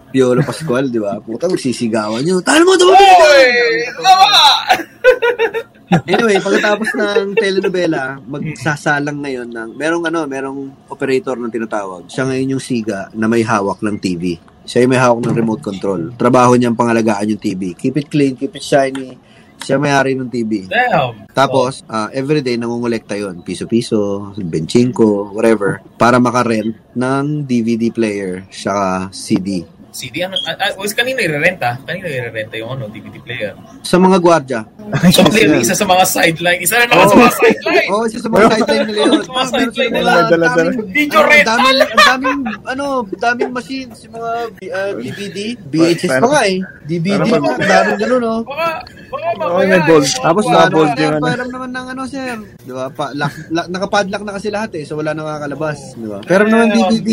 Piolo 0.09 0.41
Pascual, 0.41 0.89
di 0.89 0.97
ba? 0.97 1.19
Puta, 1.21 1.45
magsisigawan 1.45 2.23
nyo. 2.25 2.41
Talo 2.41 2.63
mo, 2.65 2.73
tumabili 2.73 3.13
ka! 3.93 4.13
Anyway, 6.09 6.37
pagkatapos 6.41 6.89
ng 6.97 7.37
telenovela, 7.37 8.17
magsasalang 8.25 9.21
ngayon 9.21 9.49
ng, 9.49 9.69
merong 9.77 10.03
ano, 10.09 10.25
merong 10.25 10.59
operator 10.89 11.37
na 11.37 11.53
tinatawag. 11.53 12.09
Siya 12.09 12.25
ngayon 12.25 12.57
yung 12.57 12.63
siga 12.63 13.13
na 13.13 13.29
may 13.29 13.45
hawak 13.45 13.79
ng 13.85 13.97
TV. 14.01 14.41
Siya 14.65 14.83
yung 14.83 14.91
may 14.95 15.01
hawak 15.01 15.21
ng 15.21 15.35
remote 15.37 15.63
control. 15.63 16.15
Trabaho 16.15 16.55
niyang 16.55 16.77
pangalagaan 16.77 17.35
yung 17.35 17.41
TV. 17.41 17.77
Keep 17.77 17.95
it 17.99 18.07
clean, 18.09 18.33
keep 18.33 18.55
it 18.55 18.63
shiny. 18.63 19.19
Siya 19.63 19.79
may-ari 19.79 20.11
ng 20.19 20.27
TV. 20.27 20.67
Damn. 20.67 21.29
Tapos, 21.31 21.87
ah, 21.87 22.11
everyday 22.11 22.59
nangungulekta 22.59 23.15
yon 23.15 23.47
Piso-piso, 23.47 24.35
benchingko, 24.35 25.31
whatever. 25.31 25.79
Para 25.95 26.19
makarent 26.19 26.75
ng 26.91 27.47
DVD 27.47 27.87
player, 27.93 28.43
saka 28.51 29.07
CD. 29.15 29.63
CD, 29.93 30.25
ano, 30.25 30.33
ah, 30.43 30.57
ah, 30.57 30.73
was 30.75 30.89
kanina 30.91 31.21
i-renta? 31.21 31.77
Kanina 31.79 32.09
i-renta 32.09 32.57
yung 32.57 32.73
ano, 32.73 32.89
DVD 32.89 33.13
player. 33.17 33.53
Sa 33.81 33.95
mga 33.95 34.17
gwardya. 34.17 34.65
So, 35.09 35.21
clearly, 35.23 35.61
isa 35.61 35.73
sa 35.73 35.85
mga 35.85 36.01
sideline. 36.03 36.59
Isa 36.59 36.75
na 36.75 36.85
naman 36.87 37.05
sa 37.05 37.15
mga 37.15 37.33
sideline. 37.35 37.87
Oo, 37.87 37.95
oh, 37.95 38.05
isa 38.05 38.17
sa 38.17 38.27
mga 38.27 38.45
sideline 38.51 38.85
nila 38.85 39.01
yun. 39.03 39.21
Sa 39.21 39.31
mga 39.37 39.47
sideline 39.47 39.91
nila. 39.93 40.11
Dala-dala. 40.25 40.47
daming- 40.49 40.89
Video 40.89 41.19
ano, 41.19 41.29
rental. 41.29 41.55
daming, 41.55 41.79
ang 41.79 42.01
daming, 42.03 42.41
ano, 42.65 42.85
daming 43.13 43.51
machines, 43.53 43.97
yung 44.03 44.13
mga 44.13 44.31
ah, 44.73 44.91
DVD, 44.97 45.37
VHS 45.63 46.11
pa 46.11 46.27
nga 46.27 46.41
eh. 46.43 46.57
DVD 46.83 47.07
Parang 47.15 47.45
ang 47.45 47.61
daming 47.63 47.99
ganun, 48.01 48.23
oh. 48.23 48.39
Baka, 48.43 48.67
baka 49.07 49.27
Oo, 49.31 49.37
mamaya. 49.39 49.67
may 49.69 49.81
bold. 49.85 50.03
yung 50.03 50.11
mga 50.11 50.25
Tapos 50.25 50.43
Mga 50.43 50.53
na, 50.53 50.67
bold 50.67 50.89
sir, 50.89 50.99
yung 50.99 51.13
ano. 51.13 51.23
pairam 51.23 51.49
naman 51.49 51.69
ng 51.69 51.87
ano, 51.87 52.01
sir. 52.03 52.33
Di 52.59 52.73
ba? 52.73 52.85
Pa, 52.89 53.05
lock, 53.13 53.33
lock, 53.49 53.67
nakapadlock 53.69 54.23
na 54.23 54.33
kasi 54.33 54.47
lahat 54.49 54.71
eh, 54.73 54.83
so 54.83 54.97
wala 54.97 55.13
nang 55.13 55.23
nakakalabas. 55.23 55.77
Di 55.93 56.07
ba? 56.09 56.17
Pero 56.23 56.43
naman 56.43 56.73
DVD, 56.73 57.09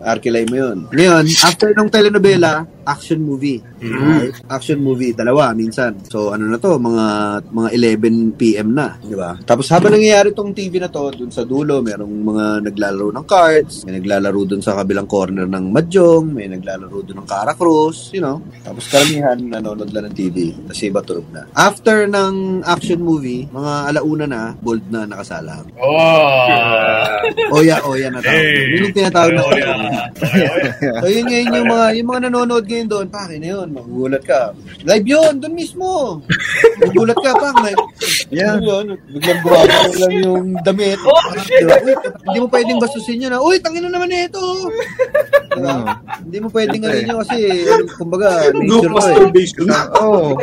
arkilay 0.00 0.44
mo 0.48 0.56
yun. 0.56 0.78
Ngayon, 0.90 1.24
after 1.44 1.68
nung 1.74 1.92
telenovela, 2.14 2.66
action 2.86 3.18
movie. 3.18 3.62
Right? 3.90 4.34
Action 4.48 4.80
movie, 4.80 5.12
dalawa 5.12 5.52
minsan. 5.52 6.00
So 6.08 6.32
ano 6.32 6.48
na 6.48 6.58
to, 6.60 6.76
mga 6.80 7.06
mga 7.52 7.68
11 8.00 8.40
PM 8.40 8.68
na, 8.72 8.96
di 9.00 9.16
ba? 9.16 9.36
Tapos 9.44 9.68
habang 9.72 9.94
nangyayari 9.94 10.32
tong 10.32 10.56
TV 10.56 10.80
na 10.80 10.88
to, 10.88 11.12
dun 11.14 11.32
sa 11.32 11.44
dulo, 11.44 11.80
merong 11.84 12.10
mga 12.10 12.44
naglalaro 12.70 13.08
ng 13.14 13.26
cards, 13.26 13.84
may 13.84 14.00
naglalaro 14.00 14.40
dun 14.44 14.62
sa 14.64 14.76
kabilang 14.76 15.08
corner 15.08 15.46
ng 15.48 15.64
Mahjong, 15.70 16.26
may 16.34 16.48
naglalaro 16.50 16.98
dun 17.04 17.24
ng 17.24 17.28
Caracross, 17.28 18.12
you 18.12 18.20
know. 18.24 18.40
Tapos 18.64 18.88
karamihan 18.88 19.38
nanonood 19.38 19.90
lang 19.92 20.10
ng 20.10 20.16
TV, 20.16 20.52
tapos 20.68 20.80
iba 20.84 21.00
tulog 21.04 21.26
na. 21.32 21.46
After 21.54 22.08
ng 22.08 22.64
action 22.64 23.00
movie, 23.00 23.46
mga 23.52 23.72
alauna 23.94 24.26
na, 24.26 24.42
bold 24.58 24.84
na 24.88 25.04
nakasalang. 25.04 25.68
Oh. 25.78 27.60
Oya, 27.60 27.80
oya 27.84 28.08
na 28.10 28.20
tawag. 28.20 28.40
Hey. 28.40 28.62
Yun 28.74 28.84
yung 28.90 28.96
tinatawag 28.96 29.32
na 29.34 29.42
Oh, 29.44 29.52
yeah. 29.60 31.00
So 31.04 31.06
yun 31.12 31.26
ngayon 31.28 31.48
yung 31.52 31.68
mga 31.68 31.86
yung 32.00 32.08
mga 32.08 32.20
nanonood 32.30 32.64
ngayon 32.64 32.88
doon, 32.88 33.06
pake 33.12 33.36
na 33.36 33.48
yun, 33.52 33.68
magugulat 33.74 34.22
ka. 34.22 34.54
Live 34.86 35.06
yun, 35.06 35.32
doon 35.42 35.54
mismo. 35.54 36.20
Magugulat 36.80 37.18
ka 37.18 37.30
pa, 37.34 37.48
may 37.60 37.74
Yeah. 38.32 38.56
yun, 38.58 38.96
biglang 39.12 39.40
gumagawa 39.44 39.94
lang 40.00 40.14
yung 40.24 40.46
damit. 40.64 40.98
Oh, 41.04 41.18
Diba? 41.44 41.76
Uy, 41.84 41.94
hindi 42.24 42.38
mo 42.40 42.48
pwedeng 42.48 42.80
bastusin 42.80 43.22
yun 43.22 43.30
na, 43.30 43.38
uy, 43.38 43.60
tangin 43.60 43.84
na 43.86 43.92
naman 43.92 44.10
ito. 44.10 44.40
Oo. 44.40 45.82
Hindi 46.24 46.38
mo 46.40 46.48
pwedeng 46.50 46.82
ano 46.82 46.94
yun 46.94 47.18
kasi, 47.22 47.36
kumbaga, 47.94 48.48
nature 48.50 48.90
ko 48.90 48.98
eh. 48.98 48.98
masturbation. 48.98 49.66
Oo. 50.00 50.34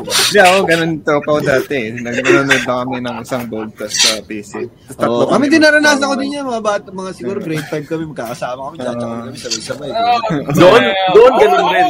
Hindi 0.00 0.38
ako, 0.38 0.58
ganun 0.66 0.92
tropa 1.00 1.30
ko 1.38 1.40
dati. 1.40 1.78
Nag-nanonood 1.92 2.48
na 2.50 2.58
kami 2.60 2.96
ng 3.00 3.16
isang 3.24 3.44
broadcast 3.48 3.96
sa 3.96 4.12
PC. 4.24 4.52
Oh, 5.00 5.24
kami 5.28 5.48
din 5.48 5.62
naranasan 5.62 6.08
ko 6.10 6.16
din 6.18 6.36
yan, 6.36 6.44
mga 6.44 6.62
bata, 6.62 6.86
mga 6.90 7.10
siguro 7.14 7.38
grade 7.40 7.66
5 7.68 7.88
kami, 7.88 8.04
magkakasama 8.10 8.60
kami, 8.68 8.76
tsatsakan 8.80 9.18
kami 9.24 9.38
sabay-sabay. 9.38 9.90
Doon, 10.56 10.82
doon, 11.14 11.32
ganun 11.38 11.64
rin. 11.72 11.86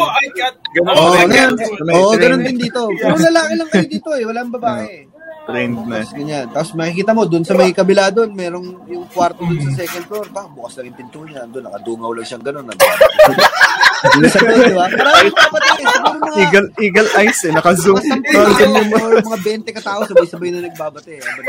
Oh, 0.82 0.86
Ganun 0.86 0.96
Oo, 0.96 1.14
rin. 1.14 1.28
ganun. 1.30 1.56
Oo, 1.92 2.12
ganun 2.14 2.40
din 2.42 2.58
dito. 2.58 2.80
Puro 2.98 3.16
lalaki 3.18 3.52
lang 3.54 3.68
kayo 3.68 3.86
dito 3.86 4.08
eh, 4.10 4.24
walang 4.24 4.50
babae. 4.50 5.06
Trained 5.42 5.82
na. 5.82 5.98
Tapos 5.98 6.12
ganyan. 6.12 6.46
Tapos 6.48 6.70
makikita 6.74 7.10
mo, 7.10 7.22
dun 7.24 7.42
sa 7.42 7.52
may 7.52 7.70
kabila 7.70 8.08
dun, 8.08 8.30
merong 8.30 8.66
yung 8.86 9.04
kwarto 9.06 9.42
dun 9.42 9.58
sa 9.66 9.80
second 9.80 10.04
floor. 10.06 10.26
Baka 10.28 10.46
bukas 10.48 10.72
lang 10.74 10.86
yung 10.88 10.98
pinto 10.98 11.20
niya. 11.22 11.42
Doon, 11.44 11.64
nakadungaw 11.66 12.10
lang 12.12 12.24
siyang 12.24 12.44
gano'n. 12.44 12.64
Hindi 12.70 14.28
sa 14.30 14.38
doon, 14.38 14.58
di 14.62 14.72
ba? 14.72 14.86
Maraming 14.86 15.34
kapatid. 15.34 15.72
eh. 15.72 15.86
Siguro 15.90 16.08
mga... 16.14 16.34
Eagle, 16.38 16.68
eagle 16.78 17.10
eyes 17.14 17.40
eh. 17.40 17.50
Naka-zoom. 17.50 17.96
Naka-zoom 17.98 18.70
yung 18.70 18.90
mga- 18.90 19.02
or 19.02 19.14
mga 19.22 19.38
20 19.66 19.76
katao 19.76 20.00
sabay-sabay 20.04 20.48
na 20.50 20.60
nagbabate. 20.62 21.12
Habang 21.18 21.44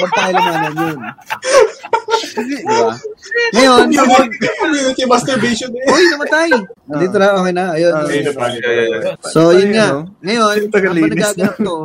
pakilamanan 0.00 0.72
yun. 0.74 0.98
Di 2.34 2.58
ba? 2.66 2.90
Ngayon, 3.54 3.86
Community 4.60 5.02
masturbation 5.06 5.70
eh. 5.74 5.92
Uy, 5.92 6.02
namatay! 6.12 6.50
Dito 7.00 7.16
na, 7.16 7.26
okay 7.38 7.52
na. 7.54 7.64
Ayun. 7.74 7.92
Ah, 7.94 8.04
pala. 8.34 8.56
So, 9.30 9.54
yun 9.54 9.70
nga. 9.72 9.88
Ngayon, 10.24 10.54
habang 10.68 10.96
nagaganap 10.98 11.54
to, 11.60 11.76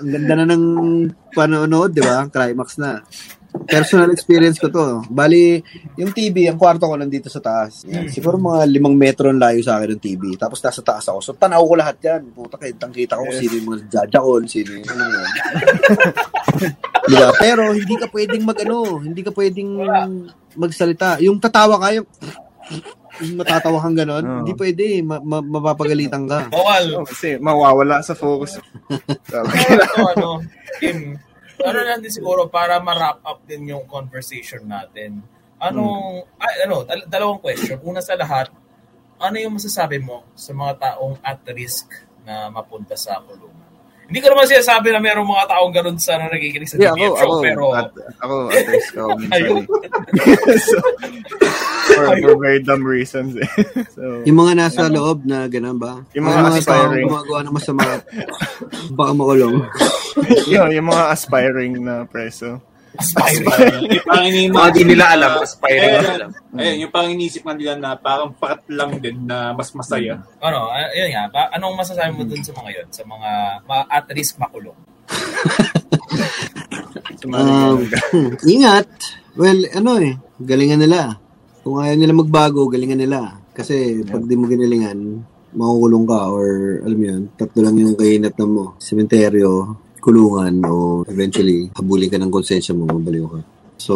ang 0.00 0.10
ganda 0.10 0.34
na 0.36 0.44
ng 0.52 0.64
panonood, 1.32 1.90
di 1.94 2.02
ba? 2.02 2.26
Climax 2.28 2.76
na. 2.80 3.00
Personal 3.68 4.10
experience 4.10 4.56
ko 4.56 4.72
to. 4.72 5.04
Bali, 5.12 5.60
yung 6.00 6.10
TV, 6.10 6.48
ang 6.48 6.56
kwarto 6.56 6.88
ko 6.88 6.96
nandito 6.96 7.28
sa 7.28 7.38
taas. 7.38 7.84
Yan. 7.84 8.08
Siguro 8.08 8.40
mga 8.40 8.64
limang 8.68 8.96
metro 8.96 9.28
ang 9.28 9.38
layo 9.40 9.60
sa 9.60 9.76
akin 9.78 9.96
ng 9.96 10.02
TV. 10.02 10.22
Tapos 10.40 10.58
nasa 10.64 10.80
taas 10.80 11.04
ako. 11.06 11.18
So, 11.20 11.32
tanaw 11.36 11.60
ko 11.60 11.74
lahat 11.76 11.96
yan. 12.00 12.32
Puta, 12.32 12.56
kitang 12.56 12.92
kita 12.92 13.20
ko 13.20 13.28
kung 13.28 13.38
sino 13.38 13.54
yung 13.60 13.68
mga 13.72 13.80
jajakon, 13.92 14.44
sino 14.48 14.70
yung 14.76 14.88
ano 14.88 15.04
diba? 17.08 17.30
Pero, 17.36 17.62
hindi 17.76 17.94
ka 17.98 18.06
pwedeng 18.08 18.42
mag, 18.42 18.58
ano, 18.64 18.78
hindi 19.04 19.20
ka 19.20 19.32
pwedeng 19.36 19.70
magsalita. 20.56 21.20
Yung 21.20 21.36
tatawa 21.36 21.76
ka, 21.76 21.88
yung, 21.92 22.08
yung 23.20 23.36
matatawa 23.36 23.78
kang 23.84 23.98
ganon, 23.98 24.24
Oo. 24.24 24.36
hindi 24.42 24.52
pwede. 24.56 24.84
Ma- 25.04 25.22
ma- 25.22 25.44
mapapagalitan 25.44 26.24
ka. 26.24 26.48
Bawal. 26.48 26.84
Oh, 27.02 27.04
kasi 27.04 27.36
mawawala 27.36 28.00
sa 28.00 28.16
focus. 28.16 28.56
So, 29.32 29.40
ano, 30.16 30.40
ano, 30.80 31.31
ano 31.62 31.80
lang 31.82 32.00
din 32.02 32.12
siguro 32.12 32.50
para 32.50 32.78
ma-wrap 32.82 33.22
up 33.22 33.40
din 33.46 33.70
yung 33.70 33.86
conversation 33.86 34.62
natin. 34.66 35.22
Anong, 35.62 36.26
ay, 36.42 36.66
ano, 36.66 36.82
dal- 36.82 37.06
dalawang 37.06 37.38
question. 37.38 37.78
Una 37.86 38.02
sa 38.02 38.18
lahat, 38.18 38.50
ano 39.22 39.36
yung 39.38 39.54
masasabi 39.54 40.02
mo 40.02 40.26
sa 40.34 40.50
mga 40.50 40.72
taong 40.82 41.14
at 41.22 41.38
risk 41.54 41.94
na 42.26 42.50
mapunta 42.50 42.98
sa 42.98 43.22
kulungan? 43.22 43.61
Hindi 44.08 44.18
ko 44.20 44.26
naman 44.34 44.44
sinasabi 44.50 44.88
na 44.92 45.00
mayroong 45.00 45.30
mga 45.30 45.46
taong 45.48 45.72
ganun 45.72 45.96
sa 45.96 46.18
na 46.18 46.28
nakikinig 46.28 46.68
sa 46.68 46.76
yeah, 46.76 46.92
DBF 46.92 47.12
ako, 47.12 47.16
show, 47.16 47.24
ako, 47.24 47.36
pero 47.40 47.62
at, 47.72 47.88
ako, 48.20 48.34
at 48.50 48.66
risk 48.68 48.92
ako 48.98 49.10
minsan. 49.16 49.34
Ayun. 49.38 49.62
so, 50.68 50.76
for, 51.96 52.04
for 52.20 52.34
very 52.42 52.60
dumb 52.60 52.84
reasons 52.84 53.32
eh. 53.38 53.48
So, 53.96 54.24
Yung 54.26 54.38
mga 54.38 54.52
nasa 54.58 54.88
loob 54.88 55.24
na 55.28 55.46
ganun 55.46 55.78
ba? 55.78 56.02
Yung 56.16 56.26
mga 56.26 56.38
taong 56.38 56.58
aspiring. 56.58 57.06
gumagawa 57.08 57.40
ng 57.44 57.54
masama, 57.54 57.84
baka 58.96 59.12
makulong. 59.14 59.56
yun, 60.52 60.68
yung 60.72 60.88
mga 60.88 61.04
aspiring 61.12 61.72
na 61.80 61.94
preso. 62.08 62.60
Aspiring. 62.96 63.88
yung 63.88 64.04
parang 64.04 64.26
iniisip 64.28 64.52
Mga 64.52 64.70
di 64.72 64.82
nila 64.84 65.04
alam, 65.12 65.30
aspiring 65.40 65.82
Ayun, 65.82 66.02
na 66.02 66.12
alam. 66.12 66.30
ayun, 66.56 66.76
yung 66.84 66.92
parang 66.92 67.10
iniisip 67.12 67.42
nga 67.42 67.54
nila 67.56 67.74
na 67.76 67.90
parang 67.96 68.30
pakat 68.36 68.62
lang 68.68 68.90
din 69.00 69.16
na 69.24 69.52
mas 69.52 69.70
masaya. 69.72 70.20
ano, 70.40 70.68
ah, 70.68 70.90
yun 70.92 71.08
nga, 71.12 71.24
ba, 71.30 71.40
anong 71.52 71.74
masasabi 71.78 72.12
mo 72.12 72.22
dun 72.24 72.42
sa 72.44 72.52
mga 72.52 72.70
yun? 72.74 72.88
Sa 72.92 73.02
mga, 73.04 73.30
mga 73.64 73.82
at 73.88 74.06
risk 74.12 74.34
makulong? 74.36 74.78
Um, 77.22 77.86
ingat. 78.42 78.88
Well, 79.38 79.62
ano 79.78 80.02
eh, 80.02 80.18
galingan 80.42 80.82
nila. 80.82 81.16
Kung 81.62 81.78
ayaw 81.78 81.94
nila 81.94 82.18
magbago, 82.18 82.66
galingan 82.66 82.98
nila. 82.98 83.38
Kasi 83.54 84.02
pag 84.02 84.26
di 84.26 84.34
mo 84.34 84.50
ginalingan, 84.50 85.22
makukulong 85.54 86.04
ka 86.08 86.20
or 86.32 86.48
alam 86.82 86.98
mo 86.98 87.06
yun, 87.06 87.22
tatlo 87.38 87.60
lang 87.62 87.76
yung 87.78 87.94
kahinatnan 87.94 88.50
mo. 88.50 88.64
Sementeryo, 88.82 89.76
kulungan, 90.02 90.58
o 90.66 91.06
eventually, 91.06 91.70
habulin 91.78 92.10
ka 92.10 92.18
ng 92.18 92.34
konsensya 92.34 92.74
mo, 92.74 92.90
mabaliw 92.90 93.30
ka. 93.30 93.40
So, 93.82 93.94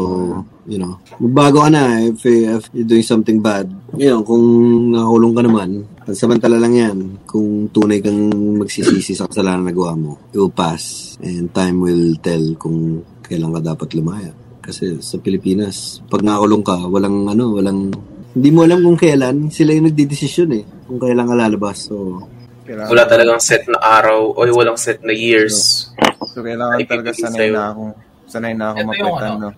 you 0.66 0.82
know, 0.82 0.98
magbago 1.22 1.62
ka 1.62 1.70
na 1.70 2.02
if, 2.02 2.26
if 2.26 2.66
you're 2.74 2.90
doing 2.90 3.06
something 3.06 3.38
bad. 3.38 3.70
You 3.94 4.18
know, 4.18 4.22
kung 4.26 4.42
nakakulong 4.90 5.34
ka 5.34 5.42
naman, 5.46 5.68
pansamantala 6.02 6.58
lang 6.58 6.74
yan. 6.74 6.98
Kung 7.22 7.70
tunay 7.70 8.02
kang 8.02 8.18
magsisisi 8.58 9.14
sa 9.14 9.30
kasalanan 9.30 9.62
na 9.62 9.70
nagawa 9.70 9.94
mo, 9.94 10.18
it 10.34 10.42
will 10.42 10.50
pass. 10.50 11.14
And 11.22 11.54
time 11.54 11.82
will 11.82 12.18
tell 12.18 12.42
kung 12.58 13.06
kailan 13.22 13.54
ka 13.54 13.74
dapat 13.74 13.94
lumaya. 13.94 14.34
Kasi 14.58 14.98
sa 14.98 15.22
Pilipinas, 15.22 16.02
pag 16.10 16.26
nakakulong 16.26 16.66
ka, 16.66 16.76
walang 16.90 17.30
ano, 17.30 17.54
walang 17.54 17.94
hindi 18.36 18.50
mo 18.50 18.66
alam 18.66 18.82
kung 18.82 18.98
kailan, 18.98 19.48
sila 19.54 19.70
yung 19.70 19.86
nagdidesisyon 19.88 20.50
eh, 20.60 20.64
kung 20.90 20.98
kailan 20.98 21.30
ka 21.30 21.34
lalabas. 21.38 21.88
So, 21.88 22.26
Kailangan, 22.66 22.90
Wala 22.90 23.04
talagang 23.06 23.40
set 23.40 23.62
na 23.64 23.78
araw 23.78 24.34
o 24.34 24.40
walang 24.50 24.74
set 24.76 24.98
na 25.00 25.14
years. 25.14 25.86
so, 26.26 26.42
kailangan 26.42 26.76
Ay, 26.76 26.84
talaga 26.84 27.10
sanay 27.14 27.46
sa'yo. 27.46 27.54
na 27.54 27.62
akong 27.70 27.92
sanay 28.26 28.52
na 28.52 28.64
ako 28.70 28.78
mapitan, 28.84 29.30
ano. 29.32 29.38
no? 29.40 29.50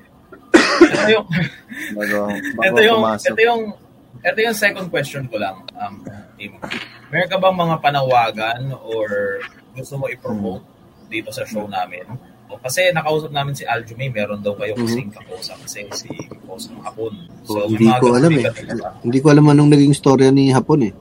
Ito 0.78 1.10
yung, 1.10 1.26
Bago, 1.90 2.16
bago 2.54 2.64
ito 2.68 2.80
yung, 2.84 3.00
pumasok. 3.00 3.28
ito 3.28 3.40
yung, 3.42 3.62
ito 4.20 4.38
yung 4.38 4.56
second 4.56 4.86
question 4.88 5.24
ko 5.26 5.36
lang, 5.36 5.56
um, 5.74 5.94
Tim. 6.36 6.52
Meron 7.08 7.28
ka 7.28 7.36
bang 7.36 7.56
mga 7.56 7.76
panawagan 7.80 8.60
or 8.78 9.40
gusto 9.72 9.96
mo 9.96 10.06
i-promote 10.06 10.62
dito 11.08 11.32
sa 11.32 11.42
show 11.42 11.64
namin? 11.66 12.04
O, 12.48 12.56
kasi 12.56 12.88
nakausap 12.90 13.28
namin 13.28 13.52
si 13.52 13.64
Aljo 13.64 13.92
May, 13.94 14.08
meron 14.08 14.40
daw 14.40 14.52
kayo 14.54 14.72
kasing 14.72 15.10
kausap 15.10 15.56
kasi 15.64 15.84
si 15.90 16.08
Kausap 16.40 16.76
Hapon. 16.80 17.12
so 17.44 17.64
may 17.68 17.76
hindi 17.76 17.88
ko 17.92 18.06
alam 18.14 18.32
eh. 18.32 18.44
Hindi 19.02 19.18
ko 19.18 19.26
alam 19.28 19.44
anong 19.48 19.70
naging 19.70 19.92
storya 19.92 20.30
ni 20.30 20.48
Hapon 20.48 20.88
eh. 20.88 20.92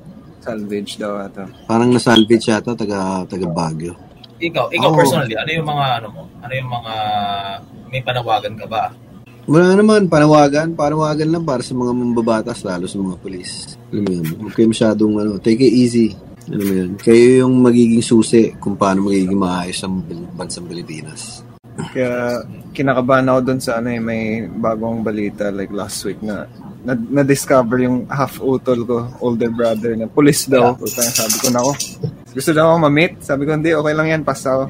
Salvage 0.47 0.93
daw 0.95 1.19
ata. 1.19 1.43
Parang 1.67 1.91
na-salvage 1.91 2.47
yata, 2.47 2.71
taga, 2.71 3.27
taga 3.27 3.47
Baguio. 3.51 3.93
Ikaw, 4.39 4.71
ikaw 4.71 4.89
Oo. 4.93 4.97
personally, 4.97 5.35
ano 5.35 5.49
yung 5.51 5.67
mga 5.67 5.85
ano 5.99 6.07
mo? 6.13 6.21
Ano 6.39 6.53
yung 6.55 6.71
mga 6.71 6.93
may 7.91 8.01
panawagan 8.05 8.55
ka 8.55 8.65
ba? 8.69 8.83
Wala 9.47 9.75
naman, 9.75 10.07
panawagan. 10.07 10.75
Panawagan 10.75 11.31
lang 11.31 11.43
para 11.43 11.59
sa 11.63 11.75
mga 11.75 11.91
mambabatas, 11.91 12.63
lalo 12.63 12.87
sa 12.87 12.99
mga 12.99 13.15
polis. 13.19 13.75
Alam 13.91 14.03
mo 14.03 14.11
yun, 14.11 14.25
huwag 14.43 14.53
kayo 14.55 14.67
masyadong, 14.71 15.13
ano, 15.19 15.31
take 15.39 15.63
it 15.63 15.71
easy. 15.71 16.15
Alam 16.47 16.63
mo 16.63 16.73
yun, 16.79 16.91
kayo 16.95 17.43
yung 17.43 17.55
magiging 17.59 18.03
susi 18.03 18.55
kung 18.59 18.79
paano 18.79 19.07
magiging 19.07 19.35
maayos 19.35 19.83
ang 19.83 20.03
bansang 20.35 20.67
Pilipinas. 20.67 21.43
Kaya 21.93 22.41
kinakabahan 22.73 23.29
ako 23.29 23.39
doon 23.45 23.61
sa 23.61 23.77
ano 23.77 23.89
eh, 23.93 24.01
may 24.01 24.45
bagong 24.49 25.05
balita 25.05 25.53
like 25.53 25.69
last 25.69 26.01
week 26.09 26.17
na 26.25 26.49
na, 26.85 26.93
na-discover 26.93 27.81
yung 27.85 28.05
half-utol 28.09 28.79
ko, 28.85 28.97
older 29.23 29.49
brother 29.49 29.97
na 29.97 30.05
police 30.05 30.45
daw. 30.45 30.77
Puta, 30.77 31.01
sabi 31.01 31.35
ko 31.41 31.47
na 31.49 31.59
ako, 31.63 31.71
gusto 32.37 32.51
daw 32.53 32.73
ako 32.73 32.77
ma-meet. 32.85 33.13
Sabi 33.25 33.49
ko, 33.49 33.57
hindi, 33.57 33.73
okay 33.73 33.93
lang 33.97 34.07
yan, 34.13 34.21
pass 34.21 34.45
ako. 34.45 34.69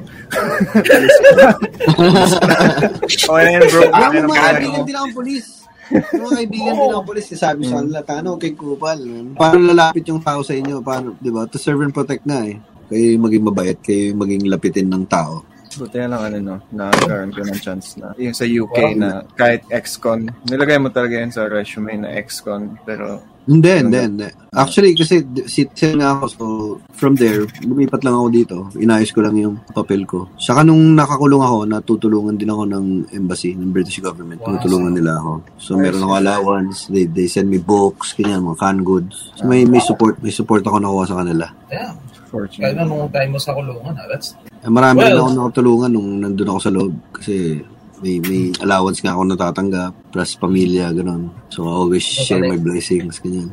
okay 3.28 3.42
lang 3.44 3.54
yan, 3.60 3.64
bro. 3.68 3.80
Lang 3.92 4.12
mga 4.24 4.40
kaibigan 4.40 4.80
ako. 4.80 4.86
din 4.88 4.96
akong 4.96 5.14
polis. 5.14 5.46
Yung 5.88 6.22
mga 6.24 6.36
kaibigan 6.40 6.72
din 6.74 6.90
akong 6.92 7.08
polis, 7.08 7.26
sabi 7.36 7.60
sa 7.68 7.74
kanila, 7.82 8.00
tano, 8.00 8.30
kay 8.40 8.52
Kupal. 8.56 9.00
Paano 9.36 9.58
lalapit 9.60 10.04
yung 10.08 10.22
tao 10.24 10.40
sa 10.40 10.56
inyo? 10.56 10.80
Paano, 10.80 11.14
di 11.20 11.28
ba? 11.28 11.44
To 11.44 11.60
serve 11.60 11.84
and 11.84 11.92
protect 11.92 12.24
na 12.24 12.48
eh. 12.48 12.56
Kayo 12.88 13.20
yung 13.20 13.24
maging 13.28 13.44
mabait, 13.44 13.78
kayo 13.84 14.16
yung 14.16 14.20
maging 14.24 14.42
lapitin 14.48 14.88
ng 14.88 15.04
tao. 15.04 15.44
Buti 15.78 15.96
na 16.02 16.08
lang 16.10 16.22
ano 16.26 16.36
no, 16.42 16.56
nagkaroon 16.74 17.30
ko 17.30 17.40
ng 17.46 17.60
chance 17.62 17.94
na 17.96 18.10
yung 18.18 18.34
sa 18.34 18.44
UK 18.44 18.98
na 18.98 19.22
kahit 19.38 19.62
ex-con, 19.70 20.26
nilagay 20.50 20.82
mo 20.82 20.90
talaga 20.90 21.14
yan 21.22 21.30
sa 21.30 21.46
resume 21.46 21.94
na 22.02 22.18
ex-con, 22.18 22.76
pero 22.82 23.22
Hindi, 23.48 23.80
hindi, 23.80 23.96
hindi. 23.96 24.28
Actually, 24.52 24.92
kasi 24.92 25.24
si 25.48 25.64
nga 25.96 26.20
ako, 26.20 26.24
so 26.28 26.44
from 26.92 27.16
there, 27.16 27.48
lumipat 27.64 28.04
lang 28.04 28.12
ako 28.12 28.28
dito. 28.28 28.56
Inayos 28.76 29.08
ko 29.08 29.24
lang 29.24 29.40
yung 29.40 29.56
papel 29.72 30.04
ko. 30.04 30.28
Saka 30.36 30.60
nung 30.60 30.92
nakakulong 30.92 31.40
ako, 31.40 31.64
natutulungan 31.64 32.36
din 32.36 32.52
ako 32.52 32.68
ng 32.68 32.86
embassy, 33.16 33.56
ng 33.56 33.72
British 33.72 34.04
government. 34.04 34.44
Wow. 34.44 34.60
Tutulungan 34.60 34.92
nila 34.92 35.16
ako. 35.16 35.32
So 35.56 35.80
meron 35.80 36.04
ako 36.04 36.12
allowance, 36.20 36.92
they, 36.92 37.08
they 37.08 37.24
send 37.24 37.48
me 37.48 37.56
books, 37.56 38.12
ganyan, 38.12 38.44
mga 38.44 38.60
canned 38.60 38.84
goods. 38.84 39.32
So 39.40 39.48
may, 39.48 39.64
may 39.64 39.80
support, 39.80 40.20
may 40.20 40.28
support 40.28 40.60
ako 40.68 40.76
nakuha 40.76 41.08
sa 41.08 41.24
kanila. 41.24 41.48
Yeah. 41.72 41.96
fortunate. 42.28 42.76
Kaya 42.76 42.84
nung 42.84 43.08
time 43.08 43.30
mo 43.34 43.40
sa 43.40 43.56
kulungan, 43.56 43.96
ah, 43.96 44.06
that's 44.06 44.36
marami 44.68 45.02
Well- 45.02 45.08
rin 45.12 45.20
ako 45.20 45.30
nakatulungan 45.34 45.90
nung 45.92 46.08
nandun 46.22 46.48
ako 46.52 46.60
sa 46.60 46.70
loob. 46.72 46.92
Kasi 47.12 47.60
may, 47.98 48.22
may 48.22 48.54
allowance 48.62 49.02
nga 49.02 49.12
ako 49.18 49.22
natatanggap, 49.26 49.92
plus 50.14 50.38
pamilya, 50.38 50.94
ganun. 50.94 51.34
So 51.50 51.66
I 51.66 51.72
always 51.74 52.04
share 52.06 52.38
my 52.38 52.56
blessings, 52.56 53.18
ganyan. 53.18 53.50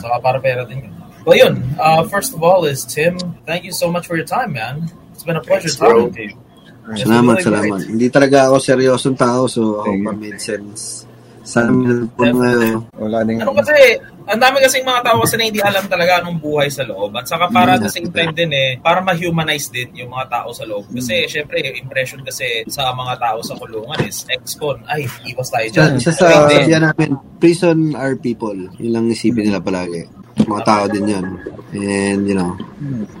Saka 0.00 0.16
para 0.24 0.38
pera 0.40 0.64
din 0.64 0.88
yun. 0.88 0.94
Well, 1.24 1.36
yun. 1.40 1.54
Uh, 1.80 2.04
first 2.04 2.36
of 2.36 2.40
all 2.44 2.64
is, 2.68 2.84
Tim, 2.84 3.16
thank 3.48 3.64
you 3.64 3.72
so 3.72 3.88
much 3.88 4.04
for 4.04 4.16
your 4.16 4.28
time, 4.28 4.52
man. 4.52 4.88
It's 5.16 5.24
been 5.24 5.36
a 5.36 5.44
pleasure 5.44 5.72
Thanks, 5.72 5.80
bro. 5.80 6.08
talking 6.12 6.16
to 6.16 6.22
you. 6.28 6.36
Salamat, 6.84 7.40
really 7.40 7.44
salamat. 7.48 7.78
great. 7.80 7.88
Hindi 7.96 8.06
talaga 8.12 8.36
ako 8.52 8.56
seryosong 8.60 9.16
tao, 9.16 9.48
so 9.48 9.80
pa 9.80 9.88
you. 9.88 10.04
made 10.20 10.36
sense. 10.36 11.08
Sana 11.44 11.68
may 11.68 11.86
natutunan 11.92 12.34
ngayon. 12.40 12.80
Wala 12.96 13.16
ding 13.22 13.38
Ano 13.44 13.52
kasi, 13.52 14.00
ang 14.24 14.40
dami 14.40 14.56
kasing 14.64 14.82
mga 14.88 15.04
tao 15.04 15.20
kasi 15.20 15.36
na 15.36 15.44
hindi 15.44 15.60
alam 15.60 15.84
talaga 15.84 16.24
anong 16.24 16.40
buhay 16.40 16.72
sa 16.72 16.88
loob. 16.88 17.12
At 17.12 17.28
saka 17.28 17.52
para 17.52 17.76
at 17.76 17.84
the 17.84 17.92
same 17.92 18.08
time 18.08 18.32
din 18.32 18.48
eh, 18.50 18.80
para 18.80 19.04
ma-humanize 19.04 19.68
din 19.68 19.92
yung 19.92 20.08
mga 20.08 20.26
tao 20.32 20.48
sa 20.56 20.64
loob. 20.64 20.88
Kasi 20.88 21.28
syempre, 21.28 21.60
yung 21.60 21.76
impression 21.84 22.24
kasi 22.24 22.64
sa 22.72 22.90
mga 22.96 23.20
tao 23.20 23.38
sa 23.44 23.54
kulungan 23.60 24.00
is 24.08 24.24
ex-con. 24.32 24.80
Ay, 24.88 25.04
iwas 25.28 25.52
tayo 25.52 25.68
Sa, 25.68 25.74
dyan. 25.76 25.92
sa, 26.00 26.10
sa 26.16 26.24
sabihan 26.48 26.82
namin, 26.88 27.20
prison 27.36 27.92
are 27.92 28.16
people. 28.16 28.56
Yun 28.80 28.92
lang 28.96 29.04
isipin 29.12 29.52
nila 29.52 29.60
palagi. 29.60 30.08
Mga 30.34 30.62
tao 30.66 30.84
din 30.90 31.06
yan. 31.08 31.26
And, 31.74 32.22
you 32.26 32.38
know, 32.38 32.54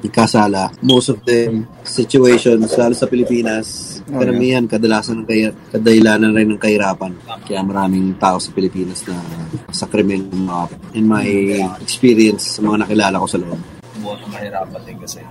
ikasala. 0.02 0.70
Most 0.82 1.10
of 1.10 1.18
the 1.26 1.66
situations, 1.82 2.70
lalo 2.78 2.94
sa 2.94 3.10
Pilipinas, 3.10 3.94
Oh, 4.04 4.20
karamihan, 4.20 4.68
kadalasan 4.68 5.24
ng 5.24 5.26
kay, 5.26 5.48
kadahilanan 5.72 6.36
rin 6.36 6.52
ng 6.52 6.60
kahirapan. 6.60 7.16
Kaya 7.48 7.64
maraming 7.64 8.20
tao 8.20 8.36
sa 8.36 8.52
Pilipinas 8.52 9.00
na 9.08 9.16
sa 9.72 9.88
krimen, 9.88 10.28
uh, 10.44 10.68
in 10.92 11.08
my 11.08 11.24
experience, 11.80 12.60
sa 12.60 12.60
mga 12.60 12.84
nakilala 12.84 13.16
ko 13.16 13.26
sa 13.26 13.40
loob. 13.40 13.56
buwan 14.04 14.20
ng 14.28 14.32
kahirapan 14.36 14.80
din 14.84 14.98
kasi. 15.00 15.24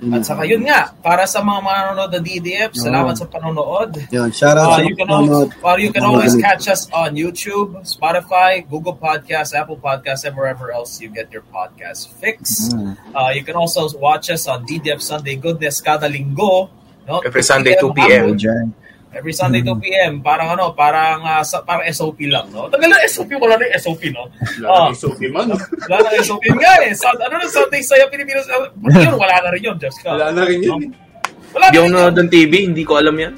At 0.00 0.24
saka 0.24 0.48
yun 0.48 0.64
nga, 0.64 0.96
para 1.04 1.28
sa 1.28 1.44
mga 1.44 1.60
manonood 1.60 2.10
ng 2.16 2.24
DDF, 2.24 2.72
salamat 2.72 3.20
sa 3.20 3.28
panonood. 3.28 4.00
Yun, 4.08 4.32
shout 4.32 4.56
Uh, 4.56 4.64
out 4.64 4.80
sa 4.80 4.82
you 4.88 4.96
can 4.96 5.12
mga 5.12 5.12
always, 5.12 5.52
well, 5.60 5.76
you 5.76 5.92
can 5.92 6.04
always 6.08 6.32
catch 6.40 6.72
us 6.72 6.88
on 6.88 7.12
YouTube, 7.12 7.76
Spotify, 7.84 8.64
Google 8.64 8.96
Podcasts, 8.96 9.52
Apple 9.52 9.76
Podcasts, 9.76 10.24
and 10.24 10.32
wherever 10.32 10.72
else 10.72 11.04
you 11.04 11.12
get 11.12 11.28
your 11.28 11.44
podcast 11.52 12.08
fix. 12.16 12.72
Uh, 13.12 13.28
you 13.36 13.44
can 13.44 13.60
also 13.60 13.84
watch 14.00 14.32
us 14.32 14.48
on 14.48 14.64
DDF 14.64 15.04
Sunday 15.04 15.36
Goodness 15.36 15.84
kada 15.84 16.08
linggo. 16.08 16.72
No? 17.04 17.20
Every 17.20 17.44
Sunday, 17.44 17.76
2 17.76 17.92
p.m. 17.92 18.40
p.m. 18.40 18.72
Every 19.10 19.34
Sunday 19.34 19.58
2 19.66 19.82
p.m. 19.82 20.12
Parang 20.22 20.54
ano, 20.54 20.70
parang 20.70 21.26
uh, 21.26 21.42
sa, 21.42 21.66
parang 21.66 21.82
SOP 21.90 22.30
lang, 22.30 22.46
no? 22.54 22.70
Tagal 22.70 22.86
na 22.86 23.02
SOP, 23.10 23.34
wala 23.42 23.58
na 23.58 23.66
yung 23.66 23.76
SOP, 23.82 24.02
no? 24.14 24.30
Wala 24.62 24.86
uh, 24.86 24.94
SOP 24.94 25.20
man. 25.34 25.50
Wala 25.90 25.98
na 26.06 26.22
SOP 26.22 26.44
nga 26.46 26.72
eh. 26.86 26.94
Sa, 26.94 27.10
ano 27.10 27.34
na, 27.34 27.46
Sunday 27.50 27.82
Saya 27.82 28.06
Pilipinas, 28.06 28.46
yun, 28.46 29.14
wala 29.18 29.34
na 29.42 29.50
rin 29.50 29.62
yun, 29.66 29.76
just 29.82 29.98
ka. 30.06 30.14
Wala 30.14 30.30
na 30.30 30.46
rin 30.46 30.62
yun. 30.62 30.94
No? 30.94 31.10
Wala 31.50 31.74
Hindi 31.74 31.78
ako 31.82 31.88
nanonood 31.90 32.16
ng 32.22 32.30
TV, 32.30 32.52
hindi 32.70 32.82
ko 32.86 32.92
alam 33.02 33.16
yan. 33.18 33.34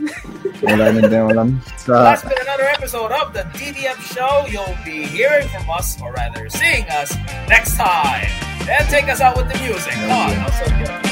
Wala 0.60 0.84
na 0.92 1.00
din 1.08 1.24
alam. 1.24 1.48
Sa... 1.80 1.92
That's 2.04 2.24
been 2.28 2.36
another 2.44 2.68
episode 2.76 3.08
of 3.08 3.32
the 3.32 3.48
DDM 3.56 3.96
Show. 4.12 4.44
You'll 4.52 4.76
be 4.84 5.08
hearing 5.08 5.48
from 5.48 5.64
us, 5.72 5.96
or 6.04 6.12
rather 6.12 6.52
seeing 6.52 6.84
us, 6.92 7.16
next 7.48 7.80
time. 7.80 8.28
And 8.68 8.84
take 8.92 9.08
us 9.08 9.24
out 9.24 9.40
with 9.40 9.48
the 9.48 9.56
music. 9.64 9.96
Oh, 10.12 10.28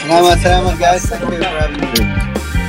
Salamat, 0.04 0.36
salamat 0.44 0.74
guys. 0.76 1.02
Thank 1.08 1.24
you 1.24 1.40
for 1.40 1.48
having 1.48 1.80
me. 1.80 2.59